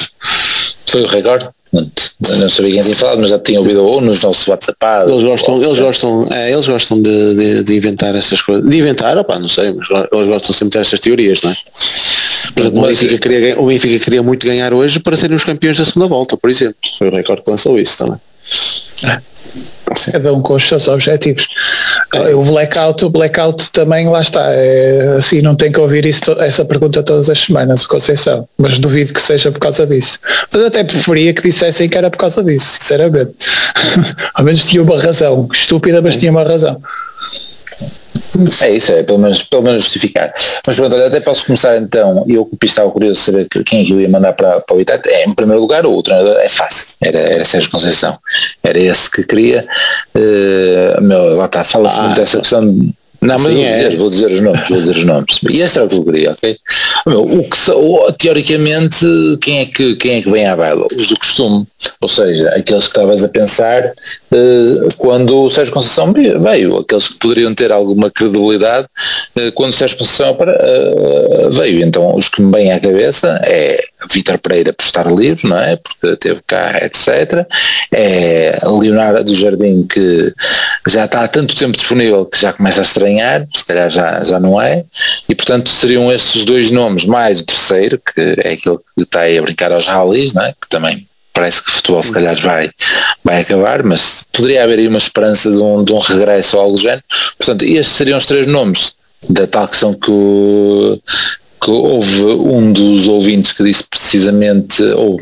Foi 0.87 1.03
o 1.03 1.07
Rigor? 1.07 1.53
não 1.73 2.51
sabia 2.51 2.73
quem 2.73 2.81
tinha 2.83 2.97
falado, 2.97 3.20
mas 3.20 3.31
já 3.31 3.39
tinha 3.39 3.59
ouvido 3.59 3.83
ou 3.83 4.01
nos 4.01 4.23
nossos 4.23 4.47
WhatsApp. 4.47 4.77
Eles 5.09 5.25
gostam, 5.25 5.62
eles 5.62 5.81
gostam, 5.81 6.29
é, 6.31 6.53
eles 6.53 6.68
gostam 6.68 7.01
de, 7.01 7.35
de, 7.35 7.64
de, 7.64 7.77
inventar 7.77 8.14
essas 8.14 8.43
coisas. 8.43 8.68
De 8.68 8.79
inventar, 8.79 9.16
opá, 9.16 9.39
não 9.39 9.49
sei, 9.49 9.73
mas 9.73 9.89
eles 10.12 10.27
gostam 10.27 10.53
sempre 10.53 10.66
de 10.66 10.70
ter 10.73 10.79
essas 10.81 11.01
teorias, 11.01 11.41
não 11.41 11.51
é? 11.51 11.57
Por 12.55 12.61
exemplo, 12.61 12.83
o 12.83 12.87
Benfica, 12.87 13.18
queria, 13.18 13.61
o 13.61 13.66
Benfica 13.66 14.05
queria 14.05 14.23
muito 14.23 14.47
ganhar 14.47 14.75
hoje 14.75 15.01
para 15.01 15.16
serem 15.16 15.35
os 15.35 15.45
campeões 15.45 15.79
da 15.79 15.85
segunda 15.85 16.09
volta, 16.09 16.37
por 16.37 16.51
exemplo. 16.51 16.77
Foi 16.99 17.09
o 17.09 17.14
recorde 17.14 17.43
que 17.43 17.51
lançou 17.51 17.79
isso 17.79 17.97
também. 17.97 18.20
É. 19.05 19.20
Cada 20.12 20.33
um 20.33 20.43
com 20.43 20.55
os 20.55 20.66
seus 20.66 20.89
objetivos. 20.89 21.47
O 22.35 22.45
blackout, 22.45 23.05
o 23.05 23.11
blackout 23.11 23.73
também 23.73 24.09
lá 24.09 24.21
está. 24.21 24.53
É, 24.53 25.15
assim 25.17 25.41
não 25.41 25.55
tem 25.55 25.73
que 25.73 25.81
ouvir 25.81 26.05
isso, 26.05 26.21
essa 26.39 26.65
pergunta 26.65 27.03
todas 27.03 27.31
as 27.31 27.39
semanas, 27.39 27.85
o 27.85 27.89
Conceição. 27.89 28.49
Mas 28.59 28.79
duvido 28.79 29.13
que 29.13 29.23
seja 29.23 29.51
por 29.51 29.61
causa 29.61 29.87
disso. 29.87 30.19
Mas 30.53 30.65
até 30.65 30.85
preferia 30.85 31.33
que 31.33 31.43
dissessem 31.43 31.89
que 31.89 31.97
era 31.97 32.11
por 32.11 32.19
causa 32.19 32.43
disso, 32.43 32.79
sinceramente. 32.79 33.33
Ao 34.35 34.45
menos 34.45 34.65
tinha 34.65 34.83
uma 34.83 35.01
razão. 35.01 35.49
Estúpida, 35.53 36.03
mas 36.03 36.17
tinha 36.17 36.31
uma 36.31 36.45
razão. 36.45 36.81
É 38.62 38.70
isso, 38.70 38.93
é 38.93 39.03
pelo 39.03 39.18
menos, 39.18 39.43
pelo 39.43 39.62
menos 39.62 39.85
justificar. 39.85 40.33
Mas 40.66 40.76
pronto, 40.76 40.97
até 40.97 41.20
posso 41.20 41.47
começar 41.47 41.76
então, 41.76 42.24
eu 42.28 42.47
que 42.47 42.66
estava 42.66 42.91
curioso 42.91 43.14
de 43.14 43.20
saber 43.20 43.49
quem 43.64 43.83
é 43.83 43.85
que 43.85 43.93
eu 43.93 44.01
ia 44.01 44.09
mandar 44.09 44.33
para, 44.33 44.61
para 44.61 44.76
o 44.76 44.80
Itata. 44.80 45.09
É, 45.11 45.24
em 45.24 45.35
primeiro 45.35 45.61
lugar, 45.61 45.85
o 45.85 46.03
treinador 46.03 46.37
é 46.39 46.49
fácil, 46.49 46.87
era, 47.01 47.18
era 47.18 47.45
Sérgio 47.45 47.70
Conceição. 47.70 48.18
Era 48.62 48.78
esse 48.78 49.11
que 49.11 49.24
queria. 49.24 49.66
Uh, 50.14 51.01
meu, 51.03 51.37
lá 51.37 51.47
está, 51.47 51.62
fala-se 51.64 51.99
ah, 51.99 52.03
muito 52.03 52.16
dessa 52.16 52.39
questão 52.39 52.66
de 52.66 52.95
não, 53.22 53.39
mas 53.39 53.43
Sim, 53.43 53.55
vou, 53.55 53.64
é. 53.64 53.78
dizer, 53.78 53.97
vou 53.97 54.11
dizer 54.11 54.33
os 54.33 54.41
nomes, 54.41 54.68
vou 54.68 54.78
dizer 54.78 54.97
os 54.97 55.05
nomes. 55.05 55.39
E 55.49 55.61
este 55.61 55.78
era 55.78 55.87
o 55.87 55.89
que 55.89 55.95
eu 55.95 56.05
queria, 56.05 56.33
ok? 56.33 56.59
O 57.07 57.45
que, 57.45 58.18
teoricamente, 58.18 59.07
quem 59.41 59.61
é, 59.61 59.66
que, 59.66 59.95
quem 59.95 60.18
é 60.18 60.22
que 60.22 60.30
vem 60.30 60.45
à 60.45 60.57
baila? 60.57 60.89
Os 60.93 61.07
do 61.07 61.16
costume. 61.16 61.64
Ou 62.01 62.09
seja, 62.09 62.49
aqueles 62.49 62.85
que 62.85 62.91
estavas 62.91 63.22
a 63.22 63.28
pensar 63.28 63.93
quando 64.97 65.43
o 65.45 65.51
Sérgio 65.51 65.74
Conceição 65.74 66.12
veio, 66.12 66.78
aqueles 66.78 67.09
que 67.09 67.18
poderiam 67.18 67.55
ter 67.55 67.72
alguma 67.72 68.11
credibilidade 68.11 68.87
uh, 69.37 69.53
quando 69.53 69.70
o 69.70 69.76
Sérgio 69.76 69.99
Conceição 69.99 70.33
uh, 70.33 71.51
veio. 71.51 71.83
Então, 71.83 72.14
os 72.14 72.28
que 72.28 72.43
me 72.43 72.51
vêm 72.51 72.72
à 72.72 72.80
cabeça 72.80 73.41
é 73.45 73.83
Vítor 74.11 74.39
Pereira 74.39 74.72
por 74.72 74.85
estar 74.85 75.07
livre, 75.11 75.49
não 75.49 75.59
é? 75.59 75.76
Porque 75.76 76.16
teve 76.16 76.41
cá, 76.47 76.78
etc. 76.83 77.47
É 77.93 78.59
Leonardo 78.64 79.24
do 79.24 79.35
Jardim 79.35 79.87
que 79.87 80.33
já 80.89 81.05
está 81.05 81.22
há 81.22 81.28
tanto 81.28 81.55
tempo 81.55 81.76
disponível 81.76 82.26
que 82.26 82.41
já 82.41 82.53
começa 82.53 82.80
a 82.80 82.83
estranhar, 82.83 83.47
se 83.55 83.64
calhar 83.64 83.91
já, 83.91 84.24
já 84.24 84.41
não 84.41 84.61
é, 84.61 84.85
e 85.28 85.35
portanto 85.35 85.70
seriam 85.70 86.11
esses 86.11 86.45
dois 86.45 86.70
nomes 86.70 87.05
mais 87.05 87.41
o 87.41 87.45
terceiro, 87.45 87.99
que 87.99 88.20
é 88.39 88.53
aquele 88.53 88.78
que 88.78 89.03
está 89.03 89.20
aí 89.20 89.39
a 89.39 89.43
brincar 89.43 89.72
aos 89.72 89.87
ralis, 89.87 90.33
não 90.33 90.43
é? 90.43 90.53
Que 90.53 90.68
também 90.68 91.07
parece 91.33 91.62
que 91.62 91.70
o 91.70 91.72
futebol 91.72 92.03
se 92.03 92.12
calhar 92.12 92.41
vai, 92.41 92.70
vai 93.24 93.41
acabar, 93.41 93.83
mas 93.83 94.26
poderia 94.33 94.64
haver 94.64 94.78
aí 94.78 94.89
uma 94.89 94.99
esperança 94.99 95.51
de 95.51 95.59
um, 95.59 95.83
de 95.83 95.93
um 95.93 95.99
regresso 95.99 96.57
ou 96.57 96.62
algo 96.62 96.76
do 96.76 96.83
género. 96.83 97.03
Portanto, 97.39 97.64
estes 97.64 97.97
seriam 97.97 98.18
os 98.18 98.26
três 98.26 98.47
nomes 98.47 98.93
da 99.28 99.47
tal 99.47 99.68
questão 99.68 99.95
que 99.95 100.11
que 101.62 101.70
houve 101.70 102.24
um 102.24 102.72
dos 102.72 103.07
ouvintes 103.07 103.53
que 103.53 103.62
disse 103.62 103.85
precisamente, 103.85 104.83
ou 104.83 105.16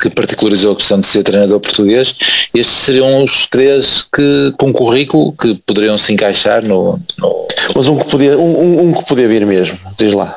que 0.00 0.10
particularizou 0.10 0.72
a 0.72 0.76
questão 0.76 1.00
de 1.00 1.06
ser 1.06 1.22
treinador 1.22 1.58
português, 1.60 2.14
estes 2.54 2.76
seriam 2.76 3.24
os 3.24 3.46
três 3.46 4.02
que, 4.14 4.52
com 4.58 4.70
currículo 4.70 5.32
que 5.32 5.54
poderiam 5.66 5.96
se 5.96 6.12
encaixar 6.12 6.62
no, 6.62 7.00
no... 7.16 7.48
Mas 7.74 7.88
um 7.88 7.98
que, 7.98 8.10
podia, 8.10 8.38
um, 8.38 8.88
um 8.88 8.92
que 8.92 9.06
podia 9.06 9.26
vir 9.26 9.46
mesmo, 9.46 9.78
diz 9.96 10.12
lá. 10.12 10.36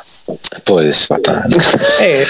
Pois, 0.64 1.08
lá 1.10 1.18
está. 1.18 1.48
É, 2.02 2.26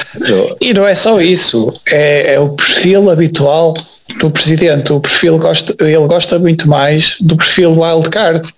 e 0.60 0.74
não 0.74 0.86
é 0.86 0.96
só 0.96 1.22
isso, 1.22 1.74
é, 1.88 2.34
é, 2.34 2.40
o 2.40 2.50
perfil 2.50 3.10
habitual 3.10 3.74
do 4.20 4.30
presidente. 4.30 4.92
O 4.92 5.00
perfil 5.00 5.38
gosta, 5.38 5.76
ele 5.80 6.08
gosta 6.08 6.38
muito 6.38 6.68
mais 6.68 7.16
do 7.22 7.38
perfil 7.38 7.80
wildcard. 7.80 8.54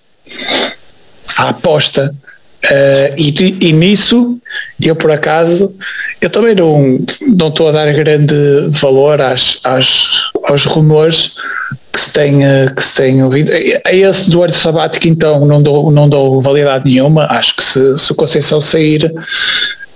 A 1.38 1.50
aposta 1.50 2.14
Uh, 2.66 3.14
e, 3.16 3.58
e, 3.62 3.72
nisso, 3.72 4.40
eu 4.82 4.96
por 4.96 5.12
acaso, 5.12 5.74
eu 6.20 6.30
também 6.30 6.56
não, 6.56 7.00
não 7.22 7.48
estou 7.50 7.70
a 7.70 7.72
dar 7.72 7.94
grande 7.94 8.36
valor 8.70 9.22
às, 9.22 9.60
às, 9.64 10.32
aos 10.44 10.66
rumores 10.66 11.36
que 11.98 12.02
se 12.02 12.14
tem, 12.14 12.40
que 12.76 12.84
se 12.84 12.96
tem 12.96 13.24
ouvido. 13.24 13.52
A 13.84 13.92
esse 13.92 14.30
do 14.30 14.44
ano 14.44 14.54
sabático 14.54 15.08
então 15.08 15.46
não 15.48 15.62
dou, 15.62 15.92
não 15.92 16.08
dou 16.08 16.40
validade 16.40 16.86
nenhuma, 16.86 17.26
acho 17.26 17.56
que 17.56 17.64
se, 17.64 17.98
se 17.98 18.12
o 18.12 18.16
Conceição 18.16 18.62
sair 18.62 19.12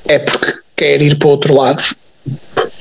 é 0.07 0.17
porque 0.17 0.55
quer 0.75 0.99
ir 0.99 1.15
para 1.15 1.27
o 1.27 1.31
outro 1.31 1.55
lado, 1.55 1.83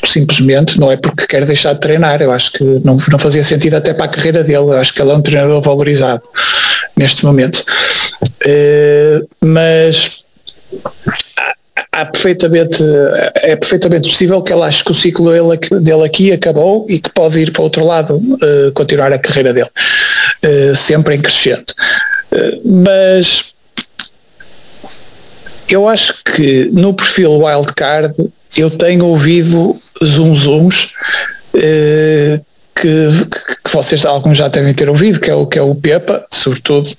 simplesmente, 0.07 0.81
não 0.81 0.91
é 0.91 0.97
porque 0.97 1.27
quer 1.27 1.45
deixar 1.45 1.75
de 1.75 1.81
treinar, 1.81 2.23
eu 2.23 2.33
acho 2.33 2.51
que 2.53 2.65
não, 2.83 2.97
não 3.11 3.19
fazia 3.19 3.45
sentido 3.45 3.75
até 3.75 3.93
para 3.93 4.07
a 4.07 4.09
carreira 4.09 4.43
dele, 4.43 4.57
eu 4.57 4.73
acho 4.73 4.95
que 4.95 5.03
ele 5.03 5.11
é 5.11 5.15
um 5.15 5.21
treinador 5.21 5.61
valorizado 5.61 6.23
neste 6.97 7.27
momento. 7.27 7.63
Uh, 8.23 9.29
mas 9.43 10.25
há 12.01 12.07
perfeitamente, 12.07 12.83
é 13.37 13.57
perfeitamente 13.57 14.09
possível 14.09 14.43
que 14.43 14.53
ele 14.53 14.63
ache 14.63 14.85
que 14.85 14.91
o 14.91 14.95
ciclo 14.95 15.31
dele, 15.31 15.81
dele 15.81 16.05
aqui 16.05 16.33
acabou 16.33 16.87
e 16.89 16.99
que 16.99 17.11
pode 17.11 17.41
ir 17.41 17.53
para 17.53 17.63
outro 17.63 17.85
lado, 17.85 18.17
uh, 18.17 18.73
continuar 18.75 19.13
a 19.13 19.19
carreira 19.19 19.53
dele, 19.53 19.69
uh, 19.71 20.77
sempre 20.77 21.15
em 21.15 21.21
crescente. 21.21 21.75
mas 22.65 23.55
eu 25.69 25.89
acho 25.89 26.15
que 26.25 26.71
no 26.73 26.95
perfil 26.95 27.39
wildcard 27.39 28.15
eu 28.57 28.71
tenho 28.71 29.07
ouvido 29.07 29.75
zoom 30.05 30.35
zooms 30.35 30.93
que, 31.53 33.09
que, 33.65 33.71
vocês 33.73 34.05
alguns 34.05 34.39
já 34.39 34.49
devem 34.49 34.75
ter 34.75 34.89
ouvido, 34.89 35.21
que 35.21 35.31
é 35.31 35.35
o 35.35 35.47
que 35.47 35.59
é 35.59 35.63
o 35.63 35.75
Pepa, 35.75 36.25
sobretudo, 36.31 36.91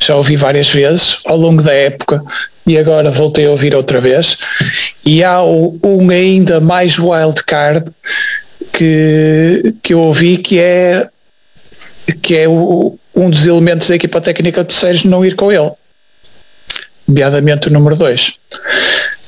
já 0.00 0.16
ouvi 0.16 0.36
várias 0.36 0.68
vezes 0.68 1.18
ao 1.24 1.36
longo 1.36 1.62
da 1.62 1.72
época 1.72 2.22
e 2.68 2.78
agora 2.78 3.10
voltei 3.10 3.46
a 3.46 3.50
ouvir 3.50 3.74
outra 3.74 4.00
vez. 4.00 4.36
E 5.04 5.24
há 5.24 5.42
um 5.42 6.10
ainda 6.10 6.60
mais 6.60 6.98
wild 6.98 7.42
card 7.44 7.90
que, 8.72 9.74
que 9.82 9.94
eu 9.94 10.00
ouvi 10.00 10.38
que 10.38 10.58
é 10.58 11.08
que 12.22 12.36
é 12.36 12.48
o, 12.48 12.98
um 13.14 13.30
dos 13.30 13.46
elementos 13.46 13.88
da 13.88 13.96
equipa 13.96 14.20
técnica 14.20 14.62
do 14.62 14.72
Sérgio 14.72 15.10
não 15.10 15.24
ir 15.24 15.34
com 15.34 15.50
ele. 15.50 15.70
Nomeadamente 17.06 17.68
o 17.68 17.72
número 17.72 17.96
2. 17.96 18.38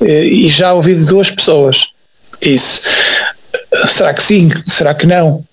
E 0.02 0.48
já 0.48 0.72
ouvi 0.72 0.94
de 0.94 1.06
duas 1.06 1.30
pessoas 1.30 1.88
isso. 2.40 2.82
Será 3.88 4.14
que 4.14 4.22
sim? 4.22 4.50
Será 4.66 4.94
que 4.94 5.06
não? 5.06 5.44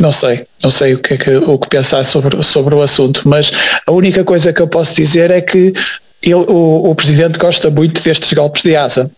Não 0.00 0.12
sei, 0.12 0.46
não 0.62 0.70
sei 0.70 0.94
o 0.94 0.98
que, 0.98 1.14
é 1.14 1.38
o 1.38 1.58
que 1.58 1.68
pensar 1.68 2.02
sobre, 2.04 2.42
sobre 2.42 2.74
o 2.74 2.82
assunto, 2.82 3.28
mas 3.28 3.52
a 3.86 3.92
única 3.92 4.24
coisa 4.24 4.50
que 4.50 4.60
eu 4.60 4.66
posso 4.66 4.94
dizer 4.94 5.30
é 5.30 5.42
que 5.42 5.74
ele, 6.22 6.34
o, 6.34 6.90
o 6.90 6.94
presidente 6.94 7.38
gosta 7.38 7.70
muito 7.70 8.02
destes 8.02 8.32
golpes 8.32 8.62
de 8.62 8.76
asa 8.76 9.10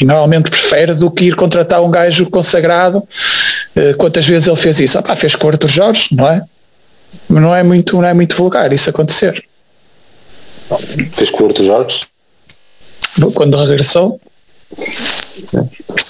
e 0.00 0.04
normalmente 0.04 0.50
prefere 0.50 0.94
do 0.94 1.10
que 1.10 1.26
ir 1.26 1.36
contratar 1.36 1.82
um 1.82 1.90
gajo 1.90 2.28
consagrado. 2.30 3.06
Uh, 3.76 3.96
quantas 3.96 4.26
vezes 4.26 4.48
ele 4.48 4.56
fez 4.56 4.80
isso? 4.80 4.98
Ah, 4.98 5.02
pá, 5.02 5.16
fez 5.16 5.34
com 5.34 5.46
o 5.46 5.50
Arthur 5.50 5.68
Jorge, 5.68 6.08
não 6.12 6.28
é? 6.28 6.42
Não 7.28 7.54
é 7.54 7.62
muito, 7.62 7.96
não 7.96 8.04
é 8.04 8.14
muito 8.14 8.34
vulgar 8.34 8.72
isso 8.72 8.90
acontecer. 8.90 9.44
Fez 11.12 11.30
com 11.30 11.44
o 11.44 11.46
Arthur 11.46 11.64
Jorge? 11.64 12.00
Quando 13.34 13.56
regressou. 13.56 14.20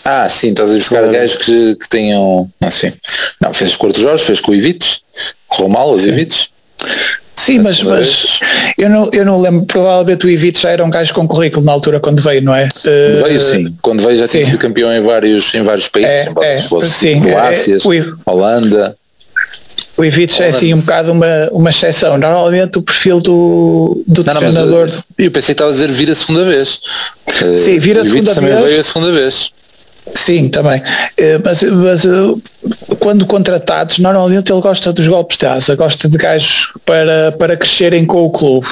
Ah, 0.05 0.29
sim, 0.29 0.51
estás 0.51 0.71
a 0.71 0.75
buscar 0.75 1.07
gajos 1.11 1.37
que, 1.37 1.77
que 1.77 1.89
tenham. 1.89 2.51
Assim. 2.63 2.93
Não, 3.41 3.53
fez 3.53 3.77
com 3.77 3.87
o 3.87 3.89
Arthur 3.89 4.03
Jorge, 4.03 4.25
fez 4.25 4.41
com 4.41 4.53
o 4.53 4.55
Ivites, 4.55 5.03
correu 5.49 5.69
mal 5.69 5.91
os 5.91 6.07
Ivites. 6.07 6.51
Sim, 7.37 7.59
mas, 7.63 7.83
mas 7.83 8.41
eu, 8.79 8.89
não, 8.89 9.11
eu 9.13 9.25
não 9.25 9.41
lembro, 9.41 9.67
provavelmente 9.67 10.25
o 10.25 10.31
Ivites 10.31 10.63
já 10.63 10.71
era 10.71 10.85
um 10.85 10.91
gajo 10.91 11.13
com 11.13 11.27
currículo 11.27 11.67
na 11.67 11.73
altura 11.73 11.99
quando 11.99 12.23
veio, 12.23 12.41
não 12.43 12.55
é? 12.55 12.69
Uh, 12.79 13.25
veio 13.25 13.41
sim, 13.41 13.77
quando 13.83 14.03
veio 14.03 14.17
já 14.17 14.29
tinha 14.29 14.45
sido 14.45 14.59
campeão 14.59 14.93
em 14.93 15.03
vários, 15.03 15.53
em 15.55 15.63
vários 15.63 15.89
países, 15.89 16.11
é, 16.11 16.29
embora 16.29 16.47
é, 16.47 16.57
se 16.57 16.69
fosse 16.69 16.91
sim, 16.91 17.21
Croácias, 17.21 17.85
é, 17.85 18.05
Holanda. 18.25 18.97
O 19.97 20.05
Ivites 20.05 20.41
é 20.41 20.49
assim 20.49 20.75
um 20.75 20.81
bocado 20.81 21.13
uma, 21.13 21.49
uma 21.53 21.71
exceção. 21.71 22.19
Normalmente 22.19 22.79
o 22.79 22.83
perfil 22.83 23.21
do, 23.21 24.03
do 24.07 24.25
não, 24.25 24.35
treinador. 24.35 24.89
Não, 24.89 24.95
eu, 25.19 25.27
eu 25.27 25.31
pensei 25.31 25.55
que 25.55 25.63
estava 25.63 25.71
a 25.71 25.73
dizer 25.73 25.91
vir 25.93 26.11
a 26.11 26.15
segunda 26.15 26.45
vez. 26.45 26.81
Sim, 27.59 27.79
vir 27.79 27.99
a 27.99 28.03
segunda 28.03 28.23
vez. 28.25 28.35
também 28.35 28.57
veio 28.57 28.81
a 28.81 28.85
segunda 28.85 29.13
vez. 29.13 29.53
Sim, 30.15 30.49
também. 30.49 30.83
Eh, 31.17 31.39
mas, 31.43 31.63
mas 31.63 32.05
eh, 32.05 32.11
quando 32.99 33.25
contratados, 33.27 33.99
normalmente 33.99 34.53
ele 34.53 34.61
gosta 34.61 34.93
dos 34.93 35.09
golpes 35.09 35.39
de 35.39 35.47
asa, 35.47 35.75
gosta 35.77 36.09
de 36.09 36.19
gajos 36.19 36.73
para, 36.85 37.33
para 37.33 37.57
crescerem 37.57 38.05
com 38.05 38.25
o 38.25 38.31
clube. 38.31 38.67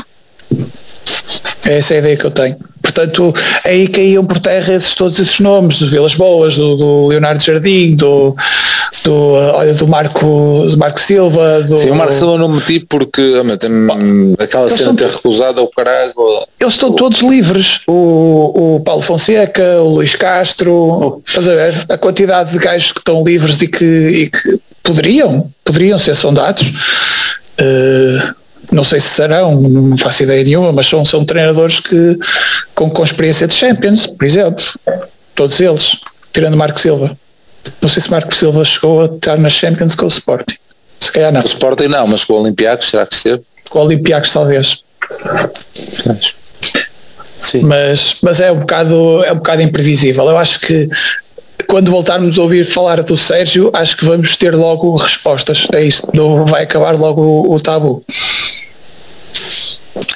Essa 1.64 1.94
é 1.94 1.96
a 1.96 2.00
ideia 2.00 2.16
que 2.16 2.24
eu 2.24 2.30
tenho. 2.30 2.56
Portanto, 2.82 3.32
aí 3.64 3.86
caíam 3.86 4.24
por 4.24 4.40
terra 4.40 4.74
esses, 4.74 4.94
todos 4.94 5.18
esses 5.18 5.38
nomes, 5.38 5.78
do 5.78 5.86
Vilas 5.86 6.14
Boas, 6.14 6.56
do, 6.56 6.76
do 6.76 7.06
Leonardo 7.06 7.42
Jardim, 7.42 7.94
do, 7.94 8.36
do, 9.04 9.32
olha, 9.34 9.74
do 9.74 9.86
Marco, 9.86 10.66
do 10.68 10.78
Marco 10.78 11.00
Silva. 11.00 11.62
Do, 11.62 11.78
Sim, 11.78 11.90
o 11.90 11.94
Marco 11.94 12.12
Silva 12.12 12.38
não 12.38 12.48
meti 12.48 12.80
porque 12.80 13.40
ah, 13.40 13.56
tem, 13.56 13.70
aquela 14.38 14.68
cena 14.70 14.94
ter 14.94 15.08
recusado 15.08 15.62
o 15.62 15.68
caralho. 15.68 16.12
Eles 16.58 16.74
estão 16.74 16.92
todos 16.92 17.20
livres. 17.20 17.80
O, 17.86 18.76
o 18.76 18.80
Paulo 18.80 19.02
Fonseca, 19.02 19.80
o 19.80 19.94
Luís 19.94 20.14
Castro, 20.14 20.72
oh. 20.72 21.22
estás 21.26 21.48
a 21.48 21.54
ver? 21.54 21.74
A 21.88 21.98
quantidade 21.98 22.52
de 22.52 22.58
gajos 22.58 22.92
que 22.92 23.00
estão 23.00 23.22
livres 23.24 23.60
e 23.60 23.68
que, 23.68 23.84
e 23.84 24.30
que 24.30 24.60
poderiam, 24.82 25.50
poderiam 25.64 25.98
ser 25.98 26.14
sondados. 26.14 26.72
Uh, 27.60 28.34
não 28.70 28.84
sei 28.84 29.00
se 29.00 29.08
serão, 29.08 29.60
não 29.60 29.98
faço 29.98 30.22
ideia 30.22 30.42
nenhuma, 30.42 30.72
mas 30.72 30.86
são, 30.86 31.04
são 31.04 31.24
treinadores 31.24 31.80
que 31.80 32.18
com, 32.74 32.88
com 32.88 33.02
experiência 33.02 33.46
de 33.46 33.54
Champions, 33.54 34.06
por 34.06 34.24
exemplo, 34.24 34.64
todos 35.34 35.60
eles, 35.60 35.98
tirando 36.32 36.56
Marco 36.56 36.80
Silva. 36.80 37.16
Não 37.80 37.88
sei 37.88 38.02
se 38.02 38.10
Marco 38.10 38.34
Silva 38.34 38.64
chegou 38.64 39.02
a 39.02 39.04
estar 39.06 39.38
nas 39.38 39.52
Champions 39.52 39.94
com 39.94 40.06
o 40.06 40.08
Sporting. 40.08 40.56
Se 41.00 41.10
calhar 41.10 41.32
não. 41.32 41.40
O 41.40 41.44
Sporting 41.44 41.88
não, 41.88 42.06
mas 42.06 42.24
com 42.24 42.34
o 42.34 42.40
Olympiacos 42.40 42.88
será 42.88 43.06
que 43.06 43.14
esteve? 43.14 43.42
Com 43.68 43.78
o 43.80 43.82
Olympiacos 43.82 44.32
talvez. 44.32 44.82
Sim. 47.42 47.62
Mas, 47.62 48.16
mas 48.22 48.40
é 48.40 48.52
um 48.52 48.60
bocado 48.60 49.24
é 49.24 49.32
um 49.32 49.36
bocado 49.36 49.62
imprevisível. 49.62 50.28
Eu 50.28 50.38
acho 50.38 50.60
que 50.60 50.88
quando 51.66 51.90
voltarmos 51.90 52.38
a 52.38 52.42
ouvir 52.42 52.64
falar 52.64 53.02
do 53.02 53.16
Sérgio, 53.16 53.70
acho 53.72 53.96
que 53.96 54.04
vamos 54.04 54.36
ter 54.36 54.54
logo 54.54 54.94
respostas. 54.96 55.66
É 55.72 55.82
isto, 55.82 56.08
não 56.14 56.44
vai 56.44 56.62
acabar 56.62 56.92
logo 56.92 57.22
o, 57.22 57.54
o 57.54 57.60
tabu. 57.60 58.04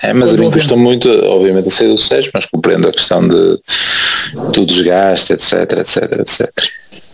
É, 0.02 0.12
mas 0.12 0.32
a 0.32 0.36
mim 0.36 0.50
custa 0.50 0.76
muito, 0.76 1.08
obviamente, 1.26 1.68
a 1.68 1.70
sair 1.70 1.88
do 1.88 1.98
Sérgio, 1.98 2.30
mas 2.32 2.46
compreendo 2.46 2.88
a 2.88 2.92
questão 2.92 3.26
de, 3.26 3.58
do 4.52 4.64
desgaste, 4.64 5.32
etc, 5.32 5.52
etc, 5.78 6.20
etc. 6.20 6.50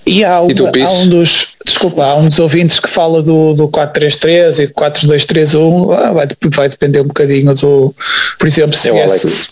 E 0.05 0.25
há, 0.25 0.41
um, 0.43 0.49
e 0.51 0.83
há 0.83 0.91
um 0.91 1.09
dos, 1.09 1.55
desculpa, 1.65 2.05
há 2.05 2.17
um 2.17 2.29
dos 2.29 2.39
ouvintes 2.39 2.81
que 2.81 2.89
fala 2.89 3.23
do, 3.23 3.55
do 3.55 3.69
433 3.69 4.59
e 4.59 4.67
4231, 4.69 5.93
ah, 5.93 6.13
vai, 6.13 6.27
vai 6.51 6.69
depender 6.69 7.01
um 7.01 7.07
bocadinho 7.07 7.55
do, 7.55 7.95
por 8.39 8.49
exemplo, 8.49 8.77
se, 8.77 8.89
é 8.89 8.93
viesse, 8.93 9.49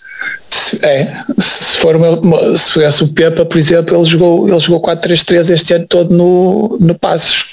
se, 0.51 0.85
é, 0.85 1.15
se 1.39 1.77
for 1.77 1.95
uma, 1.95 2.57
se 2.57 2.73
fosse 2.73 3.05
o 3.05 3.09
Pepa, 3.09 3.45
por 3.45 3.59
exemplo, 3.59 3.97
ele 3.97 4.05
jogou, 4.05 4.49
ele 4.49 4.59
jogou 4.59 4.81
433 4.81 5.51
este 5.51 5.75
ano 5.75 5.87
todo 5.87 6.13
no, 6.13 6.77
no 6.81 6.95
Passos. 6.97 7.51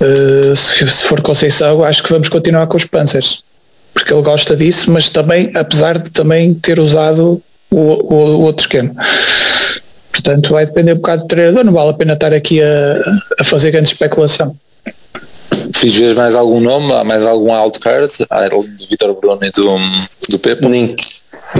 Uh, 0.00 0.54
se, 0.54 0.88
se 0.88 1.04
for 1.04 1.20
Conceição, 1.22 1.82
acho 1.84 2.02
que 2.02 2.10
vamos 2.10 2.28
continuar 2.28 2.66
com 2.66 2.76
os 2.76 2.84
Panzers 2.84 3.44
porque 3.96 4.12
ele 4.12 4.20
gosta 4.20 4.54
disso, 4.54 4.90
mas 4.90 5.08
também, 5.08 5.50
apesar 5.54 5.98
de 5.98 6.10
também 6.10 6.52
ter 6.52 6.78
usado 6.78 7.42
o, 7.70 7.78
o, 7.78 8.14
o 8.14 8.40
outro 8.42 8.66
esquema. 8.66 8.94
Portanto, 10.16 10.50
vai 10.50 10.64
depender 10.64 10.92
um 10.92 10.96
bocado 10.96 11.22
do 11.22 11.28
treinador, 11.28 11.64
não 11.64 11.72
vale 11.72 11.90
a 11.90 11.94
pena 11.94 12.14
estar 12.14 12.32
aqui 12.32 12.62
a, 12.62 13.20
a 13.38 13.44
fazer 13.44 13.70
grande 13.70 13.88
especulação. 13.88 14.56
Fiz 15.74 15.94
ver 15.94 16.14
mais 16.14 16.34
algum 16.34 16.58
nome, 16.58 17.04
mais 17.04 17.22
algum 17.22 17.50
card, 17.78 18.08
além 18.30 18.48
do 18.48 18.86
Vitor 18.88 19.14
Bruno 19.14 19.40
e 19.42 19.50
do, 19.50 19.78
do 20.30 20.38
Pepe? 20.38 20.66
Nem, 20.66 20.96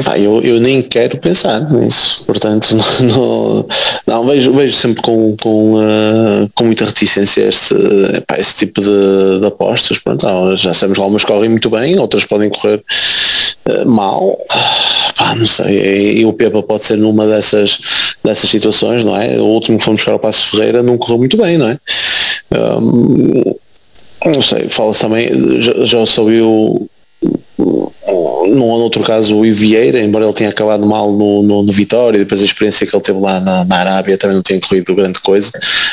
Pá, 0.05 0.19
eu, 0.19 0.43
eu 0.43 0.61
nem 0.61 0.83
quero 0.83 1.16
pensar 1.19 1.61
nisso, 1.70 2.24
portanto 2.27 2.74
não, 3.01 3.07
não, 3.07 3.66
não 4.07 4.27
vejo, 4.27 4.53
vejo 4.53 4.74
sempre 4.74 5.01
com, 5.01 5.37
com, 5.41 5.74
uh, 5.74 6.51
com 6.55 6.65
muita 6.65 6.85
reticência 6.85 7.43
este, 7.49 7.74
epá, 8.16 8.37
esse 8.39 8.57
tipo 8.57 8.81
de, 8.81 9.41
de 9.41 9.47
apostas. 9.47 9.99
Pronto, 9.99 10.57
já 10.57 10.74
sabemos 10.74 10.99
que 10.99 11.03
algumas 11.03 11.24
correm 11.24 11.49
muito 11.49 11.70
bem, 11.70 11.99
outras 11.99 12.24
podem 12.24 12.51
correr 12.51 12.83
uh, 13.69 13.89
mal. 13.89 14.37
Pá, 15.16 15.34
não 15.34 15.47
sei, 15.47 16.18
e 16.18 16.26
o 16.26 16.32
Pepa 16.32 16.62
pode 16.62 16.84
ser 16.84 16.98
numa 16.98 17.26
dessas, 17.26 17.78
dessas 18.22 18.51
situações, 18.51 19.02
não 19.02 19.16
é? 19.16 19.38
O 19.38 19.47
último 19.47 19.78
que 19.78 19.84
fomos 19.84 20.01
buscar 20.01 20.14
o 20.14 20.18
Passo 20.18 20.51
Ferreira 20.51 20.82
não 20.82 20.98
correu 20.98 21.18
muito 21.18 21.36
bem, 21.38 21.56
não 21.56 21.68
é? 21.68 21.78
Um, 22.52 23.55
não 24.26 24.43
sei, 24.43 24.68
fala-se 24.68 25.01
também, 25.01 25.60
já, 25.60 25.72
já 25.84 25.98
o, 26.43 26.86
num 27.59 28.65
outro 28.65 29.03
caso 29.03 29.36
o 29.36 29.43
Vieira, 29.43 30.01
embora 30.01 30.24
ele 30.24 30.32
tenha 30.32 30.51
acabado 30.51 30.86
mal 30.86 31.12
no, 31.12 31.43
no, 31.43 31.62
no 31.62 31.73
Vitória, 31.73 32.19
depois 32.19 32.40
a 32.40 32.44
experiência 32.44 32.86
que 32.86 32.94
ele 32.94 33.03
teve 33.03 33.19
lá 33.19 33.40
na, 33.40 33.65
na 33.65 33.77
Arábia 33.77 34.16
também 34.16 34.36
não 34.36 34.43
tenha 34.43 34.61
corrido 34.61 34.94
grande 34.94 35.20
coisa, 35.20 35.51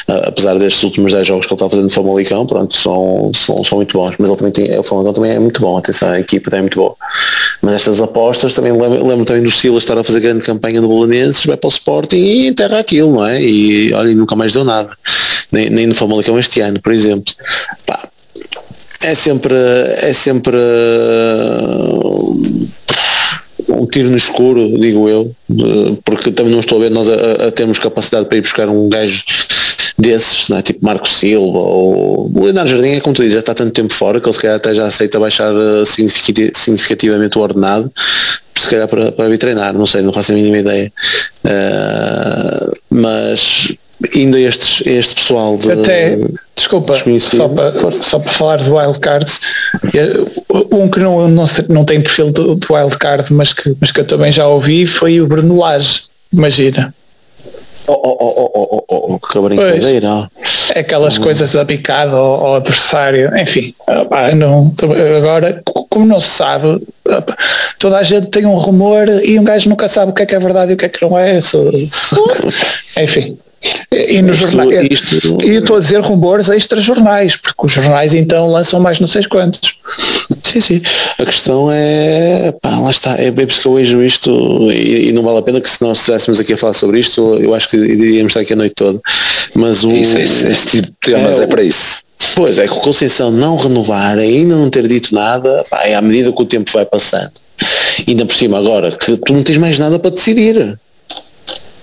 uh, 0.08 0.28
apesar 0.28 0.58
destes 0.58 0.84
últimos 0.84 1.12
10 1.12 1.28
jogos 1.28 1.46
que 1.46 1.54
ele 1.54 1.56
está 1.56 1.70
fazendo 1.70 1.86
no 1.86 1.90
Famalicão, 1.90 2.46
pronto, 2.46 2.76
são, 2.76 3.32
são, 3.34 3.64
são 3.64 3.78
muito 3.78 3.98
bons, 3.98 4.16
mas 4.18 4.30
ele 4.30 4.38
também 4.38 4.52
tem, 4.52 4.80
o 4.80 4.84
Famalicão 4.84 5.14
também 5.14 5.32
é 5.32 5.40
muito 5.40 5.62
bom, 5.62 5.78
atenção, 5.78 6.10
a 6.10 6.20
equipa 6.20 6.50
também 6.50 6.60
é 6.60 6.64
muito 6.64 6.78
boa. 6.78 6.96
Mas 7.62 7.76
estas 7.76 8.02
apostas 8.02 8.54
também 8.54 8.72
lembro, 8.72 9.06
lembro 9.06 9.26
também 9.26 9.44
do 9.44 9.52
Silas 9.52 9.84
estar 9.84 9.98
a 9.98 10.04
fazer 10.04 10.20
grande 10.20 10.44
campanha 10.44 10.82
no 10.82 10.88
Bolanenses, 10.88 11.46
vai 11.46 11.58
para 11.58 11.68
o 11.68 11.72
Sporting 11.72 12.18
e 12.18 12.48
enterra 12.48 12.80
aquilo, 12.80 13.14
não 13.14 13.26
é? 13.26 13.42
E 13.42 13.94
olha, 13.94 14.14
nunca 14.14 14.36
mais 14.36 14.54
deu 14.54 14.64
nada. 14.64 14.90
Nem, 15.52 15.70
nem 15.70 15.86
no 15.86 15.96
Famalicão 15.96 16.38
este 16.40 16.62
ano, 16.62 16.82
por 16.82 16.92
exemplo. 16.92 17.34
Pá, 17.86 18.03
é 19.02 19.16
sempre 19.16 19.56
é 20.02 20.14
sempre 20.14 20.56
uh, 20.56 21.14
um 23.70 23.88
tiro 23.88 24.10
no 24.10 24.18
escuro, 24.18 24.78
digo 24.80 25.10
eu, 25.10 25.36
uh, 25.50 25.98
porque 26.04 26.32
também 26.32 26.52
não 26.52 26.60
estou 26.60 26.78
a 26.78 26.82
ver 26.82 26.92
nós 26.92 27.10
a, 27.10 27.48
a, 27.48 27.52
termos 27.52 27.80
capacidade 27.80 28.28
para 28.28 28.38
ir 28.38 28.42
buscar 28.42 28.70
um 28.70 28.88
gajo 28.90 29.24
desses, 29.98 30.50
é? 30.50 30.62
tipo 30.62 30.84
Marco 30.84 31.08
Silva 31.08 31.60
ou 31.60 32.32
o 32.34 32.44
Leonardo 32.44 32.70
Jardim 32.70 32.90
é 32.90 33.00
como 33.00 33.16
tu 33.16 33.22
dizes, 33.22 33.34
já 33.34 33.40
está 33.40 33.54
tanto 33.54 33.74
tempo 33.74 33.94
fora 33.94 34.20
que 34.20 34.28
ele 34.28 34.34
se 34.34 34.42
calhar 34.42 34.58
até 34.58 34.74
já 34.74 34.88
aceita 34.88 35.20
baixar 35.20 35.54
uh, 35.54 35.86
significativamente 35.86 37.38
o 37.38 37.42
ordenado 37.42 37.92
se 38.56 38.70
calhar 38.70 38.88
para, 38.88 39.12
para 39.12 39.30
vir 39.30 39.38
treinar, 39.38 39.74
não 39.74 39.86
sei, 39.86 40.02
não 40.02 40.14
faço 40.14 40.32
a 40.32 40.36
mínima 40.36 40.58
ideia. 40.60 40.94
Uh, 41.44 42.74
mas 42.90 43.74
ainda 44.16 44.40
estes, 44.40 44.86
este 44.86 45.16
pessoal 45.16 45.58
de, 45.58 45.72
Até, 45.72 46.18
desculpa, 46.56 46.94
só 47.20 47.48
para, 47.48 47.92
só 47.92 48.20
para 48.20 48.32
falar 48.32 48.58
de 48.58 48.70
wildcards, 48.70 49.40
um 50.72 50.90
que 50.90 51.00
não, 51.00 51.28
não, 51.30 51.46
não 51.70 51.86
tem 51.86 52.02
perfil 52.02 52.32
do, 52.32 52.56
do 52.56 52.74
wildcard, 52.74 53.32
mas 53.34 53.54
que, 53.54 53.76
mas 53.80 53.92
que 53.92 54.00
eu 54.00 54.06
também 54.06 54.32
já 54.32 54.48
ouvi, 54.48 54.86
foi 54.88 55.22
o 55.22 55.28
Bruno 55.28 55.58
Lage, 55.60 56.04
imagina. 56.32 56.94
Oh, 57.86 57.92
oh, 57.92 58.18
oh, 58.20 58.52
oh, 58.54 58.86
oh, 58.88 59.14
oh, 59.14 59.20
que 59.20 59.40
brincadeira. 59.40 60.30
É 60.74 60.80
aquelas 60.80 61.18
coisas 61.18 61.52
da 61.52 61.66
picada 61.66 62.16
ao, 62.16 62.56
adversário, 62.56 63.30
enfim, 63.38 63.76
não, 64.38 64.74
agora, 65.18 65.62
como 65.90 66.06
não 66.06 66.20
se 66.20 66.30
sabe, 66.30 66.82
toda 67.78 67.98
a 67.98 68.04
gente 68.04 68.28
tem 68.28 68.46
um 68.46 68.56
rumor 68.56 69.10
e 69.10 69.38
um 69.38 69.44
gajo 69.44 69.70
nunca 69.70 69.90
sabe 69.90 70.12
o 70.12 70.16
que 70.16 70.22
é 70.24 70.26
que 70.26 70.34
é 70.34 70.40
verdade 70.40 70.72
e 70.72 70.76
o 70.76 70.78
que 70.78 70.86
é 70.86 70.90
que 70.90 71.02
não 71.02 71.18
é. 71.20 71.40
Enfim. 72.98 73.38
E 73.92 74.22
nos 74.22 74.38
jornais, 74.38 74.88
isto- 74.92 75.38
e 75.44 75.50
eu 75.56 75.62
estou 75.62 75.78
a 75.78 75.80
dizer 75.80 76.00
rumores 76.02 76.50
extra-jornais, 76.50 77.36
porque 77.36 77.66
os 77.66 77.72
jornais 77.72 78.14
então 78.14 78.50
lançam 78.52 78.80
mais 78.80 79.00
não 79.00 79.08
sei 79.08 79.24
quantos. 79.24 79.78
Sim, 80.44 80.60
sim. 80.60 80.82
A 81.18 81.26
questão 81.26 81.70
é, 81.72 82.54
pá, 82.62 82.78
lá 82.78 82.90
está, 82.92 83.16
é 83.18 83.32
bem 83.32 83.46
porque 83.46 83.66
eu 83.68 83.76
vejo 83.76 84.04
isto 84.04 84.72
e, 84.72 85.10
e 85.10 85.12
não 85.12 85.22
vale 85.22 85.38
a 85.38 85.42
pena 85.42 85.62
que 85.62 85.70
se 85.70 85.82
nós 85.82 86.00
estivéssemos 86.00 86.40
aqui 86.40 86.54
a 86.54 86.58
falar 86.58 86.74
sobre 86.74 87.00
isto, 87.00 87.38
eu 87.40 87.54
acho 87.56 87.70
que 87.70 87.78
iríamos 87.78 88.32
estar 88.32 88.42
aqui 88.42 88.54
a 88.54 88.56
noite 88.56 88.74
toda. 88.76 89.00
Mas 89.54 89.84
o. 89.84 89.92
Isso, 89.92 90.18
isso, 90.18 90.48
esse 90.48 90.68
tipo 90.68 90.88
de 90.88 90.94
temas 91.14 91.40
É, 91.40 91.44
é, 91.44 91.48
para 91.48 91.64
isso. 91.64 91.98
Pois 92.36 92.58
é, 92.58 92.66
que 92.68 92.74
o 92.74 92.78
Conceição 92.78 93.30
não 93.32 93.56
renovar, 93.58 94.18
ainda 94.18 94.56
não 94.56 94.70
ter 94.70 94.88
dito 94.88 95.14
nada, 95.14 95.64
pá, 95.70 95.84
é 95.86 95.94
à 95.96 96.02
medida 96.02 96.32
que 96.32 96.42
o 96.42 96.46
tempo 96.46 96.72
vai 96.74 96.86
passando. 96.86 97.32
Ainda 98.08 98.26
por 98.26 98.36
cima 98.36 98.58
agora, 98.58 98.92
que 98.92 99.16
tu 99.18 99.34
não 99.34 99.44
tens 99.44 99.58
mais 99.58 99.78
nada 99.78 100.00
para 100.00 100.10
decidir. 100.12 100.78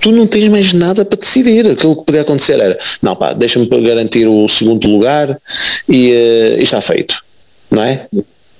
Tu 0.01 0.13
não 0.13 0.27
tens 0.27 0.49
mais 0.49 0.73
nada 0.73 1.05
para 1.05 1.19
decidir. 1.19 1.67
Aquilo 1.67 1.97
que 1.97 2.05
podia 2.05 2.23
acontecer 2.23 2.59
era, 2.59 2.79
não 3.03 3.15
pá, 3.15 3.33
deixa-me 3.33 3.67
garantir 3.67 4.27
o 4.27 4.49
segundo 4.49 4.89
lugar 4.89 5.39
e, 5.89 6.11
eh, 6.11 6.57
e 6.59 6.63
está 6.63 6.81
feito. 6.81 7.23
Não 7.71 7.83
é? 7.83 8.07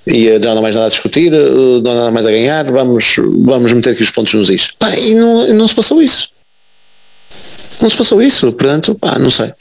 E 0.05 0.27
eh, 0.27 0.39
não 0.39 0.57
há 0.57 0.61
mais 0.61 0.75
nada 0.75 0.87
a 0.87 0.89
discutir, 0.89 1.33
eh, 1.33 1.81
não 1.83 1.91
há 1.91 1.95
nada 1.95 2.11
mais 2.11 2.25
a 2.25 2.31
ganhar, 2.31 2.71
vamos, 2.71 3.15
vamos 3.17 3.71
meter 3.71 3.91
aqui 3.91 4.03
os 4.03 4.11
pontos 4.11 4.33
nos 4.33 4.49
is. 4.49 4.69
Pá, 4.77 4.95
e 4.95 5.13
não, 5.13 5.53
não 5.53 5.67
se 5.67 5.75
passou 5.75 6.01
isso. 6.01 6.29
Não 7.81 7.89
se 7.89 7.97
passou 7.97 8.21
isso, 8.21 8.51
portanto, 8.51 8.95
pá, 8.95 9.17
não 9.17 9.31
sei. 9.31 9.51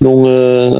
Não, 0.00 0.24
eh, 0.26 0.70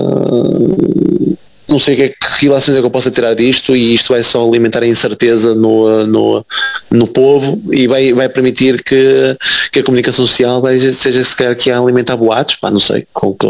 não 1.71 1.79
sei 1.79 1.95
que, 1.95 2.09
que 2.09 2.47
ilações 2.47 2.77
é 2.77 2.81
que 2.81 2.87
eu 2.87 2.91
possa 2.91 3.11
tirar 3.11 3.35
disto 3.35 3.77
e 3.77 3.95
isto 3.95 4.13
vai 4.13 4.23
só 4.23 4.47
alimentar 4.47 4.83
a 4.83 4.87
incerteza 4.87 5.55
no, 5.55 6.05
no, 6.07 6.47
no 6.91 7.07
povo 7.07 7.63
e 7.73 7.87
vai, 7.87 8.13
vai 8.13 8.29
permitir 8.29 8.83
que, 8.83 9.37
que 9.71 9.79
a 9.79 9.83
comunicação 9.85 10.27
social 10.27 10.61
vai, 10.61 10.77
seja 10.79 11.23
se 11.23 11.37
calhar 11.37 11.53
aqui 11.53 11.71
a 11.71 11.79
alimentar 11.79 12.17
boatos, 12.17 12.57
pá, 12.57 12.71
não 12.71 12.81
sei, 12.81 13.07
com 13.13 13.33
que, 13.35 13.47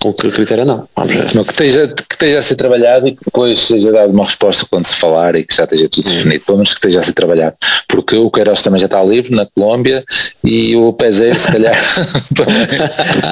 com 0.00 0.12
que 0.12 0.30
critério 0.30 0.64
não. 0.64 0.88
Não, 1.34 1.44
que, 1.44 1.52
esteja, 1.52 1.86
que 1.88 2.14
esteja 2.14 2.38
a 2.40 2.42
ser 2.42 2.56
trabalhado 2.56 3.06
e 3.06 3.12
que 3.12 3.24
depois 3.24 3.60
seja 3.60 3.92
dado 3.92 4.12
uma 4.12 4.24
resposta 4.24 4.66
quando 4.68 4.86
se 4.86 4.96
falar 4.96 5.36
e 5.36 5.44
que 5.44 5.54
já 5.54 5.64
esteja 5.64 5.88
tudo 5.88 6.10
definido, 6.10 6.44
pelo 6.44 6.58
menos 6.58 6.70
que 6.70 6.78
esteja 6.78 7.00
a 7.00 7.02
ser 7.02 7.12
trabalhado. 7.12 7.56
Porque 7.88 8.16
o 8.16 8.30
Queiroz 8.30 8.62
também 8.62 8.80
já 8.80 8.86
está 8.86 9.02
livre 9.02 9.34
na 9.34 9.46
Colômbia 9.46 10.04
e 10.44 10.74
o 10.76 10.92
Peseiro 10.92 11.38
se 11.38 11.46
calhar 11.50 11.74
também 12.34 12.66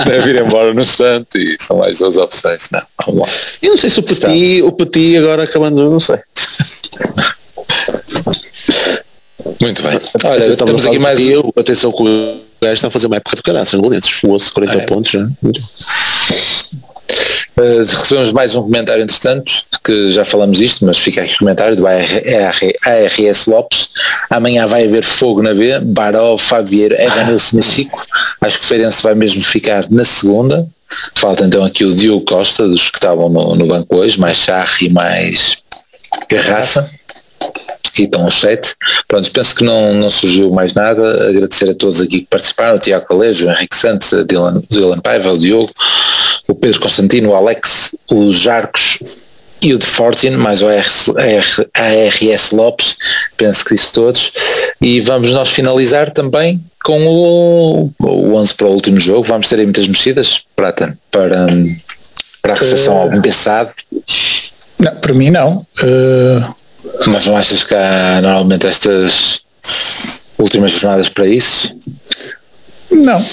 deve 0.07 0.31
ir 0.31 0.41
embora 0.43 0.73
no 0.73 0.85
Santo 0.87 1.37
e 1.39 1.57
são 1.61 1.79
mais 1.79 1.99
duas 1.99 2.17
opções. 2.17 2.69
Não, 2.71 2.83
vamos 3.05 3.23
lá. 3.23 3.29
Eu 3.61 3.71
não 3.71 3.77
sei 3.79 3.91
se 3.91 3.99
o 4.01 4.03
Petit, 4.03 4.63
o 4.63 4.73
Petit 4.73 5.17
agora 5.19 5.43
acabando, 5.43 5.91
não 5.91 6.01
sei. 6.01 6.19
Muito 9.61 9.83
bem. 9.83 9.99
Olha, 10.25 10.47
Estamos 10.47 10.65
temos 10.65 10.87
aqui 10.87 10.99
mais 10.99 11.19
o- 11.21 11.53
atenção 11.59 11.93
que 11.93 12.03
o 12.03 12.37
gajo 12.63 12.75
está 12.75 12.89
a 12.89 12.91
fazer 12.91 13.07
uma 13.07 13.17
época 13.17 13.37
de 13.37 13.43
caraças, 13.43 13.81
no 13.81 13.89
Lenços, 13.89 14.11
fosse 14.11 14.51
40 14.53 14.79
É. 14.79 14.87
pontos 14.87 15.11
já. 15.13 15.27
Uh, 17.57 17.79
recebemos 17.79 18.33
mais 18.33 18.57
um 18.57 18.63
comentário 18.63 19.03
entretanto, 19.03 19.53
que 19.85 20.11
já 20.11 20.25
falamos 20.25 20.61
isto, 20.61 20.85
mas 20.85 20.99
fica 20.99 21.23
aqui 21.23 21.35
o 21.35 21.39
comentário 21.39 21.77
do 21.77 21.87
AR, 21.87 22.05
ARS 22.85 23.47
Lopes. 23.47 23.91
Amanhã 24.29 24.67
vai 24.67 24.85
haver 24.85 25.05
fogo 25.05 25.41
na 25.41 25.55
B, 25.55 25.79
Baró, 25.79 26.37
Fabieiro, 26.37 26.95
Evanilson 27.01 27.59
e 27.59 27.63
Chico. 27.63 28.05
Acho 28.41 28.59
que 28.59 28.65
o 28.65 28.69
Feirense 28.69 29.03
vai 29.03 29.15
mesmo 29.15 29.43
ficar 29.43 29.89
na 29.89 30.05
segunda. 30.05 30.67
Falta 31.15 31.45
então 31.45 31.65
aqui 31.65 31.85
o 31.85 31.95
Diogo 31.95 32.25
Costa, 32.25 32.67
dos 32.67 32.91
que 32.91 32.99
estavam 32.99 33.29
no, 33.29 33.55
no 33.55 33.67
banco 33.67 33.97
hoje, 33.97 34.19
mais 34.19 34.39
Charre 34.39 34.87
e 34.87 34.93
mais 34.93 35.57
Garraça. 36.29 36.91
Aqui 37.89 38.03
estão 38.03 38.25
os 38.25 38.41
sete. 38.41 38.75
Pronto, 39.07 39.31
penso 39.31 39.55
que 39.55 39.63
não, 39.63 39.95
não 39.95 40.11
surgiu 40.11 40.51
mais 40.51 40.75
nada. 40.75 41.29
Agradecer 41.29 41.71
a 41.71 41.75
todos 41.75 42.01
aqui 42.01 42.21
que 42.21 42.27
participaram, 42.27 42.75
o 42.75 42.79
Tiago 42.79 43.07
Alejo, 43.11 43.47
o 43.47 43.51
Henrique 43.51 43.77
Santos, 43.77 44.13
a 44.13 44.25
Dylan, 44.25 44.63
Dylan 44.69 44.99
Paiva, 44.99 45.33
o 45.33 45.39
Diogo, 45.39 45.71
o 46.47 46.55
Pedro 46.55 46.81
Constantino, 46.81 47.31
o 47.31 47.35
Alex, 47.35 47.95
o 48.11 48.31
Jarcos 48.31 48.99
e 49.61 49.73
o 49.73 49.79
de 49.79 49.87
Fortune, 49.87 50.37
mais 50.37 50.61
o 50.61 50.69
ARS, 50.69 51.09
AR, 51.09 51.67
ARS 51.73 52.51
Lopes, 52.51 52.97
penso 53.37 53.65
que 53.65 53.75
disse 53.75 53.93
todos. 53.93 54.33
E 54.81 55.01
vamos 55.01 55.33
nós 55.33 55.49
finalizar 55.49 56.11
também 56.11 56.61
com 56.85 57.07
o, 57.07 57.91
o 57.99 58.35
11 58.35 58.55
para 58.55 58.67
o 58.67 58.73
último 58.73 59.01
jogo. 59.01 59.27
Vamos 59.27 59.49
ter 59.49 59.59
aí 59.59 59.65
muitas 59.65 59.89
mexidas, 59.89 60.45
Prata, 60.55 60.99
para, 61.11 61.47
para 62.43 62.53
a 62.53 62.57
recepção 62.57 62.95
ao 62.95 63.21
Bessado. 63.21 63.73
Não, 64.79 64.95
para 64.97 65.15
mim 65.15 65.31
não. 65.31 65.67
Uh, 65.83 66.55
Mas 67.07 67.25
não 67.27 67.35
achas 67.35 67.65
que 67.65 67.75
há 67.75 68.21
normalmente 68.21 68.67
estas 68.67 69.41
últimas 70.39 70.73
jornadas 70.73 71.09
para 71.09 71.27
isso? 71.27 71.75
não. 72.91 73.25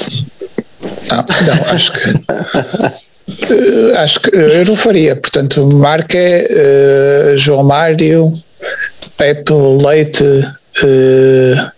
Não, 1.08 1.18
não, 1.18 1.72
acho 1.72 1.92
que 1.94 2.10
eh, 3.54 3.98
acho 3.98 4.20
que 4.20 4.30
eh, 4.36 4.62
eu 4.62 4.66
não 4.66 4.76
faria. 4.76 5.16
Portanto, 5.16 5.68
marca 5.76 6.18
é 6.18 7.34
João 7.38 7.64
Mário, 7.64 8.34
Pepe 9.18 9.54
Leite, 9.54 10.24
eh, 10.84 11.72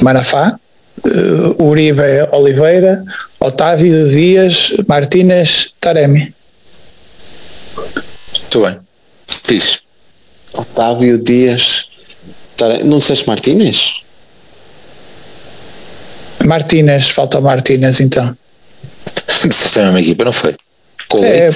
Manafá, 0.00 0.58
eh, 1.04 1.62
Uribe 1.62 2.02
Oliveira, 2.32 3.04
Otávio 3.38 4.08
Dias, 4.08 4.72
Martínez, 4.88 5.72
Taremi. 5.80 6.34
Muito 7.76 8.62
bem. 8.62 8.78
Fiz. 9.26 9.80
Otávio 10.52 11.22
Dias, 11.22 11.86
Tare- 12.56 12.82
não 12.84 12.98
disseste 12.98 13.26
Martínez? 13.26 14.02
Martínez, 16.46 17.08
falta 17.10 17.38
o 17.38 17.42
Martínez 17.42 18.00
então. 18.00 18.36
Disseste 19.44 19.80
a 19.80 19.84
mesma 19.84 20.00
equipa, 20.00 20.24
não 20.24 20.32
foi? 20.32 20.54
Com 21.08 21.24
É, 21.24 21.48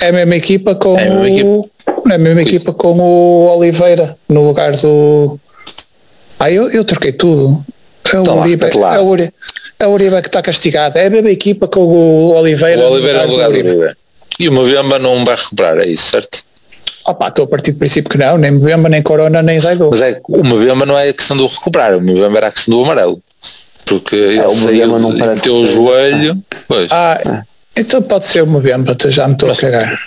é 0.00 0.08
a 0.08 0.12
mesma 0.12 0.36
equipa 0.36 0.74
com 0.74 0.96
É 0.96 1.08
a 1.08 1.14
mesma 1.14 1.48
o, 1.48 1.70
é 2.10 2.14
a 2.14 2.18
mesma 2.18 2.42
equipa 2.42 2.72
com 2.72 2.92
o 2.92 3.56
Oliveira 3.56 4.16
no 4.28 4.46
lugar 4.46 4.76
do. 4.76 5.38
Ah, 6.38 6.50
eu, 6.50 6.70
eu 6.70 6.84
troquei 6.84 7.12
tudo. 7.12 7.64
É 8.12 8.16
o 8.16 8.22
Então 8.22 8.36
lá, 8.36 8.42
Uribe, 8.42 8.64
mete 8.64 8.78
lá. 8.78 8.96
é 8.96 8.98
o 8.98 9.06
Uribe, 9.06 9.32
é 9.78 9.86
o 9.86 9.90
Uribe 9.90 10.22
que 10.22 10.28
está 10.28 10.42
castigado. 10.42 10.98
É 10.98 11.06
a 11.06 11.10
mesma 11.10 11.30
equipa 11.30 11.66
com 11.68 11.80
o 11.80 12.34
Oliveira. 12.34 12.82
O 12.82 12.92
Oliveira 12.92 13.20
é 13.20 13.26
no 13.26 13.32
lugar 13.32 13.50
do 13.50 13.58
Uribe. 13.58 13.96
E 14.38 14.48
o 14.48 14.52
Mbemba 14.52 14.98
não 14.98 15.24
vai 15.24 15.36
recuperar, 15.36 15.78
é 15.78 15.86
isso, 15.86 16.10
certo? 16.10 16.44
Opa, 17.04 17.28
estou 17.28 17.44
a 17.44 17.48
partir 17.48 17.72
do 17.72 17.78
princípio 17.78 18.08
que 18.10 18.16
não, 18.16 18.38
nem 18.38 18.52
Mbemba, 18.52 18.88
nem 18.88 19.02
Corona, 19.02 19.42
nem 19.42 19.60
Zaido. 19.60 19.88
Mas 19.90 20.00
é 20.00 20.20
o 20.28 20.42
Mbemba 20.44 20.86
não 20.86 20.98
é 20.98 21.08
a 21.08 21.12
questão 21.12 21.36
do 21.36 21.46
recuperar, 21.46 21.96
o 21.96 22.00
Mbemba 22.00 22.38
era 22.38 22.46
a 22.46 22.52
questão 22.52 22.74
do 22.78 22.84
amarelo. 22.84 23.20
Porque 23.98 24.14
ele 24.16 24.40
o 24.46 24.50
saiu, 24.54 24.86
Mbemba 24.86 24.98
não 25.00 25.18
parece 25.18 25.36
meteu 25.40 25.54
o 25.56 25.66
joelho. 25.66 26.42
Pois. 26.68 26.88
Ah, 26.92 27.42
então 27.76 28.00
pode 28.02 28.26
ser 28.28 28.42
o 28.42 28.46
Mbemba, 28.46 28.96
já 29.08 29.26
me 29.26 29.34
estou 29.34 29.50
a 29.50 29.54
cagar. 29.56 29.98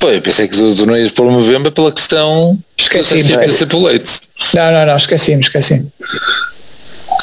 Eu 0.00 0.20
pensei 0.20 0.48
que 0.48 0.56
tu, 0.56 0.74
tu 0.74 0.84
não 0.86 0.96
ias 0.96 1.12
pôr 1.12 1.26
o 1.26 1.30
Mbemba 1.40 1.70
pela 1.70 1.92
questão 1.92 2.58
Esqueci, 2.76 3.22
que 3.22 3.32
é. 3.34 3.44
ia 3.46 3.50
ser 3.50 3.66
pelo 3.66 3.84
leite. 3.86 4.20
Não, 4.54 4.72
não, 4.72 4.86
não, 4.86 4.96
esqueci-me, 4.96 5.40
esqueci-me. 5.42 5.88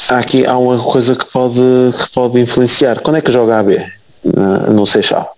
Há 0.08 0.18
aqui 0.18 0.46
há 0.46 0.56
uma 0.56 0.82
coisa 0.82 1.14
que 1.14 1.26
pode, 1.26 1.60
que 1.60 2.10
pode 2.12 2.40
influenciar. 2.40 3.00
Quando 3.00 3.16
é 3.16 3.20
que 3.20 3.30
joga 3.30 3.58
a 3.58 3.62
B? 3.62 3.84
No 4.72 4.86
Seixal. 4.86 5.36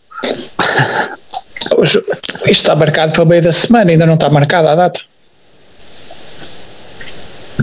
Hoje- 1.76 1.98
Isto 1.98 2.48
está 2.50 2.76
marcado 2.76 3.12
para 3.12 3.22
o 3.22 3.26
meio 3.26 3.42
da 3.42 3.52
semana, 3.52 3.90
ainda 3.90 4.06
não 4.06 4.14
está 4.14 4.30
marcada 4.30 4.70
a 4.70 4.74
data. 4.74 5.00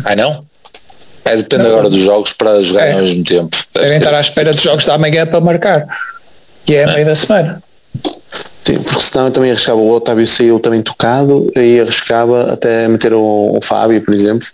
Ah 0.06 0.16
não? 0.16 0.46
É, 1.32 1.38
depende 1.38 1.64
Não. 1.64 1.70
agora 1.72 1.90
dos 1.90 2.00
jogos 2.00 2.34
para 2.34 2.62
jogar 2.62 2.86
É. 2.88 2.94
ao 2.94 3.00
mesmo 3.02 3.24
tempo. 3.24 3.56
Deve 3.74 3.86
Devem 3.86 3.98
estar 4.00 4.14
à 4.16 4.22
espera 4.22 4.52
dos 4.52 4.62
jogos 4.62 4.86
da 4.86 4.98
manhã 4.98 5.26
para 5.28 5.40
marcar. 5.42 5.86
E 6.68 6.76
é 6.76 6.84
a 6.84 6.94
meio 6.94 7.06
da 7.06 7.16
semana. 7.16 7.62
Sim, 8.66 8.80
porque 8.84 9.02
senão 9.02 9.26
eu 9.26 9.32
também 9.32 9.52
arriscava 9.52 9.80
o 9.80 9.90
Otávio 9.92 10.28
saiu 10.28 10.60
também 10.60 10.82
tocado 10.82 11.52
e 11.56 11.80
arriscava 11.80 12.54
até 12.54 12.88
meter 12.88 13.14
o, 13.14 13.58
o 13.58 13.60
Fábio, 13.64 14.02
por 14.04 14.14
exemplo. 14.14 14.48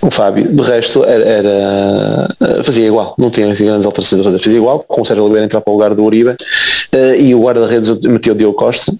O 0.00 0.10
Fábio, 0.10 0.48
de 0.48 0.62
resto, 0.62 1.04
era, 1.04 1.24
era- 1.24 2.62
fazia 2.64 2.86
igual, 2.86 3.14
não 3.18 3.30
tinha 3.30 3.50
assim 3.50 3.66
grandes 3.66 3.84
alterações 3.84 4.20
a 4.20 4.24
fazer. 4.24 4.38
Fazia 4.38 4.58
igual, 4.58 4.80
com 4.86 5.02
o 5.02 5.04
Sérgio 5.04 5.24
Oliveira 5.24 5.44
entrar 5.44 5.60
para 5.60 5.70
o 5.70 5.74
lugar 5.74 5.94
do 5.94 6.04
Uribe 6.04 6.34
eh, 6.92 7.16
e 7.20 7.34
o 7.34 7.42
guarda-redes 7.42 7.90
metia 8.00 8.32
o 8.32 8.36
Diogo 8.36 8.56
Costa 8.56 8.92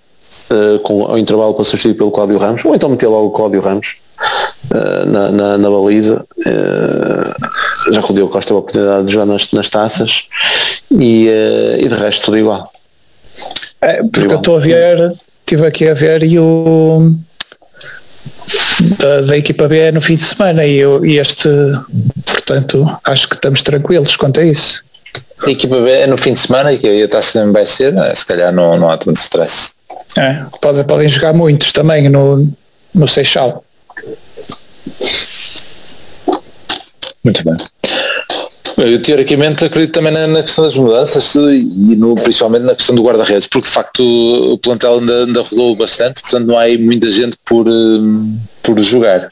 eh, 0.51 0.79
com, 0.83 1.05
ao 1.07 1.17
intervalo 1.17 1.55
para 1.55 1.65
substituir 1.65 1.95
pelo 1.95 2.11
Cláudio 2.11 2.37
Ramos, 2.39 2.65
ou 2.65 2.75
então 2.75 2.89
metia 2.89 3.09
logo 3.09 3.27
o 3.29 3.31
Cláudio 3.31 3.61
Ramos 3.61 3.97
eh, 3.97 4.08
na, 5.07 5.31
na, 5.31 5.59
na 5.59 5.71
baliza, 5.71 6.25
eh, 6.47 7.93
já 7.93 8.03
que 8.03 8.11
o 8.11 8.15
Diogo 8.15 8.33
Costa 8.33 8.49
teve 8.49 8.57
a 8.57 8.61
oportunidade 8.61 9.07
de 9.07 9.13
jogar 9.13 9.27
nas, 9.27 9.51
nas 9.53 9.69
taças 9.69 10.25
e, 10.91 11.29
eh, 11.29 11.79
e 11.81 11.89
de 11.89 11.95
resto 11.95 12.27
tudo 12.27 12.39
igual. 12.39 12.71
É, 13.81 14.03
porque 14.03 14.21
Igual. 14.21 14.33
eu 14.33 14.39
estou 14.39 14.57
a 14.57 14.61
ver, 14.61 15.13
estive 15.41 15.67
aqui 15.67 15.89
a 15.89 15.95
ver 15.95 16.25
e 16.25 16.39
o 16.39 17.15
da, 18.99 19.21
da 19.21 19.37
equipa 19.37 19.69
B 19.69 19.79
é 19.79 19.93
no 19.93 20.01
fim 20.01 20.17
de 20.17 20.25
semana 20.25 20.65
e, 20.65 20.77
eu, 20.77 21.05
e 21.05 21.19
este 21.19 21.49
portanto 22.27 22.99
acho 23.05 23.29
que 23.29 23.37
estamos 23.37 23.63
tranquilos 23.63 24.17
quanto 24.17 24.41
a 24.41 24.45
isso. 24.45 24.83
A 25.45 25.51
equipa 25.51 25.81
B 25.81 25.91
é 25.91 26.07
no 26.07 26.19
fim 26.19 26.35
de 26.35 26.41
semana 26.41 26.73
e 26.73 26.79
que 26.79 27.03
a 27.03 27.09
taça 27.09 27.35
também 27.35 27.53
vai 27.53 27.67
ser, 27.67 27.97
é, 27.97 28.15
se 28.15 28.27
calhar 28.27 28.53
não, 28.53 28.77
não 28.77 28.91
há 28.91 28.99
tanto 28.99 29.17
stress. 29.17 29.71
É, 30.17 30.45
podem, 30.61 30.85
podem 30.85 31.09
jogar 31.09 31.33
muitos 31.33 31.71
também 31.71 32.09
no, 32.09 32.49
no 32.93 33.07
Seixal. 33.07 33.65
Muito 37.25 37.45
bem. 37.45 37.55
Eu 38.79 39.03
teoricamente 39.03 39.65
acredito 39.65 39.93
também 39.93 40.13
na, 40.13 40.27
na 40.29 40.43
questão 40.43 40.65
das 40.65 40.77
mudanças 40.77 41.35
e 41.35 41.97
no, 41.97 42.15
principalmente 42.15 42.63
na 42.63 42.77
questão 42.77 42.95
do 42.95 43.03
guarda-redes, 43.03 43.49
porque 43.49 43.67
de 43.67 43.75
facto 43.75 44.01
o, 44.01 44.53
o 44.53 44.59
plantel 44.59 45.01
ainda, 45.01 45.25
ainda 45.25 45.43
rodou 45.43 45.75
bastante, 45.75 46.21
portanto 46.21 46.47
não 46.47 46.57
há 46.57 46.63
aí 46.63 46.79
muita 46.79 47.11
gente 47.11 47.37
por, 47.45 47.69
um, 47.69 48.39
por 48.63 48.79
jogar. 48.79 49.29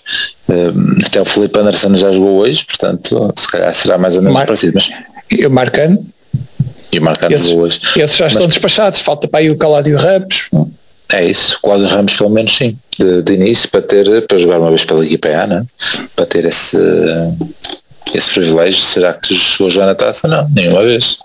Um, 0.48 0.98
até 1.06 1.20
o 1.20 1.24
Felipe 1.24 1.58
Anderson 1.58 1.94
já 1.94 2.10
jogou 2.10 2.38
hoje, 2.38 2.64
portanto 2.64 3.32
se 3.36 3.48
calhar 3.48 3.72
será 3.72 3.96
mais 3.96 4.16
ou 4.16 4.22
menos 4.22 4.34
Mar 4.34 4.46
parecido. 4.46 4.74
Mas... 4.74 4.90
E 5.30 5.46
o 5.46 5.50
Marcano? 5.50 6.04
E 6.90 6.98
o 6.98 7.02
Marcano 7.02 7.36
jogou 7.36 7.60
hoje. 7.62 7.80
Esses 7.96 8.16
já 8.16 8.24
mas... 8.24 8.32
estão 8.32 8.48
despachados, 8.48 8.98
falta 8.98 9.28
para 9.28 9.40
aí 9.40 9.50
o 9.50 9.56
Cláudio 9.56 9.96
Ramos. 9.96 10.48
É 11.12 11.24
isso, 11.24 11.58
Cláudio 11.62 11.86
Ramos 11.86 12.14
pelo 12.16 12.30
menos 12.30 12.56
sim, 12.56 12.76
de, 12.98 13.22
de 13.22 13.34
início 13.34 13.68
para 13.68 13.82
ter, 13.82 14.26
para 14.26 14.38
jogar 14.38 14.58
uma 14.58 14.70
vez 14.70 14.84
pela 14.84 15.04
equipa 15.04 15.28
A, 15.28 15.46
né? 15.46 15.64
para 16.14 16.26
ter 16.26 16.44
esse 16.44 16.76
esse 18.14 18.30
privilégio, 18.30 18.80
será 18.82 19.12
que 19.12 19.34
chegou 19.34 19.68
já 19.68 19.84
na 19.84 19.94
taça? 19.94 20.28
Não, 20.28 20.48
nenhuma 20.48 20.82
vez. 20.82 21.16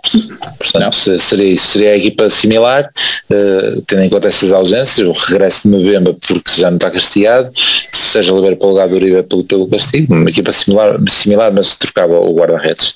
Portanto, 0.58 0.96
seria 1.20 1.54
isso, 1.54 1.68
seria 1.68 1.92
a 1.92 1.98
equipa 1.98 2.30
similar, 2.30 2.90
uh, 3.30 3.82
tendo 3.84 4.02
em 4.04 4.10
conta 4.10 4.28
essas 4.28 4.52
ausências, 4.52 5.08
o 5.08 5.12
regresso 5.12 5.70
de 5.70 5.78
Mbemba 5.78 6.16
porque 6.28 6.60
já 6.60 6.70
não 6.70 6.78
está 6.78 6.90
castigado, 6.90 7.52
seja 7.92 8.34
liberado 8.34 8.58
pelo 8.58 8.72
lugar 8.72 8.90
do 8.90 8.96
Uribe 8.96 9.24
pelo, 9.24 9.44
pelo 9.44 9.68
castigo, 9.68 10.14
uma 10.14 10.30
equipa 10.30 10.52
similar, 10.52 10.98
similar 11.08 11.54
mas 11.54 11.76
trocava 11.76 12.20
o 12.20 12.34
guarda-redes. 12.34 12.96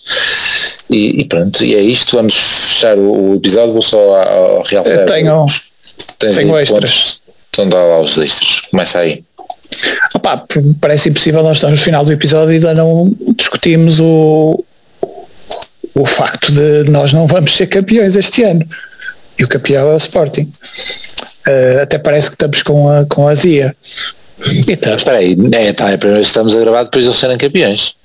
E, 0.89 1.21
e, 1.21 1.25
pronto, 1.25 1.63
e 1.63 1.75
é 1.75 1.81
isto, 1.81 2.15
vamos 2.15 2.33
fechar 2.33 2.97
o, 2.97 3.31
o 3.31 3.35
episódio, 3.35 3.73
vou 3.73 3.81
só 3.81 3.97
ao, 3.97 4.57
ao 4.57 4.63
Real 4.63 4.83
Ferro. 4.83 5.05
Tenho, 5.05 5.45
Tens 6.25 6.35
tenho 6.37 6.57
extras. 6.57 7.21
Então 7.49 7.69
dá 7.69 7.77
lá 7.77 7.99
os 7.99 8.17
extras, 8.17 8.61
começa 8.61 8.99
aí. 8.99 9.23
Opa, 10.13 10.45
parece 10.79 11.09
impossível 11.09 11.43
nós 11.43 11.57
estamos 11.57 11.79
no 11.79 11.83
final 11.83 12.03
do 12.03 12.11
episódio 12.11 12.51
e 12.51 12.55
ainda 12.55 12.73
não 12.73 13.13
discutimos 13.35 13.99
o, 13.99 14.63
o 15.93 16.05
facto 16.05 16.51
de 16.51 16.89
nós 16.89 17.13
não 17.13 17.27
vamos 17.27 17.55
ser 17.55 17.67
campeões 17.67 18.15
este 18.15 18.43
ano. 18.43 18.65
E 19.37 19.43
o 19.43 19.47
campeão 19.47 19.89
é 19.89 19.93
o 19.93 19.97
Sporting. 19.97 20.51
Uh, 21.47 21.81
até 21.81 21.97
parece 21.97 22.29
que 22.29 22.35
estamos 22.35 22.63
com 22.63 22.89
a, 22.89 23.05
com 23.05 23.27
a 23.27 23.35
Zia. 23.35 23.75
Então, 24.67 24.95
Espera 24.95 25.17
aí, 25.17 25.35
é, 25.51 25.73
tá, 25.73 25.89
é 25.91 25.97
primeiro 25.97 26.21
estamos 26.21 26.55
a 26.55 26.59
gravar 26.59 26.83
depois 26.83 27.03
de 27.03 27.09
eles 27.09 27.19
serem 27.19 27.37
campeões. 27.37 27.95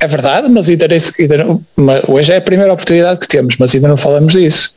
É 0.00 0.06
verdade, 0.06 0.48
mas 0.48 0.68
ainda, 0.68 0.86
ainda 1.18 1.36
não, 1.38 1.64
hoje 2.08 2.32
é 2.32 2.36
a 2.36 2.40
primeira 2.40 2.72
oportunidade 2.72 3.20
que 3.20 3.28
temos, 3.28 3.56
mas 3.56 3.74
ainda 3.74 3.88
não 3.88 3.96
falamos 3.96 4.32
disso. 4.32 4.74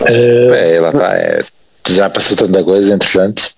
Uh, 0.00 0.54
é, 0.54 0.80
lá 0.80 0.90
está, 0.90 1.16
é, 1.16 1.44
já 1.88 2.10
passou 2.10 2.36
tanta 2.36 2.62
coisa 2.62 2.94
interessante. 2.94 3.50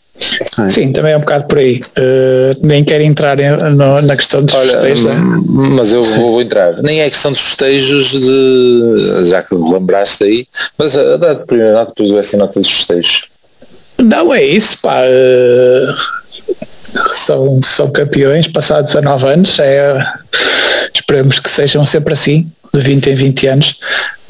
Sim, 0.69 0.93
também 0.93 1.13
é 1.13 1.17
um 1.17 1.21
bocado 1.21 1.45
por 1.47 1.59
aí. 1.59 1.81
Uh, 1.97 2.55
nem 2.61 2.85
quero 2.85 3.03
entrar 3.03 3.41
em, 3.41 3.51
no, 3.51 4.03
na 4.03 4.17
questão 4.17 4.45
dos 4.45 4.55
Olha, 4.55 4.73
festejos. 4.75 5.05
Né? 5.07 5.15
Mas 5.49 5.93
eu 5.93 6.03
vou 6.03 6.43
entrar. 6.43 6.83
Nem 6.83 7.01
é 7.01 7.09
questão 7.09 7.33
dos 7.33 7.41
festejos 7.41 8.11
de. 8.11 9.25
Já 9.31 9.43
que 9.43 9.55
lembraste 9.55 10.25
aí, 10.25 10.47
mas 10.77 10.97
a 10.97 11.17
data 11.17 11.47
primeira 11.47 11.73
nota, 11.73 11.93
depois 11.97 12.11
vai 12.11 12.25
ser 12.25 12.37
nota 12.37 12.61
dos 12.61 12.71
festejos. 12.71 13.29
Não 13.99 14.33
é 14.33 14.45
isso, 14.45 14.79
pá. 14.83 15.01
Uh, 15.01 15.95
são, 17.09 17.61
são 17.63 17.91
campeões 17.91 18.47
passados 18.47 18.95
a 18.95 19.01
nove 19.01 19.27
anos. 19.27 19.59
É, 19.59 20.05
esperemos 20.95 21.39
que 21.39 21.51
sejam 21.51 21.87
sempre 21.87 22.13
assim 22.13 22.51
de 22.73 22.81
20 22.81 23.11
em 23.11 23.15
20 23.15 23.47
anos, 23.49 23.79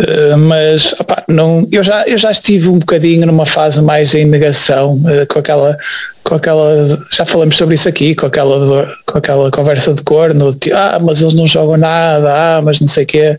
uh, 0.00 0.36
mas 0.36 0.94
opa, 0.98 1.22
não, 1.28 1.66
eu, 1.70 1.82
já, 1.82 2.04
eu 2.06 2.16
já 2.16 2.30
estive 2.30 2.68
um 2.68 2.78
bocadinho 2.78 3.26
numa 3.26 3.46
fase 3.46 3.80
mais 3.82 4.14
em 4.14 4.24
negação, 4.24 4.94
uh, 4.94 5.26
com 5.28 5.38
aquela, 5.38 5.76
com 6.24 6.34
aquela, 6.34 6.98
já 7.10 7.26
falamos 7.26 7.56
sobre 7.56 7.74
isso 7.74 7.88
aqui, 7.88 8.14
com 8.14 8.26
aquela, 8.26 8.96
com 9.06 9.18
aquela 9.18 9.50
conversa 9.50 9.92
de 9.92 10.02
corno, 10.02 10.54
de, 10.54 10.72
ah, 10.72 10.98
mas 11.00 11.20
eles 11.20 11.34
não 11.34 11.46
jogam 11.46 11.76
nada, 11.76 12.58
ah, 12.58 12.62
mas 12.62 12.80
não 12.80 12.88
sei 12.88 13.04
o 13.04 13.06
quê. 13.06 13.36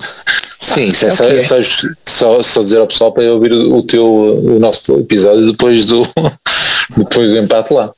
Sim, 0.60 0.90
isso 0.90 1.06
é, 1.06 1.08
é 1.08 1.12
só, 1.12 1.26
é. 1.26 1.42
Só, 1.42 1.56
só, 2.06 2.44
só, 2.44 2.62
dizer 2.62 2.78
ao 2.78 2.88
pessoal 2.88 3.12
para 3.12 3.24
eu 3.24 3.34
ouvir 3.34 3.52
o 3.52 3.82
teu, 3.82 4.06
o 4.06 4.60
nosso 4.60 5.00
episódio 5.00 5.48
depois 5.48 5.86
do, 5.86 6.04
depois 6.96 7.32
do 7.32 7.38
empate 7.38 7.74
lá. 7.74 7.92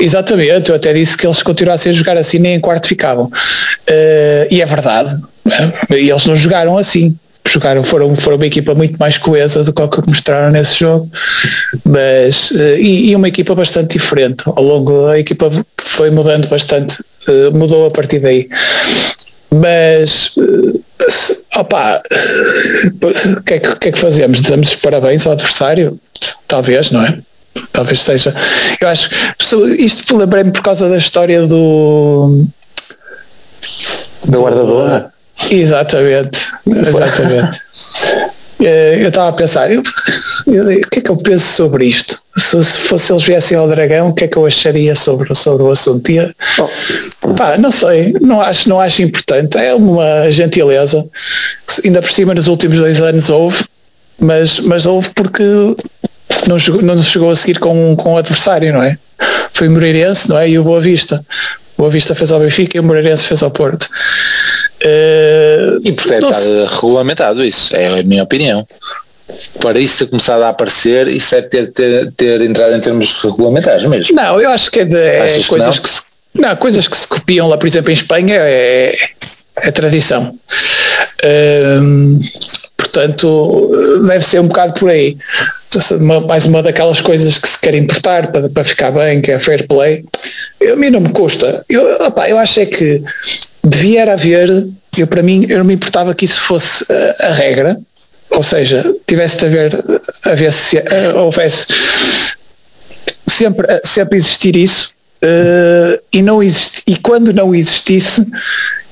Exatamente, 0.00 0.70
eu 0.70 0.76
até 0.76 0.92
disse 0.92 1.16
que 1.16 1.26
eles 1.26 1.42
continuassem 1.42 1.92
a 1.92 1.94
jogar 1.94 2.16
assim 2.16 2.38
nem 2.38 2.54
em 2.54 2.60
quarto 2.60 2.88
ficavam. 2.88 3.26
Uh, 3.26 4.46
e 4.50 4.62
é 4.62 4.66
verdade, 4.66 5.20
e 5.90 6.10
eles 6.10 6.26
não 6.26 6.36
jogaram 6.36 6.78
assim. 6.78 7.16
Jogaram, 7.48 7.82
foram, 7.82 8.14
foram 8.14 8.36
uma 8.36 8.46
equipa 8.46 8.74
muito 8.74 8.96
mais 8.98 9.18
coesa 9.18 9.64
do 9.64 9.72
que 9.72 9.82
o 9.82 9.88
que 9.88 10.08
mostraram 10.08 10.52
nesse 10.52 10.78
jogo, 10.78 11.10
mas 11.84 12.52
eh, 12.52 12.78
e, 12.78 13.10
e, 13.10 13.16
uma 13.16 13.26
equipa 13.26 13.54
bastante 13.54 13.98
diferente. 13.98 14.44
Ao 14.46 14.62
longo 14.62 15.06
a 15.06 15.18
equipa 15.18 15.50
foi 15.78 16.10
mudando 16.10 16.46
bastante, 16.48 17.02
eh, 17.26 17.50
mudou 17.50 17.86
a 17.86 17.90
partir 17.90 18.20
daí. 18.20 18.48
Mas 19.50 20.34
opa, 21.56 22.02
o 23.36 23.42
que, 23.42 23.54
é 23.54 23.58
que, 23.58 23.76
que, 23.76 23.88
é 23.88 23.92
que 23.92 23.98
fazemos? 23.98 24.42
Damos 24.42 24.68
os 24.68 24.76
parabéns 24.76 25.26
ao 25.26 25.32
adversário? 25.32 25.98
Talvez, 26.46 26.90
não 26.90 27.04
é? 27.04 27.18
Talvez 27.72 28.00
seja. 28.02 28.34
Eu 28.80 28.88
acho 28.88 29.10
isto 29.78 30.16
lembrei-me 30.16 30.52
por 30.52 30.62
causa 30.62 30.88
da 30.88 30.96
história 30.96 31.46
do 31.46 32.44
da 34.24 34.38
guardadora. 34.38 35.12
Exatamente, 35.50 36.48
exatamente. 36.66 37.60
Eh, 38.62 38.98
eu 39.00 39.08
estava 39.08 39.30
a 39.30 39.32
pensar, 39.32 39.72
eu, 39.72 39.82
eu, 40.46 40.64
o 40.64 40.88
que 40.90 40.98
é 40.98 41.02
que 41.02 41.10
eu 41.10 41.16
penso 41.16 41.46
sobre 41.46 41.86
isto? 41.86 42.18
Se, 42.36 42.62
se 42.62 42.78
fosse 42.78 43.10
eles 43.10 43.22
viessem 43.22 43.56
ao 43.56 43.66
dragão, 43.66 44.10
o 44.10 44.14
que 44.14 44.24
é 44.24 44.28
que 44.28 44.36
eu 44.36 44.44
acharia 44.44 44.94
sobre, 44.94 45.34
sobre 45.34 45.62
o 45.62 45.70
assunto? 45.70 46.10
E, 46.10 46.20
oh. 46.58 47.34
pá, 47.34 47.56
não 47.56 47.72
sei, 47.72 48.14
não 48.20 48.40
acho, 48.40 48.68
não 48.68 48.78
acho 48.78 49.00
importante, 49.00 49.56
é 49.56 49.74
uma 49.74 50.30
gentileza. 50.30 51.06
Ainda 51.82 52.02
por 52.02 52.10
cima 52.10 52.34
nos 52.34 52.48
últimos 52.48 52.76
dois 52.76 53.00
anos 53.00 53.30
houve, 53.30 53.64
mas, 54.18 54.60
mas 54.60 54.84
houve 54.84 55.08
porque 55.10 55.42
não, 56.46 56.56
não 56.82 57.02
chegou 57.02 57.30
a 57.30 57.36
seguir 57.36 57.58
com, 57.58 57.96
com 57.96 58.14
o 58.14 58.18
adversário, 58.18 58.72
não 58.72 58.82
é? 58.82 58.98
Foi 59.52 59.68
o 59.68 59.70
Moreirense, 59.70 60.28
não 60.28 60.38
é? 60.38 60.48
E 60.48 60.58
o 60.58 60.64
Boa 60.64 60.80
Vista. 60.80 61.24
O 61.76 61.82
Boa 61.82 61.90
Vista 61.90 62.14
fez 62.14 62.32
ao 62.32 62.40
Benfica 62.40 62.76
e 62.76 62.80
o 62.80 62.82
Moreirense 62.82 63.24
fez 63.24 63.42
ao 63.42 63.50
Porto. 63.50 63.84
Uh, 64.82 65.80
e 65.84 65.92
porque 65.92 66.08
deve 66.08 66.26
estar 66.26 66.74
regulamentado 66.74 67.44
isso, 67.44 67.74
é 67.76 68.00
a 68.00 68.02
minha 68.02 68.22
opinião. 68.22 68.66
Para 69.60 69.78
isso 69.78 69.98
ter 69.98 70.06
começado 70.06 70.42
a 70.42 70.48
aparecer, 70.48 71.06
isso 71.08 71.34
é 71.34 71.42
ter, 71.42 71.70
ter, 71.72 72.10
ter 72.12 72.40
entrado 72.40 72.74
em 72.74 72.80
termos 72.80 73.12
regulamentares 73.22 73.84
mesmo. 73.84 74.16
Não, 74.16 74.40
eu 74.40 74.50
acho 74.50 74.70
que 74.70 74.80
é, 74.80 74.84
de, 74.84 74.96
é 74.96 75.42
coisas 75.46 75.78
que, 75.78 75.88
que, 75.88 75.94
se, 75.94 76.02
não, 76.34 76.56
coisas 76.56 76.88
que 76.88 76.96
se 76.96 77.06
copiam 77.06 77.48
lá, 77.48 77.58
por 77.58 77.66
exemplo, 77.66 77.90
em 77.90 77.94
Espanha 77.94 78.36
é, 78.38 78.96
é 79.56 79.70
tradição. 79.70 80.34
Uh, 81.22 82.20
portanto, 82.76 83.70
deve 84.06 84.24
ser 84.24 84.40
um 84.40 84.48
bocado 84.48 84.72
por 84.72 84.90
aí. 84.90 85.16
Mais 86.26 86.46
uma 86.46 86.62
daquelas 86.62 87.00
coisas 87.00 87.38
que 87.38 87.48
se 87.48 87.60
quer 87.60 87.74
importar 87.74 88.32
para, 88.32 88.48
para 88.48 88.64
ficar 88.64 88.90
bem, 88.90 89.20
que 89.20 89.30
é 89.30 89.38
fair 89.38 89.66
play. 89.66 90.04
Eu, 90.60 90.74
a 90.74 90.76
mim 90.76 90.90
não 90.90 91.00
me 91.00 91.10
custa. 91.10 91.64
Eu, 91.68 92.06
opa, 92.06 92.28
eu 92.28 92.38
acho 92.38 92.60
é 92.60 92.66
que 92.66 93.02
devia 93.62 94.12
haver, 94.12 94.68
eu 94.98 95.06
para 95.06 95.22
mim, 95.22 95.46
eu 95.48 95.58
não 95.58 95.64
me 95.64 95.74
importava 95.74 96.14
que 96.14 96.24
isso 96.24 96.40
fosse 96.40 96.84
a, 96.92 97.28
a 97.28 97.32
regra, 97.32 97.78
ou 98.30 98.42
seja, 98.42 98.84
tivesse 99.06 99.38
de 99.38 99.46
haver, 99.46 99.84
haver 100.24 100.52
se, 100.52 100.78
uh, 100.78 101.16
houvesse 101.16 101.66
sempre, 103.26 103.80
sempre 103.84 104.16
existir 104.16 104.56
isso 104.56 104.94
uh, 105.22 106.00
e, 106.12 106.22
não 106.22 106.42
exist, 106.42 106.82
e 106.86 106.96
quando 106.96 107.32
não 107.32 107.54
existisse, 107.54 108.26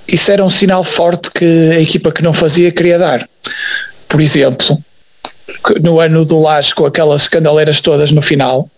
isso 0.06 0.30
era 0.30 0.44
um 0.44 0.50
sinal 0.50 0.84
forte 0.84 1.30
que 1.30 1.70
a 1.72 1.80
equipa 1.80 2.12
que 2.12 2.22
não 2.22 2.32
fazia 2.32 2.72
queria 2.72 2.98
dar. 2.98 3.28
Por 4.08 4.20
exemplo, 4.20 4.78
no 5.80 6.00
ano 6.00 6.24
do 6.24 6.40
Laje 6.40 6.74
com 6.74 6.86
aquelas 6.86 7.22
escandaleiras 7.22 7.80
todas 7.80 8.10
no 8.10 8.22
final, 8.22 8.68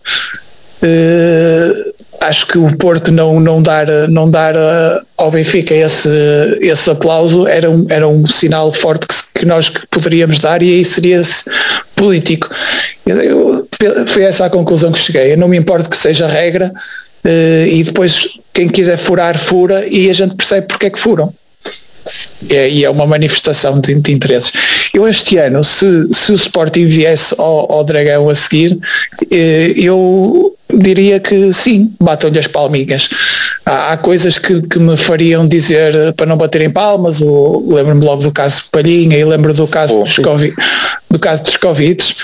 uh, 0.83 1.93
acho 2.21 2.47
que 2.47 2.57
o 2.57 2.75
Porto 2.77 3.11
não, 3.11 3.39
não 3.39 3.61
dar, 3.61 3.87
não 4.07 4.29
dar 4.29 4.55
uh, 4.55 5.05
ao 5.17 5.31
Benfica 5.31 5.73
esse, 5.73 6.09
esse 6.59 6.89
aplauso 6.89 7.47
era 7.47 7.69
um, 7.69 7.85
era 7.89 8.07
um 8.07 8.25
sinal 8.27 8.71
forte 8.71 9.07
que, 9.07 9.39
que 9.39 9.45
nós 9.45 9.69
poderíamos 9.89 10.39
dar 10.39 10.61
e 10.61 10.71
aí 10.71 10.85
seria 10.85 11.21
político. 11.95 12.49
Eu, 13.05 13.67
foi 14.07 14.23
essa 14.23 14.45
a 14.45 14.49
conclusão 14.49 14.91
que 14.91 14.99
cheguei. 14.99 15.33
Eu 15.33 15.37
não 15.37 15.47
me 15.47 15.57
importo 15.57 15.89
que 15.89 15.97
seja 15.97 16.27
regra 16.27 16.71
uh, 17.25 17.67
e 17.67 17.83
depois 17.83 18.39
quem 18.53 18.69
quiser 18.69 18.97
furar, 18.97 19.37
fura 19.37 19.85
e 19.87 20.09
a 20.09 20.13
gente 20.13 20.35
percebe 20.35 20.67
porque 20.67 20.85
é 20.85 20.89
que 20.89 20.99
furam. 20.99 21.33
É, 22.49 22.69
e 22.69 22.83
é 22.83 22.89
uma 22.89 23.05
manifestação 23.05 23.79
de, 23.79 23.93
de, 23.95 24.11
interesses. 24.11 24.51
Eu 24.93 25.07
este 25.07 25.37
ano, 25.37 25.63
se, 25.63 26.07
se 26.11 26.31
o 26.31 26.35
Sporting 26.35 26.87
viesse 26.87 27.35
ao, 27.37 27.71
ao 27.71 27.83
Dragão 27.83 28.29
a 28.29 28.35
seguir, 28.35 28.77
eh, 29.29 29.73
eu 29.75 30.55
diria 30.73 31.19
que 31.19 31.53
sim, 31.53 31.93
batam-lhe 31.99 32.39
as 32.39 32.47
palminhas. 32.47 33.09
Há, 33.65 33.93
há 33.93 33.97
coisas 33.97 34.37
que, 34.37 34.61
que, 34.63 34.79
me 34.79 34.97
fariam 34.97 35.47
dizer 35.47 35.95
eh, 35.95 36.11
para 36.11 36.25
não 36.25 36.37
baterem 36.37 36.69
palmas, 36.69 37.19
lembro-me 37.19 38.03
logo 38.03 38.23
do 38.23 38.31
caso 38.31 38.63
Palhinha 38.71 39.17
e 39.17 39.25
lembro 39.25 39.53
do 39.53 39.67
caso 39.67 39.95
oh, 39.95 40.03
dos 40.03 40.15
Covid, 40.17 40.55
do 41.09 41.19
caso 41.19 41.43
dos 41.43 41.57
Covid 41.57 42.15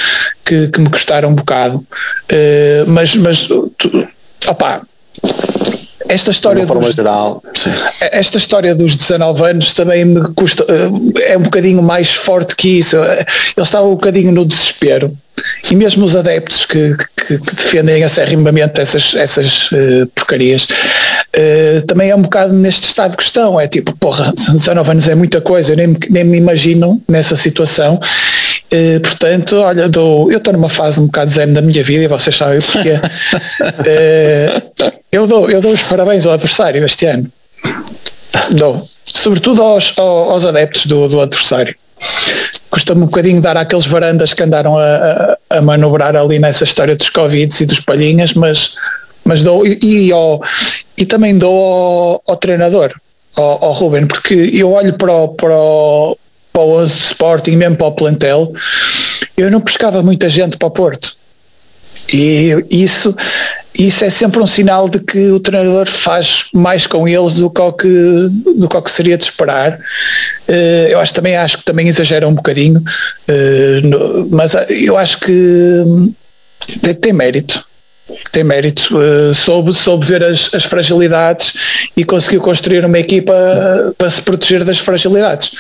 que, 0.44 0.68
que 0.68 0.80
me 0.80 0.90
custaram 0.90 1.30
um 1.30 1.36
bocado. 1.36 1.78
Uh, 1.78 2.88
mas, 2.88 3.16
mas 3.16 3.46
tu, 3.46 3.72
opa, 4.48 4.82
esta 6.08 6.32
história 6.32 6.66
dos, 6.66 6.96
geral 6.96 7.44
esta 8.00 8.38
história 8.38 8.74
dos 8.76 8.96
19 8.96 9.44
anos 9.44 9.74
também 9.74 10.06
me 10.06 10.22
custa 10.34 10.66
eh, 10.68 11.34
é 11.34 11.38
um 11.38 11.42
bocadinho 11.42 11.82
mais 11.82 12.14
forte 12.14 12.56
que 12.56 12.80
isso. 12.80 12.96
Ele 12.98 13.26
estava 13.58 13.86
um 13.88 13.96
bocadinho 13.96 14.32
no 14.32 14.46
desespero. 14.46 15.16
E 15.70 15.76
mesmo 15.76 16.04
os 16.04 16.16
adeptos 16.16 16.66
que, 16.66 16.96
que, 17.16 17.38
que 17.38 17.56
defendem 17.56 18.04
acerrimamente 18.04 18.82
essas, 18.82 19.14
essas 19.16 19.72
uh, 19.72 20.08
porcarias 20.16 20.64
uh, 20.64 21.86
também 21.86 22.10
é 22.10 22.16
um 22.16 22.24
bocado 22.24 22.54
neste 22.54 22.88
estado 22.88 23.12
de 23.12 23.18
questão 23.18 23.60
é 23.60 23.68
tipo, 23.68 23.96
porra, 23.98 24.34
19 24.36 24.92
anos 24.92 25.08
é 25.08 25.16
muita 25.16 25.40
coisa. 25.40 25.74
Eu 25.74 25.78
nem, 25.78 25.96
nem 26.10 26.24
me 26.24 26.38
imagino 26.38 27.02
nessa 27.08 27.36
situação 27.36 28.00
uh, 28.74 29.00
portanto, 29.02 29.58
olha, 29.58 29.90
dou, 29.90 30.32
eu 30.32 30.38
estou 30.38 30.54
numa 30.54 30.70
fase 30.70 31.00
um 31.00 31.06
bocado 31.06 31.32
zen 31.32 31.54
da 31.54 31.62
minha 31.62 31.84
vida 31.84 32.04
e 32.04 32.08
vocês 32.08 32.36
sabem 32.36 32.60
porque 32.60 32.90
eu, 35.12 35.28
dou, 35.28 35.50
eu 35.50 35.62
dou 35.62 35.72
os 35.72 35.84
parabéns 35.84 36.26
ao 36.26 36.34
adversário 36.34 36.86
este 36.86 37.06
ano. 37.06 37.32
Dou, 38.52 38.88
sobretudo 39.06 39.62
aos, 39.62 39.98
aos 39.98 40.46
adeptos 40.46 40.86
do, 40.86 41.08
do 41.08 41.22
adversário. 41.22 41.76
Custa-me 42.70 43.04
um 43.04 43.06
bocadinho 43.06 43.42
dar 43.42 43.58
àqueles 43.58 43.86
varandas 43.86 44.34
que 44.34 44.44
andaram 44.44 44.78
a, 44.78 45.38
a, 45.50 45.58
a, 45.58 45.62
manobrar 45.62 46.16
ali 46.16 46.38
nessa 46.38 46.64
história 46.64 46.96
dos 46.96 47.10
Covid 47.10 47.64
e 47.64 47.66
dos 47.66 47.80
palhinhas, 47.80 48.34
mas, 48.34 48.76
mas 49.24 49.42
dou 49.42 49.66
e, 49.66 49.80
e, 49.82 50.12
ao, 50.12 50.42
e 50.96 51.06
também 51.06 51.38
dou 51.38 51.54
ao, 51.54 52.24
ao 52.28 52.38
treinador, 52.38 52.94
ao, 53.36 53.66
ao, 53.66 53.72
Ruben, 53.72 54.06
porque 54.06 54.52
eu 54.54 54.74
olho 54.74 54.94
para 54.94 55.12
o, 55.12 55.30
para 55.30 55.56
o, 55.56 56.18
para 56.58 56.64
o 56.64 56.80
11 56.80 56.98
de 56.98 57.04
Sporting, 57.04 57.56
mesmo 57.56 57.76
para 57.76 57.86
o 57.86 57.92
plantel, 57.92 58.52
eu 59.38 59.52
não 59.52 59.62
pescava 59.62 60.02
muita 60.02 60.28
gente 60.28 60.58
para 60.58 60.68
o 60.68 60.72
Porto. 60.72 61.16
E 62.12 62.66
isso 62.72 63.16
isso 63.78 64.04
é 64.04 64.10
sempre 64.10 64.40
um 64.40 64.48
sinal 64.48 64.90
de 64.90 65.00
que 65.00 65.30
o 65.30 65.40
treinador 65.40 65.86
faz 65.88 66.46
mais 66.52 66.88
com 66.88 67.08
eles 67.08 67.36
do 67.36 67.48
que, 67.48 67.72
que, 67.74 68.30
do 68.56 68.68
que, 68.68 68.90
seria 68.90 69.16
de 69.16 69.26
esperar. 69.26 69.78
Uh, 70.50 70.88
eu 70.90 71.00
acho 71.00 71.14
também 71.14 71.38
acho 71.38 71.60
que 71.60 71.64
também 71.64 71.88
exagera 71.88 72.28
um 72.28 72.34
bocadinho, 72.34 72.82
no, 73.84 74.28
mas 74.32 74.54
eu 74.68 74.98
acho 74.98 75.20
que 75.20 75.84
tem 77.00 77.14
mérito 77.14 77.67
tem 78.32 78.44
mérito, 78.44 78.98
uh, 78.98 79.34
soube, 79.34 79.74
soube 79.74 80.06
ver 80.06 80.24
as, 80.24 80.54
as, 80.54 80.64
fragilidades 80.64 81.54
e 81.96 82.04
conseguiu 82.04 82.42
construir 82.42 82.86
uma 82.86 83.00
equipa 83.00 83.34
uh, 83.34 83.94
para 83.96 84.10
se 84.10 84.22
proteger 84.22 84.64
das 84.64 84.80
fragilidades. 84.80 85.52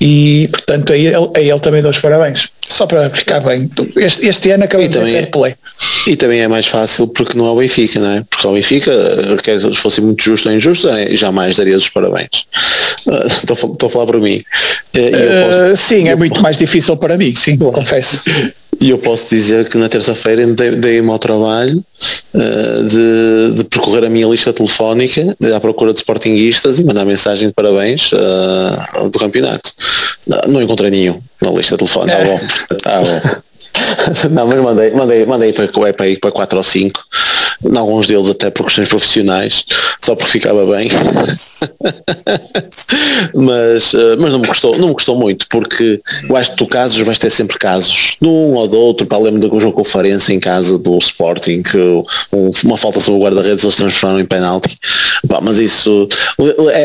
E, 0.00 0.48
portanto, 0.52 0.92
a 0.92 0.96
ele, 0.96 1.30
a 1.34 1.40
ele 1.40 1.60
também 1.60 1.82
dou 1.82 1.90
os 1.90 1.98
parabéns. 1.98 2.48
Só 2.68 2.86
para 2.86 3.10
ficar 3.10 3.40
bem. 3.40 3.68
Este, 3.96 4.26
este 4.26 4.50
ano 4.50 4.64
acabou 4.64 4.88
de 4.88 4.98
ter 4.98 5.30
play. 5.30 5.54
E 6.06 6.16
também 6.16 6.40
é 6.40 6.48
mais 6.48 6.66
fácil 6.66 7.06
porque 7.08 7.36
não 7.36 7.46
é 7.46 7.50
o 7.50 7.56
Benfica, 7.56 8.00
não 8.00 8.10
é? 8.10 8.24
Porque 8.28 8.46
ao 8.46 8.54
Benfica, 8.54 8.92
quer 9.42 9.60
se 9.60 9.74
fosse 9.74 10.00
muito 10.00 10.22
justo 10.22 10.48
ou 10.48 10.54
injusto, 10.54 10.88
é, 10.88 11.14
jamais 11.14 11.56
daria 11.56 11.76
os 11.76 11.88
parabéns. 11.88 12.46
Estou, 13.26 13.72
estou 13.72 13.88
a 13.88 13.90
falar 13.90 14.06
para 14.06 14.20
mim. 14.20 14.44
Posso, 14.92 15.76
sim, 15.76 16.08
é 16.08 16.14
muito 16.14 16.40
mais 16.40 16.56
difícil 16.56 16.96
para 16.96 17.16
mim, 17.18 17.34
sim, 17.34 17.56
confesso. 17.56 18.22
E 18.82 18.90
eu 18.90 18.98
posso 18.98 19.26
dizer 19.30 19.68
que 19.68 19.78
na 19.78 19.88
terça-feira 19.88 20.44
dei-me 20.44 21.08
ao 21.08 21.18
trabalho 21.18 21.84
uh, 22.34 22.84
de, 22.84 23.54
de, 23.54 23.64
percorrer 23.64 24.04
a 24.04 24.10
minha 24.10 24.26
lista 24.26 24.52
telefónica 24.52 25.36
à 25.54 25.60
procura 25.60 25.92
de 25.92 26.00
sportinguistas 26.00 26.80
e 26.80 26.84
mandar 26.84 27.04
mensagem 27.04 27.46
de 27.46 27.54
parabéns 27.54 28.10
uh, 28.10 29.08
do 29.08 29.20
campeonato. 29.20 29.72
Não 30.48 30.60
encontrei 30.60 30.90
nenhum 30.90 31.20
na 31.40 31.52
lista 31.52 31.76
telefónica. 31.76 32.18
É. 32.18 32.22
Ah, 32.22 32.26
bom. 32.26 32.40
Ah, 32.84 33.00
bom. 33.02 33.42
Não, 34.30 34.46
mas 34.48 34.60
mandei, 34.60 34.90
mandei, 34.90 35.26
mandei 35.26 35.52
para, 35.52 35.68
para, 35.68 35.92
para 36.20 36.32
4 36.32 36.58
ou 36.58 36.64
5, 36.64 37.00
alguns 37.76 38.06
deles 38.06 38.28
até 38.28 38.50
por 38.50 38.64
questões 38.64 38.88
profissionais, 38.88 39.64
só 40.00 40.14
porque 40.14 40.32
ficava 40.32 40.64
bem. 40.66 40.88
mas, 43.34 43.94
eh, 43.94 44.16
mas 44.18 44.32
não 44.32 44.40
me 44.40 44.46
custou, 44.46 44.78
não 44.78 44.88
me 44.88 44.94
custou 44.94 45.16
muito, 45.16 45.46
porque 45.48 46.00
eu 46.28 46.36
acho 46.36 46.52
que 46.52 46.56
tu 46.56 46.66
casos 46.66 46.98
vais 47.00 47.18
ter 47.18 47.30
sempre 47.30 47.58
casos, 47.58 48.16
de 48.20 48.28
um 48.28 48.54
ou 48.54 48.68
do 48.68 48.78
outro, 48.78 49.06
para 49.06 49.18
lembro 49.18 49.48
do 49.48 49.60
jogo 49.60 49.76
conferência 49.76 50.32
em 50.32 50.40
casa 50.40 50.78
do 50.78 50.96
Sporting, 50.98 51.62
que 51.62 51.78
uma 52.64 52.76
falta 52.76 53.00
sobre 53.00 53.20
o 53.20 53.22
guarda-redes 53.22 53.64
eles 53.64 53.76
transformaram 53.76 54.20
em 54.20 54.26
penalti. 54.26 54.76
mas 55.42 55.58
isso, 55.58 56.08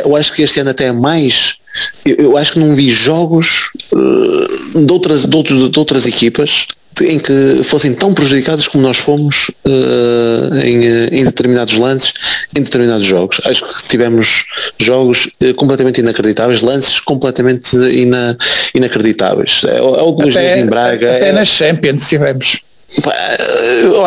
eu 0.03 0.15
acho 0.15 0.33
que 0.33 0.43
este 0.43 0.59
ano 0.59 0.69
até 0.69 0.85
é 0.85 0.91
mais 0.91 1.57
eu, 2.05 2.37
acho 2.37 2.53
que 2.53 2.59
não 2.59 2.75
vi 2.75 2.89
jogos 2.89 3.69
uh, 3.91 4.85
de, 4.85 4.91
outras, 4.91 5.25
de, 5.25 5.35
outros, 5.35 5.69
de 5.69 5.79
outras 5.79 6.05
equipas 6.05 6.67
em 7.01 7.19
que 7.19 7.63
fossem 7.63 7.93
tão 7.93 8.13
prejudicados 8.13 8.67
como 8.67 8.83
nós 8.83 8.97
fomos 8.97 9.49
uh, 9.65 10.57
em, 10.63 10.85
eh, 10.85 11.09
em, 11.11 11.23
determinados 11.25 11.75
lances, 11.75 12.13
em 12.55 12.61
determinados 12.61 13.05
jogos. 13.05 13.41
Acho 13.45 13.65
que 13.65 13.83
tivemos 13.87 14.45
jogos 14.79 15.29
uh, 15.43 15.53
completamente 15.55 15.99
inacreditáveis, 16.01 16.61
lances 16.61 16.99
completamente 16.99 17.75
ina, 17.75 18.37
inacreditáveis. 18.73 19.61
É, 19.65 19.77
é 19.77 19.81
o 19.81 20.11
Luís 20.11 20.35
em 20.35 20.65
Braga. 20.65 21.15
Até 21.15 21.29
é, 21.29 21.31
nas 21.31 21.47
Champions 21.47 22.07
tivemos. 22.07 22.66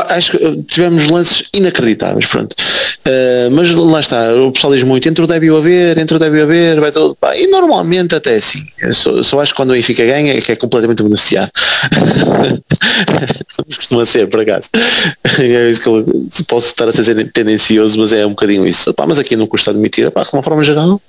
Acho 0.09 0.33
que 0.33 0.63
tivemos 0.63 1.09
lances 1.09 1.45
inacreditáveis, 1.55 2.27
pronto. 2.27 2.55
Uh, 3.01 3.51
mas 3.53 3.71
lá 3.71 4.01
está, 4.01 4.35
o 4.35 4.53
pessoal 4.53 4.75
diz 4.75 4.83
muito, 4.83 5.09
entre 5.09 5.25
o 5.25 5.27
deve 5.27 5.49
haver, 5.49 5.97
entre 5.97 6.17
o 6.17 6.19
deve 6.19 6.43
haver, 6.43 6.81
vai 6.81 6.93
todo, 6.93 7.15
pá, 7.15 7.35
e 7.37 7.47
normalmente 7.47 8.15
até 8.15 8.35
assim. 8.35 8.63
Eu 8.79 8.93
só, 8.93 9.23
só, 9.23 9.41
acho 9.41 9.53
que 9.53 9.57
quando 9.57 9.71
o 9.71 9.73
Benfica 9.73 10.05
ganha 10.05 10.35
é 10.35 10.41
que 10.41 10.53
é 10.53 10.57
completamente 10.57 11.03
beneficiado. 11.03 11.51
Costuma 13.75 14.05
ser, 14.05 14.29
por 14.29 14.41
acaso. 14.41 14.69
É 15.39 15.71
isso 15.71 15.81
que 15.81 15.89
eu 15.89 16.29
posso 16.47 16.67
estar 16.67 16.89
a 16.89 16.93
ser 16.93 17.33
tendencioso, 17.33 17.99
mas 17.99 18.13
é 18.13 18.27
um 18.27 18.31
bocadinho 18.31 18.67
isso. 18.67 18.93
Pá, 18.93 19.07
mas 19.07 19.19
aqui 19.19 19.37
não 19.37 19.47
custa 19.47 19.71
admitir, 19.71 20.11
pá, 20.11 20.23
de 20.23 20.31
uma 20.33 20.43
forma 20.43 20.63
geral, 20.63 21.01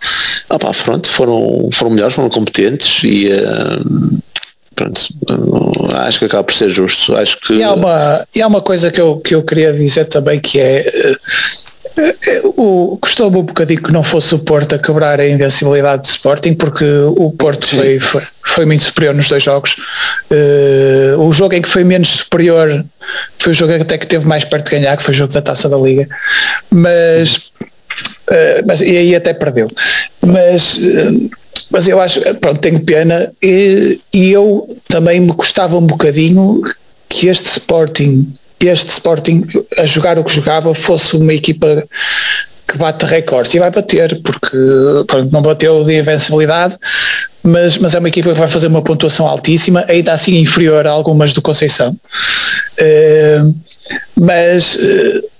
pá, 0.48 0.58
pronto, 0.84 1.10
foram, 1.10 1.70
foram 1.74 1.92
melhores, 1.92 2.16
foram 2.16 2.30
competentes 2.30 3.04
e 3.04 3.28
uh, 3.28 4.22
pronto, 4.76 5.02
acho 5.94 6.20
que 6.20 6.26
acaba 6.26 6.44
por 6.44 6.54
ser 6.54 6.70
justo. 6.70 7.16
Acho 7.16 7.40
que... 7.40 7.54
E 7.54 7.64
há 7.64 7.74
uma, 7.74 8.28
e 8.34 8.42
há 8.42 8.48
uma 8.48 8.62
coisa 8.62 8.92
que 8.92 9.00
eu, 9.00 9.18
que 9.18 9.36
eu 9.36 9.44
queria 9.44 9.74
dizer 9.74 10.06
também 10.06 10.40
que 10.40 10.60
é 10.60 10.86
uh, 10.88 11.52
o, 12.56 12.98
custou-me 13.02 13.38
um 13.38 13.44
bocadinho 13.44 13.82
que 13.82 13.92
não 13.92 14.04
fosse 14.04 14.34
o 14.34 14.40
Porto 14.40 14.76
a 14.76 14.80
quebrar 14.80 15.20
a 15.20 15.28
invencibilidade 15.28 16.04
do 16.04 16.08
Sporting 16.08 16.54
porque 16.54 16.86
o 16.86 17.32
Porto 17.32 17.68
foi, 17.68 18.00
foi, 18.00 18.22
foi, 18.44 18.66
muito 18.66 18.84
superior 18.84 19.14
nos 19.14 19.28
dois 19.28 19.44
jogos. 19.44 19.76
Uh, 20.30 21.20
o 21.20 21.34
jogo 21.34 21.56
em 21.56 21.62
que 21.62 21.70
foi 21.70 21.84
menos 21.84 22.10
superior 22.10 22.86
foi 23.40 23.52
o 23.52 23.56
jogo 23.56 23.74
até 23.74 23.98
que 23.98 24.08
teve 24.08 24.26
mais 24.26 24.44
perto 24.44 24.66
de 24.66 24.72
ganhar, 24.72 24.96
que 24.96 25.04
foi 25.04 25.14
o 25.14 25.18
jogo 25.18 25.34
da 25.34 25.42
Taça 25.42 25.68
da 25.68 25.78
Liga. 25.78 26.08
Mas, 26.70 27.52
uh, 28.30 28.66
mas 28.66 28.82
e 28.82 28.98
aí 28.98 29.16
até 29.16 29.34
perdeu. 29.34 29.68
Mas 30.26 30.80
mas 31.70 31.88
eu 31.88 32.02
acho, 32.02 32.20
pronto, 32.40 32.60
tenho 32.60 32.82
pena 32.82 33.32
e, 33.42 33.98
e 34.14 34.32
eu 34.32 34.68
também 34.90 35.22
me 35.22 35.34
custava 35.34 35.78
um 35.78 35.86
bocadinho 35.86 36.62
que 37.08 37.28
este 37.28 37.48
Sporting, 37.48 38.28
este 38.60 38.90
Sporting 38.90 39.44
a 39.78 39.86
jogar 39.86 40.20
o 40.20 40.24
que 40.24 40.36
jogava 40.36 40.76
fosse 40.76 41.16
uma 41.16 41.34
equipa 41.34 41.84
que 42.68 42.78
bate 42.78 43.06
recordes 43.06 43.54
e 43.54 43.60
vai 43.60 43.72
bater, 43.72 44.22
porque 44.22 44.58
pronto, 45.08 45.32
não 45.32 45.42
bateu 45.42 45.84
de 45.84 45.98
invencibilidade, 45.98 46.78
mas, 47.44 47.78
mas 47.78 47.94
é 47.94 48.00
uma 48.00 48.08
equipa 48.10 48.34
que 48.34 48.40
vai 48.40 48.48
fazer 48.48 48.68
uma 48.68 48.82
pontuação 48.82 49.28
altíssima, 49.28 49.86
ainda 49.88 50.14
assim 50.14 50.38
inferior 50.40 50.86
a 50.86 50.92
algumas 50.92 51.34
do 51.34 51.42
Conceição. 51.42 51.96
Uh, 52.80 53.54
mas 54.20 54.76
uh, 54.76 55.31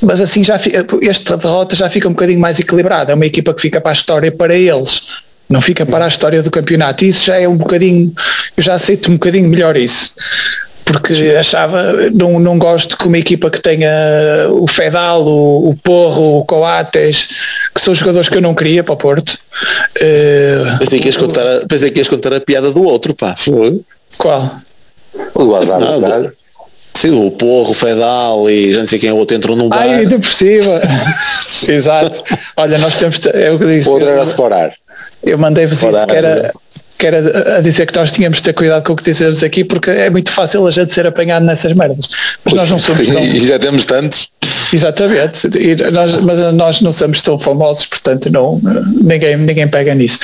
mas 0.00 0.20
assim 0.20 0.44
já 0.44 0.58
fica, 0.58 0.86
esta 1.02 1.36
derrota 1.36 1.74
já 1.74 1.88
fica 1.90 2.08
um 2.08 2.12
bocadinho 2.12 2.40
mais 2.40 2.58
equilibrada, 2.58 3.12
é 3.12 3.14
uma 3.14 3.26
equipa 3.26 3.52
que 3.52 3.60
fica 3.60 3.80
para 3.80 3.90
a 3.90 3.94
história 3.94 4.30
para 4.30 4.54
eles 4.54 5.08
não 5.48 5.60
fica 5.60 5.86
para 5.86 6.04
a 6.04 6.08
história 6.08 6.42
do 6.42 6.50
campeonato. 6.50 7.04
Isso 7.04 7.24
já 7.24 7.36
é 7.36 7.48
um 7.48 7.56
bocadinho, 7.56 8.12
eu 8.56 8.62
já 8.62 8.74
aceito 8.74 9.10
um 9.10 9.14
bocadinho 9.14 9.48
melhor 9.48 9.76
isso. 9.76 10.14
Porque 10.84 11.12
achava, 11.38 11.92
não, 12.14 12.40
não 12.40 12.58
gosto 12.58 12.96
que 12.96 13.06
uma 13.06 13.18
equipa 13.18 13.50
que 13.50 13.60
tenha 13.60 13.90
o 14.50 14.66
Fedal, 14.66 15.22
o, 15.22 15.70
o 15.70 15.74
Porro, 15.76 16.38
o 16.38 16.44
Coates, 16.44 17.28
que 17.74 17.80
são 17.80 17.94
jogadores 17.94 18.28
que 18.28 18.36
eu 18.36 18.40
não 18.40 18.54
queria 18.54 18.82
para 18.82 18.94
o 18.94 18.96
Porto. 18.96 19.38
Uh, 19.96 20.78
pensei, 20.78 20.98
que 20.98 21.06
ias 21.06 21.16
contar 21.16 21.46
a, 21.46 21.66
pensei 21.66 21.90
que 21.90 21.98
ias 21.98 22.08
contar 22.08 22.32
a 22.32 22.40
piada 22.40 22.70
do 22.70 22.82
outro, 22.84 23.14
pá. 23.14 23.34
Foi. 23.36 23.82
Qual? 24.16 24.56
O 25.34 25.44
do 25.44 25.56
Azar 25.56 25.78
não, 25.78 26.30
Sim, 26.98 27.12
o 27.12 27.30
Porro, 27.30 27.70
o 27.70 27.74
Fedal 27.74 28.50
e 28.50 28.72
já 28.72 28.80
não 28.80 28.88
sei 28.88 28.98
quem 28.98 29.10
é 29.10 29.12
outro 29.12 29.36
entrou 29.36 29.56
num 29.56 29.68
bar. 29.68 29.82
Ai, 29.82 30.00
ainda 30.00 30.18
por 30.18 30.28
cima. 30.28 30.80
Exato. 31.68 32.24
Olha, 32.56 32.76
nós 32.78 32.96
temos, 32.96 33.20
é 33.32 33.52
o 33.52 33.58
que 33.58 33.66
disse. 33.66 33.88
Outro 33.88 34.08
era 34.08 34.26
separar. 34.26 34.72
Eu 35.22 35.38
mandei-vos 35.38 35.78
isso 35.80 36.06
que 36.06 36.12
era, 36.12 36.52
que 36.98 37.06
era 37.06 37.58
a 37.58 37.60
dizer 37.60 37.86
que 37.86 37.96
nós 37.96 38.10
tínhamos 38.10 38.38
de 38.38 38.44
ter 38.44 38.52
cuidado 38.52 38.82
com 38.82 38.94
o 38.94 38.96
que 38.96 39.04
dizemos 39.04 39.44
aqui, 39.44 39.62
porque 39.62 39.90
é 39.90 40.10
muito 40.10 40.32
fácil 40.32 40.66
a 40.66 40.72
gente 40.72 40.92
ser 40.92 41.06
apanhado 41.06 41.46
nessas 41.46 41.72
merdas. 41.72 42.08
Mas 42.44 42.54
nós 42.54 42.68
não 42.68 42.80
somos 42.80 43.06
tão... 43.06 43.22
E 43.22 43.38
já 43.46 43.60
temos 43.60 43.84
tantos. 43.84 44.28
Exatamente, 44.72 45.48
nós, 45.90 46.14
mas 46.20 46.38
nós 46.52 46.80
não 46.80 46.92
somos 46.92 47.22
tão 47.22 47.38
famosos, 47.38 47.86
portanto 47.86 48.30
não, 48.30 48.60
ninguém, 49.02 49.36
ninguém 49.36 49.66
pega 49.66 49.94
nisso. 49.94 50.20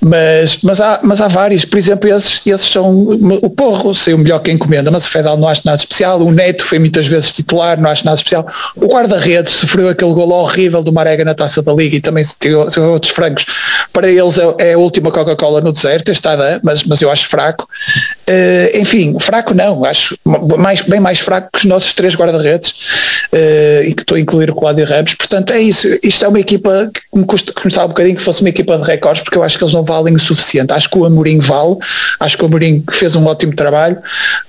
Mas, 0.00 0.58
mas, 0.62 0.80
há, 0.80 1.00
mas 1.02 1.20
há 1.20 1.28
vários, 1.28 1.64
por 1.64 1.78
exemplo, 1.78 2.08
esses, 2.08 2.40
esses 2.46 2.68
são 2.70 3.08
o 3.42 3.50
Porro 3.50 3.94
saiu 3.94 4.16
melhor 4.18 4.38
que 4.38 4.50
a 4.50 4.54
encomenda, 4.54 4.90
mas 4.90 5.04
o 5.04 5.10
Fedal 5.10 5.36
não 5.36 5.48
acho 5.48 5.62
nada 5.64 5.76
especial, 5.76 6.20
o 6.20 6.30
Neto 6.30 6.64
foi 6.64 6.78
muitas 6.78 7.06
vezes 7.06 7.32
titular, 7.32 7.80
não 7.80 7.90
acho 7.90 8.04
nada 8.04 8.16
especial. 8.16 8.46
O 8.76 8.86
guarda-redes 8.86 9.52
sofreu 9.52 9.88
aquele 9.88 10.12
gol 10.12 10.30
horrível 10.30 10.82
do 10.82 10.92
Marega 10.92 11.24
na 11.24 11.34
taça 11.34 11.60
da 11.60 11.72
Liga 11.72 11.96
e 11.96 12.00
também 12.00 12.24
teve 12.38 12.54
outros 12.54 13.12
francos. 13.12 13.46
Para 13.92 14.08
eles 14.08 14.38
é, 14.38 14.70
é 14.70 14.72
a 14.74 14.78
última 14.78 15.10
Coca-Cola 15.10 15.60
no 15.60 15.72
deserto, 15.72 16.12
está 16.12 16.36
mas, 16.62 16.84
mas 16.84 17.02
eu 17.02 17.10
acho 17.10 17.26
fraco. 17.26 17.68
Uh, 18.28 18.78
enfim, 18.78 19.16
fraco 19.18 19.52
não, 19.54 19.84
acho 19.84 20.16
mais, 20.56 20.82
bem 20.82 21.00
mais 21.00 21.18
fraco 21.18 21.48
que 21.52 21.58
os 21.58 21.64
nossos 21.64 21.92
três 21.92 22.14
guarda-redes. 22.14 22.70
Uh, 23.32 23.57
e 23.84 23.94
que 23.94 24.02
estou 24.02 24.16
a 24.16 24.20
incluir 24.20 24.50
o 24.50 24.54
Cláudio 24.54 24.86
Ramos. 24.86 25.14
Portanto, 25.14 25.52
é 25.52 25.60
isso. 25.60 25.86
Isto 26.02 26.24
é 26.24 26.28
uma 26.28 26.40
equipa 26.40 26.90
que 26.92 27.18
me, 27.18 27.24
custa, 27.24 27.52
que 27.52 27.66
me 27.66 27.78
um 27.78 27.88
bocadinho 27.88 28.16
que 28.16 28.22
fosse 28.22 28.40
uma 28.40 28.48
equipa 28.48 28.76
de 28.78 28.84
recordes, 28.84 29.22
porque 29.22 29.38
eu 29.38 29.42
acho 29.42 29.56
que 29.56 29.64
eles 29.64 29.74
não 29.74 29.84
valem 29.84 30.14
o 30.14 30.18
suficiente. 30.18 30.72
Acho 30.72 30.88
que 30.90 30.98
o 30.98 31.04
Amorim 31.04 31.38
vale, 31.38 31.76
acho 32.20 32.36
que 32.36 32.42
o 32.42 32.46
Amorim 32.46 32.84
fez 32.92 33.14
um 33.16 33.26
ótimo 33.26 33.54
trabalho, 33.54 33.98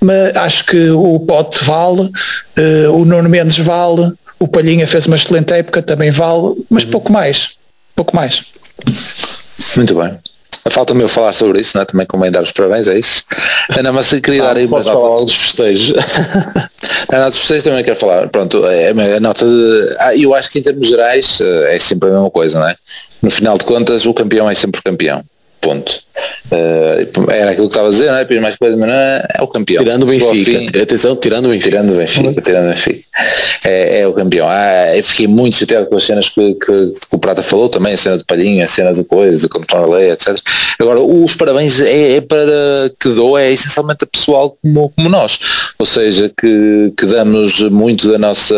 mas 0.01 0.35
acho 0.35 0.65
que 0.65 0.89
o 0.89 1.19
Pote 1.19 1.63
vale, 1.63 2.01
uh, 2.01 2.91
o 2.93 3.05
Nuno 3.05 3.29
Mendes 3.29 3.57
vale, 3.57 4.11
o 4.39 4.47
Palhinha 4.47 4.87
fez 4.87 5.05
uma 5.05 5.15
excelente 5.15 5.53
época, 5.53 5.81
também 5.81 6.11
vale, 6.11 6.55
mas 6.69 6.83
uhum. 6.83 6.91
pouco 6.91 7.11
mais. 7.11 7.51
Pouco 7.95 8.15
mais. 8.15 8.43
Muito 9.75 9.95
bem. 9.95 10.17
Falta-me 10.69 11.01
eu 11.01 11.09
falar 11.09 11.33
sobre 11.33 11.61
isso, 11.61 11.77
né? 11.77 11.85
também 11.85 12.05
como 12.05 12.29
dar 12.29 12.43
os 12.43 12.51
parabéns, 12.51 12.87
é 12.87 12.97
isso. 12.97 13.23
Não, 13.83 13.93
mas 13.93 14.09
queria 14.09 14.43
ah, 14.43 14.47
dar 14.47 14.57
aí 14.57 14.65
uma 14.65 14.83
falar 14.83 14.99
logo 14.99 15.25
dos 15.25 15.35
festejos. 15.35 15.93
não, 17.11 17.25
dos 17.25 17.39
festejos 17.39 17.63
também 17.63 17.83
quero 17.83 17.95
falar. 17.97 18.27
Pronto, 18.29 18.65
é 18.67 18.89
a 18.89 19.19
nota 19.19 19.45
de. 19.45 19.95
Ah, 19.99 20.15
eu 20.15 20.33
acho 20.33 20.49
que 20.49 20.59
em 20.59 20.61
termos 20.61 20.87
gerais 20.87 21.39
eh, 21.41 21.75
é 21.75 21.79
sempre 21.79 22.09
a 22.09 22.13
mesma 22.13 22.31
coisa, 22.31 22.59
não 22.59 22.67
é? 22.67 22.75
No 23.21 23.31
final 23.31 23.57
de 23.57 23.65
contas, 23.65 24.05
o 24.05 24.13
campeão 24.13 24.49
é 24.49 24.55
sempre 24.55 24.79
o 24.79 24.83
campeão. 24.83 25.23
Ponto. 25.61 26.08
Uh, 26.51 27.31
era 27.31 27.51
aquilo 27.51 27.67
que 27.67 27.73
estava 27.73 27.87
a 27.87 27.91
dizer, 27.91 28.07
não 28.07 28.15
é? 28.15 28.19
Depois 28.19 28.41
mais 28.41 28.55
coisa, 28.55 28.75
mas 28.75 28.87
não 28.87 28.95
é, 28.95 29.27
é 29.35 29.41
o 29.41 29.47
campeão. 29.47 29.83
Tirando 29.83 30.03
o 30.03 30.05
Benfica. 30.05 30.51
Fim, 30.51 30.81
Atenção, 30.81 31.15
tirando 31.15 31.45
o 31.45 31.49
Benfica. 31.49 31.69
Tirando 31.69 31.93
o 31.93 31.97
Benfica, 31.97 32.41
tirando 32.41 32.65
o 32.65 32.69
Benfica. 32.69 33.03
É, 33.65 33.99
é 33.99 34.07
o 34.07 34.13
campeão. 34.13 34.47
Ah, 34.49 34.95
eu 34.95 35.03
fiquei 35.03 35.27
muito 35.27 35.57
chateado 35.57 35.87
com 35.87 35.95
as 35.95 36.03
cenas 36.03 36.29
que, 36.29 36.53
que, 36.55 36.65
que, 36.65 37.15
o 37.15 37.19
Prata 37.19 37.41
falou 37.41 37.69
também, 37.69 37.93
a 37.93 37.97
cena 37.97 38.17
do 38.17 38.25
Palhinha, 38.25 38.65
a 38.65 38.67
cena 38.67 38.93
do 38.93 39.03
coisa, 39.03 39.41
do 39.41 39.49
Control 39.49 39.91
Lei, 39.91 40.11
etc. 40.11 40.37
Agora, 40.79 41.01
os 41.01 41.35
parabéns 41.35 41.81
é, 41.81 42.17
é, 42.17 42.21
para 42.21 42.39
que 42.99 43.09
dou, 43.09 43.37
é 43.37 43.51
essencialmente 43.51 44.03
a 44.03 44.07
pessoal 44.07 44.57
como, 44.61 44.89
como 44.95 45.09
nós. 45.09 45.37
Ou 45.77 45.85
seja, 45.85 46.31
que, 46.35 46.93
que 46.97 47.05
damos 47.05 47.61
muito 47.69 48.09
da 48.09 48.17
nossa. 48.17 48.55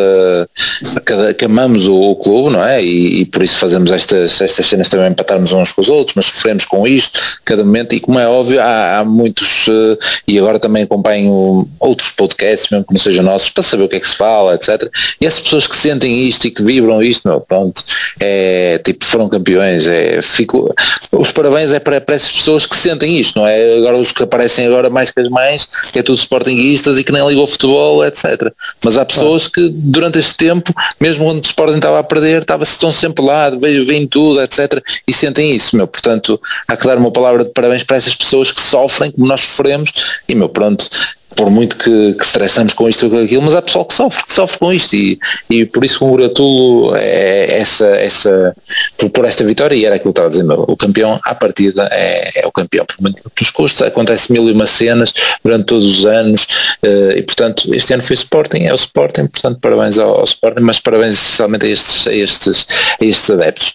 que, 1.06 1.34
que 1.34 1.46
amamos 1.46 1.88
o, 1.88 1.96
o, 1.96 2.16
clube, 2.16 2.54
não 2.54 2.64
é? 2.64 2.84
E, 2.84 3.22
e, 3.22 3.26
por 3.26 3.44
isso 3.44 3.58
fazemos 3.58 3.92
estas, 3.92 4.40
estas 4.40 4.66
cenas 4.66 4.88
também 4.88 5.14
para 5.14 5.24
estarmos 5.24 5.52
uns 5.52 5.72
com 5.72 5.82
os 5.82 5.90
outros, 5.90 6.16
mas 6.16 6.26
sofremos 6.26 6.66
com 6.66 6.88
isto, 6.88 7.20
cada 7.52 7.66
momento, 7.66 7.94
e 7.94 8.00
como 8.00 8.18
é 8.18 8.26
óbvio, 8.26 8.62
há, 8.62 9.00
há 9.00 9.06
muitos, 9.06 9.68
uh, 9.68 9.98
e 10.26 10.40
agora 10.40 10.58
também 10.58 10.84
acompanho 10.84 11.68
outros 11.80 12.10
podcasts, 12.12 12.70
mesmo 12.72 12.86
que 12.86 12.94
não 12.94 13.00
sejam 13.00 13.26
nossos, 13.26 13.50
para 13.50 13.62
saber 13.62 13.84
o 13.84 13.90
que 13.90 13.98
é 13.98 14.00
que 14.00 14.08
se 14.08 14.16
fala, 14.16 14.56
etc. 14.56 14.90
E 15.20 15.26
essas 15.26 15.42
pessoas 15.42 15.68
que 15.68 15.76
sentem 15.76 16.28
isto 16.28 16.48
e 16.48 16.52
que 16.52 16.64
vibram 16.64 17.04
isto, 17.04 17.28
meu, 17.28 17.42
pronto, 17.42 17.84
é 18.22 18.80
tipo, 18.86 19.04
foram 19.04 19.28
campeões, 19.28 19.86
é, 19.86 20.22
fico, 20.22 20.74
os 21.12 21.32
parabéns 21.34 21.74
é 21.74 21.80
para, 21.80 22.00
para 22.00 22.16
essas 22.16 22.32
pessoas 22.32 22.66
que 22.66 22.76
sentem 22.76 23.20
isto, 23.20 23.38
não 23.38 23.46
é? 23.46 23.78
Agora 23.80 23.98
os 23.98 24.14
que 24.14 24.24
aparecem 24.24 24.68
agora 24.68 24.90
mais 24.90 25.12
que 25.12 25.20
as 25.20 25.28
mais, 25.28 25.68
que 25.92 26.00
é 26.00 26.04
tudo 26.04 26.18
sportinguistas 26.18 26.98
e 26.98 27.04
que 27.04 27.12
nem 27.12 27.28
ligou 27.28 27.46
futebol, 27.48 28.06
etc. 28.06 28.50
Mas 28.84 28.98
há 28.98 29.04
pessoas 29.04 29.50
que 29.50 29.70
durante 29.70 30.20
este 30.20 30.36
tempo, 30.36 30.74
mesmo 31.00 31.26
quando 31.26 31.44
o 31.44 31.46
Sporting 31.46 31.76
estava 31.76 32.00
a 32.00 32.04
perder, 32.04 32.44
estava 32.44 32.64
estão 32.64 32.92
sempre 32.92 33.26
lá, 33.26 33.50
vem 33.50 34.08
tudo, 34.08 34.42
etc. 34.42 34.82
E 35.06 35.12
sentem 35.12 35.54
isso, 35.54 35.76
meu. 35.76 35.88
Portanto, 35.88 36.40
há 36.66 36.78
que 36.78 36.88
dar 36.88 36.98
uma 36.98 37.12
palavra 37.12 37.41
de 37.44 37.52
parabéns 37.52 37.84
para 37.84 37.98
essas 37.98 38.16
pessoas 38.16 38.52
que 38.52 38.62
sofrem 38.62 39.12
como 39.12 39.28
nós 39.28 39.42
sofremos 39.42 39.92
e 40.28 40.36
meu 40.36 40.50
pronto 40.50 40.90
por 41.36 41.50
muito 41.50 41.76
que, 41.78 42.14
que 42.14 42.24
estressamos 42.24 42.74
com 42.74 42.90
isto 42.90 43.06
ou 43.06 43.12
com 43.12 43.18
aquilo, 43.18 43.42
mas 43.42 43.56
há 43.56 43.62
pessoal 43.62 43.86
que 43.86 43.94
sofre, 43.94 44.24
que 44.26 44.34
sofre 44.34 44.60
com 44.60 44.74
isto 44.74 44.96
e, 44.96 45.20
e 45.50 45.66
por 45.66 45.86
isso 45.86 46.00
congratulo 46.00 46.96
é, 46.96 47.58
essa, 47.58 47.86
essa, 47.86 48.56
por, 48.98 49.10
por, 49.10 49.26
esta 49.26 49.44
vitória 49.44 49.76
e 49.76 49.86
era 49.86 49.96
aquilo 49.96 50.14
que 50.14 50.20
estava 50.20 50.28
a 50.28 50.32
dizer, 50.32 50.46
o 50.52 50.76
campeão 50.76 51.20
à 51.24 51.34
partida 51.34 51.88
é, 51.92 52.42
é 52.42 52.48
o 52.48 52.52
campeão, 52.52 52.86
por 52.86 53.02
muitos 53.02 53.50
custos, 53.50 53.82
acontece 53.82 54.32
mil 54.32 54.48
e 54.50 54.52
uma 54.52 54.68
cenas 54.68 55.14
durante 55.44 55.66
todos 55.66 56.00
os 56.00 56.06
anos 56.06 56.44
uh, 56.84 57.12
e 57.16 57.24
portanto 57.24 57.74
este 57.74 57.94
ano 57.94 58.04
foi 58.04 58.16
Sporting, 58.16 58.64
é 58.64 58.74
o 58.74 58.76
Sporting, 58.76 59.28
portanto 59.28 59.60
parabéns 59.60 59.98
ao, 59.98 60.20
ao 60.20 60.26
Sporting, 60.26 60.62
mas 60.62 60.80
parabéns 60.80 61.14
essencialmente 61.14 61.66
a 61.66 61.70
estes, 61.70 62.08
a 62.08 62.14
estes, 62.14 62.68
a 63.00 63.06
estes 63.06 63.30
adeptos. 63.30 63.74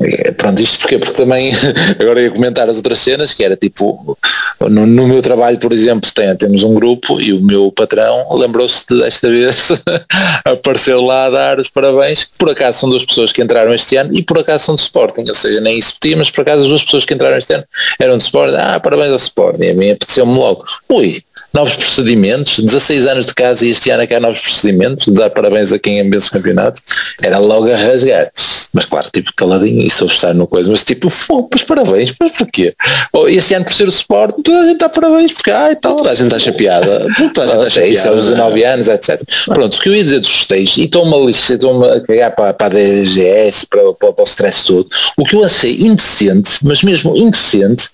É, 0.00 0.32
pronto, 0.32 0.60
isto 0.60 0.80
porque 0.80 0.98
Porque 0.98 1.16
também 1.16 1.52
agora 1.98 2.20
ia 2.20 2.30
comentar 2.30 2.68
as 2.68 2.76
outras 2.78 2.98
cenas, 2.98 3.32
que 3.32 3.44
era 3.44 3.56
tipo, 3.56 4.18
no, 4.60 4.86
no 4.86 5.06
meu 5.06 5.22
trabalho, 5.22 5.58
por 5.58 5.72
exemplo, 5.72 6.10
tem, 6.12 6.34
temos 6.36 6.62
um 6.62 6.74
grupo 6.74 7.20
e 7.20 7.32
o 7.32 7.40
meu 7.40 7.70
patrão 7.70 8.26
lembrou-se 8.36 8.84
de 8.88 9.00
desta 9.00 9.28
vez 9.28 9.70
aparecer 10.44 10.96
lá 10.96 11.26
a 11.26 11.30
dar 11.30 11.60
os 11.60 11.68
parabéns, 11.68 12.24
por 12.24 12.50
acaso 12.50 12.80
são 12.80 12.88
duas 12.88 13.04
pessoas 13.04 13.32
que 13.32 13.42
entraram 13.42 13.72
este 13.72 13.96
ano 13.96 14.14
e 14.14 14.22
por 14.22 14.38
acaso 14.38 14.64
são 14.64 14.74
de 14.74 14.82
Sporting, 14.82 15.28
ou 15.28 15.34
seja, 15.34 15.60
nem 15.60 15.78
isso 15.78 15.94
pedia, 16.00 16.16
mas 16.16 16.30
por 16.30 16.42
acaso 16.42 16.62
as 16.62 16.68
duas 16.68 16.84
pessoas 16.84 17.04
que 17.04 17.14
entraram 17.14 17.38
este 17.38 17.54
ano 17.54 17.64
eram 17.98 18.16
de 18.16 18.22
Sporting, 18.22 18.56
ah, 18.58 18.80
parabéns 18.80 19.10
ao 19.10 19.16
Sporting, 19.16 19.68
a 19.68 19.74
mim 19.74 19.90
apeteceu-me 19.90 20.36
logo, 20.36 20.64
ui, 20.88 21.22
novos 21.54 21.76
procedimentos, 21.76 22.58
16 22.58 23.06
anos 23.06 23.26
de 23.26 23.34
casa 23.34 23.64
e 23.64 23.70
este 23.70 23.88
ano 23.88 24.02
é 24.02 24.06
que 24.08 24.14
há 24.14 24.20
novos 24.20 24.40
procedimentos, 24.40 25.06
dar 25.14 25.30
parabéns 25.30 25.72
a 25.72 25.78
quem 25.78 26.00
ambiente 26.00 26.26
o 26.26 26.32
campeonato, 26.32 26.82
era 27.22 27.38
logo 27.38 27.72
a 27.72 27.76
rasgar. 27.76 28.30
Mas 28.72 28.84
claro, 28.86 29.08
tipo 29.12 29.32
caladinho 29.36 29.80
e 29.82 29.88
sou 29.88 30.08
estar 30.08 30.34
no 30.34 30.48
coisa, 30.48 30.68
mas 30.68 30.82
tipo, 30.82 31.08
pô, 31.28 31.44
pois 31.44 31.62
parabéns, 31.62 32.12
mas 32.18 32.32
porquê? 32.32 32.74
Oh, 33.12 33.28
este 33.28 33.54
ano 33.54 33.64
por 33.64 33.72
ser 33.72 33.86
o 33.86 33.90
Sport, 33.90 34.34
toda 34.42 34.58
a 34.58 34.66
gente 34.66 34.78
dá 34.78 34.88
parabéns, 34.88 35.32
porque 35.32 35.52
ai 35.52 35.76
tal. 35.76 35.94
Toda 35.94 36.10
a 36.10 36.14
gente 36.14 36.24
está 36.24 36.40
chapeada. 36.40 36.86
Toda 36.86 37.04
a 37.04 37.08
gente 37.08 37.28
está 37.28 37.70
chapeada. 37.70 37.86
Isso, 37.86 38.08
aos 38.08 38.24
19 38.24 38.64
anos, 38.64 38.88
etc. 38.88 39.22
Pronto, 39.44 39.76
o 39.76 39.80
que 39.80 39.88
eu 39.88 39.94
ia 39.94 40.02
dizer 40.02 40.18
dos 40.18 40.30
festejos, 40.30 40.76
e 40.76 40.84
estou-me 40.84 41.14
a 41.14 41.30
estou-me 41.30 41.88
a 41.88 42.00
cagar 42.00 42.34
para, 42.34 42.52
para 42.52 42.66
a 42.66 42.70
DGS, 42.70 43.66
para, 43.66 43.94
para, 43.94 44.12
para 44.12 44.22
o 44.22 44.26
stress 44.26 44.64
todo, 44.64 44.88
o 45.16 45.24
que 45.24 45.36
eu 45.36 45.44
achei 45.44 45.76
indecente, 45.76 46.58
mas 46.64 46.82
mesmo 46.82 47.16
indecente, 47.16 47.88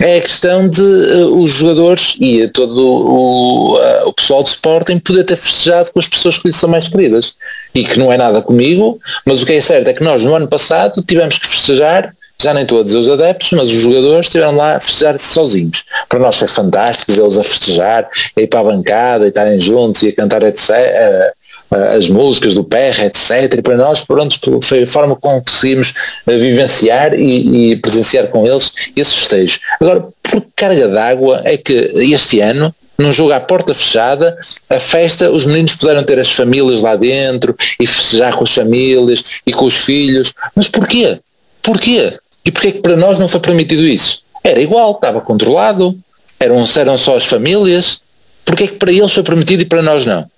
é 0.00 0.18
a 0.18 0.20
questão 0.20 0.68
de 0.68 0.82
uh, 0.82 1.36
os 1.36 1.50
jogadores 1.50 2.16
e 2.20 2.48
todo 2.48 2.78
o, 2.78 3.76
uh, 3.76 4.08
o 4.08 4.12
pessoal 4.12 4.42
de 4.42 4.48
Sporting 4.50 4.98
poder 4.98 5.24
ter 5.24 5.36
festejado 5.36 5.92
com 5.92 5.98
as 5.98 6.08
pessoas 6.08 6.38
que 6.38 6.48
lhe 6.48 6.54
são 6.54 6.68
mais 6.68 6.88
queridas. 6.88 7.34
E 7.74 7.84
que 7.84 7.98
não 7.98 8.12
é 8.12 8.16
nada 8.16 8.40
comigo, 8.42 9.00
mas 9.24 9.42
o 9.42 9.46
que 9.46 9.52
é 9.52 9.60
certo 9.60 9.88
é 9.88 9.92
que 9.92 10.02
nós 10.02 10.22
no 10.22 10.34
ano 10.34 10.48
passado 10.48 11.02
tivemos 11.02 11.38
que 11.38 11.46
festejar, 11.46 12.14
já 12.40 12.52
nem 12.52 12.66
dizer 12.66 12.98
os 12.98 13.08
adeptos, 13.08 13.52
mas 13.52 13.68
os 13.68 13.80
jogadores 13.80 14.26
estiveram 14.26 14.56
lá 14.56 14.76
a 14.76 14.80
festejar 14.80 15.18
sozinhos. 15.18 15.84
Para 16.08 16.18
nós 16.18 16.42
é 16.42 16.46
fantástico 16.46 17.12
vê-los 17.12 17.38
a 17.38 17.42
festejar, 17.42 18.08
a 18.36 18.40
ir 18.40 18.46
para 18.46 18.60
a 18.60 18.64
bancada 18.64 19.24
e 19.24 19.28
estarem 19.28 19.60
juntos 19.60 20.02
e 20.02 20.08
a 20.08 20.14
cantar 20.14 20.42
etc 20.42 21.34
as 21.70 22.08
músicas 22.08 22.54
do 22.54 22.64
PR, 22.64 23.04
etc. 23.04 23.54
E 23.58 23.62
para 23.62 23.76
nós, 23.76 24.02
pronto, 24.02 24.60
foi 24.62 24.84
a 24.84 24.86
forma 24.86 25.16
como 25.16 25.42
conseguimos 25.42 25.92
eh, 26.26 26.36
vivenciar 26.36 27.14
e, 27.14 27.72
e 27.72 27.76
presenciar 27.76 28.28
com 28.28 28.46
eles 28.46 28.72
esses 28.94 29.14
festejos. 29.14 29.60
Agora, 29.80 30.06
por 30.22 30.46
carga 30.54 30.88
d'água 30.88 31.42
é 31.44 31.56
que 31.56 31.92
este 31.96 32.40
ano 32.40 32.74
num 32.96 33.10
jogo 33.10 33.32
à 33.32 33.40
porta 33.40 33.74
fechada, 33.74 34.38
a 34.70 34.78
festa, 34.78 35.30
os 35.30 35.44
meninos 35.44 35.74
puderam 35.74 36.04
ter 36.04 36.18
as 36.18 36.30
famílias 36.30 36.80
lá 36.80 36.94
dentro 36.94 37.56
e 37.80 37.86
festejar 37.86 38.34
com 38.34 38.44
as 38.44 38.54
famílias 38.54 39.24
e 39.44 39.52
com 39.52 39.64
os 39.64 39.74
filhos. 39.74 40.32
Mas 40.54 40.68
porquê? 40.68 41.18
Porquê? 41.60 42.16
E 42.44 42.52
porquê 42.52 42.72
que 42.72 42.80
para 42.80 42.96
nós 42.96 43.18
não 43.18 43.26
foi 43.26 43.40
permitido 43.40 43.82
isso? 43.82 44.22
Era 44.44 44.60
igual, 44.60 44.92
estava 44.92 45.20
controlado, 45.20 45.98
eram, 46.38 46.64
eram 46.76 46.98
só 46.98 47.16
as 47.16 47.24
famílias. 47.24 48.00
Porquê 48.44 48.68
que 48.68 48.76
para 48.76 48.92
eles 48.92 49.12
foi 49.12 49.22
permitido 49.22 49.62
e 49.62 49.64
para 49.64 49.82
nós 49.82 50.04
não? 50.06 50.30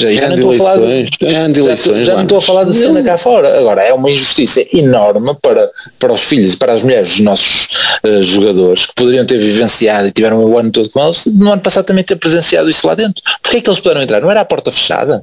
Já, 0.00 0.10
já, 0.12 0.28
não 0.28 0.34
estou, 0.34 0.52
a 0.52 0.56
falar 0.56 0.76
de, 0.76 1.60
eleições, 1.60 1.98
já, 1.98 2.12
já 2.12 2.14
não 2.14 2.22
estou 2.22 2.38
a 2.38 2.42
falar 2.42 2.64
de 2.64 2.74
cena 2.74 3.02
cá 3.02 3.16
fora. 3.18 3.58
Agora, 3.58 3.82
é 3.82 3.92
uma 3.92 4.10
injustiça 4.10 4.64
enorme 4.72 5.34
para, 5.42 5.70
para 5.98 6.12
os 6.12 6.22
filhos 6.22 6.54
e 6.54 6.56
para 6.56 6.72
as 6.72 6.82
mulheres 6.82 7.10
dos 7.10 7.20
nossos 7.20 7.68
uh, 8.04 8.22
jogadores 8.22 8.86
que 8.86 8.94
poderiam 8.94 9.26
ter 9.26 9.38
vivenciado 9.38 10.08
e 10.08 10.12
tiveram 10.12 10.44
o 10.44 10.58
ano 10.58 10.70
todo 10.70 10.88
com 10.88 11.04
eles, 11.04 11.26
no 11.26 11.52
ano 11.52 11.62
passado 11.62 11.84
também 11.84 12.02
ter 12.02 12.16
presenciado 12.16 12.70
isso 12.70 12.86
lá 12.86 12.94
dentro. 12.94 13.22
Porquê 13.42 13.58
é 13.58 13.60
que 13.60 13.68
eles 13.68 13.80
puderam 13.80 14.02
entrar? 14.02 14.20
Não 14.20 14.30
era 14.30 14.40
a 14.40 14.44
porta 14.44 14.72
fechada? 14.72 15.22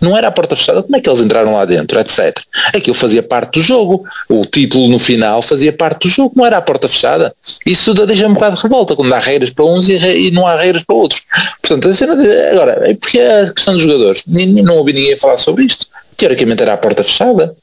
Não 0.00 0.16
era 0.16 0.28
a 0.28 0.30
porta 0.30 0.56
fechada, 0.56 0.82
como 0.82 0.96
é 0.96 1.00
que 1.00 1.08
eles 1.08 1.20
entraram 1.20 1.52
lá 1.52 1.64
dentro, 1.64 1.98
etc. 2.00 2.38
Aquilo 2.74 2.94
fazia 2.94 3.22
parte 3.22 3.58
do 3.58 3.60
jogo, 3.60 4.04
o 4.28 4.46
título 4.46 4.88
no 4.88 4.98
final 4.98 5.42
fazia 5.42 5.72
parte 5.72 6.02
do 6.02 6.08
jogo, 6.08 6.32
não 6.34 6.46
era 6.46 6.56
a 6.56 6.62
porta 6.62 6.88
fechada. 6.88 7.34
Isso 7.66 7.92
deixa 7.94 8.26
um 8.26 8.34
bocado 8.34 8.56
de 8.56 8.62
revolta, 8.62 8.96
quando 8.96 9.12
há 9.12 9.18
regras 9.18 9.50
para 9.50 9.64
uns 9.64 9.88
e, 9.88 10.30
não 10.30 10.46
há 10.46 10.56
regras 10.56 10.82
para 10.82 10.96
outros. 10.96 11.22
Portanto, 11.60 11.88
a 11.88 11.92
cena 11.92 12.16
de, 12.16 12.28
agora, 12.48 12.90
é 12.90 12.94
porque 12.94 13.18
a 13.18 13.52
questão 13.52 13.74
dos 13.74 13.82
jogadores, 13.82 14.22
não 14.26 14.76
ouvi 14.78 14.92
ninguém 14.92 15.18
falar 15.18 15.36
sobre 15.36 15.64
isto. 15.64 15.86
Teoricamente 16.16 16.62
era 16.62 16.74
a 16.74 16.76
porta 16.76 17.04
fechada. 17.04 17.54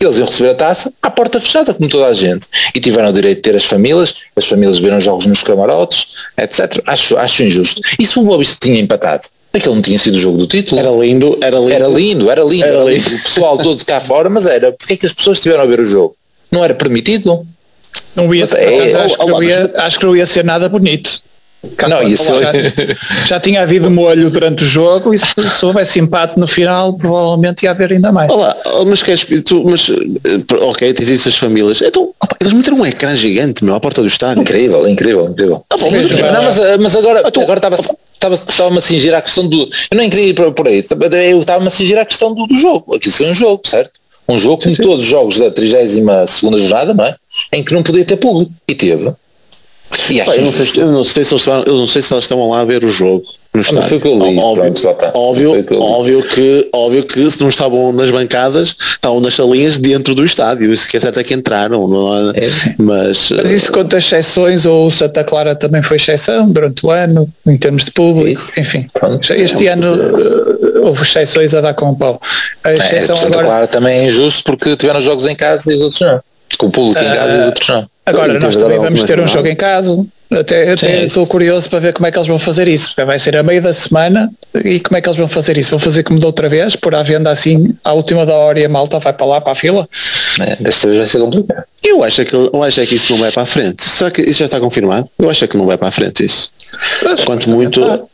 Eles 0.00 0.18
iam 0.18 0.26
receber 0.26 0.50
a 0.50 0.54
taça 0.54 0.92
à 1.00 1.10
porta 1.10 1.40
fechada, 1.40 1.72
como 1.72 1.88
toda 1.88 2.06
a 2.06 2.14
gente. 2.14 2.46
E 2.74 2.80
tiveram 2.80 3.10
o 3.10 3.12
direito 3.12 3.36
de 3.36 3.42
ter 3.42 3.54
as 3.54 3.64
famílias, 3.64 4.14
as 4.34 4.46
famílias 4.46 4.78
viram 4.78 5.00
jogos 5.00 5.26
nos 5.26 5.42
camarotes, 5.42 6.08
etc. 6.36 6.82
Acho, 6.86 7.16
acho 7.16 7.44
injusto. 7.44 7.80
E 7.98 8.04
se 8.04 8.18
o 8.18 8.22
Boa 8.22 8.38
Vista 8.38 8.56
tinha 8.60 8.80
empatado? 8.80 9.28
Aquele 9.54 9.74
não 9.76 9.82
tinha 9.82 9.98
sido 9.98 10.16
o 10.16 10.18
jogo 10.18 10.36
do 10.38 10.46
título. 10.48 10.80
Era 10.80 10.90
lindo, 10.90 11.38
era 11.40 11.56
lindo. 11.58 11.72
Era 11.72 11.88
lindo, 11.88 12.30
era 12.30 12.42
lindo. 12.42 12.64
Era 12.64 12.74
Era 12.76 12.84
lindo. 12.84 13.08
lindo. 13.08 13.16
O 13.16 13.22
pessoal 13.22 13.56
todo 13.58 13.84
cá 13.84 14.00
fora, 14.00 14.28
mas 14.28 14.46
era. 14.46 14.72
Porque 14.72 14.94
é 14.94 14.96
que 14.96 15.06
as 15.06 15.12
pessoas 15.12 15.36
estiveram 15.38 15.62
a 15.62 15.66
ver 15.66 15.78
o 15.80 15.84
jogo? 15.84 16.16
Não 16.50 16.64
era 16.64 16.74
permitido? 16.74 17.46
Não 18.16 18.34
ia, 18.34 18.40
Mas 18.40 18.50
por 18.50 18.58
é- 18.58 18.92
acho, 18.94 19.14
que 19.16 19.26
não 19.26 19.34
olá, 19.36 19.44
ia, 19.44 19.70
acho 19.76 19.98
que 20.00 20.06
não 20.06 20.16
ia 20.16 20.26
ser 20.26 20.44
nada 20.44 20.68
bonito. 20.68 21.22
Cá 21.78 21.88
Não, 21.88 22.02
ia 22.02 22.16
ser- 22.16 22.42
já, 22.42 22.52
já 23.28 23.40
tinha 23.40 23.62
havido 23.62 23.90
molho 23.90 24.28
durante 24.28 24.64
o 24.64 24.66
jogo 24.66 25.14
e 25.14 25.18
se, 25.18 25.26
se 25.48 25.64
houvesse 25.64 25.98
empate 25.98 26.38
no 26.38 26.46
final 26.46 26.92
provavelmente 26.92 27.62
ia 27.62 27.70
haver 27.70 27.92
ainda 27.92 28.12
mais. 28.12 28.30
Olá, 28.30 28.54
oh, 28.74 28.84
mas 28.84 29.02
queres, 29.02 29.24
tu, 29.46 29.64
mas, 29.64 29.88
eh, 29.88 30.54
ok, 30.62 30.92
tens 30.92 31.08
isso 31.08 31.28
as 31.28 31.36
famílias. 31.36 31.80
Então, 31.80 32.10
opa, 32.22 32.36
eles 32.40 32.52
meteram 32.52 32.78
um 32.80 32.84
ecrã 32.86 33.14
gigante, 33.16 33.64
meu, 33.64 33.74
à 33.74 33.80
porta 33.80 34.02
do 34.02 34.08
estádio. 34.08 34.42
Incrível, 34.42 34.86
incrível, 34.86 35.26
incrível. 35.30 35.64
Tá 35.68 35.76
bom, 35.78 35.88
Sim, 35.90 35.96
mas- 35.96 36.10
não, 36.32 36.42
mas, 36.42 36.58
eh, 36.58 36.76
mas 36.76 36.96
agora 36.96 37.22
Então- 37.26 37.42
agora 37.44 37.58
estava 37.58 37.76
estava 38.14 38.34
estava-me 38.34 38.78
a 38.78 38.80
cingir 38.80 39.14
à 39.14 39.20
questão 39.20 39.46
do. 39.46 39.68
Eu 39.90 39.96
nem 39.96 40.08
queria 40.08 40.28
ir 40.28 40.34
por, 40.34 40.66
aí, 40.66 40.84
eu 41.30 41.40
estava-me 41.40 41.66
a 41.66 41.70
cingir 41.70 41.98
à 41.98 42.04
questão 42.04 42.34
do, 42.34 42.46
do 42.46 42.56
jogo. 42.56 42.94
Aquilo 42.94 43.14
foi 43.14 43.30
um 43.30 43.34
jogo, 43.34 43.62
certo? 43.66 43.92
Um 44.28 44.38
jogo 44.38 44.62
como 44.62 44.76
todos 44.76 45.04
os 45.04 45.08
jogos 45.08 45.38
da 45.38 45.50
32 45.50 46.30
segunda 46.30 46.58
jornada, 46.58 46.94
não 46.94 47.04
é? 47.04 47.14
Em 47.52 47.62
que 47.62 47.74
não 47.74 47.82
podia 47.82 48.04
ter 48.04 48.16
público. 48.16 48.50
E 48.66 48.74
teve. 48.74 49.12
E 50.10 50.22
Pá, 50.22 50.34
eu, 50.36 50.42
não 50.42 50.52
sei, 50.52 50.82
eu 50.82 50.90
não 50.90 51.04
sei 51.04 51.24
se 51.24 51.34
eles 51.34 51.46
eu 51.46 51.76
não 51.76 51.86
sei 51.86 52.02
se 52.02 52.12
eles 52.12 52.24
estavam 52.24 52.50
lá 52.50 52.60
a 52.60 52.64
ver 52.64 52.84
o 52.84 52.88
jogo. 52.88 53.26
No 53.54 53.62
Não, 53.72 53.82
foi 53.82 54.00
que 54.00 54.08
eu 54.08 54.18
li, 54.18 54.36
óbvio, 54.36 54.72
pronto, 54.72 55.10
óbvio, 55.14 55.50
Foi 55.50 55.62
que 55.62 55.74
eu 55.74 55.78
li. 55.78 55.84
óbvio, 55.84 56.22
que, 56.24 56.68
óbvio 56.74 57.04
que 57.04 57.30
se 57.30 57.40
não 57.40 57.48
estavam 57.48 57.92
nas 57.92 58.10
bancadas, 58.10 58.74
estavam 58.80 59.20
nas 59.20 59.34
salinhas 59.34 59.78
dentro 59.78 60.12
do 60.12 60.24
estádio. 60.24 60.72
Isso 60.72 60.88
que 60.88 60.96
é 60.96 61.00
certo 61.00 61.20
é 61.20 61.22
que 61.22 61.34
entraram. 61.34 61.86
Não 61.86 62.30
é? 62.30 62.38
É. 62.38 62.74
Mas, 62.78 63.30
Mas 63.30 63.50
isso 63.52 63.70
conta 63.70 63.98
exceções 63.98 64.66
ou 64.66 64.88
o 64.88 64.90
Santa 64.90 65.22
Clara 65.22 65.54
também 65.54 65.82
foi 65.82 65.98
exceção 65.98 66.50
durante 66.50 66.84
o 66.84 66.90
ano, 66.90 67.28
em 67.46 67.56
termos 67.56 67.84
de 67.84 67.92
público, 67.92 68.40
Isso. 68.40 68.58
enfim. 68.58 68.88
Pronto. 68.92 69.32
Este 69.32 69.66
ano 69.68 69.94
eh, 70.02 70.80
houve 70.80 71.02
exceções 71.02 71.54
a 71.54 71.60
dar 71.60 71.74
com 71.74 71.90
o 71.90 71.96
pau. 71.96 72.20
A 72.64 72.72
É, 72.72 73.06
Santa 73.06 73.26
agora, 73.26 73.44
Clara 73.44 73.66
também 73.68 73.98
é 74.00 74.04
injusto 74.06 74.42
porque 74.42 74.76
tiveram 74.76 75.00
jogos 75.00 75.28
em 75.28 75.36
casa 75.36 75.70
e 75.72 75.76
os 75.76 75.80
outros 75.80 76.00
não. 76.00 76.20
Com 76.58 76.66
o 76.66 76.70
público 76.72 76.98
em 77.00 77.04
casa 77.14 77.36
e 77.36 77.40
os 77.40 77.46
outros 77.46 77.68
não. 77.68 77.86
Agora 78.06 78.32
E 78.34 78.38
nós 78.38 78.56
também 78.56 78.78
vamos 78.78 79.04
ter 79.04 79.20
um 79.20 79.26
jogo 79.26 79.48
em 79.48 79.56
casa. 79.56 80.04
Até 80.30 80.72
até 80.72 80.76
Sim, 81.00 81.06
estou 81.06 81.26
curioso 81.26 81.70
para 81.70 81.78
ver 81.78 81.92
como 81.92 82.06
é 82.06 82.10
que 82.10 82.18
eles 82.18 82.26
vão 82.26 82.38
fazer 82.38 82.66
isso. 82.66 82.88
porque 82.88 83.04
Vai 83.04 83.18
ser 83.20 83.36
a 83.36 83.42
meio 83.42 83.62
da 83.62 83.72
semana 83.72 84.30
e 84.64 84.80
como 84.80 84.96
é 84.96 85.00
que 85.00 85.08
eles 85.08 85.18
vão 85.18 85.28
fazer 85.28 85.56
isso? 85.58 85.70
Vão 85.70 85.78
fazer 85.78 86.02
como 86.02 86.18
da 86.18 86.26
outra 86.26 86.48
vez, 86.48 86.74
por 86.74 86.94
à 86.94 87.02
venda 87.02 87.30
assim 87.30 87.74
à 87.84 87.92
última 87.92 88.26
da 88.26 88.34
hora 88.34 88.58
e 88.58 88.64
a 88.64 88.68
malta 88.68 88.98
vai 88.98 89.12
para 89.12 89.26
lá 89.26 89.40
para 89.40 89.52
a 89.52 89.54
fila? 89.54 89.88
É, 90.40 90.56
desta 90.56 90.88
vez 90.88 90.98
vai 90.98 91.06
ser 91.06 91.18
complicado. 91.20 91.64
eu 91.84 92.02
acho, 92.02 92.24
que, 92.24 92.34
eu 92.34 92.62
acho 92.64 92.80
é 92.80 92.86
que 92.86 92.96
isso 92.96 93.12
não 93.12 93.20
vai 93.20 93.30
para 93.30 93.42
a 93.44 93.46
frente. 93.46 93.84
Será 93.84 94.10
que 94.10 94.22
isso 94.22 94.40
já 94.40 94.46
está 94.46 94.58
confirmado? 94.58 95.08
Eu 95.18 95.30
acho 95.30 95.44
é 95.44 95.46
que 95.46 95.56
não 95.56 95.66
vai 95.66 95.76
para 95.78 95.88
a 95.88 95.92
frente 95.92 96.24
isso. 96.24 96.50
Quanto 97.24 97.48
muito, 97.48 98.08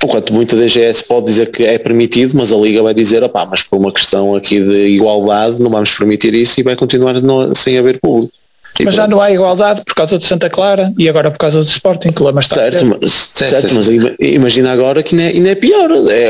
quanto 0.00 0.32
muito 0.32 0.56
a 0.56 0.58
DGS 0.58 1.04
pode 1.04 1.26
dizer 1.26 1.50
que 1.50 1.62
é 1.64 1.78
permitido, 1.78 2.36
mas 2.36 2.52
a 2.52 2.56
Liga 2.56 2.82
vai 2.82 2.94
dizer, 2.94 3.22
opá, 3.22 3.46
mas 3.48 3.62
por 3.62 3.78
uma 3.78 3.92
questão 3.92 4.34
aqui 4.34 4.58
de 4.60 4.86
igualdade 4.88 5.60
não 5.60 5.70
vamos 5.70 5.92
permitir 5.92 6.34
isso 6.34 6.58
e 6.58 6.64
vai 6.64 6.74
continuar 6.74 7.20
não- 7.22 7.54
sem 7.54 7.78
haver 7.78 8.00
público. 8.00 8.32
E 8.80 8.84
Mas 8.84 8.94
já 8.94 9.06
não 9.06 9.20
há 9.20 9.30
igualdade 9.30 9.82
por 9.84 9.94
causa 9.94 10.18
de 10.18 10.26
Santa 10.26 10.48
Clara 10.48 10.92
e 10.98 11.08
agora 11.08 11.30
por 11.30 11.38
causa 11.38 11.58
do 11.62 11.66
Sporting, 11.68 12.08
que 12.10 12.22
o 12.22 12.24
Lama 12.24 12.40
está 12.40 12.60
a 12.66 12.70
Certo, 12.70 12.86
mas, 12.86 13.30
certo, 13.34 13.68
sim. 13.68 13.74
mas 13.74 13.88
ima- 13.88 14.14
imagina 14.18 14.72
agora 14.72 15.02
que 15.02 15.14
ainda 15.14 15.24
é, 15.24 15.32
ainda 15.36 15.50
é 15.50 15.54
pior. 15.54 15.90
É 16.08 16.28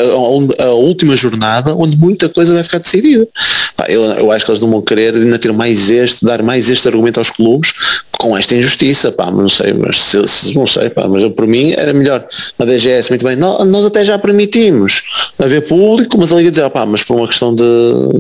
a, 0.61 0.65
a 0.67 0.73
última 0.73 1.17
jornada 1.17 1.75
onde 1.75 1.97
muita 1.97 2.29
coisa 2.29 2.53
vai 2.55 2.63
ficar 2.63 2.79
decidida. 2.79 3.27
Pá, 3.81 3.87
eu, 3.89 4.03
eu 4.03 4.31
acho 4.31 4.45
que 4.45 4.51
eles 4.51 4.61
não 4.61 4.69
vão 4.71 4.83
querer 4.83 5.15
ainda 5.15 5.39
ter 5.39 5.53
mais 5.55 5.89
este, 5.89 6.23
dar 6.23 6.43
mais 6.43 6.69
este 6.69 6.87
argumento 6.87 7.19
aos 7.19 7.31
clubes 7.31 7.73
com 8.19 8.37
esta 8.37 8.55
injustiça, 8.55 9.11
pá, 9.11 9.27
mas 9.31 9.39
não 9.41 9.49
sei, 9.49 9.73
mas 9.73 9.99
se, 9.99 10.29
se- 10.29 10.55
não 10.55 10.67
sei, 10.67 10.91
pá, 10.91 11.09
mas 11.09 11.23
eu, 11.23 11.31
por 11.31 11.47
mim 11.47 11.73
era 11.73 11.95
melhor 11.95 12.27
a 12.59 12.65
DGS, 12.67 13.09
muito 13.11 13.25
bem, 13.25 13.35
"Nó- 13.37 13.65
nós 13.65 13.87
até 13.87 14.05
já 14.05 14.19
permitimos 14.19 15.03
haver 15.39 15.67
público, 15.67 16.19
mas 16.19 16.31
a 16.31 16.37
Liga 16.37 16.51
dizer, 16.51 16.69
pá, 16.69 16.85
mas 16.85 17.03
por 17.03 17.17
uma 17.17 17.27
questão 17.27 17.55
de, 17.55 17.65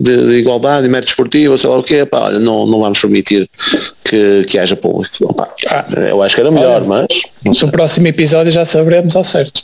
de, 0.01 0.27
de 0.28 0.32
igualdade 0.39 0.87
e 0.87 0.89
mérito 0.89 1.11
esportivo, 1.11 1.59
sei 1.59 1.69
lá 1.69 1.77
o 1.78 1.82
quê, 1.82 2.07
pá, 2.07 2.20
olha, 2.28 2.39
não, 2.39 2.66
não 2.66 2.81
vamos 2.81 2.99
permitir 2.99 3.47
que, 4.03 4.43
que 4.49 4.59
haja 4.59 4.74
público. 4.74 5.15
Opá, 5.20 5.47
Ah. 5.69 5.85
eu 6.09 6.23
acho 6.23 6.35
que 6.35 6.41
era 6.41 6.51
melhor, 6.51 6.82
mas. 6.87 7.07
No 7.45 7.70
próximo 7.70 8.07
episódio 8.07 8.51
já 8.51 8.65
saberemos 8.65 9.15
ao 9.15 9.23
certo. 9.24 9.62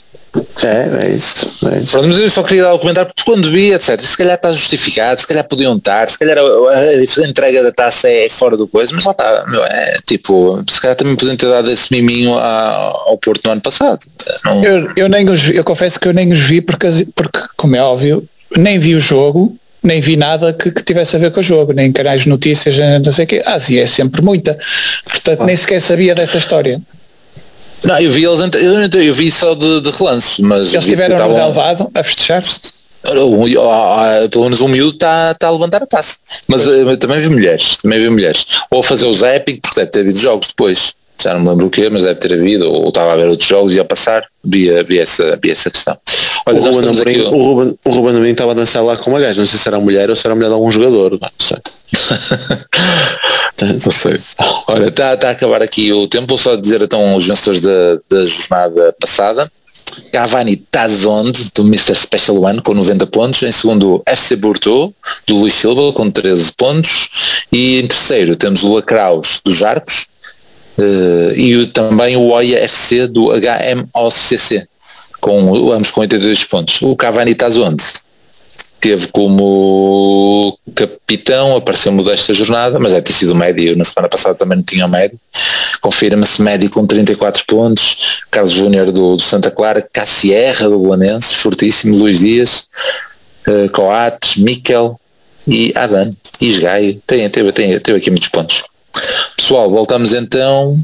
É, 0.65 1.07
é 1.07 1.11
isso. 1.15 1.47
É 1.73 1.79
isso. 1.79 1.93
Pronto, 1.93 2.09
mas 2.09 2.19
eu 2.19 2.29
só 2.29 2.43
queria 2.43 2.65
dar 2.65 2.75
o 2.75 2.79
comentário 2.79 3.11
porque 3.15 3.31
quando 3.31 3.51
vi, 3.51 3.73
etc. 3.73 4.01
Se 4.01 4.17
calhar 4.17 4.35
está 4.35 4.53
justificado, 4.53 5.21
se 5.21 5.27
calhar 5.27 5.45
podiam 5.45 5.77
estar, 5.77 6.09
se 6.09 6.19
calhar 6.19 6.37
a, 6.39 6.43
a- 6.43 7.25
a 7.25 7.27
entrega 7.29 7.63
da 7.63 7.73
taça 7.73 8.09
é 8.09 8.29
fora 8.29 8.57
do 8.57 8.67
coisa, 8.69 8.93
mas 8.95 9.05
lá 9.05 9.13
está, 9.13 9.45
meu, 9.49 9.65
é 9.65 9.97
tipo, 10.07 10.63
se 10.69 10.81
calhar 10.81 10.97
também 10.97 11.17
podiam 11.17 11.37
ter 11.37 11.49
dado 11.49 11.71
esse 11.71 11.91
miminho 11.93 12.37
a- 12.37 12.93
ao 13.07 13.17
Porto 13.19 13.43
no 13.47 13.53
ano 13.53 13.61
passado. 13.61 14.01
Não- 14.45 14.63
Eu, 14.65 14.91
eu, 14.97 15.09
nem 15.09 15.29
os, 15.29 15.49
eu 15.49 15.65
confesso 15.65 15.99
que 15.99 16.09
eu 16.09 16.13
nem 16.13 16.31
os 16.33 16.41
vi 16.41 16.61
porque, 16.61 16.87
porque, 17.15 17.41
como 17.57 17.77
é 17.77 17.81
óbvio, 17.83 18.27
nem 18.57 18.79
vi 18.79 18.95
o 18.95 19.01
jogo, 19.01 19.57
nem 19.83 20.01
vi 20.01 20.17
nada 20.17 20.53
que, 20.53 20.71
que 20.71 20.83
tivesse 20.83 21.15
a 21.17 21.19
ver 21.19 21.31
com 21.31 21.41
o 21.41 21.43
jogo, 21.43 21.73
nem 21.73 21.93
canais 21.93 22.23
de 22.23 22.29
notícias, 22.29 22.75
não 23.05 23.13
sei 23.13 23.25
o 23.25 23.29
quê. 23.29 23.43
A 23.47 23.55
Ásia 23.55 23.85
é 23.85 23.87
sempre 23.87 24.21
muita. 24.21 24.59
Portanto, 25.05 25.45
nem 25.45 25.55
sequer 25.55 25.81
sabia 25.81 26.15
dessa 26.15 26.39
história. 26.39 26.81
Não, 27.85 27.99
eu 28.01 28.11
vi 28.11 28.25
eles, 28.25 28.41
eu, 28.41 29.01
eu 29.03 29.15
vi 29.15 29.31
só 29.31 29.55
de, 29.55 29.81
de 29.81 29.91
relance, 29.91 30.43
mas 30.43 30.73
Eles 30.75 30.87
no 30.87 31.03
estavam- 31.03 31.37
relevado 31.37 31.91
a 31.95 32.03
festejar. 32.03 32.43
Ah, 33.05 33.11
ah, 34.25 34.29
pelo 34.29 34.45
menos 34.45 34.61
um 34.61 34.69
miúdo 34.69 34.95
está 34.95 35.33
tá 35.35 35.47
a 35.47 35.51
levantar 35.51 35.83
a 35.83 35.87
taça. 35.87 36.17
Mas 36.49 36.67
eh, 36.67 36.83
eu 36.83 36.97
também 36.97 37.21
vi 37.21 37.29
mulheres, 37.29 37.77
também 37.77 38.01
vi 38.01 38.11
mulheres. 38.11 38.45
Ou 38.71 38.81
a 38.81 38.83
fazer 38.83 39.07
o 39.07 39.13
zapping, 39.13 39.61
porque 39.61 39.79
deve 39.81 39.91
ter 39.93 40.01
havido 40.01 40.19
jogos 40.19 40.49
depois. 40.49 40.95
Já 41.23 41.33
não 41.35 41.41
me 41.41 41.49
lembro 41.51 41.67
o 41.67 41.71
quê, 41.71 41.89
mas 41.89 42.03
deve 42.03 42.17
ter 42.19 42.33
havido, 42.33 42.71
ou 42.71 42.89
estava 42.89 43.13
a 43.13 43.17
ver 43.17 43.29
outros 43.29 43.49
jogos 43.49 43.75
e 43.75 43.81
a 43.81 43.85
passar, 43.85 44.25
vi, 44.45 44.69
vi, 44.85 44.99
essa, 44.99 45.39
vi 45.41 45.51
essa 45.53 45.71
questão. 45.71 45.97
Olha, 46.47 46.61
O 46.61 46.63
Ruben, 46.63 46.89
Amorim, 46.91 47.11
aqui. 47.11 47.21
o, 47.23 47.43
Ruben, 47.43 47.79
o 47.85 47.91
Ruben 47.91 48.11
Amorim 48.15 48.31
estava 48.31 48.53
a 48.53 48.55
dançar 48.55 48.85
lá 48.85 48.97
com 48.97 49.11
uma 49.11 49.21
gaja, 49.21 49.41
não 49.41 49.47
sei 49.47 49.59
se 49.59 49.67
era 49.69 49.81
mulher 49.81 50.09
ou 50.11 50.15
se 50.17 50.27
era 50.27 50.35
mulher 50.35 50.47
de 50.49 50.55
algum 50.55 50.71
jogador, 50.71 51.19
não 51.21 51.29
sei. 51.39 51.59
Não 53.63 53.91
sei. 53.91 54.21
Olha, 54.69 54.89
está 54.89 55.15
está 55.15 55.29
a 55.29 55.31
acabar 55.31 55.63
aqui 55.63 55.91
o 55.93 56.07
tempo, 56.07 56.27
vou 56.29 56.37
só 56.37 56.57
dizer 56.57 56.83
então 56.83 57.17
os 57.17 57.27
vencedores 57.27 57.61
da, 57.61 57.99
da 58.09 58.25
jornada 58.25 58.95
passada. 59.01 59.51
Cavani 60.13 60.57
Tazonde, 60.57 61.51
do 61.55 61.63
Mr. 61.63 61.95
Special 61.95 62.39
One, 62.43 62.61
com 62.61 62.75
90 62.75 63.07
pontos. 63.07 63.43
Em 63.43 63.53
segundo, 63.53 64.03
FC 64.05 64.37
Bordeaux, 64.37 64.93
do 65.27 65.37
Luís 65.37 65.55
Silva, 65.55 65.91
com 65.95 66.11
13 66.11 66.53
pontos. 66.53 67.09
E 67.51 67.79
em 67.81 67.87
terceiro 67.87 68.37
temos 68.37 68.63
o 68.63 68.75
Lacraus, 68.75 69.41
dos 69.45 69.63
Arcos. 69.63 70.07
eh, 70.79 71.33
e 71.37 71.57
o- 71.57 71.67
também 71.69 72.15
o 72.17 72.29
Oia 72.33 72.59
FC, 72.59 73.07
do 73.07 73.31
HMOCC, 73.33 74.67
com, 75.27 75.73
ambos 75.73 75.91
com 75.91 76.03
82 76.03 76.45
pontos. 76.45 76.81
O 76.83 76.95
Cavani 76.95 77.35
Tazonde 77.35 77.83
teve 78.81 79.09
como 79.09 80.57
capitão, 80.73 81.57
apareceu-me 81.57 82.05
desta 82.05 82.33
jornada, 82.33 82.79
mas 82.79 82.93
é 82.93 83.01
ter 83.01 83.13
sido 83.13 83.35
médio, 83.35 83.77
na 83.77 83.83
semana 83.83 84.09
passada 84.09 84.37
também 84.37 84.59
não 84.59 84.65
tinha 84.65 84.87
médio. 84.87 85.19
Confirma-se 85.81 86.41
médio 86.41 86.71
com 86.71 86.87
34 86.87 87.45
pontos, 87.45 88.21
Carlos 88.31 88.53
Júnior 88.53 88.93
do, 88.93 89.17
do 89.17 89.23
Santa 89.23 89.51
Clara, 89.51 89.85
Cassierra 89.93 90.69
do 90.69 90.79
Belenenses, 90.79 91.35
fortíssimo, 91.35 91.97
Luís 91.97 92.21
Dias, 92.21 92.69
eh, 93.49 93.69
Coates, 93.71 94.37
Miquel 94.37 94.97
e 95.45 95.73
Adan, 95.75 96.13
e 96.41 96.47
Esgaio, 96.47 97.03
tem, 97.05 97.29
teve, 97.29 97.51
teve 97.51 97.99
aqui 97.99 98.11
muitos 98.11 98.29
pontos. 98.29 98.63
Pessoal, 99.37 99.69
voltamos 99.69 100.13
então. 100.13 100.79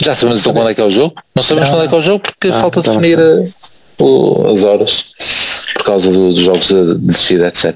Já 0.00 0.14
sabemos 0.14 0.40
então 0.40 0.52
quando 0.52 0.70
é 0.70 0.74
que 0.74 0.80
é 0.80 0.84
o 0.84 0.90
jogo? 0.90 1.14
Não 1.34 1.42
sabemos 1.42 1.68
não, 1.68 1.76
quando 1.76 1.84
é 1.84 1.88
que 1.88 1.94
é 1.94 1.98
o 1.98 2.02
jogo 2.02 2.20
porque 2.20 2.48
ah, 2.48 2.60
falta 2.60 2.80
então, 2.80 2.94
definir 2.96 3.18
a, 3.20 4.02
o, 4.02 4.50
as 4.52 4.62
horas 4.62 5.12
por 5.74 5.84
causa 5.84 6.12
do, 6.12 6.32
dos 6.32 6.40
jogos 6.40 6.68
de 6.68 6.98
descida, 6.98 7.48
etc. 7.48 7.74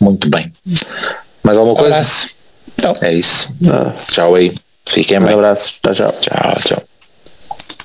Muito 0.00 0.28
bem. 0.28 0.52
Mais 1.42 1.56
alguma 1.56 1.76
coisa? 1.76 1.96
Abraço. 1.96 2.28
É 3.00 3.12
isso. 3.12 3.54
Ah. 3.70 3.92
Tchau 4.10 4.34
aí. 4.34 4.52
Fiquem 4.86 5.18
um 5.18 5.24
bem. 5.24 5.34
Um 5.34 5.38
abraço. 5.38 5.74
Tchau, 5.82 5.94
tchau. 5.94 6.14
Tchau, 6.20 6.54
tchau. 6.64 6.82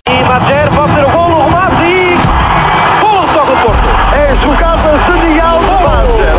E 0.07 0.23
bater, 0.23 0.69
pode 0.69 0.99
o 0.99 1.11
golo, 1.11 1.43
remate 1.45 1.83
e... 1.83 2.15
Golo 3.01 3.27
só 3.33 3.43
do 3.45 3.55
Porto. 3.61 3.89
É 4.15 4.35
jogada 4.41 4.97
genial 5.05 5.59
do 5.59 5.77
Mazer. 5.83 6.37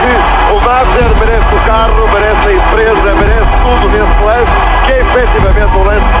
Que 0.00 0.52
o 0.52 0.60
Mazer 0.60 1.16
merece 1.18 1.54
o 1.54 1.60
carro, 1.66 2.08
merece 2.12 2.48
a 2.48 2.54
empresa, 2.54 3.14
merece 3.14 3.54
tudo 3.62 3.88
nesse 3.90 4.24
lance, 4.24 4.56
que 4.86 4.92
é 4.92 5.00
efetivamente 5.00 5.76
um 5.76 5.84
lance 5.84 6.13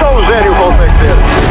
Bill. 1.00 1.43